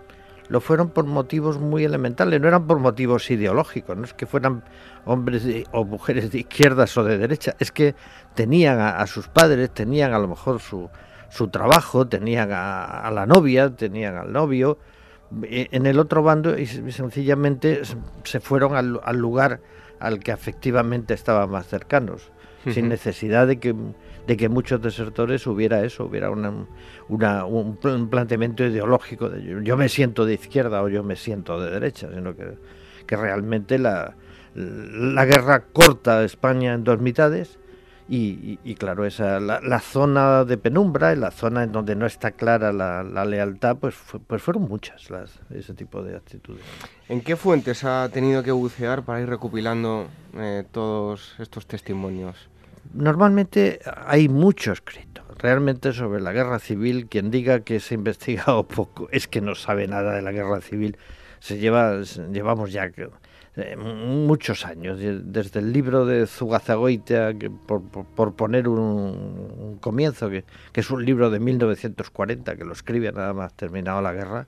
lo 0.47 0.61
fueron 0.61 0.91
por 0.91 1.05
motivos 1.05 1.59
muy 1.59 1.83
elementales, 1.83 2.39
no 2.39 2.47
eran 2.47 2.67
por 2.67 2.79
motivos 2.79 3.29
ideológicos, 3.29 3.97
no 3.97 4.05
es 4.05 4.13
que 4.13 4.25
fueran 4.25 4.63
hombres 5.03 5.43
o 5.71 5.83
mujeres 5.83 6.31
de 6.31 6.39
izquierdas 6.39 6.95
o 6.97 7.03
de 7.03 7.17
derecha, 7.17 7.55
es 7.59 7.73
que 7.73 7.95
tenían 8.33 8.79
a, 8.79 9.05
sus 9.07 9.27
padres, 9.27 9.71
tenían 9.71 10.13
a 10.13 10.19
lo 10.19 10.29
mejor 10.29 10.61
su, 10.61 10.89
su 11.29 11.49
trabajo, 11.49 12.07
tenían 12.07 12.49
a, 12.53 13.11
la 13.11 13.25
novia, 13.25 13.75
tenían 13.75 14.15
al 14.15 14.31
novio 14.31 14.77
e, 15.43 15.67
en 15.71 15.85
el 15.85 15.99
otro 15.99 16.23
bando 16.23 16.57
y 16.57 16.65
sencillamente 16.65 17.81
se 18.23 18.39
fueron 18.39 18.75
al 18.75 19.17
lugar 19.17 19.59
al 20.01 20.19
que 20.19 20.31
efectivamente 20.31 21.13
estaban 21.13 21.49
más 21.49 21.67
cercanos, 21.67 22.31
sin 22.69 22.89
necesidad 22.89 23.47
de 23.47 23.59
que, 23.59 23.75
de 24.27 24.37
que 24.37 24.49
muchos 24.49 24.81
desertores 24.81 25.47
hubiera 25.47 25.83
eso, 25.83 26.05
hubiera 26.05 26.29
una, 26.29 26.65
un, 27.45 28.07
planteamiento 28.09 28.63
ideológico 28.63 29.29
de 29.29 29.63
yo, 29.63 29.77
me 29.77 29.89
siento 29.89 30.25
de 30.25 30.35
izquierda 30.35 30.83
o 30.83 30.89
yo 30.89 31.03
me 31.03 31.15
siento 31.15 31.59
de 31.59 31.71
derecha, 31.71 32.09
sino 32.13 32.35
que, 32.35 32.57
que 33.07 33.15
realmente 33.15 33.79
la, 33.79 34.15
la 34.53 35.25
guerra 35.25 35.65
corta 35.71 36.19
a 36.19 36.23
España 36.23 36.73
en 36.73 36.83
dos 36.83 36.99
mitades 36.99 37.57
y, 38.13 38.75
claro, 38.75 39.05
esa, 39.05 39.39
la, 39.39 39.79
zona 39.79 40.43
de 40.43 40.57
penumbra, 40.57 41.15
la 41.15 41.31
zona 41.31 41.63
en 41.63 41.71
donde 41.71 41.95
no 41.95 42.05
está 42.05 42.31
clara 42.31 42.73
la, 42.73 43.25
lealtad, 43.25 43.77
pues, 43.77 43.95
pues 44.27 44.41
fueron 44.41 44.63
muchas 44.63 45.09
las, 45.09 45.39
ese 45.49 45.73
tipo 45.73 46.03
de 46.03 46.17
actitudes. 46.17 46.61
¿En 47.07 47.21
qué 47.21 47.37
fuentes 47.37 47.85
ha 47.85 48.09
tenido 48.09 48.43
que 48.43 48.51
bucear 48.51 49.03
para 49.03 49.21
ir 49.21 49.29
recopilando 49.29 50.07
eh, 50.35 50.65
todos 50.73 51.35
estos 51.39 51.65
testimonios? 51.67 52.49
Normalmente 52.93 53.79
hay 54.05 54.27
mucho 54.27 54.73
escrito. 54.73 55.23
Realmente 55.37 55.93
sobre 55.93 56.19
la 56.19 56.33
guerra 56.33 56.59
civil, 56.59 57.07
quien 57.07 57.31
diga 57.31 57.61
que 57.61 57.79
se 57.79 57.93
ha 57.93 57.97
investigado 57.97 58.63
poco 58.67 59.07
es 59.11 59.29
que 59.29 59.39
no 59.39 59.55
sabe 59.55 59.87
nada 59.87 60.15
de 60.15 60.21
la 60.21 60.33
guerra 60.33 60.59
civil. 60.59 60.97
Se 61.39 61.59
lleva, 61.59 62.01
llevamos 62.31 62.73
ya 62.73 62.91
eh, 63.57 63.75
muchos 63.75 64.65
años, 64.65 64.97
desde 64.97 65.59
el 65.59 65.73
libro 65.73 66.05
de 66.05 66.25
Zugazagoitia, 66.25 67.33
que 67.37 67.49
por, 67.49 67.83
poner 68.33 68.69
un, 68.69 69.77
comienzo, 69.81 70.29
que, 70.29 70.45
es 70.73 70.89
un 70.89 71.03
libro 71.03 71.29
de 71.29 71.41
1940, 71.41 72.55
que 72.55 72.63
lo 72.63 72.71
escribe 72.71 73.11
nada 73.11 73.33
más 73.33 73.53
terminado 73.53 74.01
la 74.01 74.13
guerra, 74.13 74.47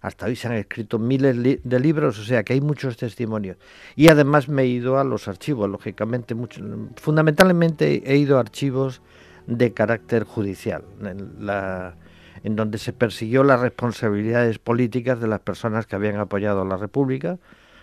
hasta 0.00 0.24
hoy 0.24 0.34
se 0.34 0.48
han 0.48 0.54
escrito 0.54 0.98
miles 0.98 1.60
de 1.62 1.80
libros, 1.80 2.18
o 2.18 2.24
sea 2.24 2.42
que 2.42 2.54
hay 2.54 2.62
muchos 2.62 2.96
testimonios. 2.96 3.58
Y 3.96 4.08
además 4.08 4.48
me 4.48 4.62
he 4.62 4.66
ido 4.66 4.98
a 4.98 5.04
los 5.04 5.28
archivos, 5.28 5.68
lógicamente, 5.68 6.34
mucho, 6.34 6.62
fundamentalmente 6.96 8.02
he 8.10 8.16
ido 8.16 8.38
a 8.38 8.40
archivos 8.40 9.02
de 9.46 9.74
carácter 9.74 10.24
judicial, 10.24 10.84
en, 11.02 11.46
la, 11.46 11.96
en 12.44 12.56
donde 12.56 12.78
se 12.78 12.94
persiguió 12.94 13.44
las 13.44 13.60
responsabilidades 13.60 14.58
políticas 14.58 15.20
de 15.20 15.26
las 15.26 15.40
personas 15.40 15.86
que 15.86 15.96
habían 15.96 16.16
apoyado 16.16 16.62
a 16.62 16.64
la 16.64 16.78
República, 16.78 17.38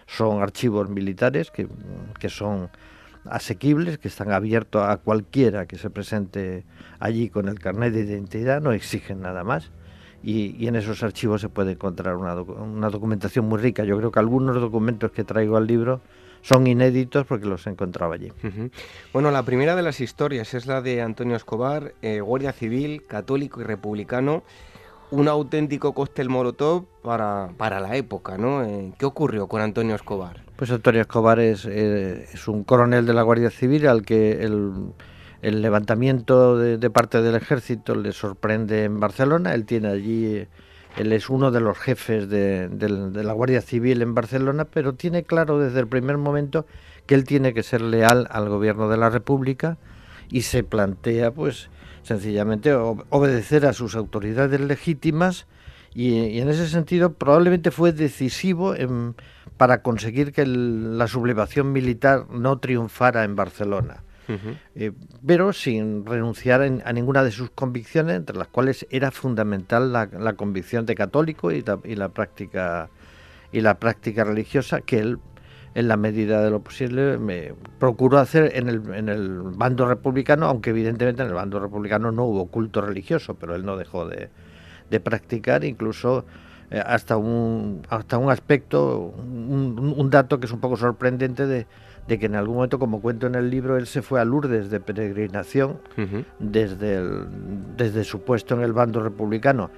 son 0.08 0.42
archivos 0.42 0.90
militares 0.90 1.52
que, 1.52 1.68
son 2.30 2.70
asequibles, 3.26 3.98
que 3.98 4.08
están 4.08 4.32
abiertos 4.32 4.84
a 4.84 4.98
cualquiera 4.98 5.66
que 5.66 5.78
se 5.78 5.90
presente 5.90 6.64
allí 7.00 7.30
con 7.30 7.48
el 7.48 7.60
carnet 7.60 7.94
de 7.94 8.02
identidad, 8.02 8.62
no 8.62 8.72
exigen 8.72 9.22
nada 9.22 9.44
más. 9.44 9.72
Y, 10.24 10.68
en 10.68 10.76
esos 10.76 11.04
archivos 11.04 11.42
se 11.42 11.50
puede 11.50 11.74
encontrar 11.74 12.16
una, 12.16 12.34
una, 12.34 12.90
documentación 12.90 13.46
muy 13.46 13.60
rica. 13.60 13.84
Yo 13.84 13.96
creo 13.98 14.12
que 14.12 14.20
algunos 14.20 14.56
documentos 14.56 15.12
que 15.12 15.24
traigo 15.24 15.56
al 15.56 15.68
libro 15.68 16.02
son 16.42 16.66
inéditos 16.66 17.28
porque 17.28 17.46
los 17.46 17.66
he 17.68 17.72
encontrado 17.72 18.12
allí. 18.12 18.32
Bueno, 19.14 19.30
la 19.30 19.44
primera 19.44 19.76
de 19.76 19.84
las 19.84 20.00
historias 20.02 20.54
es 20.56 20.66
la 20.66 20.82
de 20.82 21.02
Antonio 21.02 21.36
Escobar, 21.36 21.94
eh, 22.02 22.22
guardia 22.22 22.54
civil, 22.54 23.04
católico 23.08 23.62
y 23.62 23.64
republicano 23.64 24.44
un 25.12 25.28
auténtico 25.28 25.94
cóctel 25.94 26.30
molotov 26.30 26.86
para, 27.02 27.50
para 27.58 27.80
la 27.80 27.96
época, 27.96 28.38
¿no? 28.38 28.64
Eh, 28.64 28.94
¿Qué 28.98 29.06
ocurrió 29.06 29.48
con 29.48 29.62
Antonio 29.62 29.96
Escobar? 29.96 30.42
Pues 30.56 30.72
Antonio 30.72 31.02
Escobar 31.02 31.40
es, 31.40 31.66
eh, 31.66 32.28
es 32.34 32.48
un 32.48 32.64
coronel 32.64 33.06
de 33.06 33.14
la 33.14 33.22
Guardia 33.22 33.50
Civil 33.50 33.88
al 33.88 34.04
que 34.04 34.44
el, 34.44 34.72
el 35.42 35.62
levantamiento 35.62 36.58
de, 36.58 36.90
parte 36.90 37.22
del 37.22 37.36
ejército 37.36 37.96
le 37.96 38.12
sorprende 38.12 38.84
en 38.84 39.00
Barcelona. 39.00 39.54
Él 39.54 39.66
tiene 39.66 39.90
allí, 39.90 40.48
él 40.98 41.14
es 41.14 41.30
uno 41.30 41.52
de 41.52 41.60
los 41.60 41.78
jefes 41.78 42.30
de, 42.30 42.68
de 42.70 43.24
la 43.24 43.34
Guardia 43.34 43.62
Civil 43.62 44.02
en 44.02 44.16
Barcelona, 44.16 44.66
pero 44.66 44.94
tiene 44.94 45.24
claro 45.24 45.60
desde 45.60 45.80
el 45.80 45.88
primer 45.88 46.18
momento 46.18 46.66
que 47.06 47.16
él 47.16 47.26
tiene 47.26 47.54
que 47.54 47.64
ser 47.64 47.82
leal 47.82 48.28
al 48.32 48.50
gobierno 48.50 48.90
de 48.90 48.98
la 48.98 49.10
República 49.10 49.78
y 50.30 50.42
se 50.42 50.64
plantea 50.64 51.32
pues 51.32 51.70
sencillamente 52.06 52.74
obedecer 52.74 53.66
a 53.66 53.74
sus 53.74 53.96
autoridades 53.96 54.62
legítimas 54.62 55.48
y, 55.94 56.40
en 56.40 56.50
ese 56.50 56.68
sentido 56.68 57.14
probablemente 57.14 57.72
fue 57.72 57.92
decisivo 57.92 58.76
para 59.58 59.82
conseguir 59.82 60.32
que 60.32 60.46
la 60.46 61.08
sublevación 61.08 61.72
militar 61.72 62.28
no 62.30 62.60
triunfara 62.60 63.24
en 63.24 63.36
Barcelona. 63.36 64.04
Eh, 64.76 64.92
pero 65.26 65.54
sin 65.54 66.04
renunciar 66.04 66.62
a 66.62 66.94
ninguna 66.94 67.24
de 67.24 67.32
sus 67.32 67.52
convicciones, 67.52 68.16
entre 68.16 68.36
las 68.36 68.48
cuales 68.48 68.88
era 68.90 69.12
fundamental 69.12 69.94
la, 69.94 70.34
convicción 70.34 70.86
de 70.86 70.96
católico 70.96 71.52
y 71.52 71.64
la, 71.64 72.10
práctica 72.10 72.90
y 73.52 73.62
la 73.62 73.80
práctica 73.80 74.24
religiosa 74.24 74.82
que 74.82 75.00
él 75.00 75.20
en 75.76 75.90
la 75.90 75.98
medida 75.98 76.42
de 76.42 76.50
lo 76.50 76.62
posible, 76.62 77.18
me 77.18 77.54
procuró 77.80 78.18
hacer 78.18 78.54
en 78.56 78.70
el, 78.70 78.82
en 78.94 79.10
el 79.10 79.42
bando 79.42 79.86
republicano, 79.86 80.48
aunque 80.48 80.70
evidentemente 80.70 81.22
en 81.22 81.28
el 81.28 81.34
bando 81.34 81.60
republicano 81.60 82.14
no 82.14 82.24
hubo 82.24 82.48
culto 82.48 82.80
religioso, 82.80 83.36
pero 83.36 83.56
él 83.56 83.66
no 83.66 83.76
dejó 83.76 84.08
de, 84.08 84.30
practicar, 85.02 85.66
incluso 85.66 86.26
eh, 86.72 86.82
hasta, 86.84 87.18
un, 87.18 87.82
hasta 87.90 88.18
un 88.18 88.32
aspecto, 88.32 89.14
un, 89.18 90.10
dato 90.10 90.40
que 90.40 90.46
es 90.46 90.54
un 90.54 90.62
poco 90.62 90.78
sorprendente 90.78 91.46
de, 91.46 91.68
que 92.08 92.26
en 92.26 92.36
algún 92.36 92.56
momento, 92.56 92.80
como 92.80 93.02
cuento 93.02 93.28
en 93.28 93.36
el 93.36 93.50
libro, 93.50 93.76
él 93.76 93.86
se 93.86 94.02
fue 94.02 94.22
a 94.22 94.26
Lourdes 94.26 94.70
de 94.70 94.80
peregrinación 94.80 95.82
desde, 96.40 97.04
desde 97.76 98.06
su 98.06 98.22
puesto 98.22 98.56
en 98.56 98.62
el 98.62 98.72
bando 98.72 99.04
republicano 99.04 99.72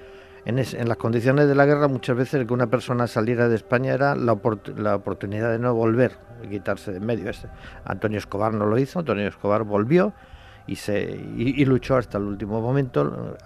en, 0.48 0.88
las 0.88 0.96
condiciones 0.96 1.46
de 1.46 1.54
la 1.54 1.66
guerra 1.66 1.88
muchas 1.88 2.16
veces 2.16 2.46
que 2.46 2.52
una 2.54 2.68
persona 2.68 3.06
saliera 3.06 3.48
de 3.48 3.56
España 3.56 3.92
era 3.92 4.14
la, 4.14 4.32
oportunidad 4.32 5.50
de 5.50 5.58
no 5.58 5.74
volver, 5.74 6.12
y 6.42 6.48
quitarse 6.48 6.90
de 6.90 7.00
medio. 7.00 7.28
Este. 7.28 7.48
Antonio 7.84 8.18
Escobar 8.18 8.54
no 8.54 8.64
lo 8.64 8.78
hizo, 8.78 9.00
Antonio 9.00 9.28
Escobar 9.28 9.64
volvió 9.64 10.14
y, 10.66 10.76
se, 10.76 11.16
luchó 11.66 11.96
hasta 11.96 12.16
el 12.16 12.24
último 12.24 12.62
momento 12.62 13.36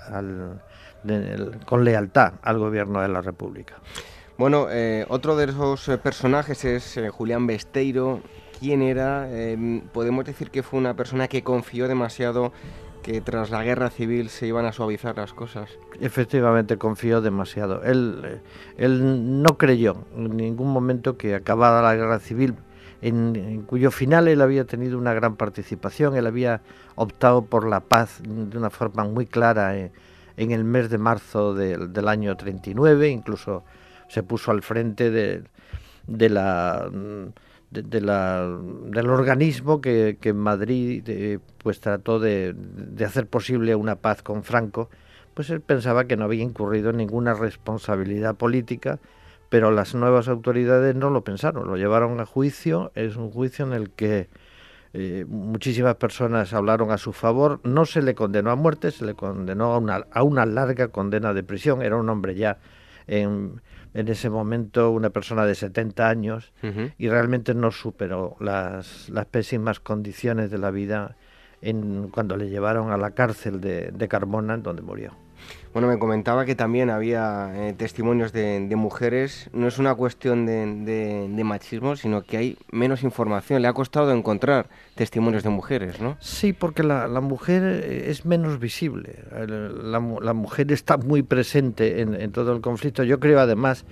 con 1.66 1.84
lealtad 1.84 2.34
al 2.42 2.58
gobierno 2.58 3.00
de 3.02 3.08
la 3.08 3.20
República. 3.20 3.74
Bueno, 4.38 4.68
eh, 4.70 5.04
otro 5.08 5.36
de 5.36 5.46
esos 5.46 5.88
eh, 5.88 5.98
personajes 5.98 6.64
es 6.64 6.96
eh, 6.96 7.08
Julián 7.10 7.46
Besteiro. 7.46 8.22
¿Quién 8.58 8.80
era? 8.82 9.28
podemos 9.92 10.24
decir 10.24 10.52
que 10.52 10.62
fue 10.62 10.78
una 10.78 10.94
persona 10.94 11.26
que 11.26 11.42
confió 11.42 11.88
demasiado 11.88 12.52
que 13.02 13.20
tras 13.20 13.50
la 13.50 13.62
guerra 13.64 13.90
civil 13.90 14.28
se 14.28 14.46
iban 14.46 14.64
a 14.64 14.72
suavizar 14.72 15.16
las 15.16 15.32
cosas. 15.32 15.70
Efectivamente, 16.00 16.78
confió 16.78 17.20
demasiado. 17.20 17.82
Él, 17.82 18.40
él 18.76 19.42
no 19.42 19.58
creyó 19.58 20.04
en 20.16 20.36
ningún 20.36 20.72
momento 20.72 21.16
que 21.16 21.34
acabada 21.34 21.82
la 21.82 21.94
guerra 21.94 22.20
civil, 22.20 22.54
en, 23.02 23.62
cuyo 23.62 23.90
final 23.90 24.28
él 24.28 24.40
había 24.40 24.64
tenido 24.64 24.96
una 24.96 25.12
gran 25.12 25.36
participación, 25.36 26.16
él 26.16 26.26
había 26.26 26.62
optado 26.94 27.42
por 27.42 27.66
la 27.66 27.80
paz 27.80 28.20
de 28.22 28.56
una 28.56 28.70
forma 28.70 29.04
muy 29.04 29.26
clara 29.26 29.76
en, 29.76 29.90
en 30.36 30.52
el 30.52 30.64
mes 30.64 30.88
de 30.88 30.98
marzo 30.98 31.54
del 31.54 32.08
año 32.08 32.36
39, 32.36 33.08
incluso 33.08 33.64
se 34.08 34.22
puso 34.22 34.52
al 34.52 34.62
frente 34.62 35.10
de 35.10 36.28
la 36.28 36.88
de, 37.72 38.00
la, 38.00 38.46
del 38.86 39.08
organismo 39.10 39.80
que, 39.80 40.18
en 40.22 40.36
Madrid 40.36 41.02
eh, 41.06 41.38
pues 41.58 41.80
trató 41.80 42.18
de, 42.18 42.54
de, 42.54 43.04
hacer 43.04 43.26
posible 43.26 43.74
una 43.74 43.96
paz 43.96 44.22
con 44.22 44.44
Franco, 44.44 44.90
pues 45.34 45.50
él 45.50 45.60
pensaba 45.60 46.04
que 46.04 46.16
no 46.16 46.24
había 46.24 46.42
incurrido 46.42 46.90
en 46.90 46.98
ninguna 46.98 47.34
responsabilidad 47.34 48.36
política, 48.36 48.98
pero 49.48 49.70
las 49.70 49.94
nuevas 49.94 50.28
autoridades 50.28 50.94
no 50.94 51.10
lo 51.10 51.24
pensaron, 51.24 51.66
lo 51.66 51.76
llevaron 51.76 52.20
a 52.20 52.26
juicio, 52.26 52.92
es 52.94 53.16
un 53.16 53.30
juicio 53.30 53.64
en 53.66 53.72
el 53.72 53.90
que 53.90 54.28
eh, 54.94 55.24
muchísimas 55.26 55.94
personas 55.94 56.52
hablaron 56.52 56.90
a 56.90 56.98
su 56.98 57.12
favor, 57.14 57.60
no 57.64 57.86
se 57.86 58.02
le 58.02 58.14
condenó 58.14 58.50
a 58.50 58.56
muerte, 58.56 58.90
se 58.90 59.06
le 59.06 59.14
condenó 59.14 59.72
a 59.72 59.78
una, 59.78 60.06
a 60.10 60.22
una 60.22 60.44
larga 60.44 60.88
condena 60.88 61.32
de 61.32 61.42
prisión, 61.42 61.80
era 61.82 61.96
un 61.96 62.08
hombre 62.10 62.34
ya 62.34 62.58
en 63.06 63.60
en 63.94 64.08
ese 64.08 64.30
momento 64.30 64.90
una 64.90 65.10
persona 65.10 65.44
de 65.44 65.54
70 65.54 66.08
años 66.08 66.52
y 66.98 67.08
realmente 67.08 67.54
no 67.54 67.70
superó 67.70 68.36
las, 68.40 69.08
las 69.08 69.26
pésimas 69.26 69.80
condiciones 69.80 70.50
de 70.50 70.58
la 70.58 70.70
vida 70.70 71.16
en, 71.60 72.08
cuando 72.08 72.36
le 72.36 72.48
llevaron 72.48 72.90
a 72.90 72.96
la 72.96 73.12
cárcel 73.12 73.60
de, 73.60 73.90
de 73.92 74.08
Carmona, 74.08 74.56
donde 74.56 74.82
murió. 74.82 75.12
Bueno, 75.72 75.88
me 75.88 75.98
comentaba 75.98 76.44
que 76.44 76.54
también 76.54 76.90
había 76.90 77.50
eh, 77.54 77.72
testimonios 77.72 78.32
de, 78.32 78.60
mujeres. 78.76 79.48
No 79.54 79.66
es 79.66 79.78
una 79.78 79.94
cuestión 79.94 80.44
de, 80.44 81.42
machismo, 81.44 81.96
sino 81.96 82.22
que 82.24 82.36
hay 82.36 82.58
menos 82.70 83.02
información. 83.02 83.62
Le 83.62 83.68
ha 83.68 83.72
costado 83.72 84.12
encontrar 84.12 84.68
testimonios 84.94 85.42
de 85.42 85.48
mujeres, 85.48 85.98
¿no? 85.98 86.18
Sí, 86.20 86.52
porque 86.52 86.82
la, 86.82 87.08
mujer 87.20 87.62
eh, 87.64 88.10
es 88.10 88.26
menos 88.26 88.58
visible. 88.58 89.24
La, 89.82 90.00
mujer 90.00 90.70
está 90.72 90.98
muy 90.98 91.22
presente 91.22 92.02
en, 92.02 92.32
todo 92.32 92.52
el 92.52 92.60
conflicto. 92.60 93.02
Yo 93.02 93.18
creo 93.18 93.40
además 93.40 93.86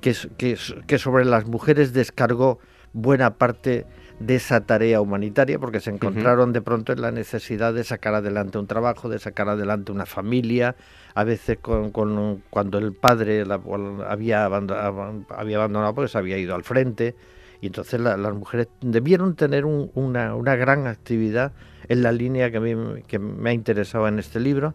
que, 0.00 0.14
que, 0.38 0.56
que 0.86 0.98
sobre 0.98 1.26
las 1.26 1.46
mujeres 1.46 1.92
descargó 1.92 2.60
buena 2.94 3.34
parte 3.34 3.84
de 4.18 4.36
esa 4.36 4.62
tarea 4.62 5.00
humanitaria 5.00 5.58
porque 5.58 5.80
se 5.80 5.90
encontraron 5.90 6.52
de 6.52 6.62
pronto 6.62 6.92
en 6.92 7.02
la 7.02 7.10
necesidad 7.10 7.74
de 7.74 7.84
sacar 7.84 8.14
adelante 8.14 8.58
un 8.58 8.66
trabajo, 8.66 9.08
de 9.08 9.18
sacar 9.18 9.48
adelante 9.48 9.92
una 9.92 10.06
familia, 10.06 10.76
a 11.16 11.24
veces 11.24 11.56
con, 11.62 11.92
cuando 12.50 12.78
el 12.78 12.92
padre 12.92 13.42
había, 14.06 14.44
abandonado, 14.44 15.24
había 15.30 15.94
porque 15.94 16.08
se 16.08 16.18
había 16.18 16.36
ido 16.36 16.54
al 16.54 16.62
frente 16.62 17.16
y 17.62 17.68
entonces 17.68 17.98
las 18.00 18.34
mujeres 18.34 18.68
debieron 18.82 19.34
tener 19.34 19.64
una, 19.64 20.34
una, 20.34 20.56
gran 20.56 20.86
actividad 20.86 21.52
en 21.88 22.02
la 22.02 22.12
línea 22.12 22.50
que, 22.50 22.58
a 22.58 22.60
mí, 22.60 23.02
que 23.06 23.18
me 23.18 23.48
ha 23.48 23.52
interesado 23.54 24.06
en 24.08 24.18
este 24.18 24.40
libro. 24.40 24.74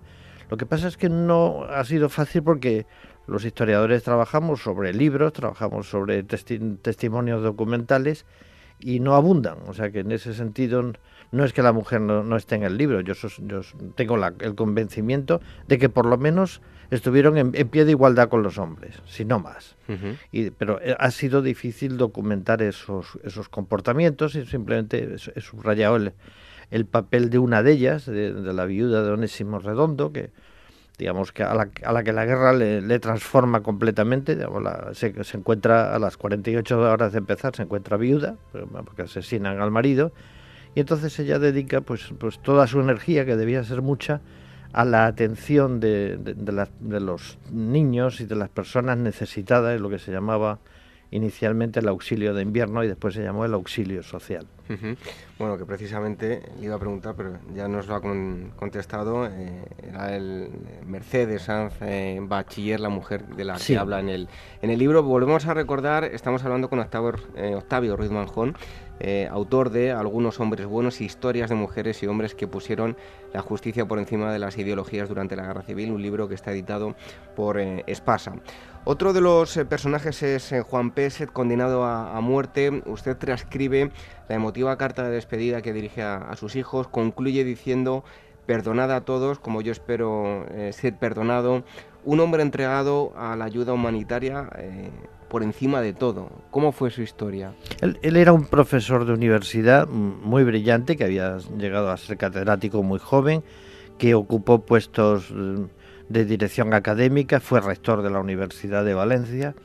Lo 0.50 0.58
que 0.58 0.66
pasa 0.66 0.88
es 0.88 0.98
que 0.98 1.10
no 1.10 1.64
ha 1.66 1.86
sido 1.86 2.10
fácil 2.10 2.42
porque 2.42 2.88
los 3.28 3.46
historiadores 3.46 4.02
trabajamos 4.02 4.64
sobre 4.64 4.96
libros, 4.96 5.34
trabajamos 5.34 5.92
sobre 5.92 6.24
testimonios 6.24 7.44
documentales 7.44 8.26
y 8.80 9.00
no 9.00 9.14
abundan. 9.14 9.60
O 9.68 9.76
sea 9.76 9.92
que 9.92 10.00
en 10.00 10.12
ese 10.12 10.34
sentido 10.34 10.92
no 11.32 11.46
es 11.46 11.54
que 11.54 11.62
la 11.62 11.72
mujer 11.72 12.02
no, 12.02 12.36
esté 12.36 12.56
en 12.56 12.64
el 12.64 12.78
libro, 12.78 13.02
yo, 13.02 13.14
yo 13.14 13.62
tengo 13.96 14.18
el 14.18 14.56
convencimiento 14.56 15.42
de 15.68 15.78
que 15.78 15.90
por 15.90 16.06
lo 16.06 16.18
menos 16.18 16.62
estuvieron 16.92 17.38
en, 17.38 17.52
pie 17.52 17.86
de 17.86 17.92
igualdad 17.92 18.28
con 18.28 18.44
los 18.44 18.58
hombres, 18.58 19.02
si 19.06 19.24
no 19.24 19.40
más. 19.40 19.78
y, 20.32 20.52
pero 20.52 20.80
eh, 20.82 20.96
ha 21.00 21.10
sido 21.12 21.42
difícil 21.42 21.98
documentar 21.98 22.62
esos, 22.62 23.18
esos 23.24 23.48
comportamientos 23.48 24.36
y 24.36 24.46
simplemente 24.46 25.16
he, 25.36 25.42
subrayado 25.42 25.96
el, 25.96 26.14
el, 26.70 26.86
papel 26.86 27.30
de 27.30 27.40
una 27.40 27.64
de 27.64 27.72
ellas, 27.72 28.06
de, 28.06 28.32
la 28.34 28.66
viuda 28.66 29.04
de 29.04 29.12
Onésimo 29.12 29.60
Redondo, 29.60 30.12
que 30.12 30.32
digamos 30.98 31.32
que 31.32 31.44
a 31.44 31.56
la, 31.56 31.70
a 31.84 31.94
la 31.94 32.04
que 32.04 32.12
la 32.12 32.26
guerra 32.26 32.54
le, 32.54 33.00
transforma 33.00 33.64
completamente, 33.64 34.38
se, 34.92 35.24
se, 35.24 35.38
encuentra 35.38 35.96
a 35.96 36.00
las 36.00 36.18
48 36.18 36.78
horas 36.78 37.14
de 37.14 37.20
empezar, 37.20 37.56
se 37.56 37.64
encuentra 37.64 37.96
viuda, 37.98 38.36
porque 38.86 39.04
asesinan 39.04 39.62
al 39.62 39.72
marido, 39.72 40.12
y 40.76 40.80
entonces 40.80 41.18
ella 41.20 41.40
dedica 41.40 41.82
pues, 41.82 42.14
pues 42.18 42.40
toda 42.40 42.68
su 42.68 42.80
energía, 42.80 43.26
que 43.26 43.36
debía 43.36 43.64
ser 43.64 43.82
mucha, 43.82 44.22
a 44.74 44.86
la 44.86 45.06
atención 45.06 45.80
de, 45.80 46.18
de, 46.18 46.34
de 46.34 47.00
los 47.00 47.38
niños 47.52 48.22
y 48.22 48.26
de 48.26 48.36
las 48.36 48.50
personas 48.50 48.98
necesitadas, 48.98 49.80
lo 49.82 49.90
que 49.90 50.00
se 50.00 50.12
llamaba 50.12 50.60
inicialmente 51.12 51.82
el 51.82 51.90
auxilio 51.90 52.34
de 52.34 52.42
invierno 52.42 52.84
y 52.84 52.88
después 52.88 53.14
se 53.14 53.22
llamó 53.22 53.46
el 53.46 53.54
auxilio 53.54 54.02
social. 54.02 54.48
Bueno, 55.38 55.58
que 55.58 55.66
precisamente 55.66 56.42
le 56.58 56.68
iba 56.68 56.76
a 56.76 56.80
preguntar, 56.80 57.14
pero 57.18 57.38
ya 57.54 57.68
nos 57.68 57.88
lo 57.88 57.96
ha 57.96 58.02
contestado, 58.02 59.28
eh, 59.28 59.66
era 59.86 60.16
el 60.16 60.50
Mercedes 60.86 61.42
Sanz 61.42 61.74
eh, 61.82 62.18
Bachiller, 62.22 62.80
la 62.80 62.88
mujer 62.88 63.26
de 63.28 63.44
la 63.44 63.58
que 63.58 63.78
habla 63.78 64.00
en 64.00 64.08
el, 64.08 64.30
en 64.62 64.70
el 64.70 64.80
libro. 64.80 65.04
Volvemos 65.04 65.46
a 65.46 65.54
recordar, 65.54 66.06
estamos 66.06 66.46
hablando 66.46 66.70
con 66.70 66.80
Octavio, 66.80 67.16
eh, 67.36 67.56
Octavio 67.56 67.98
Ruiz 67.98 68.12
Manjón, 68.12 68.56
eh, 69.02 69.28
autor 69.32 69.72
de 69.72 69.92
Algunos 69.92 70.40
hombres 70.40 70.68
buenos, 70.68 71.02
historias 71.02 71.50
de 71.50 71.56
mujeres 71.56 72.02
y 72.04 72.08
hombres 72.08 72.36
que 72.36 72.48
pusieron 72.48 72.96
la 73.34 73.42
justicia 73.42 73.88
por 73.88 74.00
encima 74.00 74.32
de 74.32 74.40
las 74.40 74.58
ideologías 74.58 75.10
durante 75.10 75.36
la 75.36 75.46
guerra 75.46 75.64
civil, 75.64 75.92
un 75.92 76.02
libro 76.02 76.28
que 76.28 76.36
está 76.36 76.52
editado 76.52 76.96
por 77.36 77.60
Espasa. 77.60 78.34
Otro 78.84 79.14
de 79.14 79.22
los 79.22 79.56
eh, 79.58 79.66
personajes 79.66 80.24
es 80.24 80.52
eh, 80.52 80.62
Juan 80.62 80.90
Peset, 80.90 81.32
condenado 81.32 81.86
a, 81.86 82.20
muerte. 82.20 82.82
Usted 82.88 83.16
transcribe 83.16 83.92
la 84.28 84.36
emotiva 84.36 84.76
carta 84.78 85.04
de 85.04 85.12
despedida 85.12 85.62
que 85.62 85.72
dirige 85.72 86.02
a, 86.02 86.36
sus 86.36 86.56
hijos. 86.56 86.88
Concluye 86.88 87.44
diciendo, 87.44 88.04
perdonad 88.48 88.92
a 88.92 89.02
todos, 89.02 89.38
como 89.38 89.62
yo 89.62 89.72
espero 89.72 90.48
eh, 90.50 90.74
ser 90.74 90.96
perdonado. 90.96 91.64
Un 92.06 92.20
hombre 92.22 92.42
entregado 92.42 93.14
a 93.16 93.36
la 93.36 93.46
ayuda 93.46 93.74
humanitaria 93.74 94.50
por 95.32 95.44
encima 95.44 95.80
de 95.80 95.94
todo. 95.94 96.30
¿Cómo 96.52 96.74
fue 96.74 96.92
su 96.92 97.02
historia? 97.02 97.54
Él, 97.80 98.18
era 98.18 98.34
un 98.34 98.44
profesor 98.44 99.06
de 99.06 99.14
universidad 99.14 99.88
muy 99.88 100.44
brillante, 100.44 100.98
que 100.98 101.06
había 101.06 101.38
llegado 101.58 101.90
a 101.90 101.96
ser 101.96 102.18
catedrático 102.18 102.84
muy 102.84 103.00
joven, 103.00 103.42
que 103.98 104.14
ocupó 104.14 104.66
puestos 104.66 105.34
de 106.10 106.26
dirección 106.26 106.74
académica, 106.74 107.40
fue 107.40 107.62
rector 107.62 108.02
de 108.02 108.10
la 108.10 108.20
Universidad 108.20 108.84
de 108.84 108.94
Valencia 108.94 109.56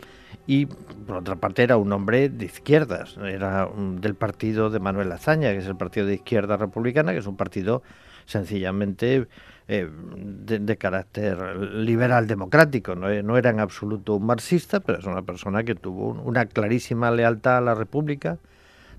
y 0.46 0.66
por 0.66 1.16
otra 1.16 1.34
parte 1.34 1.64
era 1.64 1.76
un 1.76 1.92
hombre 1.92 2.28
de 2.28 2.44
izquierdas, 2.44 3.16
era 3.16 3.68
del 3.76 4.14
partido 4.14 4.70
de 4.70 4.78
Manuel 4.78 5.10
Azaña, 5.10 5.50
que 5.50 5.58
es 5.58 5.66
el 5.66 5.76
partido 5.76 6.06
de 6.06 6.14
izquierda 6.14 6.56
republicana, 6.56 7.10
que 7.10 7.18
es 7.18 7.26
un 7.26 7.36
partido 7.36 7.82
sencillamente 8.26 9.26
eh, 9.68 9.88
de, 9.88 10.76
carácter 10.76 11.38
liberal 11.56 12.26
democrático, 12.26 12.94
no, 12.94 13.08
no, 13.22 13.36
era 13.36 13.50
en 13.50 13.60
absoluto 13.60 14.14
un 14.14 14.26
marxista, 14.26 14.80
pero 14.80 14.98
es 14.98 15.04
una 15.06 15.22
persona 15.22 15.64
que 15.64 15.74
tuvo 15.74 16.10
una 16.10 16.46
clarísima 16.46 17.10
lealtad 17.10 17.58
a 17.58 17.60
la 17.60 17.74
República 17.74 18.38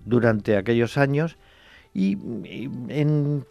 durante 0.05 0.57
aquellos 0.57 0.97
años. 0.97 1.37
Y, 1.93 2.17
en, 2.89 3.45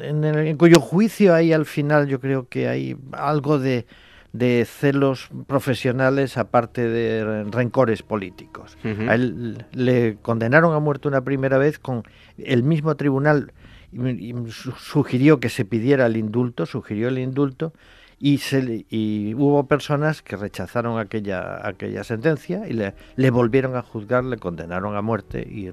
en, 0.00 0.56
cuyo 0.56 0.78
juicio 0.78 1.34
hay 1.34 1.52
al 1.52 1.64
final 1.64 2.06
yo 2.06 2.20
creo 2.20 2.46
que 2.48 2.68
hay 2.68 2.96
algo 3.12 3.58
de, 3.58 3.86
de 4.32 4.66
celos 4.66 5.30
profesionales 5.46 6.36
aparte 6.36 6.88
de 6.88 7.44
rencores 7.50 8.02
políticos. 8.02 8.76
A 8.84 9.14
él 9.14 9.64
le 9.72 10.16
condenaron 10.20 10.74
a 10.74 10.78
muerte 10.80 11.08
una 11.08 11.22
primera 11.22 11.58
vez 11.58 11.78
con 11.78 12.04
el 12.36 12.62
mismo 12.62 12.94
tribunal 12.96 13.52
y, 13.92 14.34
sugirió 14.50 15.40
que 15.40 15.48
se 15.48 15.64
pidiera 15.64 16.06
el 16.06 16.16
indulto, 16.16 16.66
sugirió 16.66 17.08
el 17.08 17.18
indulto 17.18 17.72
y, 18.18 18.38
se, 18.38 18.84
y 18.90 19.34
hubo 19.34 19.66
personas 19.66 20.22
que 20.22 20.36
rechazaron 20.36 20.98
aquella, 20.98 21.66
aquella 21.66 22.04
sentencia 22.04 22.66
y 22.68 22.72
le, 22.72 22.94
le 23.16 23.30
volvieron 23.30 23.76
a 23.76 23.82
juzgar, 23.82 24.24
le 24.24 24.38
condenaron 24.38 24.96
a 24.96 25.02
muerte 25.02 25.46
y, 25.48 25.68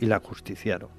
y 0.00 0.06
la 0.06 0.20
justiciaron. 0.20 0.90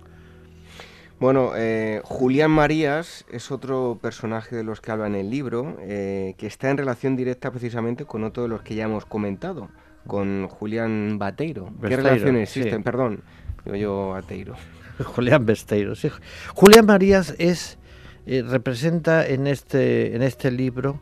Bueno, 1.19 1.51
eh, 1.55 2.01
Julián 2.03 2.51
Marías 2.51 3.25
es 3.31 3.49
otro 3.49 3.97
personaje 4.01 4.55
de 4.55 4.63
los 4.63 4.81
que 4.81 4.91
habla 4.91 5.07
en 5.07 5.15
el 5.15 5.29
libro, 5.29 5.77
eh, 5.81 6.35
que 6.37 6.45
está 6.45 6.69
en 6.69 6.77
relación 6.77 7.15
directa 7.15 7.51
precisamente 7.51 8.03
con 8.03 8.25
otro 8.25 8.43
de 8.43 8.49
los 8.49 8.61
que 8.63 8.75
ya 8.75 8.83
hemos 8.83 9.05
comentado, 9.05 9.69
con 10.07 10.47
Julián 10.49 11.17
Bateiro. 11.17 11.71
¿Qué 11.81 11.95
relaciones 11.95 12.49
existen? 12.49 12.83
Perdón, 12.83 13.21
digo 13.63 13.77
yo 13.77 14.09
Bateiro. 14.09 14.55
Julián 15.03 15.45
Besteiro, 15.45 15.95
sí. 15.95 16.09
Julián 16.53 16.85
Marías 16.85 17.35
es, 17.37 17.77
eh, 18.25 18.43
representa 18.47 19.27
en 19.27 19.47
este, 19.47 20.15
en 20.15 20.21
este 20.21 20.51
libro 20.51 20.99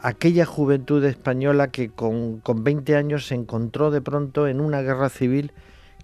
aquella 0.00 0.44
juventud 0.44 1.04
española 1.04 1.68
que 1.68 1.90
con, 1.90 2.40
con 2.40 2.64
20 2.64 2.96
años 2.96 3.26
se 3.26 3.34
encontró 3.34 3.90
de 3.90 4.00
pronto 4.00 4.48
en 4.48 4.60
una 4.60 4.82
guerra 4.82 5.08
civil 5.08 5.52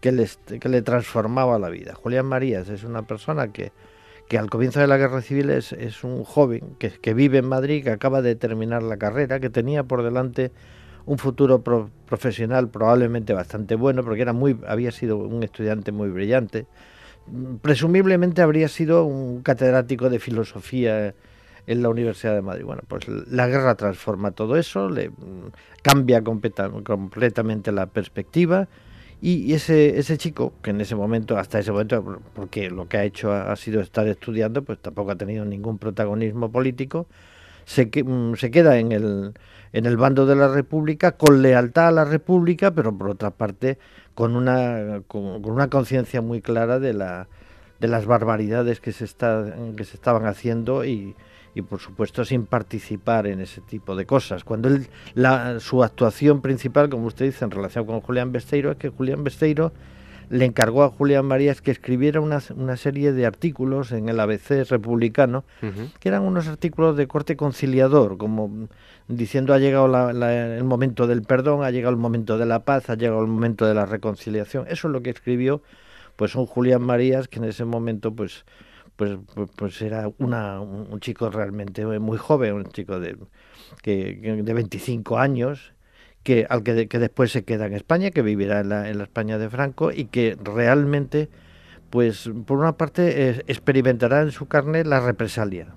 que, 0.00 0.12
le 0.12 0.82
transformaba 0.82 1.58
la 1.58 1.68
vida. 1.68 1.94
Julián 1.94 2.26
Marías 2.26 2.68
es 2.68 2.84
una 2.84 3.02
persona 3.02 3.52
que, 3.52 3.72
que 4.28 4.38
al 4.38 4.48
comienzo 4.48 4.78
de 4.80 4.86
la 4.86 4.96
guerra 4.96 5.20
civil 5.22 5.50
es, 5.50 5.72
es 5.72 6.04
un 6.04 6.22
joven 6.22 6.76
que, 6.78 6.90
que, 6.90 7.14
vive 7.14 7.38
en 7.38 7.48
Madrid, 7.48 7.82
que 7.82 7.90
acaba 7.90 8.22
de 8.22 8.36
terminar 8.36 8.82
la 8.82 8.96
carrera, 8.96 9.40
que 9.40 9.50
tenía 9.50 9.82
por 9.82 10.04
delante 10.04 10.52
un 11.06 11.18
futuro 11.18 11.64
profesional 12.06 12.68
probablemente 12.68 13.32
bastante 13.32 13.74
bueno, 13.74 14.04
porque 14.04 14.22
era 14.22 14.32
muy, 14.32 14.60
había 14.66 14.92
sido 14.92 15.16
un 15.16 15.42
estudiante 15.42 15.90
muy 15.90 16.10
brillante. 16.10 16.66
Presumiblemente 17.62 18.42
habría 18.42 18.68
sido 18.68 19.04
un 19.04 19.42
catedrático 19.42 20.10
de 20.10 20.18
filosofía 20.18 21.14
en 21.66 21.82
la 21.82 21.88
Universidad 21.88 22.34
de 22.34 22.42
Madrid. 22.42 22.64
Bueno, 22.64 22.82
pues 22.88 23.06
la 23.08 23.46
guerra 23.46 23.74
transforma 23.74 24.30
todo 24.30 24.56
eso, 24.56 24.88
le 24.88 25.10
cambia 25.82 26.22
completamente 26.22 27.72
la 27.72 27.86
perspectiva 27.86 28.68
y, 29.20 29.52
ese, 29.52 30.16
chico, 30.16 30.52
que 30.62 30.70
en 30.70 30.80
ese 30.80 30.94
momento, 30.94 31.36
hasta 31.38 31.58
ese 31.58 31.72
momento, 31.72 32.20
porque 32.34 32.70
lo 32.70 32.88
que 32.88 32.98
ha 32.98 33.04
hecho 33.04 33.32
ha, 33.32 33.54
sido 33.56 33.80
estar 33.80 34.06
estudiando, 34.06 34.62
pues 34.62 34.78
tampoco 34.78 35.10
ha 35.10 35.16
tenido 35.16 35.44
ningún 35.44 35.78
protagonismo 35.78 36.52
político, 36.52 37.06
se, 37.64 37.86
mm, 37.86 38.36
se 38.36 38.50
queda 38.52 38.78
en 38.78 38.92
el, 38.92 39.34
en 39.72 39.86
el 39.86 39.96
bando 39.96 40.24
de 40.24 40.36
la 40.36 40.48
República 40.48 41.12
con 41.12 41.42
lealtad 41.42 41.88
a 41.88 41.92
la 41.92 42.04
República, 42.04 42.70
pero 42.70 42.96
por 42.96 43.10
otra 43.10 43.30
parte 43.30 43.78
con 44.18 44.34
una, 44.34 45.02
con, 45.06 45.44
una 45.48 45.70
conciencia 45.70 46.20
muy 46.20 46.42
clara 46.42 46.80
de, 46.80 46.92
la, 46.92 47.28
de 47.78 47.86
las 47.86 48.04
barbaridades 48.04 48.80
que 48.80 48.90
se, 48.90 49.04
está, 49.04 49.54
que 49.76 49.84
se 49.84 49.94
estaban 49.94 50.26
haciendo 50.26 50.84
y, 50.84 51.14
y 51.54 51.62
por 51.62 51.78
supuesto 51.78 52.24
sin 52.24 52.44
participar 52.44 53.28
en 53.28 53.40
ese 53.40 53.60
tipo 53.60 53.94
de 53.94 54.06
cosas. 54.06 54.42
Cuando 54.42 54.66
él, 54.66 54.88
la, 55.14 55.60
su 55.60 55.84
actuación 55.84 56.42
principal, 56.42 56.88
como 56.88 57.06
usted 57.06 57.26
dice, 57.26 57.44
en 57.44 57.52
relación 57.52 57.86
con 57.86 58.00
Julián 58.00 58.32
Besteiro, 58.32 58.72
es 58.72 58.76
que 58.78 58.88
Julián 58.88 59.22
Besteiro 59.22 59.70
le 60.30 60.44
encargó 60.44 60.82
a 60.84 60.90
Julián 60.90 61.26
Marías 61.26 61.62
que 61.62 61.70
escribiera 61.70 62.20
una, 62.20 62.40
una 62.54 62.76
serie 62.76 63.12
de 63.12 63.26
artículos 63.26 63.92
en 63.92 64.08
el 64.08 64.20
ABC 64.20 64.68
republicano, 64.68 65.44
que 66.00 66.08
eran 66.08 66.22
unos 66.22 66.48
artículos 66.48 66.96
de 66.96 67.06
corte 67.06 67.36
conciliador, 67.36 68.18
como 68.18 68.68
diciendo 69.08 69.54
ha 69.54 69.58
llegado 69.58 69.86
el 70.10 70.64
momento 70.64 71.06
del 71.06 71.22
perdón, 71.22 71.64
ha 71.64 71.70
llegado 71.70 71.92
el 71.92 72.00
momento 72.00 72.38
de 72.38 72.46
la 72.46 72.64
paz, 72.64 72.90
ha 72.90 72.94
llegado 72.94 73.22
el 73.22 73.28
momento 73.28 73.66
de 73.66 73.74
la 73.74 73.86
reconciliación. 73.86 74.66
Eso 74.68 74.88
es 74.88 74.92
lo 74.92 75.02
que 75.02 75.10
escribió 75.10 75.62
pues 76.16 76.34
un 76.34 76.46
Julián 76.46 76.82
Marías 76.82 77.28
que 77.28 77.38
en 77.38 77.44
ese 77.44 77.64
momento 77.64 78.14
pues 78.14 78.44
pues, 78.96 79.16
pues, 79.32 79.48
pues, 79.54 79.80
era 79.80 80.10
una, 80.18 80.60
un 80.60 80.98
chico 80.98 81.30
realmente 81.30 81.86
muy 82.00 82.18
joven, 82.18 82.54
un 82.54 82.64
chico 82.64 82.98
de, 82.98 83.16
que, 83.80 84.40
de 84.42 84.54
25 84.54 85.18
años, 85.18 85.72
que, 86.28 86.46
al 86.46 86.62
que, 86.62 86.98
después 86.98 87.32
se 87.32 87.42
queda 87.42 87.64
en 87.64 87.72
España, 87.72 88.10
que 88.10 88.20
vivirá 88.20 88.60
en 88.60 88.68
la, 88.68 88.90
en 88.90 88.98
la, 88.98 89.04
España 89.04 89.38
de 89.38 89.48
Franco 89.48 89.90
y 89.90 90.04
que 90.04 90.36
realmente, 90.44 91.30
pues 91.88 92.30
por 92.44 92.58
una 92.58 92.72
parte, 92.72 93.30
experimentará 93.46 94.20
en 94.20 94.30
su 94.30 94.46
carne 94.46 94.84
la 94.84 95.00
represalia, 95.00 95.68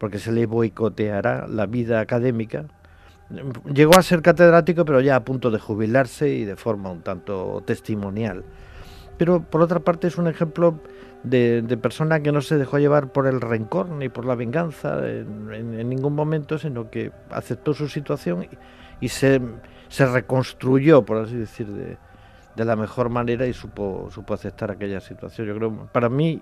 porque 0.00 0.18
se 0.18 0.32
le 0.32 0.46
boicoteará 0.46 1.46
la 1.46 1.66
vida 1.66 2.00
académica. 2.00 2.64
Llegó 3.72 3.96
a 3.96 4.02
ser 4.02 4.20
catedrático, 4.20 4.84
pero 4.84 5.00
ya 5.00 5.14
a 5.14 5.24
punto 5.24 5.52
de 5.52 5.60
jubilarse 5.60 6.28
y 6.28 6.44
de 6.44 6.56
forma 6.56 6.90
un 6.90 7.02
tanto 7.02 7.62
testimonial. 7.64 8.42
Pero 9.16 9.44
por 9.44 9.62
otra 9.62 9.78
parte 9.78 10.08
es 10.08 10.18
un 10.18 10.26
ejemplo 10.26 10.80
de, 11.22 11.78
persona 11.80 12.18
que 12.18 12.32
no 12.32 12.40
se 12.40 12.58
dejó 12.58 12.80
llevar 12.80 13.12
por 13.12 13.28
el 13.28 13.40
rencor 13.40 13.90
ni 13.90 14.08
por 14.08 14.24
la 14.24 14.34
venganza 14.34 15.08
en, 15.08 15.88
ningún 15.88 16.16
momento, 16.16 16.58
sino 16.58 16.90
que 16.90 17.12
aceptó 17.30 17.74
su 17.74 17.88
situación 17.88 18.48
y, 19.00 19.08
se, 19.08 19.40
se, 19.90 20.06
reconstruyó, 20.06 21.04
por 21.04 21.18
así 21.18 21.36
decir, 21.36 21.66
de, 21.66 21.98
de, 22.56 22.64
la 22.64 22.76
mejor 22.76 23.10
manera 23.10 23.46
y 23.46 23.52
supo, 23.52 24.08
supo 24.10 24.34
aceptar 24.34 24.70
aquella 24.70 25.00
situación. 25.00 25.46
Yo 25.46 25.56
creo, 25.56 25.88
para 25.92 26.08
mí, 26.08 26.40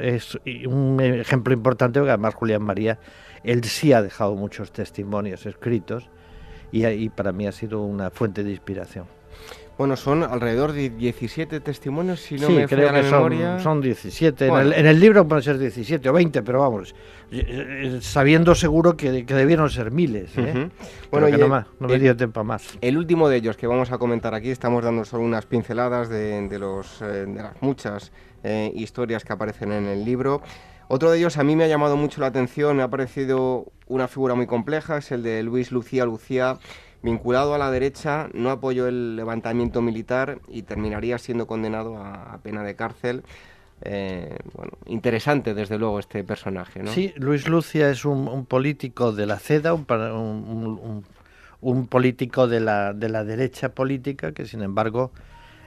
es 0.00 0.38
un 0.66 1.00
ejemplo 1.00 1.52
importante, 1.52 1.98
porque 1.98 2.12
además 2.12 2.34
Julián 2.34 2.62
María, 2.62 2.98
él 3.42 3.64
sí 3.64 3.92
ha 3.92 4.02
dejado 4.02 4.34
muchos 4.36 4.70
testimonios 4.72 5.46
escritos 5.46 6.08
y, 6.70 6.86
y 6.86 7.08
para 7.08 7.32
mí 7.32 7.46
ha 7.46 7.52
sido 7.52 7.82
una 7.82 8.10
fuente 8.10 8.44
de 8.44 8.50
inspiración. 8.50 9.19
Bueno, 9.80 9.96
son 9.96 10.22
alrededor 10.22 10.72
de 10.72 10.90
17 10.90 11.58
testimonios, 11.60 12.20
si 12.20 12.36
no 12.36 12.50
me 12.50 12.68
creo 12.68 12.92
que 12.92 13.02
son, 13.02 13.60
son 13.60 13.80
17. 13.80 14.48
En, 14.48 14.86
el, 14.86 15.00
libro 15.00 15.26
pueden 15.26 15.42
ser 15.42 15.56
17 15.56 16.06
o 16.06 16.12
20, 16.12 16.42
pero 16.42 16.60
vamos, 16.60 16.94
eh, 17.32 17.46
eh, 17.48 17.98
sabiendo 18.02 18.54
seguro 18.54 18.94
que, 18.94 19.10
debieron 19.10 19.70
ser 19.70 19.90
miles. 19.90 20.36
¿eh? 20.36 20.68
Bueno, 21.10 21.30
y 21.30 21.32
no, 21.32 21.64
me 21.78 21.98
dio 21.98 22.14
tiempo 22.14 22.44
más. 22.44 22.76
El 22.82 22.98
último 22.98 23.30
de 23.30 23.38
ellos 23.38 23.56
que 23.56 23.66
vamos 23.66 23.90
a 23.90 23.96
comentar 23.96 24.34
aquí, 24.34 24.50
estamos 24.50 24.84
dando 24.84 25.06
solo 25.06 25.24
unas 25.24 25.46
pinceladas 25.46 26.10
de, 26.10 26.58
los, 26.58 27.00
de 27.00 27.26
las 27.32 27.62
muchas 27.62 28.12
historias 28.74 29.24
que 29.24 29.32
aparecen 29.32 29.72
en 29.72 29.86
el 29.86 30.04
libro. 30.04 30.42
Otro 30.88 31.10
de 31.10 31.16
ellos 31.16 31.38
a 31.38 31.42
mí 31.42 31.56
me 31.56 31.64
ha 31.64 31.68
llamado 31.68 31.96
mucho 31.96 32.20
la 32.20 32.26
atención, 32.26 32.76
me 32.76 32.82
ha 32.82 32.88
parecido 32.88 33.72
una 33.86 34.08
figura 34.08 34.34
muy 34.34 34.46
compleja, 34.46 34.98
es 34.98 35.10
el 35.10 35.22
de 35.22 35.42
Luis 35.42 35.72
Lucía 35.72 36.04
Lucía 36.04 36.58
Vinculado 37.02 37.54
a 37.54 37.58
la 37.58 37.70
derecha, 37.70 38.28
no 38.34 38.50
apoyó 38.50 38.86
el 38.86 39.16
levantamiento 39.16 39.80
militar 39.80 40.38
y 40.48 40.62
terminaría 40.62 41.16
siendo 41.16 41.46
condenado 41.46 41.96
a, 41.96 42.38
pena 42.42 42.62
de 42.62 42.76
cárcel. 42.76 43.22
Eh, 43.82 44.36
bueno, 44.54 44.72
interesante 44.84 45.54
desde 45.54 45.78
luego 45.78 45.98
este 45.98 46.22
personaje. 46.24 46.82
¿no? 46.82 46.92
Sí, 46.92 47.14
Luis 47.16 47.48
Lucia 47.48 47.88
es 47.88 48.04
un, 48.04 48.44
político 48.44 49.12
de 49.12 49.24
la 49.24 49.38
CEDA, 49.38 49.72
un, 49.72 51.04
un, 51.62 51.86
político 51.86 52.46
de 52.46 52.60
la, 52.60 52.92
de 52.92 53.08
la 53.08 53.24
derecha 53.24 53.70
política 53.70 54.32
que 54.32 54.44
sin 54.44 54.60
embargo 54.62 55.10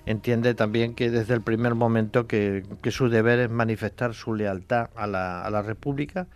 entiende 0.05 0.53
también 0.53 0.93
que 0.93 1.09
desde 1.09 1.33
el 1.33 1.41
primer 1.41 1.73
momento 1.73 2.27
que, 2.27 2.63
que 2.83 2.91
su 2.91 3.09
deber 3.09 3.39
es 3.39 3.49
manifestar 3.49 4.13
su 4.13 4.35
lealtad 4.35 4.91
a 4.95 5.07
la, 5.07 5.41
a 5.41 5.49
la 5.49 5.63
República. 5.63 6.27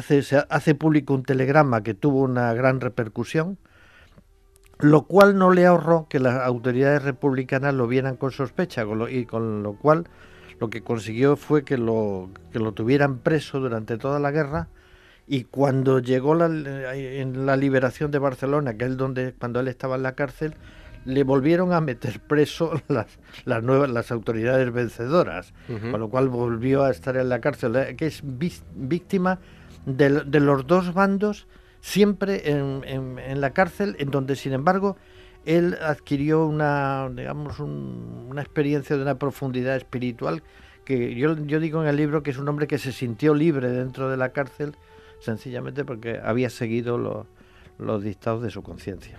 Se 0.00 0.22
hace 0.48 0.74
público 0.74 1.12
un 1.12 1.24
telegrama 1.24 1.82
que 1.82 1.92
tuvo 1.92 2.22
una 2.22 2.54
gran 2.54 2.80
repercusión 2.80 3.58
lo 4.78 5.02
cual 5.02 5.38
no 5.38 5.52
le 5.52 5.66
ahorró 5.66 6.06
que 6.08 6.18
las 6.18 6.40
autoridades 6.42 7.02
republicanas 7.02 7.74
lo 7.74 7.86
vieran 7.86 8.16
con 8.16 8.32
sospecha 8.32 8.84
y 9.10 9.24
con 9.26 9.62
lo 9.62 9.74
cual 9.74 10.06
lo 10.60 10.70
que 10.70 10.82
consiguió 10.82 11.36
fue 11.36 11.64
que 11.64 11.78
lo, 11.78 12.30
que 12.52 12.58
lo 12.58 12.72
tuvieran 12.72 13.18
preso 13.18 13.60
durante 13.60 13.98
toda 13.98 14.18
la 14.18 14.30
guerra. 14.30 14.68
Y 15.26 15.44
cuando 15.44 16.00
llegó 16.00 16.34
la, 16.34 16.46
en 16.94 17.46
la 17.46 17.56
liberación 17.56 18.10
de 18.10 18.18
Barcelona, 18.18 18.74
que 18.74 18.84
es 18.84 18.96
donde 18.96 19.32
cuando 19.32 19.60
él 19.60 19.68
estaba 19.68 19.96
en 19.96 20.02
la 20.02 20.14
cárcel, 20.14 20.54
le 21.06 21.22
volvieron 21.22 21.72
a 21.72 21.80
meter 21.80 22.20
preso 22.20 22.72
las, 22.88 23.06
las 23.44 23.62
nuevas 23.62 23.90
las 23.90 24.10
autoridades 24.10 24.72
vencedoras, 24.72 25.54
con 25.66 26.00
lo 26.00 26.08
cual 26.08 26.28
volvió 26.28 26.84
a 26.84 26.90
estar 26.90 27.16
en 27.16 27.28
la 27.28 27.40
cárcel, 27.40 27.76
eh, 27.76 27.96
que 27.96 28.06
es 28.06 28.22
víctima 28.24 29.38
de, 29.86 30.24
de 30.24 30.40
los 30.40 30.66
dos 30.66 30.92
bandos 30.92 31.46
siempre 31.84 32.50
en, 32.50 32.82
en, 33.18 33.40
la 33.42 33.50
cárcel, 33.50 33.94
en 33.98 34.10
donde 34.10 34.36
sin 34.36 34.54
embargo 34.54 34.96
él 35.44 35.76
adquirió 35.82 36.46
una, 36.46 37.10
digamos, 37.14 37.60
una 37.60 38.40
experiencia 38.40 38.96
de 38.96 39.02
una 39.02 39.18
profundidad 39.18 39.76
espiritual 39.76 40.42
que 40.86 41.14
yo, 41.14 41.36
yo 41.44 41.60
digo 41.60 41.82
en 41.82 41.88
el 41.88 41.96
libro 41.96 42.22
que 42.22 42.30
es 42.30 42.38
un 42.38 42.48
hombre 42.48 42.66
que 42.66 42.78
se 42.78 42.90
sintió 42.90 43.34
libre 43.34 43.68
dentro 43.68 44.08
de 44.08 44.16
la 44.16 44.30
cárcel 44.30 44.74
sencillamente 45.20 45.84
porque 45.84 46.18
había 46.24 46.48
seguido 46.48 46.96
lo, 46.96 47.26
los 47.78 48.02
dictados 48.02 48.42
de 48.42 48.50
su 48.50 48.62
conciencia. 48.62 49.16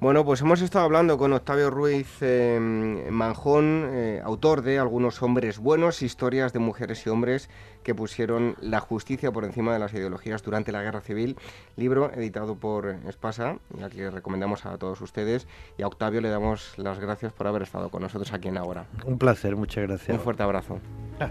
Bueno, 0.00 0.24
pues 0.24 0.40
hemos 0.40 0.60
estado 0.60 0.84
hablando 0.84 1.18
con 1.18 1.32
Octavio 1.32 1.70
Ruiz 1.70 2.20
em, 2.20 3.08
Manjón, 3.10 3.88
eh, 3.92 4.20
autor 4.24 4.62
de 4.62 4.78
Algunos 4.78 5.22
hombres 5.22 5.58
buenos, 5.58 6.02
historias 6.02 6.52
de 6.52 6.58
mujeres 6.58 7.06
y 7.06 7.10
hombres 7.10 7.48
que 7.82 7.94
pusieron 7.94 8.56
la 8.60 8.80
justicia 8.80 9.32
por 9.32 9.44
encima 9.44 9.72
de 9.72 9.78
las 9.78 9.92
ideologías 9.94 10.42
durante 10.42 10.72
la 10.72 10.82
Guerra 10.82 11.00
Civil, 11.00 11.36
libro 11.76 12.12
editado 12.12 12.56
por 12.56 12.96
Espasa, 13.08 13.56
al 13.82 13.90
que 13.90 14.10
recomendamos 14.10 14.66
a 14.66 14.76
todos 14.76 15.00
ustedes, 15.00 15.46
y 15.78 15.82
a 15.82 15.86
Octavio 15.86 16.20
le 16.20 16.28
damos 16.28 16.74
las 16.76 17.00
gracias 17.00 17.32
por 17.32 17.46
haber 17.46 17.62
estado 17.62 17.88
con 17.88 18.02
nosotros 18.02 18.32
aquí 18.32 18.48
en 18.48 18.58
Ahora. 18.58 18.84
Un 19.04 19.18
placer, 19.18 19.56
muchas 19.56 19.86
gracias. 19.86 20.16
Un 20.16 20.22
fuerte 20.22 20.42
abrazo. 20.42 20.78
Ah. 21.18 21.30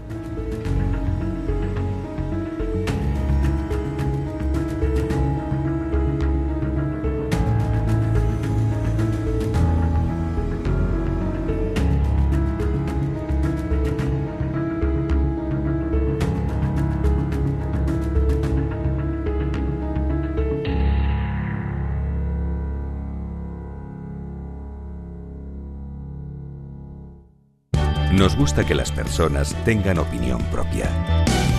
Nos 28.20 28.36
gusta 28.36 28.66
que 28.66 28.74
las 28.74 28.92
personas 28.92 29.56
tengan 29.64 29.96
opinión 29.96 30.42
propia. 30.50 30.90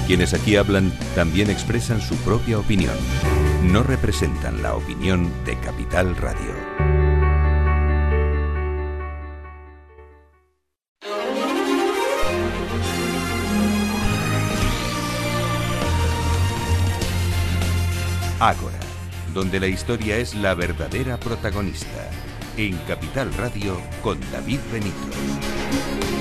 Quienes 0.06 0.36
aquí 0.36 0.58
hablan 0.58 0.94
también 1.16 1.50
expresan 1.50 2.00
su 2.00 2.16
propia 2.18 2.60
opinión. 2.60 2.94
No 3.64 3.82
representan 3.82 4.62
la 4.62 4.76
opinión 4.76 5.32
de 5.44 5.58
Capital 5.58 6.16
Radio. 6.16 6.54
Ágora, 18.40 18.80
donde 19.34 19.60
la 19.60 19.66
historia 19.66 20.18
es 20.18 20.36
la 20.36 20.54
verdadera 20.54 21.20
protagonista. 21.20 22.08
En 22.56 22.78
Capital 22.88 23.34
Radio 23.34 23.82
con 24.04 24.20
David 24.32 24.60
Benito. 24.72 26.21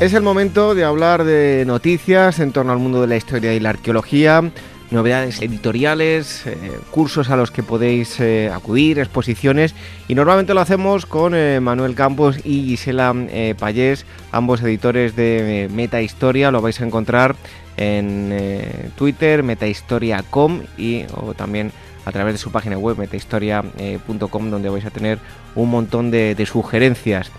Es 0.00 0.14
el 0.14 0.22
momento 0.22 0.76
de 0.76 0.84
hablar 0.84 1.24
de 1.24 1.64
noticias 1.66 2.38
en 2.38 2.52
torno 2.52 2.70
al 2.70 2.78
mundo 2.78 3.00
de 3.00 3.08
la 3.08 3.16
historia 3.16 3.52
y 3.52 3.58
la 3.58 3.70
arqueología, 3.70 4.48
novedades 4.92 5.42
editoriales, 5.42 6.46
eh, 6.46 6.56
cursos 6.92 7.30
a 7.30 7.36
los 7.36 7.50
que 7.50 7.64
podéis 7.64 8.20
eh, 8.20 8.48
acudir, 8.54 9.00
exposiciones 9.00 9.74
y 10.06 10.14
normalmente 10.14 10.54
lo 10.54 10.60
hacemos 10.60 11.04
con 11.04 11.34
eh, 11.34 11.58
Manuel 11.58 11.96
Campos 11.96 12.38
y 12.44 12.62
Gisela 12.68 13.12
Payés, 13.58 14.06
ambos 14.30 14.62
editores 14.62 15.16
de 15.16 15.68
Meta 15.74 16.00
Historia, 16.00 16.52
lo 16.52 16.62
vais 16.62 16.80
a 16.80 16.86
encontrar 16.86 17.34
en 17.76 18.92
Twitter, 18.94 19.42
metahistoria.com 19.42 20.62
y 20.76 21.06
o 21.12 21.34
también 21.34 21.72
a 22.08 22.12
través 22.12 22.34
de 22.34 22.38
su 22.38 22.50
página 22.50 22.78
web 22.78 22.96
metahistoria.com 22.96 24.50
donde 24.50 24.70
vais 24.70 24.86
a 24.86 24.90
tener 24.90 25.18
un 25.54 25.70
montón 25.70 26.10
de, 26.10 26.46
sugerencias. 26.46 27.30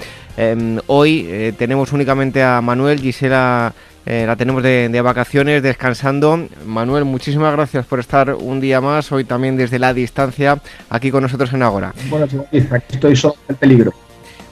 Em, 0.41 0.79
hoy 0.87 1.27
eh, 1.27 1.53
tenemos 1.57 1.91
únicamente 1.91 2.41
a 2.41 2.61
Manuel, 2.61 3.01
Gisela 3.01 3.73
eh, 4.05 4.23
la 4.25 4.37
tenemos 4.37 4.63
de, 4.63 5.01
vacaciones, 5.01 5.61
descansando. 5.61 6.47
Manuel, 6.65 7.03
muchísimas 7.03 7.51
gracias 7.51 7.85
por 7.85 7.99
estar 7.99 8.33
un 8.33 8.61
día 8.61 8.79
más, 8.79 9.11
hoy 9.11 9.25
también 9.25 9.57
desde 9.57 9.79
la 9.79 9.93
distancia, 9.93 10.61
aquí 10.89 11.11
con 11.11 11.23
nosotros 11.23 11.51
en 11.51 11.61
Agora. 11.61 11.93
Bueno, 12.09 12.23
aquí 12.23 12.93
estoy 12.93 13.17
solo 13.17 13.35
en 13.49 13.55
peligro. 13.57 13.91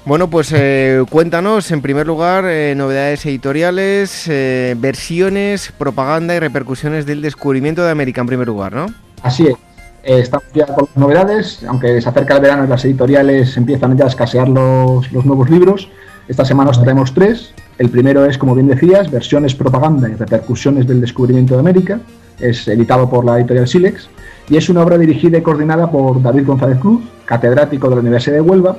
Bueno, 0.04 0.30
pues 0.30 0.52
eh, 0.54 1.06
cuéntanos, 1.10 1.72
en 1.72 1.82
primer 1.82 2.06
lugar, 2.06 2.44
novedades 2.76 3.26
editoriales, 3.26 4.26
versiones, 4.28 5.72
propaganda 5.78 6.36
y 6.36 6.40
repercusiones 6.40 7.06
del 7.06 7.22
descubrimiento 7.22 7.86
de 7.86 7.92
América, 7.92 8.20
en 8.20 8.28
primer 8.28 8.48
lugar, 8.48 8.74
¿no? 8.74 8.88
Así 9.24 9.48
es. 9.48 9.67
Eh, 10.08 10.20
estamos 10.20 10.48
ya 10.54 10.66
con 10.68 10.86
las 10.86 10.96
novedades, 10.96 11.66
aunque 11.68 12.02
se 12.02 12.08
acerca 12.08 12.36
el 12.36 12.42
verano 12.42 12.64
y 12.64 12.68
las 12.70 12.86
editoriales 12.86 13.58
empiezan 13.58 13.98
ya 13.98 14.06
a 14.06 14.08
escasear 14.08 14.48
los, 14.48 15.12
nuevos 15.12 15.50
libros. 15.50 15.90
Esta 16.30 16.46
semana 16.46 16.70
os 16.70 16.82
traemos 16.82 17.14
tres. 17.14 17.54
El 17.78 17.90
primero 17.90 18.24
es, 18.24 18.38
como 18.38 18.56
bien 18.56 18.70
decías, 18.70 19.12
versiones 19.12 19.54
propaganda 19.54 20.08
y 20.10 20.14
repercusiones 20.14 20.88
del 20.88 21.02
descubrimiento 21.02 21.56
de 21.56 21.60
América. 21.60 22.00
Es 22.40 22.70
editado 22.70 23.10
por 23.10 23.26
la 23.26 23.38
editorial 23.38 23.68
Silex 23.68 24.08
y 24.48 24.56
es 24.56 24.70
una 24.70 24.84
obra 24.84 24.98
dirigida 24.98 25.40
y 25.40 25.42
coordinada 25.42 25.92
por 25.92 26.22
David 26.22 26.46
González 26.46 26.80
Cruz, 26.80 27.04
catedrático 27.26 27.90
de 27.90 27.96
la 27.96 28.02
Universidad 28.02 28.36
de 28.36 28.42
Huelva, 28.42 28.78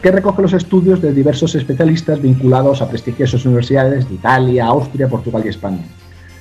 que 0.00 0.12
recoge 0.12 0.42
los 0.42 0.52
estudios 0.52 1.02
de 1.02 1.12
diversos 1.12 1.56
especialistas 1.56 2.22
vinculados 2.22 2.82
a 2.82 2.88
prestigiosas 2.88 3.44
universidades 3.44 4.08
de 4.08 4.14
Italia, 4.14 4.66
Austria, 4.66 5.08
Portugal 5.08 5.42
y 5.44 5.48
España. 5.48 5.82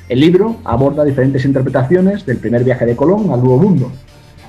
El 0.07 0.19
libro 0.19 0.57
aborda 0.63 1.03
diferentes 1.03 1.43
interpretaciones 1.43 2.23
del 2.23 2.37
primer 2.37 2.63
viaje 2.63 2.85
de 2.85 2.95
Colón 2.95 3.31
al 3.31 3.39
Nuevo 3.41 3.57
Mundo, 3.57 3.91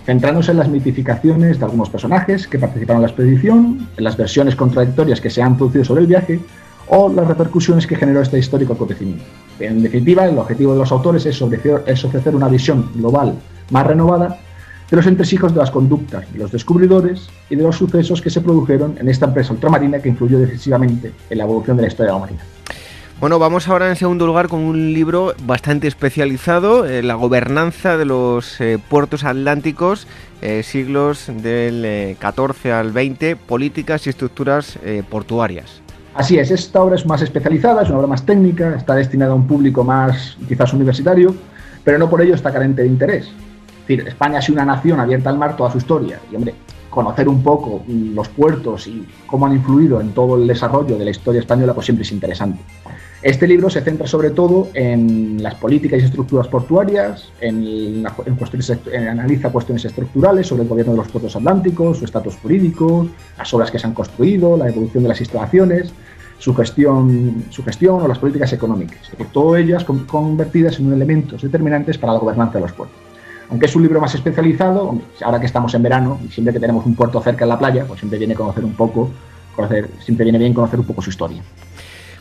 centrándose 0.09 0.53
en 0.53 0.57
las 0.57 0.71
mitificaciones 0.71 1.59
de 1.59 1.65
algunos 1.67 1.91
personajes 1.91 2.49
que 2.49 2.59
participaron 2.59 3.01
en 3.01 3.03
la 3.03 3.09
expedición, 3.09 3.89
en 3.95 4.05
las 4.05 4.17
versiones 4.17 4.57
contradictorias 4.57 5.21
que 5.21 5.29
se 5.29 5.43
han 5.43 5.55
producido 5.55 5.85
sobre 5.85 6.01
el 6.01 6.07
viaje 6.07 6.41
o 6.87 7.11
las 7.11 7.29
repercusiones 7.29 7.87
que 7.87 7.95
generó 7.95 8.23
este 8.23 8.39
histórico 8.39 8.73
acontecimiento. 8.73 9.23
En 9.61 9.83
definitiva, 9.83 10.25
el 10.25 10.39
objetivo 10.39 10.73
de 10.73 10.79
los 10.79 10.91
autores 10.93 11.27
es 11.27 11.43
ofrecer, 11.43 11.83
es 11.87 12.03
ofrecer 12.07 12.35
una 12.35 12.49
visión 12.49 12.91
global 12.95 13.35
más 13.69 13.87
renovada 13.87 14.39
de 14.91 14.97
los 14.97 15.07
entresijos 15.07 15.53
de 15.53 15.59
las 15.59 15.71
conductas 15.71 16.25
de 16.33 16.39
los 16.39 16.51
descubridores 16.51 17.29
y 17.51 17.57
de 17.57 17.65
los 17.65 17.77
sucesos 17.77 18.23
que 18.23 18.31
se 18.31 18.41
produjeron 18.41 18.97
en 18.99 19.11
esta 19.11 19.27
empresa 19.27 19.53
ultramarina 19.53 19.99
que 19.99 20.09
influyó 20.09 20.39
decisivamente 20.39 21.13
en 21.29 21.37
la 21.37 21.45
evolución 21.45 21.77
de 21.77 21.83
la 21.83 21.89
historia 21.89 22.13
de 22.13 22.19
la 22.19 22.25
humanidad. 22.25 22.45
Bueno, 23.21 23.41
vamos 23.41 23.67
ahora 23.67 23.89
en 23.89 23.97
segundo 23.97 24.29
lugar 24.29 24.47
con 24.47 24.61
un 24.61 24.93
libro 24.95 25.35
bastante 25.43 25.89
especializado, 25.89 26.87
eh, 26.87 27.03
La 27.03 27.15
gobernanza 27.15 27.97
de 27.97 28.05
los 28.05 28.61
eh, 28.61 28.79
puertos 28.79 29.25
atlánticos, 29.25 30.07
eh, 30.41 30.63
siglos 30.63 31.29
del 31.43 32.17
14 32.21 32.71
al 32.73 32.93
20, 32.93 33.35
políticas 33.35 34.07
y 34.07 34.11
estructuras 34.11 34.79
portuarias. 35.11 35.83
Así 36.15 36.39
es, 36.39 36.53
esta 36.53 36.81
obra 36.81 36.95
es 36.95 37.07
más 37.07 37.21
especializada, 37.21 37.83
es 37.83 37.89
una 37.89 37.99
obra 37.99 38.07
más 38.07 38.25
técnica, 38.25 38.77
está 38.77 38.95
destinada 38.95 39.33
a 39.33 39.35
un 39.35 39.49
público 39.49 39.83
más 39.83 40.37
quizás 40.49 40.73
universitario, 40.73 41.35
pero 41.83 41.99
no 41.99 42.09
por 42.09 42.23
ello 42.23 42.37
está 42.37 42.53
carente 42.53 42.83
de 42.83 42.89
interés. 42.89 43.27
Es 43.27 43.89
decir, 43.89 44.07
España 44.07 44.39
ha 44.39 44.43
sido 44.43 44.63
una 44.63 44.65
nación 44.65 45.01
abierta 45.01 45.29
al 45.31 45.39
mar 45.39 45.57
toda 45.57 45.73
su 45.73 45.79
historia 45.79 46.21
y, 46.31 46.37
hombre, 46.37 46.55
conocer 46.89 47.29
un 47.29 47.43
poco 47.43 47.83
los 47.89 48.29
puertos 48.29 48.87
y 48.87 49.07
cómo 49.27 49.47
han 49.47 49.55
influido 49.55 50.01
en 50.01 50.13
todo 50.13 50.37
el 50.37 50.47
desarrollo 50.47 50.97
de 50.97 51.05
la 51.05 51.11
historia 51.11 51.41
española, 51.41 51.75
pues 51.75 51.87
siempre 51.87 52.05
es 52.05 52.13
interesante. 52.13 52.61
Este 53.21 53.49
libro 53.49 53.69
se 53.69 53.81
centra 53.81 54.07
sobre 54.07 54.31
todo 54.31 54.69
en 54.75 55.43
las 55.43 55.57
políticas 55.57 56.01
y 56.01 56.05
estructuras 56.05 56.47
portuarias, 56.47 57.33
en, 57.41 58.07
analiza 58.07 59.51
cuestiones 59.51 59.85
estructurales 59.85 60.47
sobre 60.47 60.63
el 60.63 60.69
gobierno 60.69 60.93
de 60.93 60.99
los 60.99 61.09
puertos 61.09 61.35
atlánticos, 61.35 61.99
su 61.99 62.05
estatus 62.05 62.37
jurídico, 62.37 63.09
las 63.37 63.53
obras 63.53 63.73
que 63.73 63.79
se 63.81 63.89
han 63.89 63.95
construido, 63.95 64.57
la 64.57 64.69
evolución 64.69 65.03
de 65.03 65.09
las 65.09 65.21
instalaciones, 65.21 65.93
su 66.39 66.55
gestión, 66.55 67.47
su 67.51 67.65
gestión 67.65 68.01
o 68.01 68.07
las 68.07 68.21
políticas 68.21 68.53
económicas, 68.53 69.11
todas 69.33 69.63
ellas 69.63 69.85
convertidas 69.85 70.79
en 70.79 70.93
elementos 70.93 71.43
determinantes 71.43 71.99
para 71.99 72.13
la 72.13 72.21
gobernanza 72.21 72.55
de 72.55 72.61
los 72.61 72.73
puertos. 72.73 72.97
Aunque 73.51 73.67
es 73.67 73.75
un 73.75 73.83
libro 73.83 74.01
más 74.01 74.15
especializado, 74.15 74.97
ahora 75.25 75.41
que 75.41 75.47
estamos 75.47 75.75
en 75.75 75.83
verano 75.83 76.21
y 76.25 76.31
siempre 76.31 76.55
que 76.55 76.61
tenemos 76.61 76.87
un 76.87 76.95
puerto 76.95 77.21
cerca 77.21 77.47
de 77.47 77.49
la 77.49 77.59
playa, 77.59 77.85
pues 77.85 77.99
siempre 77.99 78.19
viene 78.19 78.37
conocer 78.37 78.65
un 78.65 78.75
poco, 78.75 79.11
siempre 80.05 80.23
viene 80.23 80.39
bien 80.39 80.55
conocer 80.55 80.79
un 80.79 80.87
poco 80.87 81.03
su 81.03 81.11
historia. 81.11 81.43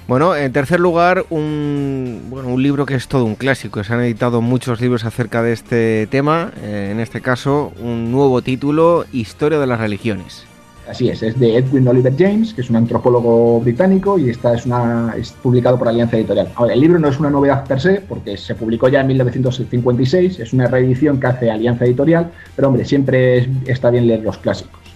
Bueno, 0.07 0.38
en 0.38 0.53
tercer 0.53 0.79
lugar, 0.79 1.25
un, 1.29 2.27
bueno, 2.29 2.47
un 2.47 2.63
libro 2.63 2.85
que 2.85 2.95
es 2.95 3.09
todo 3.09 3.25
un 3.25 3.35
clásico. 3.35 3.84
Se 3.84 3.93
han 3.93 3.99
editado 3.99 4.41
muchos 4.41 4.79
libros 4.79 5.03
acerca 5.03 5.43
de 5.43 5.51
este 5.51 6.07
tema. 6.07 6.53
Eh, 6.61 6.89
en 6.93 7.01
este 7.01 7.19
caso, 7.19 7.73
un 7.81 8.09
nuevo 8.09 8.41
título, 8.41 9.03
Historia 9.11 9.59
de 9.59 9.67
las 9.67 9.81
religiones. 9.81 10.45
Así 10.89 11.09
es, 11.09 11.21
es 11.21 11.38
de 11.38 11.57
Edwin 11.57 11.85
Oliver 11.89 12.13
James, 12.17 12.53
que 12.53 12.61
es 12.61 12.69
un 12.69 12.77
antropólogo 12.77 13.59
británico 13.59 14.17
y 14.17 14.29
esta 14.29 14.53
es, 14.53 14.65
una, 14.65 15.13
es 15.17 15.34
publicado 15.34 15.77
por 15.77 15.89
Alianza 15.89 16.15
Editorial. 16.15 16.47
Ahora, 16.55 16.73
el 16.73 16.79
libro 16.79 16.97
no 16.97 17.09
es 17.09 17.19
una 17.19 17.29
novedad 17.29 17.65
per 17.67 17.81
se, 17.81 17.95
porque 17.99 18.38
se 18.38 18.55
publicó 18.55 18.88
ya 18.88 19.01
en 19.01 19.07
1956, 19.07 20.39
es 20.39 20.53
una 20.53 20.67
reedición 20.67 21.19
que 21.19 21.27
hace 21.27 21.51
Alianza 21.51 21.84
Editorial, 21.84 22.31
pero 22.55 22.69
hombre, 22.69 22.85
siempre 22.85 23.49
está 23.65 23.89
bien 23.89 24.07
leer 24.07 24.21
los 24.21 24.38
clásicos. 24.38 24.86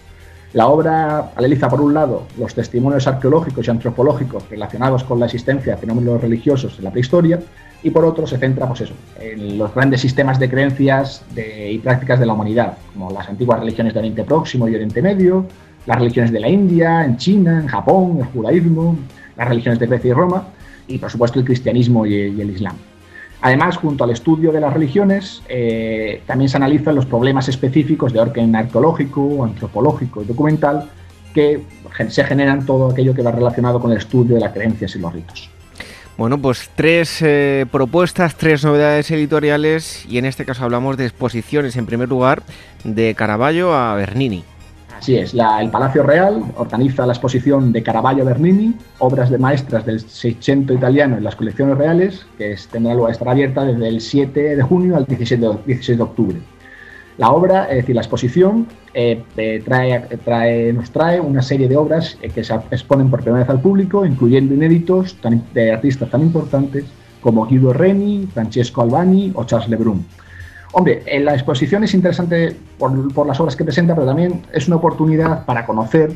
La 0.54 0.68
obra 0.68 1.32
analiza, 1.38 1.70
por 1.70 1.80
un 1.80 1.94
lado, 1.94 2.24
los 2.38 2.54
testimonios 2.54 3.08
arqueológicos 3.08 3.68
y 3.68 3.72
antropológicos 3.72 4.50
relacionados 4.50 5.06
con 5.06 5.18
la 5.18 5.28
existencia 5.28 5.76
de 5.76 5.80
fenómenos 5.80 6.20
religiosos 6.20 6.78
en 6.78 6.84
la 6.84 6.92
prehistoria, 6.92 7.40
y 7.84 7.90
por 7.90 8.04
otro 8.04 8.28
se 8.28 8.38
centra 8.38 8.68
pues 8.68 8.82
eso, 8.82 8.94
en 9.20 9.58
los 9.58 9.74
grandes 9.74 10.02
sistemas 10.02 10.40
de 10.40 10.50
creencias 10.50 11.24
y 11.36 11.78
prácticas 11.80 12.20
de 12.20 12.26
la 12.26 12.34
humanidad, 12.34 12.78
como 12.94 13.10
las 13.12 13.30
antiguas 13.30 13.62
religiones 13.62 13.94
de 13.94 14.00
Oriente 14.00 14.24
Próximo 14.26 14.68
y 14.68 14.76
Oriente 14.76 15.02
Medio, 15.02 15.46
las 15.86 15.98
religiones 15.98 16.32
de 16.32 16.40
la 16.42 16.50
India, 16.50 17.06
en 17.06 17.16
China, 17.16 17.60
en 17.62 17.68
Japón, 17.68 18.18
el 18.20 18.26
judaísmo, 18.26 18.98
las 19.38 19.48
religiones 19.48 19.80
de 19.80 19.88
Grecia 19.88 20.10
y 20.10 20.14
Roma, 20.14 20.48
y 20.88 20.98
por 20.98 21.10
supuesto 21.10 21.40
el 21.40 21.46
cristianismo 21.46 22.06
y 22.06 22.14
el 22.14 22.50
Islam. 22.50 22.76
Además, 23.42 23.78
junto 23.78 24.04
al 24.04 24.12
estudio 24.12 24.52
de 24.52 24.60
las 24.60 24.72
religiones, 24.72 25.42
eh, 25.50 26.22
también 26.28 26.48
se 26.48 26.58
analizan 26.58 26.96
los 26.96 27.08
problemas 27.08 27.50
específicos 27.50 28.14
de 28.14 28.20
orden 28.20 28.56
arqueológico, 28.56 29.44
antropológico 29.44 30.22
y 30.22 30.26
documental 30.26 30.90
que 31.34 31.64
se 32.10 32.24
generan 32.24 32.66
todo 32.66 32.92
aquello 32.92 33.16
que 33.16 33.24
va 33.24 33.32
relacionado 33.32 33.80
con 33.80 33.92
el 33.92 33.98
estudio 33.98 34.36
de 34.36 34.42
las 34.42 34.54
creencias 34.54 34.96
y 34.96 35.00
los 35.00 35.12
ritos. 35.12 35.50
Bueno, 36.18 36.38
pues 36.38 36.70
tres 36.76 37.20
eh, 37.22 37.66
propuestas, 37.72 38.36
tres 38.36 38.64
novedades 38.64 39.10
editoriales 39.10 40.06
y 40.08 40.20
en 40.20 40.26
este 40.26 40.46
caso 40.46 40.64
hablamos 40.64 40.98
de 40.98 41.06
exposiciones 41.06 41.76
en 41.78 41.88
primer 41.88 42.10
lugar 42.10 42.44
de 42.84 43.16
Caravaggio 43.16 43.74
a 43.74 43.96
Bernini. 43.96 44.44
Así 45.02 45.16
es, 45.16 45.34
el 45.34 45.72
Palacio 45.72 46.04
Real 46.04 46.44
organiza 46.58 47.08
la 47.08 47.14
exposición 47.14 47.72
de 47.72 47.82
Caravaggio 47.82 48.24
Bernini, 48.24 48.76
obras 49.00 49.32
de 49.32 49.40
maestras 49.40 49.84
del 49.84 50.00
Seicento 50.00 50.76
italiano 50.76 51.18
en 51.18 51.24
las 51.24 51.36
colecciones 51.36 51.76
reales, 51.76 52.28
que 52.38 52.52
es, 52.52 52.68
tendrá 52.68 52.94
lugar, 52.94 53.12
estará 53.12 53.32
abierta 53.32 53.66
desde 53.66 53.88
el 53.88 54.00
7 54.00 54.58
de 54.58 54.62
junio 54.62 54.96
al 54.96 55.06
16 55.06 55.42
de, 55.42 56.04
octubre. 56.04 56.38
La 57.18 57.32
obra, 57.32 57.64
es 57.64 57.78
decir, 57.78 57.96
la 57.96 58.02
exposición, 58.02 58.68
eh, 58.94 59.24
eh, 59.38 59.64
trae, 59.66 60.72
nos 60.72 60.92
trae 60.92 61.20
una 61.20 61.42
serie 61.42 61.68
de 61.68 61.78
obras 61.78 62.20
eh, 62.22 62.30
que 62.30 62.44
se 62.44 62.54
exponen 62.54 63.10
por 63.10 63.24
primera 63.24 63.44
vez 63.44 63.50
al 63.50 63.60
público, 63.60 64.06
incluyendo 64.06 64.54
inéditos 64.54 65.18
de 65.56 65.72
artistas 65.72 66.12
tan 66.12 66.22
importantes 66.22 66.86
como 67.22 67.48
Guido 67.48 67.74
Reni, 67.74 68.28
Francesco 68.32 68.84
Albani 68.84 69.32
o 69.34 69.46
Charles 69.46 69.68
Lebrun. 69.68 70.06
Hombre, 70.74 71.04
en 71.06 71.26
la 71.26 71.34
exposición 71.34 71.84
es 71.84 71.94
interesante 71.94 72.56
por, 72.78 73.28
las 73.28 73.40
obras 73.40 73.56
que 73.56 73.64
presenta, 73.64 73.94
pero 73.94 74.08
también 74.08 74.42
es 74.54 74.68
una 74.68 74.78
oportunidad 74.78 75.46
para 75.46 75.66
conocer 75.66 76.12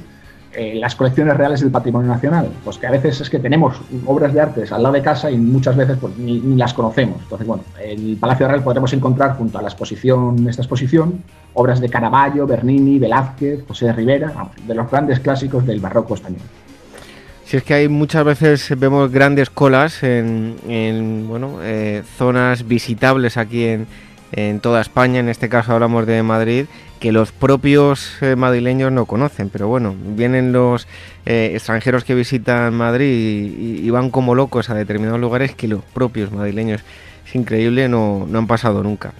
eh, 0.53 0.75
las 0.75 0.95
colecciones 0.95 1.35
reales 1.35 1.59
del 1.59 1.71
patrimonio 1.71 2.07
nacional. 2.07 2.49
Pues 2.63 2.77
que 2.77 2.87
a 2.87 2.91
veces 2.91 3.19
es 3.19 3.29
que 3.29 3.39
tenemos 3.39 3.75
obras 4.05 4.33
de 4.33 4.39
arte 4.39 4.63
al 4.71 4.83
lado 4.83 4.93
de 4.93 5.01
casa 5.01 5.29
y 5.29 5.37
muchas 5.37 5.75
veces 5.75 5.97
pues, 5.99 6.17
ni, 6.17 6.39
las 6.55 6.73
conocemos. 6.73 7.21
Entonces, 7.23 7.45
bueno, 7.45 7.63
en 7.83 8.11
el 8.11 8.15
Palacio 8.15 8.47
Real 8.47 8.63
podremos 8.63 8.93
encontrar 8.93 9.35
junto 9.35 9.59
a 9.59 9.61
la 9.61 9.67
exposición, 9.67 10.47
esta 10.47 10.61
exposición, 10.61 11.21
obras 11.53 11.81
de 11.81 11.89
Caravaggio, 11.89 12.47
Bernini, 12.47 12.97
Velázquez, 12.97 13.65
José 13.67 13.87
de 13.87 13.93
Rivera, 13.93 14.31
de 14.65 14.73
los 14.73 14.89
grandes 14.89 15.19
clásicos 15.19 15.65
del 15.65 15.81
barroco 15.81 16.13
español. 16.13 16.41
Si 17.43 17.57
es 17.57 17.63
que 17.63 17.73
hay 17.73 17.89
muchas 17.89 18.23
veces 18.23 18.73
vemos 18.79 19.11
grandes 19.11 19.49
colas 19.49 20.01
en, 20.01 21.25
bueno, 21.27 21.59
eh, 21.61 22.01
zonas 22.17 22.65
visitables 22.65 23.37
aquí 23.37 23.65
en, 23.65 23.87
en 24.31 24.59
toda 24.59 24.81
España, 24.81 25.19
en 25.19 25.29
este 25.29 25.49
caso 25.49 25.73
hablamos 25.73 26.05
de 26.05 26.21
Madrid, 26.23 26.65
que 26.99 27.11
los 27.11 27.31
propios 27.31 28.17
eh, 28.21 28.35
madrileños 28.35 28.91
no 28.91 29.05
conocen. 29.05 29.49
Pero 29.49 29.67
bueno, 29.67 29.95
vienen 29.97 30.51
los 30.51 30.87
eh, 31.25 31.51
extranjeros 31.53 32.03
que 32.03 32.15
visitan 32.15 32.73
Madrid 32.73 33.81
y, 33.83 33.89
van 33.89 34.09
como 34.09 34.35
locos 34.35 34.69
a 34.69 34.73
determinados 34.73 35.19
lugares 35.19 35.55
que 35.55 35.67
los 35.67 35.83
propios 35.83 36.31
madrileños, 36.31 36.81
es 37.27 37.35
increíble, 37.35 37.87
no, 37.87 38.25
no 38.27 38.39
han 38.39 38.47
pasado 38.47 38.83
nunca. 38.83 39.13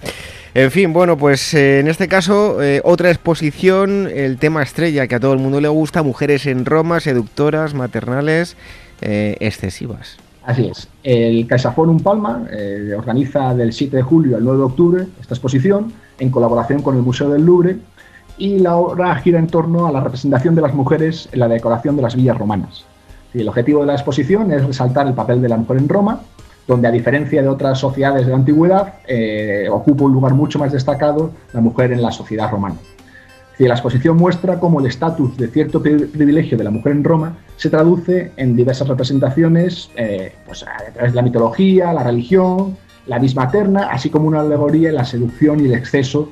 En 0.54 0.70
fin, 0.70 0.92
bueno, 0.92 1.18
pues 1.18 1.54
eh, 1.54 1.80
en 1.80 1.88
este 1.88 2.08
caso 2.08 2.58
otra 2.82 3.10
exposición, 3.10 4.08
el 4.12 4.38
tema 4.38 4.62
estrella 4.62 5.06
que 5.06 5.14
a 5.14 5.20
todo 5.20 5.32
el 5.32 5.38
mundo 5.38 5.60
le 5.60 5.68
gusta, 5.68 6.02
mujeres 6.02 6.46
en 6.46 6.64
Roma, 6.64 7.00
seductoras, 7.00 7.74
maternales, 7.74 8.56
excesivas. 9.00 10.16
Así 10.46 10.68
es. 10.68 10.88
El 11.02 11.44
CaixaForum 11.48 11.98
Palma 12.00 12.46
eh, 12.52 12.94
organiza 12.96 13.52
del 13.52 13.72
7 13.72 13.96
de 13.96 14.02
julio 14.02 14.36
al 14.36 14.44
9 14.44 14.58
de 14.58 14.64
octubre 14.64 15.06
esta 15.20 15.34
exposición 15.34 15.92
en 16.20 16.30
colaboración 16.30 16.82
con 16.82 16.94
el 16.96 17.02
Museo 17.02 17.28
del 17.28 17.44
Louvre 17.44 17.78
y 18.38 18.60
la 18.60 18.76
obra 18.76 19.16
gira 19.16 19.40
en 19.40 19.48
torno 19.48 19.88
a 19.88 19.92
la 19.92 20.00
representación 20.00 20.54
de 20.54 20.62
las 20.62 20.72
mujeres 20.72 21.28
en 21.32 21.40
la 21.40 21.48
decoración 21.48 21.96
de 21.96 22.02
las 22.02 22.14
villas 22.14 22.38
romanas. 22.38 22.84
el 23.34 23.48
objetivo 23.48 23.80
de 23.80 23.86
la 23.86 23.94
exposición 23.94 24.52
es 24.52 24.64
resaltar 24.64 25.08
el 25.08 25.14
papel 25.14 25.42
de 25.42 25.48
la 25.48 25.56
mujer 25.56 25.78
en 25.78 25.88
Roma, 25.88 26.20
donde 26.68 26.86
a 26.86 26.92
diferencia 26.92 27.42
de 27.42 27.48
otras 27.48 27.78
sociedades 27.80 28.24
de 28.24 28.30
la 28.30 28.38
antigüedad, 28.38 28.94
eh, 29.08 29.68
ocupa 29.70 30.04
un 30.04 30.12
lugar 30.12 30.34
mucho 30.34 30.60
más 30.60 30.70
destacado 30.72 31.32
la 31.52 31.60
mujer 31.60 31.90
en 31.90 32.02
la 32.02 32.12
sociedad 32.12 32.50
romana 32.50 32.76
la 33.64 33.74
exposición 33.74 34.16
muestra 34.16 34.60
cómo 34.60 34.80
el 34.80 34.86
estatus 34.86 35.36
de 35.36 35.48
cierto 35.48 35.82
privilegio 35.82 36.58
de 36.58 36.64
la 36.64 36.70
mujer 36.70 36.92
en 36.92 37.04
Roma 37.04 37.38
se 37.56 37.70
traduce 37.70 38.32
en 38.36 38.54
diversas 38.54 38.86
representaciones 38.86 39.90
eh, 39.96 40.34
pues, 40.46 40.62
a 40.62 40.92
través 40.92 41.12
de 41.12 41.16
la 41.16 41.22
mitología, 41.22 41.92
la 41.92 42.02
religión, 42.02 42.76
la 43.06 43.18
misma 43.18 43.44
eterna, 43.44 43.88
así 43.90 44.10
como 44.10 44.28
una 44.28 44.40
alegoría 44.40 44.90
en 44.90 44.96
la 44.96 45.04
seducción 45.04 45.60
y 45.60 45.66
el 45.66 45.74
exceso. 45.74 46.30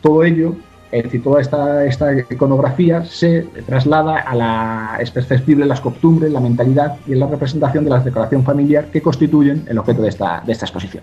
Todo 0.00 0.24
ello, 0.24 0.56
es 0.90 1.04
decir, 1.04 1.22
toda 1.22 1.42
esta, 1.42 1.84
esta 1.84 2.12
iconografía 2.30 3.04
se 3.04 3.42
traslada 3.66 4.20
a 4.20 4.34
la, 4.34 4.98
es 5.00 5.10
perceptible 5.10 5.64
en 5.64 5.68
las 5.68 5.80
costumbres, 5.80 6.32
la 6.32 6.40
mentalidad 6.40 6.96
y 7.06 7.12
en 7.12 7.20
la 7.20 7.26
representación 7.26 7.84
de 7.84 7.90
la 7.90 8.00
decoración 8.00 8.44
familiar 8.44 8.86
que 8.86 9.02
constituyen 9.02 9.64
el 9.68 9.78
objeto 9.78 10.00
de 10.00 10.08
esta, 10.08 10.42
de 10.44 10.52
esta 10.52 10.64
exposición. 10.64 11.02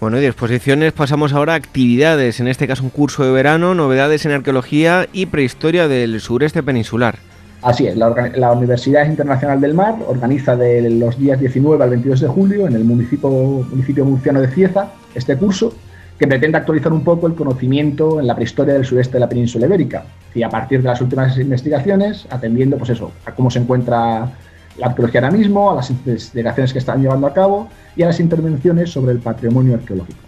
Bueno, 0.00 0.18
y 0.18 0.20
de 0.20 0.28
exposiciones 0.28 0.92
pasamos 0.92 1.32
ahora 1.32 1.54
a 1.54 1.56
actividades, 1.56 2.38
en 2.38 2.46
este 2.46 2.68
caso 2.68 2.84
un 2.84 2.90
curso 2.90 3.24
de 3.24 3.32
verano, 3.32 3.74
novedades 3.74 4.24
en 4.26 4.30
arqueología 4.30 5.08
y 5.12 5.26
prehistoria 5.26 5.88
del 5.88 6.20
sureste 6.20 6.62
peninsular. 6.62 7.16
Así 7.62 7.88
es, 7.88 7.96
la, 7.96 8.52
Universidad 8.52 9.06
Internacional 9.06 9.60
del 9.60 9.74
Mar 9.74 9.96
organiza 10.06 10.54
de 10.54 10.88
los 10.90 11.18
días 11.18 11.40
19 11.40 11.82
al 11.82 11.90
22 11.90 12.20
de 12.20 12.28
julio 12.28 12.68
en 12.68 12.76
el 12.76 12.84
municipio, 12.84 13.28
municipio 13.28 14.04
murciano 14.04 14.40
de 14.40 14.46
Cieza 14.46 14.92
este 15.16 15.36
curso 15.36 15.74
que 16.16 16.28
pretende 16.28 16.58
actualizar 16.58 16.92
un 16.92 17.02
poco 17.02 17.26
el 17.26 17.34
conocimiento 17.34 18.20
en 18.20 18.28
la 18.28 18.36
prehistoria 18.36 18.74
del 18.74 18.84
sureste 18.84 19.14
de 19.14 19.20
la 19.20 19.28
península 19.28 19.66
ibérica 19.66 20.04
y 20.32 20.44
a 20.44 20.48
partir 20.48 20.82
de 20.82 20.88
las 20.88 21.00
últimas 21.00 21.36
investigaciones, 21.38 22.26
atendiendo 22.30 22.78
pues 22.78 22.90
eso, 22.90 23.10
a 23.24 23.32
cómo 23.32 23.50
se 23.50 23.58
encuentra 23.58 24.30
la 24.78 24.86
arqueología 24.86 25.20
ahora 25.20 25.36
mismo, 25.36 25.70
a 25.70 25.76
las 25.76 25.90
investigaciones 25.90 26.72
que 26.72 26.78
están 26.78 27.02
llevando 27.02 27.26
a 27.26 27.34
cabo 27.34 27.68
y 27.96 28.02
a 28.02 28.06
las 28.06 28.20
intervenciones 28.20 28.90
sobre 28.90 29.12
el 29.12 29.18
patrimonio 29.18 29.74
arqueológico. 29.74 30.18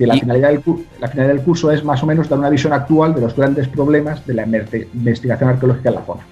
la, 0.00 0.14
finalidad 0.14 0.48
del, 0.50 0.62
la 1.00 1.08
finalidad 1.08 1.34
del 1.34 1.44
curso 1.44 1.70
es 1.70 1.84
más 1.84 2.02
o 2.02 2.06
menos 2.06 2.28
dar 2.28 2.38
una 2.38 2.50
visión 2.50 2.72
actual 2.72 3.14
de 3.14 3.20
los 3.20 3.36
grandes 3.36 3.68
problemas 3.68 4.26
de 4.26 4.34
la 4.34 4.44
investigación 4.44 5.50
arqueológica 5.50 5.88
en 5.90 5.94
la 5.94 6.02
zona. 6.02 6.22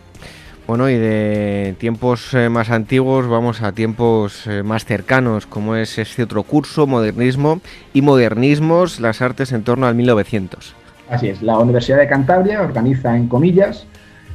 Bueno, 0.66 0.88
y 0.88 0.94
de 0.94 1.74
tiempos 1.78 2.32
eh, 2.34 2.48
más 2.48 2.70
antiguos 2.70 3.26
vamos 3.26 3.62
a 3.62 3.72
tiempos 3.72 4.46
eh, 4.46 4.62
más 4.62 4.84
cercanos, 4.84 5.46
como 5.46 5.74
es 5.74 5.98
este 5.98 6.22
otro 6.22 6.44
curso, 6.44 6.86
Modernismo 6.86 7.60
y 7.92 8.00
Modernismos, 8.00 9.00
las 9.00 9.22
artes 9.22 9.52
en 9.52 9.64
torno 9.64 9.86
al 9.86 9.96
1900. 9.96 10.74
Así 11.10 11.28
es, 11.28 11.42
la 11.42 11.58
Universidad 11.58 11.98
de 11.98 12.06
Cantabria 12.06 12.62
organiza, 12.62 13.16
en 13.16 13.26
comillas, 13.26 13.86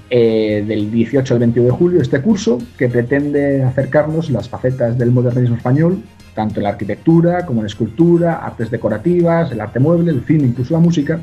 eh, 0.10 0.64
del 0.66 0.90
18 0.90 1.34
al 1.34 1.40
21 1.42 1.66
de 1.70 1.72
julio 1.78 2.02
este 2.02 2.22
curso 2.22 2.60
que 2.78 2.88
pretende 2.88 3.64
acercarnos 3.64 4.30
las 4.30 4.48
facetas 4.48 4.98
del 4.98 5.12
modernismo 5.12 5.58
español, 5.58 6.02
tanto 6.34 6.60
en 6.60 6.64
la 6.64 6.70
arquitectura 6.70 7.46
como 7.46 7.60
en 7.60 7.64
la 7.64 7.68
escultura, 7.68 8.36
artes 8.36 8.72
decorativas, 8.72 9.52
el 9.52 9.60
arte 9.60 9.80
mueble, 9.80 10.12
el 10.12 10.24
cine, 10.24 10.46
incluso 10.46 10.74
la 10.74 10.80
música. 10.80 11.20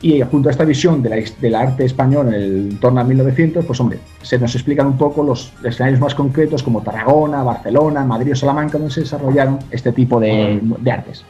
Y 0.00 0.20
junto 0.22 0.48
a 0.48 0.52
esta 0.52 0.64
visión 0.64 1.02
de 1.02 1.08
la, 1.08 1.16
del 1.40 1.54
arte 1.54 1.84
español 1.84 2.28
en 2.28 2.34
el 2.34 2.78
torno 2.78 3.00
a 3.00 3.04
1900, 3.04 3.64
pues 3.64 3.80
hombre, 3.80 3.98
se 4.22 4.38
nos 4.38 4.54
explican 4.54 4.86
un 4.86 4.98
poco 4.98 5.22
los 5.24 5.52
escenarios 5.64 5.98
más 5.98 6.14
concretos 6.14 6.62
como 6.62 6.82
Tarragona, 6.82 7.42
Barcelona, 7.42 8.04
Madrid 8.04 8.32
o 8.32 8.36
Salamanca, 8.36 8.78
donde 8.78 8.92
se 8.92 9.00
desarrollaron 9.00 9.58
este 9.70 9.92
tipo 9.92 10.20
de 10.20 10.60
artes. 10.90 11.24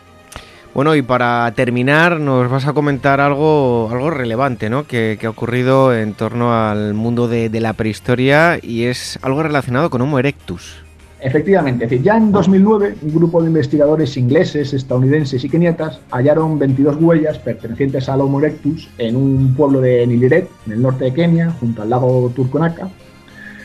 Bueno, 0.79 0.95
y 0.95 1.03
para 1.03 1.53
terminar, 1.57 2.21
nos 2.21 2.49
vas 2.49 2.69
a 2.69 2.73
comentar 2.73 3.21
algo, 3.21 3.89
algo 3.91 4.11
relevante, 4.11 4.71
¿no? 4.71 4.87
Que, 4.87 5.19
ha 5.25 5.29
ocurrido 5.29 5.93
en 5.93 6.15
torno 6.15 6.55
al 6.55 6.95
mundo 6.95 7.27
de, 7.27 7.51
la 7.59 7.73
prehistoria 7.73 8.61
y 8.63 8.85
es 8.85 9.19
algo 9.23 9.43
relacionado 9.43 9.91
con 9.91 10.03
Homo 10.03 10.21
erectus. 10.21 10.77
Efectivamente, 11.21 12.01
ya 12.01 12.17
en 12.17 12.31
2009 12.31 12.95
un 13.03 13.13
grupo 13.13 13.43
de 13.43 13.49
investigadores 13.49 14.17
ingleses, 14.17 14.73
estadounidenses 14.73 15.43
y 15.43 15.49
keniatas 15.49 15.99
hallaron 16.13 16.61
22 16.61 16.99
huellas 17.01 17.41
pertenecientes 17.41 18.09
al 18.09 18.21
Homo 18.21 18.39
erectus 18.39 18.89
en 18.99 19.17
un 19.17 19.55
pueblo 19.57 19.81
de 19.81 20.07
Niliret, 20.07 20.49
en 20.67 20.75
el 20.75 20.83
norte 20.83 21.07
de 21.07 21.13
Kenia, 21.13 21.51
junto 21.59 21.83
al 21.83 21.91
lago 21.91 22.31
Turconaca. 22.37 22.89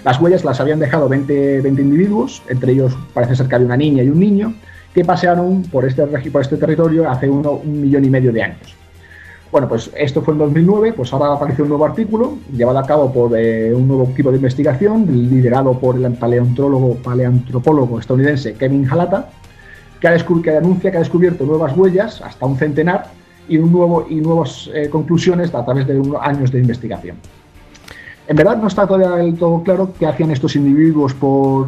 Las 0.04 0.20
huellas 0.20 0.44
las 0.44 0.60
habían 0.60 0.80
dejado 0.80 1.08
20, 1.08 1.62
20 1.62 1.80
individuos, 1.80 2.42
entre 2.50 2.72
ellos 2.72 2.98
parece 3.14 3.36
ser 3.36 3.48
que 3.48 3.54
había 3.54 3.68
una 3.68 3.78
niña 3.78 4.02
y 4.02 4.10
un 4.10 4.20
niño, 4.20 4.56
que 4.94 5.04
pasearon 5.04 5.64
por 5.64 5.86
este, 5.86 6.06
por 6.06 6.42
este 6.42 6.58
territorio 6.58 7.10
hace 7.10 7.30
un 7.30 7.82
millón 7.82 8.06
y 8.06 8.10
medio 8.10 8.32
de 8.32 8.44
años. 8.44 8.76
Bueno, 9.54 9.70
pues 9.70 9.92
esto 9.96 10.24
fue 10.24 10.34
en 10.34 10.40
2009, 10.40 10.94
pues 10.94 11.14
ahora 11.14 11.34
aparece 11.34 11.62
un 11.62 11.70
nuevo 11.70 11.86
artículo 11.86 12.40
llevado 12.52 12.80
a 12.80 12.88
cabo 12.88 13.14
por 13.14 13.38
eh, 13.38 13.72
un 13.72 13.88
nuevo 13.88 14.10
equipo 14.12 14.32
de 14.32 14.38
investigación 14.38 15.06
liderado 15.30 15.78
por 15.80 15.96
el 15.96 16.12
paleontólogo, 16.14 16.96
paleantropólogo 16.96 18.00
estadounidense 18.00 18.56
Kevin 18.56 18.90
Halata, 18.90 19.30
que, 20.00 20.08
ha 20.08 20.18
que 20.18 20.58
anuncia 20.58 20.90
que 20.90 20.98
ha 20.98 21.02
descubierto 21.02 21.46
nuevas 21.46 21.78
huellas, 21.78 22.20
hasta 22.22 22.46
un 22.48 22.58
centenar, 22.58 23.06
y, 23.48 23.58
un 23.58 23.72
nuevo, 23.72 24.08
y 24.10 24.16
nuevas 24.16 24.72
eh, 24.74 24.90
conclusiones 24.90 25.54
a 25.54 25.64
través 25.64 25.86
de 25.86 26.00
unos 26.00 26.20
años 26.20 26.52
de 26.52 26.60
investigación. 26.60 27.18
En 28.26 28.38
verdad 28.38 28.56
no 28.56 28.68
está 28.68 28.88
todavía 28.88 29.18
del 29.18 29.36
todo 29.36 29.62
claro 29.64 29.92
qué 30.00 30.08
hacían 30.08 30.32
estos 30.32 30.56
individuos 30.56 31.14
por 31.14 31.68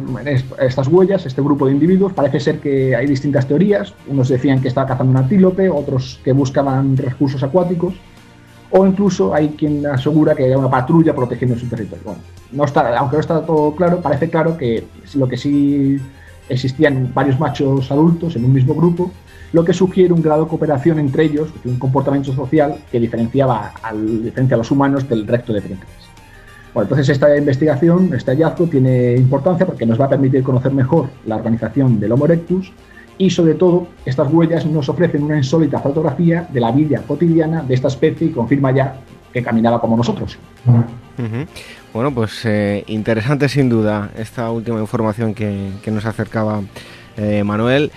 estas 0.58 0.88
huellas, 0.88 1.26
este 1.26 1.42
grupo 1.42 1.66
de 1.66 1.72
individuos. 1.72 2.14
Parece 2.14 2.40
ser 2.40 2.60
que 2.60 2.96
hay 2.96 3.06
distintas 3.06 3.46
teorías. 3.46 3.92
Unos 4.06 4.28
decían 4.28 4.62
que 4.62 4.68
estaba 4.68 4.86
cazando 4.86 5.10
un 5.10 5.18
antílope, 5.18 5.68
otros 5.68 6.18
que 6.24 6.32
buscaban 6.32 6.96
recursos 6.96 7.42
acuáticos, 7.42 7.94
o 8.70 8.86
incluso 8.86 9.34
hay 9.34 9.50
quien 9.50 9.86
asegura 9.86 10.34
que 10.34 10.44
había 10.44 10.58
una 10.58 10.70
patrulla 10.70 11.14
protegiendo 11.14 11.58
su 11.58 11.68
territorio. 11.68 12.02
Bueno, 12.04 12.20
no 12.52 12.64
está, 12.64 12.96
aunque 12.96 13.16
no 13.16 13.20
está 13.20 13.44
todo 13.44 13.74
claro, 13.74 14.00
parece 14.00 14.30
claro 14.30 14.56
que 14.56 14.84
lo 15.14 15.28
que 15.28 15.36
sí 15.36 16.00
existían 16.48 17.12
varios 17.12 17.38
machos 17.38 17.90
adultos 17.90 18.34
en 18.34 18.46
un 18.46 18.54
mismo 18.54 18.74
grupo, 18.74 19.10
lo 19.52 19.62
que 19.62 19.74
sugiere 19.74 20.12
un 20.14 20.22
grado 20.22 20.44
de 20.44 20.48
cooperación 20.48 20.98
entre 20.98 21.24
ellos, 21.24 21.50
un 21.66 21.78
comportamiento 21.78 22.32
social 22.32 22.78
que 22.90 22.98
diferenciaba 22.98 23.72
al, 23.82 24.24
diferencia 24.24 24.54
a 24.54 24.58
los 24.58 24.70
humanos 24.70 25.06
del 25.06 25.26
resto 25.26 25.52
de 25.52 25.60
primates. 25.60 26.05
Bueno, 26.76 26.90
entonces 26.90 27.08
esta 27.08 27.34
investigación, 27.34 28.12
este 28.14 28.32
hallazgo 28.32 28.66
tiene 28.66 29.14
importancia 29.16 29.64
porque 29.64 29.86
nos 29.86 29.98
va 29.98 30.04
a 30.04 30.08
permitir 30.10 30.42
conocer 30.42 30.72
mejor 30.72 31.08
la 31.24 31.36
organización 31.36 31.98
del 31.98 32.12
Homo 32.12 32.26
erectus 32.26 32.70
y 33.16 33.30
sobre 33.30 33.54
todo 33.54 33.88
estas 34.04 34.30
huellas 34.30 34.66
nos 34.66 34.86
ofrecen 34.90 35.22
una 35.22 35.38
insólita 35.38 35.78
fotografía 35.78 36.46
de 36.52 36.60
la 36.60 36.72
vida 36.72 37.00
cotidiana 37.00 37.62
de 37.62 37.72
esta 37.72 37.88
especie 37.88 38.26
y 38.26 38.30
confirma 38.30 38.72
ya 38.72 38.94
que 39.32 39.42
caminaba 39.42 39.80
como 39.80 39.96
nosotros. 39.96 40.36
Bueno, 41.94 42.12
pues 42.12 42.44
eh, 42.44 42.84
interesante 42.88 43.48
sin 43.48 43.70
duda 43.70 44.10
esta 44.14 44.50
última 44.50 44.78
información 44.78 45.32
que, 45.32 45.70
nos 45.86 46.04
acercaba 46.04 46.60
eh, 47.16 47.42
Manuel. 47.42 47.90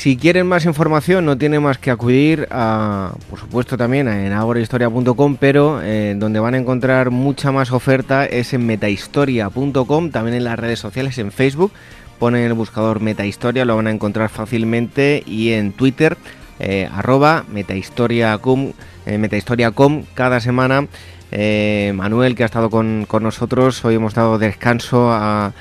Si 0.00 0.16
quieren 0.16 0.46
más 0.46 0.64
información 0.64 1.26
no 1.26 1.36
tienen 1.36 1.62
más 1.62 1.76
que 1.76 1.90
acudir 1.90 2.48
a, 2.50 3.12
por 3.28 3.38
supuesto 3.38 3.76
también 3.76 4.08
en 4.08 4.32
agorahistoria.com, 4.32 5.36
pero 5.38 5.82
eh, 5.82 6.14
donde 6.16 6.40
van 6.40 6.54
a 6.54 6.56
encontrar 6.56 7.10
mucha 7.10 7.52
más 7.52 7.70
oferta 7.70 8.24
es 8.24 8.54
en 8.54 8.64
metahistoria.com, 8.64 10.10
también 10.10 10.38
en 10.38 10.44
las 10.44 10.58
redes 10.58 10.78
sociales, 10.78 11.18
en 11.18 11.30
Facebook, 11.30 11.70
ponen 12.18 12.46
el 12.46 12.54
buscador 12.54 13.00
metahistoria, 13.00 13.66
lo 13.66 13.76
van 13.76 13.88
a 13.88 13.90
encontrar 13.90 14.30
fácilmente 14.30 15.22
y 15.26 15.50
en 15.50 15.72
Twitter, 15.72 16.16
eh, 16.60 16.88
arroba 16.90 17.44
metahistoriacom, 17.52 18.72
eh, 19.04 19.18
metahistoriacom, 19.18 20.04
cada 20.14 20.40
semana 20.40 20.86
eh, 21.32 21.92
Manuel, 21.94 22.34
que 22.34 22.42
ha 22.42 22.46
estado 22.46 22.70
con, 22.70 23.06
nosotros. 23.20 23.84
Hoy 23.84 23.94
hemos 23.94 24.14
dado 24.14 24.38
descanso 24.38 25.10
a, 25.12 25.52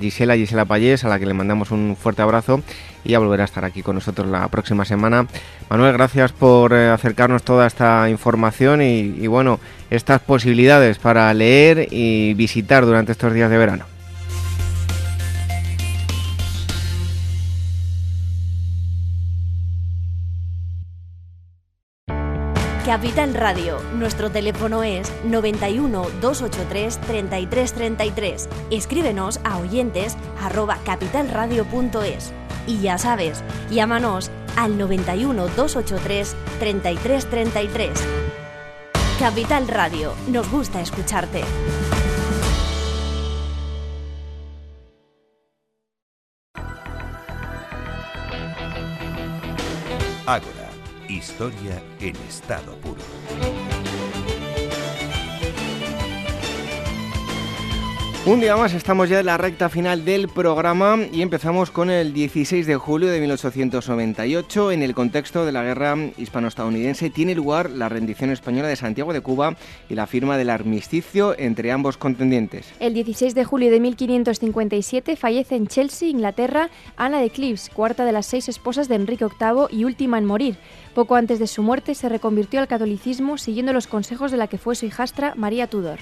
Gisela, 0.00 0.36
Gisela 0.36 0.64
Payés, 0.64 1.04
a 1.04 1.08
la 1.08 1.18
que 1.18 1.26
le 1.26 1.34
mandamos 1.34 1.70
un 1.70 1.96
fuerte 1.96 2.22
abrazo 2.22 2.62
y 3.04 3.10
ya 3.10 3.18
volverá 3.18 3.44
a 3.44 3.46
estar 3.46 3.64
aquí 3.64 3.82
con 3.82 3.96
nosotros 3.96 4.28
la 4.28 4.48
próxima 4.48 4.84
semana. 4.84 5.26
Manuel, 5.68 5.92
gracias 5.92 6.32
por 6.32 6.72
eh, 6.72 6.88
acercarnos 6.88 7.42
toda 7.42 7.66
esta 7.66 8.08
información 8.08 8.80
y 8.82 9.26
bueno, 9.26 9.60
estas 9.90 10.20
posibilidades 10.20 10.98
para 10.98 11.32
leer 11.34 11.88
y 11.90 12.34
visitar 12.34 12.86
durante 12.86 13.12
estos 13.12 13.34
días 13.34 13.50
de 13.50 13.58
verano. 13.58 13.97
Capital 22.88 23.34
Radio. 23.34 23.82
Nuestro 23.96 24.30
teléfono 24.30 24.82
es 24.82 25.12
91 25.22 26.06
283 26.22 26.98
3333. 26.98 28.48
Escríbenos 28.70 29.40
a 29.44 29.58
oyentes 29.58 30.16
arroba 30.40 30.78
capitalradio.es. 30.86 32.32
Y 32.66 32.80
ya 32.80 32.96
sabes, 32.96 33.44
llámanos 33.70 34.30
al 34.56 34.78
91 34.78 35.48
283 35.48 36.34
3333. 36.60 37.90
Capital 39.18 39.68
Radio. 39.68 40.14
Nos 40.28 40.50
gusta 40.50 40.80
escucharte. 40.80 41.42
Ágora, 50.24 50.57
historia 51.08 51.82
en 52.00 52.14
estado 52.28 52.76
puro. 52.76 53.02
Un 58.28 58.40
día 58.40 58.58
más 58.58 58.74
estamos 58.74 59.08
ya 59.08 59.20
en 59.20 59.26
la 59.26 59.38
recta 59.38 59.70
final 59.70 60.04
del 60.04 60.28
programa 60.28 60.98
y 61.10 61.22
empezamos 61.22 61.70
con 61.70 61.88
el 61.88 62.12
16 62.12 62.66
de 62.66 62.76
julio 62.76 63.08
de 63.08 63.20
1898. 63.20 64.70
En 64.70 64.82
el 64.82 64.94
contexto 64.94 65.46
de 65.46 65.52
la 65.52 65.62
guerra 65.62 65.96
hispano-estadounidense 66.18 67.08
tiene 67.08 67.34
lugar 67.34 67.70
la 67.70 67.88
rendición 67.88 68.28
española 68.28 68.68
de 68.68 68.76
Santiago 68.76 69.14
de 69.14 69.22
Cuba 69.22 69.56
y 69.88 69.94
la 69.94 70.06
firma 70.06 70.36
del 70.36 70.50
armisticio 70.50 71.38
entre 71.38 71.72
ambos 71.72 71.96
contendientes. 71.96 72.66
El 72.80 72.92
16 72.92 73.34
de 73.34 73.44
julio 73.46 73.70
de 73.70 73.80
1557 73.80 75.16
fallece 75.16 75.56
en 75.56 75.66
Chelsea, 75.66 76.10
Inglaterra, 76.10 76.68
Ana 76.98 77.20
de 77.20 77.30
Cleves, 77.30 77.70
cuarta 77.72 78.04
de 78.04 78.12
las 78.12 78.26
seis 78.26 78.50
esposas 78.50 78.88
de 78.88 78.96
Enrique 78.96 79.24
VIII 79.24 79.68
y 79.70 79.84
última 79.84 80.18
en 80.18 80.26
morir. 80.26 80.58
Poco 80.98 81.14
antes 81.14 81.38
de 81.38 81.46
su 81.46 81.62
muerte 81.62 81.94
se 81.94 82.08
reconvirtió 82.08 82.58
al 82.58 82.66
catolicismo 82.66 83.38
siguiendo 83.38 83.72
los 83.72 83.86
consejos 83.86 84.32
de 84.32 84.36
la 84.36 84.48
que 84.48 84.58
fue 84.58 84.74
su 84.74 84.84
hijastra 84.84 85.32
María 85.36 85.68
Tudor. 85.68 86.00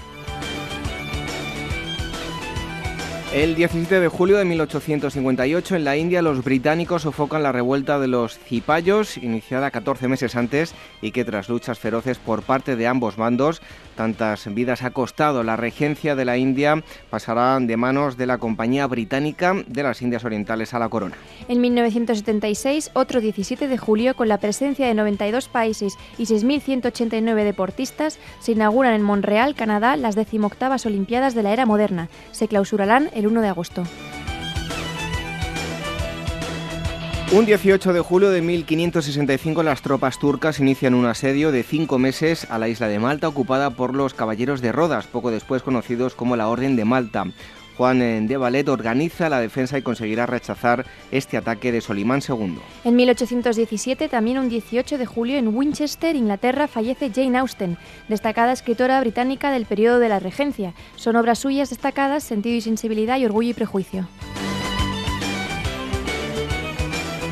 El 3.31 3.53
17 3.53 3.99
de 3.99 4.07
julio 4.07 4.37
de 4.37 4.45
1858 4.45 5.75
en 5.75 5.83
la 5.83 5.97
India 5.97 6.23
los 6.23 6.43
británicos 6.43 7.03
sofocan 7.03 7.43
la 7.43 7.51
revuelta 7.51 7.99
de 7.99 8.07
los 8.07 8.39
cipayos, 8.39 9.17
iniciada 9.17 9.69
14 9.69 10.07
meses 10.07 10.35
antes 10.35 10.73
y 10.99 11.11
que 11.11 11.23
tras 11.23 11.47
luchas 11.47 11.77
feroces 11.77 12.17
por 12.17 12.41
parte 12.41 12.75
de 12.75 12.87
ambos 12.87 13.17
bandos, 13.17 13.61
tantas 13.97 14.53
vidas 14.53 14.83
ha 14.83 14.91
costado 14.91 15.43
la 15.43 15.57
regencia 15.57 16.15
de 16.15 16.23
la 16.23 16.37
India, 16.37 16.81
pasará 17.09 17.59
de 17.59 17.75
manos 17.75 18.15
de 18.15 18.25
la 18.25 18.37
Compañía 18.37 18.87
Británica 18.87 19.55
de 19.67 19.83
las 19.83 20.01
Indias 20.01 20.23
Orientales 20.23 20.73
a 20.73 20.79
la 20.79 20.87
Corona. 20.87 21.15
En 21.49 21.59
1976, 21.59 22.91
otro 22.93 23.19
17 23.19 23.67
de 23.67 23.77
julio, 23.77 24.15
con 24.15 24.29
la 24.29 24.37
presencia 24.37 24.87
de 24.87 24.93
92 24.93 25.49
países 25.49 25.97
y 26.17 26.23
6.189 26.23 27.43
deportistas, 27.43 28.19
se 28.39 28.53
inauguran 28.53 28.93
en 28.93 29.01
Montreal, 29.01 29.55
Canadá, 29.55 29.97
las 29.97 30.15
decimoctavas 30.15 30.85
Olimpiadas 30.85 31.35
de 31.35 31.43
la 31.43 31.51
era 31.51 31.65
moderna. 31.65 32.07
Se 32.31 32.47
clausurarán 32.47 33.09
el 33.13 33.27
1 33.27 33.41
de 33.41 33.47
agosto. 33.49 33.83
Un 37.29 37.45
18 37.45 37.91
de 37.91 37.99
julio 37.99 38.29
de 38.29 38.41
1565 38.41 39.61
las 39.61 39.81
tropas 39.81 40.17
turcas 40.17 40.61
inician 40.61 40.93
un 40.93 41.05
asedio 41.05 41.51
de 41.51 41.63
cinco 41.63 41.99
meses 41.99 42.47
a 42.49 42.57
la 42.57 42.69
isla 42.69 42.87
de 42.87 42.99
Malta 42.99 43.27
ocupada 43.27 43.69
por 43.71 43.93
los 43.93 44.13
caballeros 44.13 44.61
de 44.61 44.71
Rodas, 44.71 45.07
poco 45.07 45.29
después 45.29 45.61
conocidos 45.61 46.15
como 46.15 46.37
la 46.37 46.47
Orden 46.47 46.77
de 46.77 46.85
Malta. 46.85 47.25
Juan 47.75 48.27
de 48.27 48.37
Valet 48.37 48.69
organiza 48.69 49.27
la 49.27 49.41
defensa 49.41 49.77
y 49.77 49.81
conseguirá 49.81 50.25
rechazar 50.25 50.85
este 51.11 51.35
ataque 51.35 51.73
de 51.73 51.81
Solimán 51.81 52.21
II. 52.27 52.59
En 52.85 52.95
1817, 52.95 54.07
también 54.07 54.39
un 54.39 54.47
18 54.47 54.97
de 54.97 55.05
julio, 55.05 55.37
en 55.37 55.49
Winchester, 55.49 56.15
Inglaterra, 56.15 56.69
fallece 56.69 57.11
Jane 57.13 57.37
Austen, 57.37 57.77
destacada 58.07 58.53
escritora 58.53 59.01
británica 59.01 59.51
del 59.51 59.65
periodo 59.65 59.99
de 59.99 60.07
la 60.07 60.19
Regencia. 60.19 60.73
Son 60.95 61.17
obras 61.17 61.39
suyas 61.39 61.69
destacadas 61.69 62.23
Sentido 62.23 62.55
y 62.55 62.61
sensibilidad 62.61 63.19
y 63.19 63.25
Orgullo 63.25 63.49
y 63.49 63.53
prejuicio. 63.53 64.07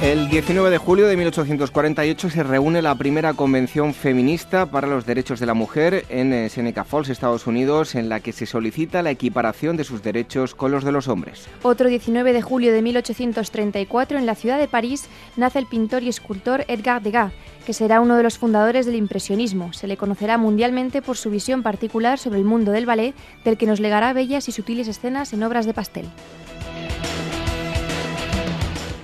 El 0.01 0.29
19 0.29 0.69
de 0.69 0.77
julio 0.77 1.07
de 1.07 1.15
1848 1.15 2.29
se 2.29 2.43
reúne 2.43 2.81
la 2.81 2.95
primera 2.95 3.33
convención 3.33 3.93
feminista 3.93 4.65
para 4.65 4.87
los 4.87 5.05
derechos 5.05 5.39
de 5.39 5.45
la 5.45 5.53
mujer 5.53 6.05
en 6.09 6.33
eh, 6.33 6.49
Seneca 6.49 6.83
Falls, 6.83 7.09
Estados 7.09 7.47
Unidos, 7.47 7.95
en 7.95 8.09
la 8.09 8.19
que 8.19 8.33
se 8.33 8.45
solicita 8.45 9.01
la 9.01 9.11
equiparación 9.11 9.77
de 9.77 9.85
sus 9.85 10.03
derechos 10.03 10.53
con 10.53 10.71
los 10.71 10.83
de 10.83 10.91
los 10.91 11.07
hombres. 11.07 11.47
Otro 11.63 11.87
19 11.87 12.33
de 12.33 12.41
julio 12.41 12.73
de 12.73 12.81
1834 12.81 14.17
en 14.19 14.25
la 14.25 14.35
ciudad 14.35 14.59
de 14.59 14.67
París 14.67 15.05
nace 15.37 15.59
el 15.59 15.65
pintor 15.65 16.03
y 16.03 16.09
escultor 16.09 16.65
Edgar 16.67 17.01
Degas, 17.01 17.31
que 17.65 17.73
será 17.73 18.01
uno 18.01 18.17
de 18.17 18.23
los 18.23 18.37
fundadores 18.37 18.85
del 18.85 18.95
impresionismo. 18.95 19.71
Se 19.71 19.87
le 19.87 19.97
conocerá 19.97 20.37
mundialmente 20.37 21.01
por 21.01 21.15
su 21.15 21.29
visión 21.29 21.63
particular 21.63 22.19
sobre 22.19 22.39
el 22.39 22.45
mundo 22.45 22.71
del 22.73 22.85
ballet, 22.85 23.15
del 23.45 23.57
que 23.57 23.65
nos 23.65 23.79
legará 23.79 24.11
bellas 24.11 24.49
y 24.49 24.51
sutiles 24.51 24.89
escenas 24.89 25.31
en 25.31 25.41
obras 25.41 25.65
de 25.65 25.73
pastel. 25.73 26.05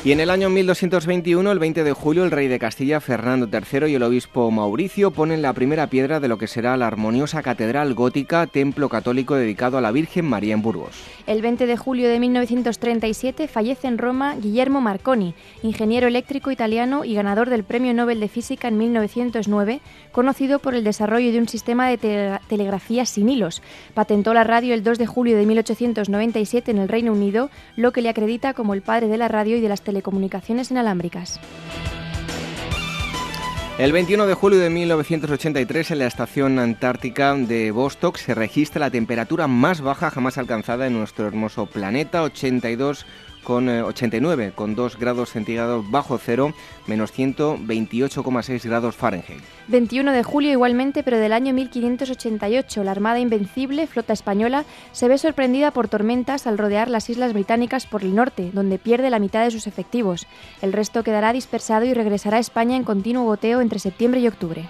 Y 0.03 0.11
en 0.11 0.19
el 0.19 0.31
año 0.31 0.49
1221, 0.49 1.51
el 1.51 1.59
20 1.59 1.83
de 1.83 1.93
julio, 1.93 2.23
el 2.23 2.31
rey 2.31 2.47
de 2.47 2.57
Castilla, 2.57 2.99
Fernando 2.99 3.47
III, 3.47 3.85
y 3.85 3.93
el 3.93 4.01
obispo 4.01 4.49
Mauricio 4.49 5.11
ponen 5.11 5.43
la 5.43 5.53
primera 5.53 5.85
piedra 5.91 6.19
de 6.19 6.27
lo 6.27 6.39
que 6.39 6.47
será 6.47 6.75
la 6.75 6.87
armoniosa 6.87 7.43
catedral 7.43 7.93
gótica, 7.93 8.47
templo 8.47 8.89
católico 8.89 9.35
dedicado 9.35 9.77
a 9.77 9.81
la 9.81 9.91
Virgen 9.91 10.25
María 10.25 10.55
en 10.55 10.63
Burgos. 10.63 11.03
El 11.27 11.43
20 11.43 11.67
de 11.67 11.77
julio 11.77 12.09
de 12.09 12.19
1937 12.19 13.47
fallece 13.47 13.87
en 13.87 13.99
Roma 13.99 14.35
Guillermo 14.41 14.81
Marconi, 14.81 15.35
ingeniero 15.61 16.07
eléctrico 16.07 16.49
italiano 16.49 17.05
y 17.05 17.13
ganador 17.13 17.51
del 17.51 17.63
Premio 17.63 17.93
Nobel 17.93 18.19
de 18.19 18.27
Física 18.27 18.69
en 18.69 18.79
1909, 18.79 19.81
conocido 20.11 20.57
por 20.57 20.73
el 20.73 20.83
desarrollo 20.83 21.31
de 21.31 21.37
un 21.37 21.47
sistema 21.47 21.87
de 21.87 21.99
te 21.99 22.39
telegrafía 22.49 23.05
sin 23.05 23.29
hilos. 23.29 23.61
Patentó 23.93 24.33
la 24.33 24.43
radio 24.43 24.73
el 24.73 24.81
2 24.81 24.97
de 24.97 25.05
julio 25.05 25.37
de 25.37 25.45
1897 25.45 26.71
en 26.71 26.79
el 26.79 26.89
Reino 26.89 27.13
Unido, 27.13 27.51
lo 27.75 27.91
que 27.91 28.01
le 28.01 28.09
acredita 28.09 28.55
como 28.55 28.73
el 28.73 28.81
padre 28.81 29.07
de 29.07 29.19
la 29.19 29.27
radio 29.27 29.57
y 29.57 29.61
de 29.61 29.69
las 29.69 29.83
telecomunicaciones 29.91 30.71
inalámbricas. 30.71 31.39
El 33.77 33.91
21 33.91 34.25
de 34.25 34.33
julio 34.35 34.59
de 34.59 34.69
1983 34.69 35.91
en 35.91 35.99
la 35.99 36.05
estación 36.05 36.59
antártica 36.59 37.33
de 37.35 37.71
Vostok 37.71 38.17
se 38.17 38.35
registra 38.35 38.79
la 38.79 38.91
temperatura 38.91 39.47
más 39.47 39.81
baja 39.81 40.11
jamás 40.11 40.37
alcanzada 40.37 40.87
en 40.87 40.93
nuestro 40.93 41.27
hermoso 41.27 41.65
planeta, 41.65 42.23
82 42.23 43.05
con 43.43 43.67
89, 43.67 44.45
eh, 44.45 44.51
con 44.53 44.75
2 44.75 44.97
grados 44.97 45.31
centígrados 45.31 45.89
bajo 45.89 46.17
cero, 46.17 46.53
menos 46.87 47.13
128,6 47.13 48.63
grados 48.65 48.95
Fahrenheit. 48.95 49.41
21 49.67 50.11
de 50.11 50.23
julio 50.23 50.51
igualmente, 50.51 51.03
pero 51.03 51.17
del 51.17 51.33
año 51.33 51.53
1588, 51.53 52.83
la 52.83 52.91
Armada 52.91 53.19
Invencible, 53.19 53.87
flota 53.87 54.13
española, 54.13 54.65
se 54.91 55.07
ve 55.07 55.17
sorprendida 55.17 55.71
por 55.71 55.87
tormentas 55.87 56.47
al 56.47 56.57
rodear 56.57 56.89
las 56.89 57.09
islas 57.09 57.33
británicas 57.33 57.85
por 57.85 58.03
el 58.03 58.15
norte, 58.15 58.51
donde 58.53 58.79
pierde 58.79 59.09
la 59.09 59.19
mitad 59.19 59.43
de 59.43 59.51
sus 59.51 59.67
efectivos. 59.67 60.27
El 60.61 60.73
resto 60.73 61.03
quedará 61.03 61.33
dispersado 61.33 61.85
y 61.85 61.93
regresará 61.93 62.37
a 62.37 62.41
España 62.41 62.75
en 62.75 62.83
continuo 62.83 63.23
goteo 63.23 63.61
entre 63.61 63.79
septiembre 63.79 64.19
y 64.19 64.27
octubre. 64.27 64.67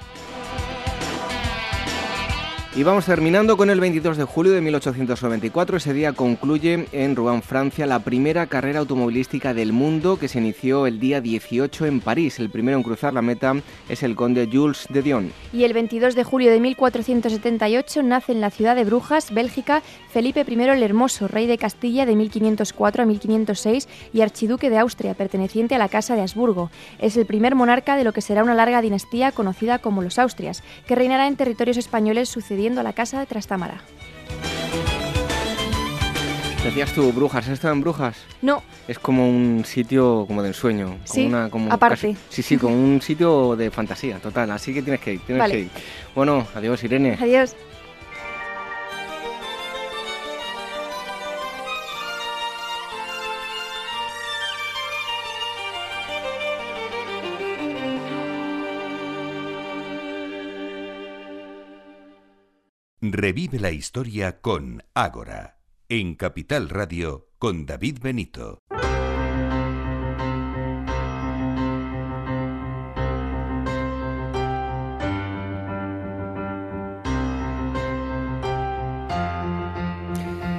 Y 2.73 2.83
vamos 2.83 3.05
terminando 3.05 3.57
con 3.57 3.69
el 3.69 3.81
22 3.81 4.15
de 4.15 4.23
julio 4.23 4.53
de 4.53 4.61
1894. 4.61 5.75
Ese 5.75 5.93
día 5.93 6.13
concluye 6.13 6.87
en 6.93 7.17
Rouen, 7.17 7.41
Francia, 7.41 7.85
la 7.85 7.99
primera 7.99 8.47
carrera 8.47 8.79
automovilística 8.79 9.53
del 9.53 9.73
mundo 9.73 10.17
que 10.17 10.29
se 10.29 10.39
inició 10.39 10.87
el 10.87 10.97
día 10.97 11.19
18 11.19 11.85
en 11.85 11.99
París. 11.99 12.39
El 12.39 12.49
primero 12.49 12.77
en 12.77 12.83
cruzar 12.83 13.13
la 13.13 13.21
meta 13.21 13.55
es 13.89 14.03
el 14.03 14.15
conde 14.15 14.47
Jules 14.49 14.87
de 14.89 15.01
Dion. 15.01 15.33
Y 15.51 15.65
el 15.65 15.73
22 15.73 16.15
de 16.15 16.23
julio 16.23 16.49
de 16.49 16.61
1478 16.61 18.03
nace 18.03 18.31
en 18.31 18.39
la 18.39 18.49
ciudad 18.49 18.77
de 18.77 18.85
Brujas, 18.85 19.33
Bélgica, 19.33 19.83
Felipe 20.09 20.45
I 20.47 20.53
el 20.53 20.83
Hermoso, 20.83 21.27
rey 21.27 21.47
de 21.47 21.57
Castilla 21.57 22.05
de 22.05 22.15
1504 22.15 23.03
a 23.03 23.05
1506 23.05 23.89
y 24.13 24.21
archiduque 24.21 24.69
de 24.69 24.77
Austria, 24.77 25.13
perteneciente 25.13 25.75
a 25.75 25.77
la 25.77 25.89
Casa 25.89 26.15
de 26.15 26.21
Habsburgo. 26.21 26.71
Es 26.99 27.17
el 27.17 27.25
primer 27.25 27.53
monarca 27.53 27.97
de 27.97 28.05
lo 28.05 28.13
que 28.13 28.21
será 28.21 28.43
una 28.43 28.55
larga 28.55 28.81
dinastía 28.81 29.33
conocida 29.33 29.79
como 29.79 30.01
los 30.01 30.17
Austrias, 30.17 30.63
que 30.87 30.95
reinará 30.95 31.27
en 31.27 31.35
territorios 31.35 31.75
españoles 31.75 32.29
sucediendo 32.61 32.81
a 32.81 32.83
la 32.83 32.93
casa 32.93 33.19
de 33.19 33.25
Trastámara. 33.25 33.81
Decías 36.63 36.93
tú, 36.93 37.11
Brujas, 37.11 37.45
¿has 37.47 37.53
estado 37.53 37.73
en 37.73 37.81
Brujas? 37.81 38.15
No. 38.43 38.61
Es 38.87 38.99
como 38.99 39.27
un 39.27 39.65
sitio 39.65 40.25
como 40.27 40.43
de 40.43 40.49
ensueño. 40.49 40.99
Sí, 41.05 41.25
una, 41.25 41.49
como 41.49 41.73
aparte. 41.73 42.15
sí, 42.29 42.43
sí, 42.43 42.57
como 42.57 42.75
un 42.75 43.01
sitio 43.01 43.55
de 43.55 43.71
fantasía, 43.71 44.19
total. 44.19 44.51
Así 44.51 44.71
que 44.71 44.83
tienes 44.83 45.01
que 45.01 45.13
ir, 45.13 45.21
tienes 45.21 45.39
Vale. 45.41 45.53
que 45.53 45.59
ir. 45.61 45.69
Bueno, 46.13 46.45
adiós, 46.53 46.83
Irene. 46.83 47.17
Adiós. 47.19 47.55
Revive 63.31 63.59
la 63.59 63.71
historia 63.71 64.41
con 64.41 64.83
Ágora, 64.93 65.57
en 65.87 66.15
Capital 66.15 66.67
Radio 66.67 67.29
con 67.39 67.65
David 67.65 67.99
Benito. 68.01 68.59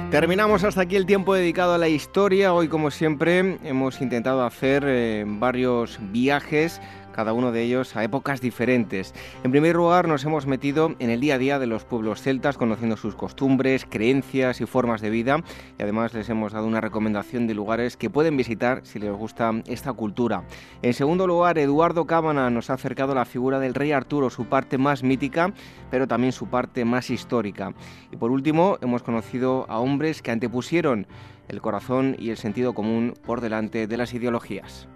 Terminamos 0.09 0.63
hasta 0.63 0.81
aquí 0.81 0.95
el 0.95 1.05
tiempo 1.05 1.35
dedicado 1.35 1.73
a 1.73 1.77
la 1.77 1.89
historia. 1.89 2.53
Hoy, 2.53 2.69
como 2.69 2.89
siempre, 2.89 3.59
hemos 3.63 4.01
intentado 4.01 4.43
hacer 4.43 4.83
eh, 4.87 5.25
varios 5.27 5.99
viajes 6.11 6.81
cada 7.13 7.31
uno 7.31 7.53
de 7.53 7.61
ellos 7.61 7.95
a 7.95 8.03
épocas 8.03 8.41
diferentes. 8.41 9.13
En 9.45 9.51
primer 9.51 9.77
lugar, 9.77 10.07
nos 10.09 10.25
hemos 10.25 10.45
metido 10.45 10.95
en 10.99 11.09
el 11.09 11.21
día 11.21 11.35
a 11.35 11.37
día 11.37 11.59
de 11.59 11.67
los 11.67 11.85
pueblos 11.85 12.21
celtas, 12.21 12.57
conociendo 12.57 12.97
sus 12.97 13.15
costumbres, 13.15 13.85
creencias 13.89 14.59
y 14.59 14.65
formas 14.65 14.99
de 14.99 15.09
vida, 15.09 15.41
y 15.79 15.83
además 15.83 16.13
les 16.13 16.27
hemos 16.29 16.51
dado 16.51 16.67
una 16.67 16.81
recomendación 16.81 17.47
de 17.47 17.53
lugares 17.53 17.95
que 17.95 18.09
pueden 18.09 18.35
visitar 18.35 18.81
si 18.83 18.99
les 18.99 19.11
gusta 19.11 19.53
esta 19.67 19.93
cultura. 19.93 20.43
En 20.81 20.93
segundo 20.93 21.27
lugar, 21.27 21.57
Eduardo 21.57 22.05
Cábana 22.05 22.49
nos 22.49 22.69
ha 22.69 22.73
acercado 22.73 23.15
la 23.15 23.25
figura 23.25 23.59
del 23.59 23.73
rey 23.73 23.91
Arturo, 23.91 24.29
su 24.29 24.45
parte 24.45 24.77
más 24.77 25.03
mítica, 25.03 25.53
pero 25.89 26.07
también 26.07 26.33
su 26.33 26.47
parte 26.47 26.83
más 26.85 27.09
histórica. 27.09 27.73
Y 28.11 28.17
por 28.17 28.31
último, 28.31 28.77
hemos 28.81 29.03
conocido 29.03 29.65
a 29.69 29.79
hombres 29.79 30.21
que 30.21 30.31
antepusieron 30.31 31.07
el 31.47 31.61
corazón 31.61 32.15
y 32.17 32.29
el 32.29 32.37
sentido 32.37 32.73
común 32.73 33.13
por 33.25 33.41
delante 33.41 33.87
de 33.87 33.97
las 33.97 34.13
ideologías. 34.13 34.87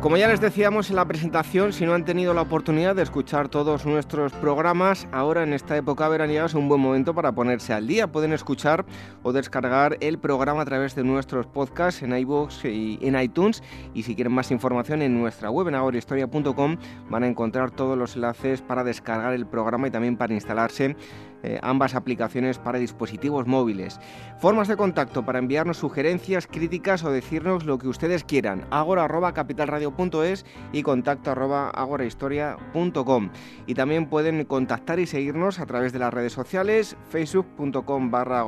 Como 0.00 0.16
ya 0.16 0.28
les 0.28 0.40
decíamos 0.40 0.88
en 0.88 0.96
la 0.96 1.04
presentación, 1.04 1.74
si 1.74 1.84
no 1.84 1.92
han 1.92 2.06
tenido 2.06 2.32
la 2.32 2.40
oportunidad 2.40 2.96
de 2.96 3.02
escuchar 3.02 3.50
todos 3.50 3.84
nuestros 3.84 4.32
programas, 4.32 5.06
ahora 5.12 5.42
en 5.42 5.52
esta 5.52 5.76
época 5.76 6.08
veraniega 6.08 6.46
es 6.46 6.54
un 6.54 6.70
buen 6.70 6.80
momento 6.80 7.14
para 7.14 7.32
ponerse 7.32 7.74
al 7.74 7.86
día. 7.86 8.10
Pueden 8.10 8.32
escuchar 8.32 8.86
o 9.22 9.34
descargar 9.34 9.98
el 10.00 10.18
programa 10.18 10.62
a 10.62 10.64
través 10.64 10.94
de 10.94 11.04
nuestros 11.04 11.46
podcasts 11.46 12.02
en 12.02 12.16
iVoox 12.16 12.64
y 12.64 12.98
en 13.02 13.20
iTunes. 13.20 13.62
Y 13.92 14.04
si 14.04 14.14
quieren 14.14 14.32
más 14.32 14.50
información 14.50 15.02
en 15.02 15.20
nuestra 15.20 15.50
web 15.50 15.68
en 15.68 15.74
agorahistoria.com 15.74 16.78
van 17.10 17.22
a 17.22 17.26
encontrar 17.26 17.70
todos 17.70 17.98
los 17.98 18.16
enlaces 18.16 18.62
para 18.62 18.84
descargar 18.84 19.34
el 19.34 19.46
programa 19.46 19.88
y 19.88 19.90
también 19.90 20.16
para 20.16 20.32
instalarse 20.32 20.96
eh, 21.42 21.58
ambas 21.62 21.94
aplicaciones 21.94 22.58
para 22.58 22.78
dispositivos 22.78 23.46
móviles. 23.46 23.98
Formas 24.38 24.68
de 24.68 24.76
contacto 24.76 25.24
para 25.24 25.38
enviarnos 25.38 25.78
sugerencias, 25.78 26.46
críticas 26.46 27.04
o 27.04 27.10
decirnos 27.10 27.64
lo 27.64 27.78
que 27.78 27.88
ustedes 27.88 28.24
quieran. 28.24 28.66
agora.capitalradio.es 28.70 30.44
y 30.72 30.82
contacto 30.82 31.30
agorahistoria.com. 31.30 33.30
Y 33.66 33.74
también 33.74 34.06
pueden 34.06 34.44
contactar 34.44 34.98
y 34.98 35.06
seguirnos 35.06 35.60
a 35.60 35.66
través 35.66 35.92
de 35.92 35.98
las 35.98 36.12
redes 36.12 36.32
sociales, 36.32 36.96
facebook.com 37.08 38.10
barra 38.10 38.44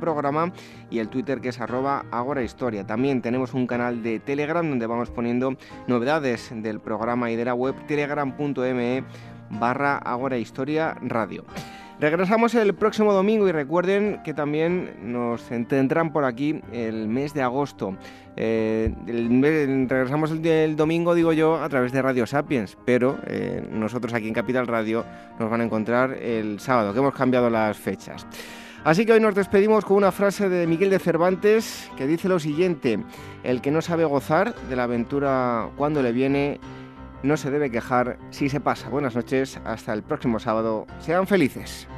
programa 0.00 0.52
y 0.90 0.98
el 0.98 1.08
Twitter 1.08 1.40
que 1.40 1.50
es 1.50 1.60
arroba 1.60 2.04
agorahistoria. 2.10 2.86
También 2.86 3.22
tenemos 3.22 3.54
un 3.54 3.66
canal 3.66 4.02
de 4.02 4.20
Telegram 4.20 4.68
donde 4.68 4.86
vamos 4.86 5.10
poniendo 5.10 5.56
novedades 5.86 6.52
del 6.54 6.80
programa 6.80 7.30
y 7.30 7.36
de 7.36 7.44
la 7.44 7.54
web 7.54 7.74
telegram.me 7.86 9.04
barra 9.50 9.98
agorahistoria 9.98 10.96
radio. 11.02 11.44
Regresamos 12.04 12.54
el 12.54 12.74
próximo 12.74 13.14
domingo 13.14 13.48
y 13.48 13.52
recuerden 13.52 14.20
que 14.22 14.34
también 14.34 15.10
nos 15.10 15.42
tendrán 15.68 16.12
por 16.12 16.26
aquí 16.26 16.60
el 16.70 17.08
mes 17.08 17.32
de 17.32 17.40
agosto. 17.40 17.96
Eh, 18.36 18.92
regresamos 19.88 20.30
el, 20.32 20.76
domingo, 20.76 21.14
digo 21.14 21.32
yo, 21.32 21.56
a 21.56 21.66
través 21.70 21.92
de 21.92 22.02
Radio 22.02 22.26
Sapiens, 22.26 22.76
pero 22.84 23.18
eh, 23.26 23.66
nosotros 23.70 24.12
aquí 24.12 24.28
en 24.28 24.34
Capital 24.34 24.66
Radio 24.66 25.02
nos 25.38 25.50
van 25.50 25.62
a 25.62 25.64
encontrar 25.64 26.12
el 26.12 26.60
sábado, 26.60 26.92
que 26.92 26.98
hemos 26.98 27.14
cambiado 27.14 27.48
las 27.48 27.78
fechas. 27.78 28.26
Así 28.84 29.06
que 29.06 29.12
hoy 29.12 29.20
nos 29.20 29.34
despedimos 29.34 29.86
con 29.86 29.96
una 29.96 30.12
frase 30.12 30.50
de 30.50 30.66
Miguel 30.66 30.90
de 30.90 30.98
Cervantes 30.98 31.90
que 31.96 32.06
dice 32.06 32.28
lo 32.28 32.38
siguiente, 32.38 32.98
el 33.44 33.62
que 33.62 33.70
no 33.70 33.80
sabe 33.80 34.04
gozar 34.04 34.54
de 34.68 34.76
la 34.76 34.82
aventura 34.82 35.70
cuando 35.74 36.02
le 36.02 36.12
viene, 36.12 36.60
no 37.24 37.36
se 37.36 37.50
debe 37.50 37.70
quejar 37.70 38.18
si 38.30 38.48
se 38.48 38.60
pasa. 38.60 38.90
Buenas 38.90 39.16
noches, 39.16 39.58
hasta 39.64 39.92
el 39.92 40.02
próximo 40.02 40.38
sábado. 40.38 40.86
Sean 41.00 41.26
felices. 41.26 41.88